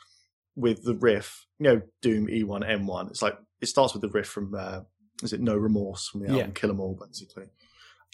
with 0.55 0.83
the 0.83 0.95
riff, 0.95 1.45
you 1.59 1.65
know, 1.65 1.81
Doom 2.01 2.27
E1 2.27 2.67
M1. 2.67 3.09
It's 3.09 3.21
like 3.21 3.37
it 3.61 3.67
starts 3.67 3.93
with 3.93 4.01
the 4.01 4.09
riff 4.09 4.27
from 4.27 4.53
uh, 4.55 4.81
is 5.23 5.33
it 5.33 5.41
No 5.41 5.55
Remorse 5.55 6.07
from 6.07 6.21
the 6.21 6.27
album 6.27 6.47
yeah. 6.47 6.53
Kill 6.53 6.71
'Em 6.71 6.79
All, 6.79 6.99
basically. 6.99 7.45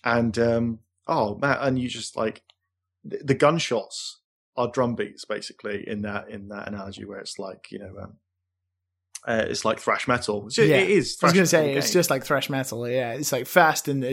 And 0.04 0.38
um, 0.38 0.80
oh 1.08 1.38
man, 1.38 1.58
and 1.62 1.80
you 1.80 1.88
just 1.88 2.16
like 2.16 2.44
the, 3.04 3.20
the 3.24 3.34
gunshots 3.34 4.20
are 4.56 4.70
drum 4.70 4.96
beats 4.96 5.26
basically 5.26 5.88
in 5.88 6.02
that 6.04 6.30
in 6.30 6.50
that 6.50 6.68
analogy 6.68 7.06
where 7.06 7.20
it's 7.20 7.40
like 7.40 7.72
you 7.72 7.80
know 7.80 7.94
um, 8.02 8.18
uh, 9.28 9.46
it's 9.48 9.64
like 9.64 9.80
thrash 9.80 10.08
metal. 10.08 10.50
yeah. 10.58 10.64
It 10.64 10.90
is. 10.90 11.18
I 11.22 11.28
was 11.28 11.34
going 11.34 11.44
to 11.44 11.48
say 11.48 11.76
it's 11.76 11.92
just 11.92 12.10
like 12.10 12.26
thrash 12.26 12.50
metal. 12.50 12.88
Yeah, 12.88 13.14
it's 13.14 13.32
like 13.32 13.48
fast 13.48 13.88
and 13.88 14.04
uh, 14.04 14.10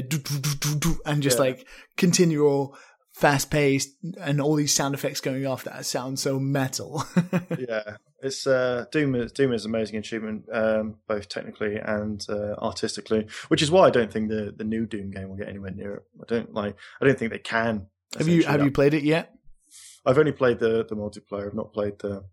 and 1.04 1.22
just 1.22 1.38
yeah. 1.38 1.42
like 1.42 1.66
continual 1.96 2.76
fast 3.12 3.50
paced 3.50 3.90
and 4.20 4.40
all 4.40 4.54
these 4.54 4.72
sound 4.72 4.94
effects 4.94 5.20
going 5.20 5.46
off 5.46 5.64
that 5.64 5.84
sound 5.84 6.18
so 6.18 6.38
metal. 6.38 7.04
yeah, 7.58 7.96
it's 8.20 8.46
uh, 8.46 8.84
Doom. 8.92 9.14
Is, 9.14 9.32
Doom 9.32 9.52
is 9.52 9.64
amazing 9.64 9.96
achievement, 9.96 10.44
um, 10.52 10.96
both 11.08 11.28
technically 11.28 11.76
and 11.76 12.24
uh, 12.28 12.54
artistically, 12.58 13.26
which 13.48 13.62
is 13.62 13.70
why 13.70 13.86
I 13.86 13.90
don't 13.90 14.12
think 14.12 14.28
the 14.28 14.54
the 14.56 14.64
new 14.64 14.86
Doom 14.86 15.10
game 15.10 15.28
will 15.28 15.36
get 15.36 15.48
anywhere 15.48 15.72
near 15.72 15.94
it. 15.94 16.02
I 16.20 16.24
don't 16.26 16.54
like. 16.54 16.76
I 17.00 17.06
don't 17.06 17.18
think 17.18 17.32
they 17.32 17.38
can. 17.38 17.86
Have 18.16 18.28
you 18.28 18.44
have 18.44 18.62
you 18.62 18.70
played 18.70 18.94
it 18.94 19.04
yet? 19.04 19.32
I've 20.06 20.18
only 20.18 20.32
played 20.32 20.58
the 20.58 20.84
the 20.88 20.96
multiplayer. 20.96 21.46
I've 21.46 21.54
not 21.54 21.72
played 21.72 21.98
the 21.98 22.24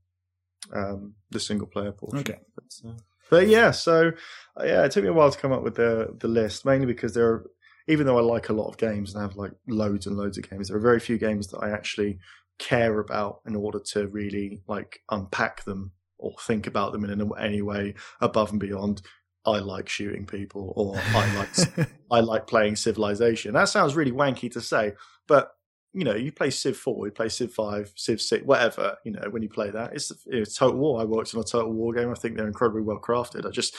um, 0.73 1.14
the 1.31 1.39
single 1.39 1.68
player 1.68 1.91
portion. 1.91 2.19
Okay. 2.19 2.39
But, 2.56 2.89
uh, 2.89 2.94
but 3.30 3.48
yeah, 3.48 3.72
so 3.72 4.11
uh, 4.60 4.64
yeah, 4.64 4.85
it 4.85 4.91
took 4.91 5.03
me 5.03 5.10
a 5.10 5.14
while 5.14 5.31
to 5.31 5.38
come 5.38 5.52
up 5.52 5.64
with 5.64 5.76
the 5.76 6.15
the 6.19 6.27
list, 6.27 6.65
mainly 6.65 6.85
because 6.85 7.14
there 7.14 7.27
are, 7.27 7.49
even 7.88 8.06
though 8.06 8.18
I 8.18 8.22
like 8.22 8.49
a 8.49 8.53
lot 8.53 8.69
of 8.69 8.77
games 8.77 9.14
and 9.14 9.19
I 9.19 9.27
have 9.27 9.35
like 9.35 9.52
loads 9.68 10.07
and 10.07 10.18
loads 10.18 10.38
of 10.38 10.49
games, 10.49 10.68
there 10.68 10.77
are 10.77 10.81
very 10.81 10.99
few 10.99 11.18
games 11.18 11.48
that 11.48 11.60
I 11.60 11.72
actually 11.72 12.19
care 12.60 12.99
about 12.99 13.41
in 13.45 13.56
order 13.56 13.80
to 13.80 14.07
really 14.07 14.61
like 14.68 15.02
unpack 15.11 15.64
them 15.65 15.91
or 16.18 16.34
think 16.41 16.65
about 16.68 16.91
them 16.91 17.06
in 17.06 17.31
any 17.39 17.61
way 17.61 17.95
above 18.22 18.52
and 18.52 18.60
beyond. 18.60 19.02
I 19.45 19.60
like 19.60 19.88
shooting 19.88 20.26
people, 20.26 20.73
or 20.76 20.98
I 20.98 21.35
like 21.35 21.89
I 22.11 22.19
like 22.19 22.48
playing 22.48 22.76
Civilization. 22.76 23.53
That 23.53 23.69
sounds 23.69 23.95
really 23.95 24.11
wanky 24.11 24.52
to 24.52 24.61
say, 24.61 24.94
but 25.27 25.52
you 25.93 26.03
know, 26.03 26.15
you 26.15 26.31
play 26.31 26.49
Civ 26.49 26.77
4, 26.77 27.07
you 27.07 27.11
play 27.11 27.30
Civ 27.30 27.51
5, 27.53 27.93
Civ 27.95 28.22
6, 28.22 28.45
whatever, 28.45 28.97
you 29.03 29.11
know, 29.11 29.27
when 29.30 29.41
you 29.41 29.49
play 29.49 29.72
that, 29.72 29.93
it's, 29.93 30.11
it's 30.27 30.55
Total 30.55 30.77
War. 30.77 31.01
I 31.01 31.05
worked 31.05 31.34
on 31.34 31.41
a 31.41 31.43
Total 31.43 31.72
War 31.72 31.93
game. 31.93 32.11
I 32.11 32.15
think 32.15 32.35
they're 32.35 32.47
incredibly 32.47 32.81
well 32.81 32.99
crafted. 32.99 33.45
I 33.45 33.49
just 33.49 33.76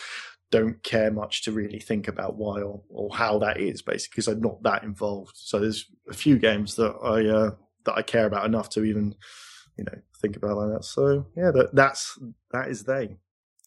don't 0.50 0.82
care 0.82 1.10
much 1.10 1.42
to 1.42 1.52
really 1.52 1.78
think 1.78 2.08
about 2.08 2.36
why 2.36 2.62
or, 2.62 2.82
or 2.88 3.14
how 3.14 3.38
that 3.38 3.60
is, 3.60 3.82
basically, 3.82 4.12
because 4.12 4.28
I'm 4.28 4.40
not 4.40 4.62
that 4.62 4.82
involved. 4.82 5.32
So 5.36 5.60
there's 5.60 5.84
a 6.08 6.14
few 6.14 6.38
games 6.38 6.76
that 6.76 6.94
I, 7.02 7.26
uh, 7.26 7.50
that 7.84 7.94
I 7.94 8.02
care 8.02 8.26
about 8.26 8.46
enough 8.46 8.70
to 8.70 8.84
even, 8.84 9.14
you 9.76 9.84
know, 9.84 9.98
think 10.20 10.36
about 10.36 10.56
like 10.56 10.70
that. 10.70 10.84
So 10.84 11.26
yeah, 11.36 11.50
that, 11.52 11.74
that's, 11.74 12.18
that 12.52 12.68
is 12.68 12.84
they. 12.84 13.16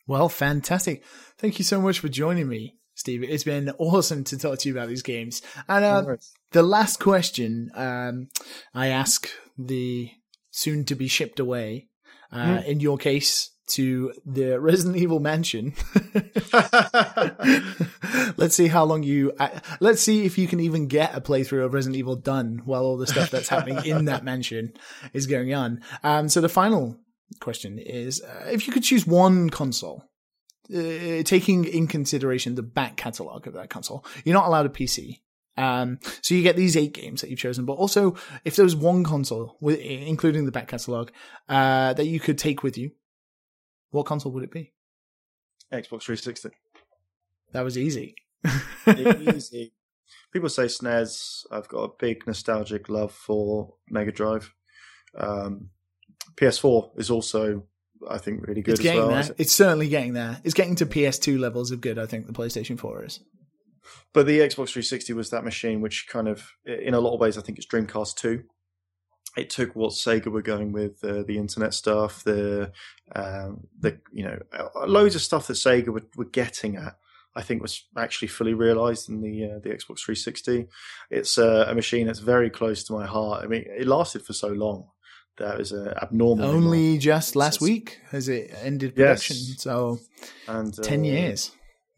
Well, 0.08 0.30
fantastic. 0.30 1.04
Thank 1.38 1.60
you 1.60 1.64
so 1.64 1.80
much 1.80 2.00
for 2.00 2.10
joining 2.10 2.50
me. 2.50 2.81
Steve. 3.02 3.24
It's 3.24 3.44
been 3.44 3.72
awesome 3.80 4.24
to 4.26 4.38
talk 4.38 4.60
to 4.60 4.70
you 4.70 4.76
about 4.76 4.88
these 4.88 5.02
games. 5.02 5.42
And 5.68 5.84
uh, 5.84 6.16
the 6.52 6.62
last 6.62 7.00
question 7.00 7.72
um, 7.74 8.30
I 8.76 8.88
ask 8.88 9.28
the 9.58 10.12
soon 10.52 10.86
to 10.86 10.96
be 10.96 11.08
shipped 11.08 11.40
away, 11.40 11.88
uh, 12.32 12.60
mm. 12.60 12.66
in 12.66 12.80
your 12.80 13.00
case, 13.00 13.50
to 13.70 14.14
the 14.24 14.60
Resident 14.60 14.98
Evil 14.98 15.20
mansion. 15.20 15.74
let's 18.38 18.54
see 18.56 18.68
how 18.68 18.84
long 18.84 19.02
you. 19.02 19.34
Uh, 19.40 19.50
let's 19.80 20.02
see 20.02 20.26
if 20.26 20.38
you 20.38 20.48
can 20.48 20.60
even 20.60 20.86
get 20.86 21.16
a 21.16 21.22
playthrough 21.22 21.66
of 21.66 21.74
Resident 21.74 21.98
Evil 21.98 22.16
done 22.16 22.62
while 22.66 22.84
all 22.84 22.98
the 22.98 23.08
stuff 23.08 23.32
that's 23.32 23.50
happening 23.50 23.84
in 23.84 24.06
that 24.06 24.24
mansion 24.32 24.74
is 25.14 25.26
going 25.26 25.56
on. 25.56 25.82
Um, 26.04 26.30
so 26.30 26.40
the 26.40 26.50
final 26.50 27.00
question 27.40 27.80
is: 27.80 28.22
uh, 28.22 28.50
if 28.52 28.68
you 28.68 28.74
could 28.74 28.84
choose 28.84 29.08
one 29.08 29.50
console 29.50 30.11
uh, 30.70 31.24
taking 31.24 31.66
in 31.66 31.88
consideration 31.88 32.56
the 32.56 32.64
back 32.64 32.98
catalog 32.98 33.48
of 33.48 33.54
that 33.54 33.70
console, 33.70 34.06
you're 34.24 34.36
not 34.36 34.48
allowed 34.48 34.66
a 34.66 34.70
PC. 34.70 35.20
Um, 35.58 36.00
so 36.22 36.34
you 36.34 36.44
get 36.44 36.56
these 36.56 36.78
eight 36.78 36.94
games 36.94 37.22
that 37.22 37.30
you've 37.30 37.40
chosen, 37.40 37.66
but 37.66 37.74
also 37.74 38.16
if 38.46 38.56
there 38.56 38.66
was 38.66 38.76
one 38.76 39.04
console, 39.04 39.58
with, 39.60 39.80
including 39.80 40.46
the 40.46 40.52
back 40.52 40.68
catalog, 40.68 41.12
uh, 41.50 41.94
that 41.94 42.06
you 42.06 42.20
could 42.20 42.38
take 42.38 42.64
with 42.64 42.78
you, 42.78 42.92
what 43.92 44.06
console 44.06 44.32
would 44.32 44.44
it 44.44 44.52
be? 44.52 44.72
Xbox 45.72 46.04
360. 46.04 46.50
That 47.52 47.64
was 47.64 47.78
easy. 47.78 48.16
easy. 48.88 49.74
People 50.32 50.50
say 50.50 50.64
SNES. 50.64 51.46
I've 51.52 51.68
got 51.68 51.84
a 51.84 51.94
big 52.00 52.26
nostalgic 52.26 52.90
love 52.90 53.12
for 53.12 53.74
Mega 53.90 54.12
Drive. 54.12 54.54
Um, 55.18 55.70
PS4 56.36 56.98
is 56.98 57.12
also 57.12 57.64
I 58.10 58.18
think 58.18 58.48
really 58.48 58.62
good. 58.62 58.74
It's 58.74 58.82
getting 58.82 59.02
well. 59.02 59.24
there. 59.24 59.36
It's 59.38 59.54
certainly 59.54 59.90
getting 59.90 60.14
there. 60.14 60.40
It's 60.44 60.54
getting 60.54 60.76
to 60.76 60.86
PS2 60.86 61.40
levels 61.40 61.72
of 61.72 61.82
good. 61.82 62.00
I 62.00 62.06
think 62.06 62.28
the 62.28 62.34
PlayStation 62.34 62.80
4 62.80 63.06
is. 63.06 63.20
But 64.14 64.26
the 64.26 64.40
Xbox 64.40 64.72
360 64.72 65.14
was 65.14 65.30
that 65.30 65.44
machine 65.44 65.82
which 65.82 66.08
kind 66.08 66.28
of, 66.28 66.52
in 66.66 66.94
a 66.94 67.00
lot 67.00 67.14
of 67.14 67.20
ways, 67.20 67.38
I 67.38 67.42
think 67.42 67.58
it's 67.58 67.68
Dreamcast 67.68 68.16
2. 68.16 68.44
It 69.38 69.50
took 69.50 69.76
what 69.76 69.92
Sega 69.92 70.28
were 70.28 70.42
going 70.42 70.74
with, 70.74 71.04
uh, 71.04 71.24
the 71.24 71.38
internet 71.38 71.74
stuff, 71.74 72.24
the, 72.24 72.72
um, 73.16 73.68
the 73.80 74.00
you 74.12 74.24
know, 74.24 74.40
loads 74.86 75.16
of 75.16 75.22
stuff 75.22 75.48
that 75.48 75.54
Sega 75.54 75.88
were, 75.88 76.04
were 76.16 76.26
getting 76.26 76.76
at. 76.76 76.98
I 77.34 77.42
think 77.42 77.62
was 77.62 77.86
actually 77.98 78.28
fully 78.28 78.54
realized 78.54 79.08
in 79.08 79.22
the 79.22 79.46
uh, 79.46 79.60
the 79.60 79.70
Xbox 79.70 80.02
360. 80.02 80.68
It's 81.10 81.38
uh, 81.38 81.66
a 81.66 81.74
machine 81.74 82.08
that's 82.08 82.20
very 82.20 82.50
close 82.50 82.84
to 82.84 82.94
my 82.94 83.06
heart. 83.06 83.46
I 83.46 83.48
mean, 83.48 83.64
it 83.68 83.88
lasted 83.88 84.24
for 84.24 84.34
so 84.34 84.50
long 84.50 84.90
that 85.42 85.58
was 85.58 85.74
uh, 85.74 85.94
abnormal. 86.02 86.46
Only 86.46 86.98
just 86.98 87.36
last 87.36 87.62
week 87.62 88.00
has 88.12 88.30
it 88.30 88.54
ended 88.62 88.96
production. 88.96 89.38
Yes. 89.40 89.62
So, 89.62 90.00
and 90.48 90.78
uh, 90.78 90.84
ten 90.84 91.04
years. 91.04 91.52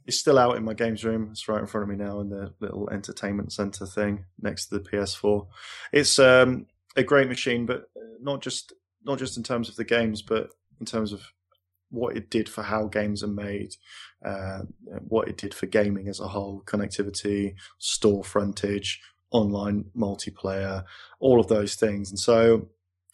It's 0.05 0.19
still 0.19 0.37
out 0.37 0.57
in 0.57 0.65
my 0.65 0.73
games 0.73 1.05
room. 1.05 1.29
It's 1.31 1.47
right 1.47 1.61
in 1.61 1.65
front 1.65 1.83
of 1.83 1.97
me 1.97 2.03
now 2.03 2.19
in 2.19 2.29
the 2.29 2.53
little 2.59 2.89
entertainment 2.89 3.53
center 3.53 3.85
thing 3.85 4.25
next 4.41 4.65
to 4.65 4.77
the 4.77 4.89
PS4. 4.89 5.47
It's 5.93 6.19
um, 6.19 6.65
a 6.97 7.03
great 7.03 7.29
machine, 7.29 7.65
but 7.65 7.85
not 8.19 8.41
just 8.41 8.73
not 9.05 9.19
just 9.19 9.37
in 9.37 9.43
terms 9.43 9.69
of 9.69 9.75
the 9.75 9.85
games, 9.85 10.21
but 10.21 10.49
in 10.79 10.85
terms 10.85 11.13
of 11.13 11.21
what 11.89 12.17
it 12.17 12.29
did 12.29 12.49
for 12.49 12.63
how 12.63 12.87
games 12.87 13.23
are 13.23 13.27
made, 13.27 13.75
uh, 14.25 14.61
what 15.07 15.27
it 15.27 15.37
did 15.37 15.53
for 15.53 15.67
gaming 15.67 16.07
as 16.07 16.19
a 16.19 16.27
whole, 16.27 16.63
connectivity, 16.65 17.53
store 17.77 18.23
frontage, 18.23 18.99
online 19.31 19.85
multiplayer, 19.95 20.83
all 21.19 21.39
of 21.39 21.47
those 21.47 21.75
things. 21.75 22.09
And 22.09 22.19
so, 22.19 22.67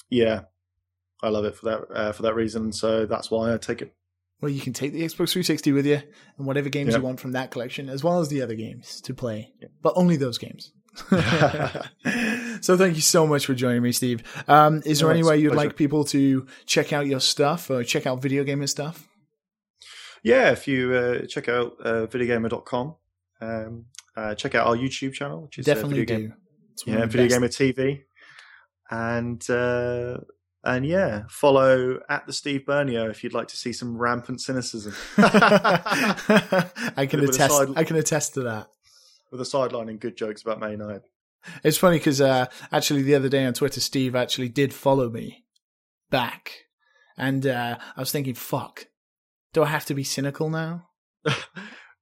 yeah, 0.10 0.42
I 1.22 1.30
love 1.30 1.46
it 1.46 1.56
for 1.56 1.66
that 1.66 1.92
uh, 1.94 2.12
for 2.12 2.24
that 2.24 2.36
reason. 2.36 2.72
So 2.72 3.06
that's 3.06 3.30
why 3.30 3.54
I 3.54 3.58
take 3.58 3.82
it. 3.82 3.94
Well, 4.42 4.50
you 4.50 4.62
can 4.62 4.72
take 4.72 4.94
the 4.94 5.02
Xbox 5.02 5.32
360 5.32 5.74
with 5.74 5.86
you 5.86 6.02
and 6.38 6.48
whatever 6.48 6.70
games 6.70 6.96
you 6.96 7.02
want 7.02 7.20
from 7.20 7.34
that 7.34 7.52
collection, 7.52 7.90
as 7.90 8.06
well 8.06 8.22
as 8.22 8.30
the 8.30 8.42
other 8.42 8.56
games 8.56 9.02
to 9.02 9.14
play, 9.14 9.52
but 9.82 9.94
only 9.98 10.16
those 10.16 10.38
games. 10.38 10.72
so 12.62 12.78
thank 12.78 12.96
you 12.96 13.02
so 13.02 13.28
much 13.28 13.46
for 13.46 13.54
joining 13.54 13.82
me, 13.82 13.92
Steve. 13.92 14.24
Um, 14.48 14.82
is 14.86 15.00
there 15.00 15.12
any 15.12 15.24
way 15.24 15.38
you'd 15.38 15.56
like 15.56 15.76
people 15.76 16.06
to 16.06 16.48
check 16.66 16.94
out 16.94 17.06
your 17.06 17.20
stuff 17.20 17.70
or 17.70 17.84
check 17.84 18.08
out 18.08 18.22
video 18.22 18.46
gamer 18.46 18.68
stuff? 18.68 19.10
Yeah, 20.24 20.52
if 20.52 20.70
you 20.70 20.94
uh, 20.94 21.26
check 21.28 21.50
out 21.50 21.74
uh, 21.84 22.08
videogamer.com, 22.08 22.96
um, 23.42 23.86
uh, 24.16 24.36
check 24.36 24.56
out 24.56 24.68
our 24.68 24.76
YouTube 24.76 25.14
channel, 25.14 25.44
which 25.44 25.60
is 25.60 25.68
uh, 25.68 25.74
definitely 25.74 26.00
Video 26.00 26.18
do. 26.18 26.34
Yeah, 26.86 27.06
Video 27.06 27.28
Gamer 27.28 27.48
TV, 27.50 28.04
and 28.90 29.48
uh, 29.50 30.18
and 30.64 30.86
yeah, 30.86 31.24
follow 31.30 32.00
at 32.10 32.26
the 32.28 32.34
Steve 32.34 32.64
Burnio 32.68 33.10
if 33.10 33.24
you'd 33.24 33.34
like 33.34 33.48
to 33.50 33.58
see 33.58 33.72
some 33.72 33.98
rampant 33.98 34.42
cynicism. 34.42 34.94
I 35.18 37.08
can 37.10 37.22
attest. 37.22 37.56
Side, 37.56 37.70
I 37.76 37.84
can 37.84 37.96
attest 37.96 38.34
to 38.34 38.42
that. 38.44 38.68
With 39.32 39.42
a 39.42 39.46
sideline 39.46 39.90
and 39.90 40.00
good 40.00 40.18
jokes 40.18 40.42
about 40.42 40.60
May 40.60 40.76
Night. 40.76 41.02
It's 41.64 41.78
funny 41.78 41.98
because 41.98 42.20
uh, 42.20 42.48
actually 42.72 43.04
the 43.04 43.16
other 43.16 43.30
day 43.30 43.46
on 43.46 43.54
Twitter, 43.54 43.80
Steve 43.80 44.16
actually 44.16 44.50
did 44.50 44.74
follow 44.74 45.10
me 45.10 45.46
back, 46.10 46.52
and 47.18 47.46
uh, 47.46 47.78
I 47.96 48.00
was 48.00 48.12
thinking, 48.12 48.34
"Fuck, 48.34 48.88
do 49.54 49.64
I 49.64 49.68
have 49.68 49.86
to 49.86 49.94
be 49.94 50.04
cynical 50.04 50.50
now?" 50.50 50.90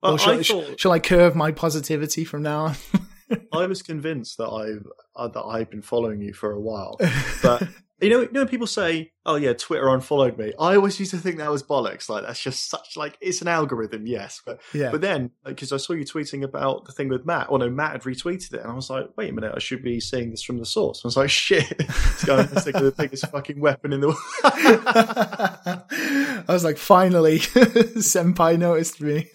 or 0.01 0.17
shall 0.17 0.39
I, 0.39 0.43
thought, 0.43 0.79
shall 0.79 0.91
I 0.91 0.99
curve 0.99 1.35
my 1.35 1.51
positivity 1.51 2.23
from 2.23 2.43
now 2.43 2.65
on? 2.65 2.75
I 3.51 3.67
was 3.67 3.81
convinced 3.81 4.37
that 4.37 4.49
I've 4.49 4.87
uh, 5.15 5.27
that 5.29 5.43
I've 5.43 5.69
been 5.69 5.81
following 5.81 6.21
you 6.21 6.33
for 6.33 6.51
a 6.51 6.59
while, 6.59 6.97
but 7.41 7.67
you 7.99 8.11
know, 8.11 8.21
you 8.21 8.31
know, 8.31 8.45
people 8.45 8.67
say, 8.67 9.11
"Oh 9.25 9.33
yeah, 9.35 9.53
Twitter 9.53 9.89
unfollowed 9.89 10.37
me." 10.37 10.53
I 10.59 10.75
always 10.75 10.99
used 10.99 11.09
to 11.11 11.17
think 11.17 11.37
that 11.37 11.49
was 11.49 11.63
bollocks. 11.63 12.09
Like 12.09 12.25
that's 12.25 12.39
just 12.39 12.69
such 12.69 12.95
like 12.95 13.17
it's 13.21 13.41
an 13.41 13.47
algorithm, 13.47 14.05
yes, 14.05 14.39
but 14.45 14.61
yeah. 14.71 14.91
But 14.91 15.01
then 15.01 15.31
because 15.43 15.71
I 15.71 15.77
saw 15.77 15.93
you 15.93 16.05
tweeting 16.05 16.43
about 16.43 16.85
the 16.85 16.91
thing 16.91 17.09
with 17.09 17.25
Matt, 17.25 17.47
or 17.49 17.57
no, 17.57 17.71
Matt 17.71 17.93
had 17.93 18.03
retweeted 18.03 18.53
it, 18.53 18.61
and 18.61 18.71
I 18.71 18.75
was 18.75 18.91
like, 18.91 19.09
"Wait 19.17 19.31
a 19.31 19.33
minute, 19.33 19.53
I 19.55 19.59
should 19.59 19.81
be 19.81 19.99
seeing 19.99 20.29
this 20.29 20.43
from 20.43 20.59
the 20.59 20.65
source." 20.65 21.01
I 21.03 21.07
was 21.07 21.17
like, 21.17 21.31
"Shit, 21.31 21.73
it's 21.79 22.23
going 22.23 22.47
to 22.47 22.53
be 22.53 22.71
the 22.71 22.93
biggest 22.95 23.31
fucking 23.31 23.59
weapon 23.59 23.91
in 23.91 24.01
the 24.01 24.09
world." 24.09 24.19
I 26.47 26.53
was 26.53 26.63
like, 26.63 26.77
"Finally, 26.77 27.39
Senpai 27.39 28.59
noticed 28.59 29.01
me." 29.01 29.31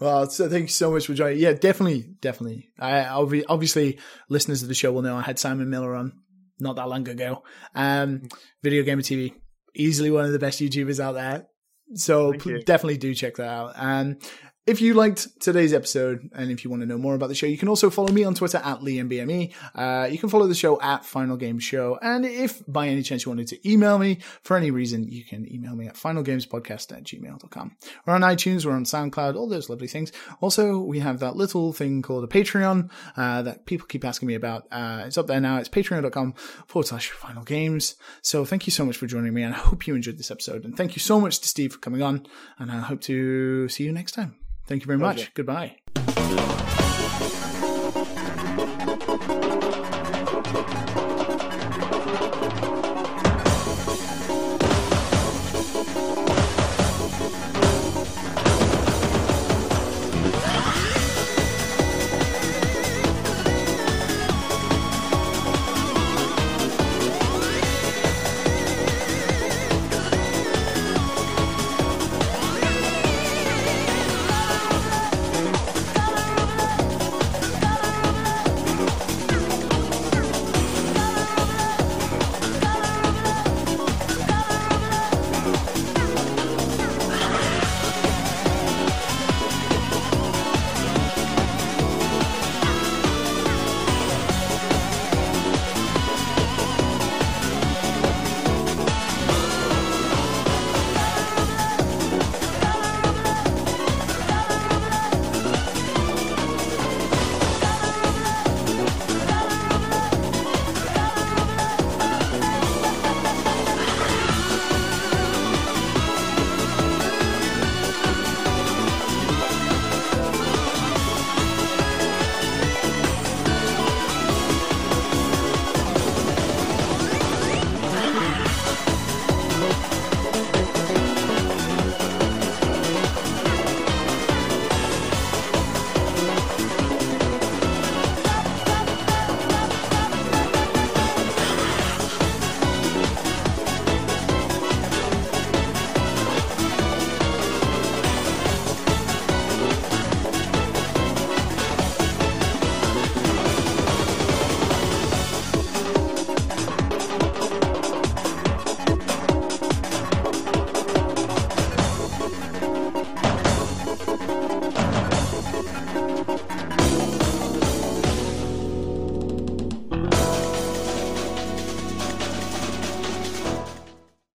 Well, 0.00 0.28
so 0.28 0.48
thank 0.48 0.62
you 0.62 0.68
so 0.68 0.90
much 0.90 1.06
for 1.06 1.14
joining. 1.14 1.38
Yeah, 1.38 1.52
definitely, 1.52 2.14
definitely. 2.20 2.70
I 2.78 3.04
obviously 3.04 3.98
listeners 4.28 4.62
of 4.62 4.68
the 4.68 4.74
show 4.74 4.92
will 4.92 5.02
know 5.02 5.16
I 5.16 5.22
had 5.22 5.38
Simon 5.38 5.70
Miller 5.70 5.94
on 5.94 6.12
not 6.58 6.76
that 6.76 6.88
long 6.88 7.08
ago. 7.08 7.42
Um, 7.74 8.22
Video 8.62 8.82
Gamer 8.82 9.02
TV, 9.02 9.34
easily 9.74 10.10
one 10.10 10.24
of 10.24 10.32
the 10.32 10.38
best 10.38 10.60
YouTubers 10.60 11.00
out 11.00 11.12
there. 11.12 11.46
So 11.94 12.32
definitely 12.32 12.98
do 12.98 13.14
check 13.14 13.36
that 13.36 13.48
out. 13.48 13.74
And 13.76 14.20
if 14.66 14.80
you 14.80 14.94
liked 14.94 15.40
today's 15.40 15.72
episode 15.72 16.28
and 16.34 16.50
if 16.50 16.64
you 16.64 16.70
want 16.70 16.82
to 16.82 16.86
know 16.86 16.98
more 16.98 17.14
about 17.14 17.28
the 17.28 17.34
show, 17.36 17.46
you 17.46 17.56
can 17.56 17.68
also 17.68 17.88
follow 17.88 18.12
me 18.12 18.24
on 18.24 18.34
Twitter 18.34 18.58
at 18.58 18.80
LiamBME. 18.80 19.54
Uh, 19.74 20.08
you 20.10 20.18
can 20.18 20.28
follow 20.28 20.48
the 20.48 20.56
show 20.56 20.80
at 20.80 21.04
Final 21.04 21.36
Game 21.36 21.60
Show. 21.60 21.98
And 22.02 22.26
if 22.26 22.62
by 22.66 22.88
any 22.88 23.02
chance 23.02 23.24
you 23.24 23.30
wanted 23.30 23.46
to 23.48 23.70
email 23.70 23.96
me 23.98 24.18
for 24.42 24.56
any 24.56 24.72
reason, 24.72 25.04
you 25.04 25.24
can 25.24 25.50
email 25.52 25.76
me 25.76 25.86
at 25.86 25.94
finalgamespodcast 25.94 26.96
at 26.96 27.04
gmail.com. 27.04 27.76
We're 28.04 28.14
on 28.14 28.22
iTunes, 28.22 28.66
we're 28.66 28.72
on 28.72 28.84
SoundCloud, 28.84 29.36
all 29.36 29.48
those 29.48 29.70
lovely 29.70 29.86
things. 29.86 30.10
Also, 30.40 30.80
we 30.80 30.98
have 30.98 31.20
that 31.20 31.36
little 31.36 31.72
thing 31.72 32.02
called 32.02 32.24
a 32.24 32.26
Patreon 32.26 32.90
uh, 33.16 33.42
that 33.42 33.66
people 33.66 33.86
keep 33.86 34.04
asking 34.04 34.26
me 34.26 34.34
about. 34.34 34.66
Uh, 34.72 35.04
it's 35.06 35.16
up 35.16 35.28
there 35.28 35.40
now. 35.40 35.58
It's 35.58 35.68
patreon.com 35.68 36.32
forward 36.66 36.88
slash 36.88 37.10
final 37.10 37.44
games. 37.44 37.94
So 38.22 38.44
thank 38.44 38.66
you 38.66 38.72
so 38.72 38.84
much 38.84 38.96
for 38.96 39.06
joining 39.06 39.32
me 39.32 39.42
and 39.42 39.54
I 39.54 39.58
hope 39.58 39.86
you 39.86 39.94
enjoyed 39.94 40.18
this 40.18 40.32
episode. 40.32 40.64
And 40.64 40.76
thank 40.76 40.96
you 40.96 41.00
so 41.00 41.20
much 41.20 41.38
to 41.40 41.48
Steve 41.48 41.72
for 41.72 41.78
coming 41.78 42.02
on. 42.02 42.26
And 42.58 42.72
I 42.72 42.80
hope 42.80 43.00
to 43.02 43.68
see 43.68 43.84
you 43.84 43.92
next 43.92 44.12
time. 44.12 44.36
Thank 44.66 44.82
you 44.82 44.86
very 44.86 44.98
much. 44.98 45.32
Goodbye. 45.34 46.55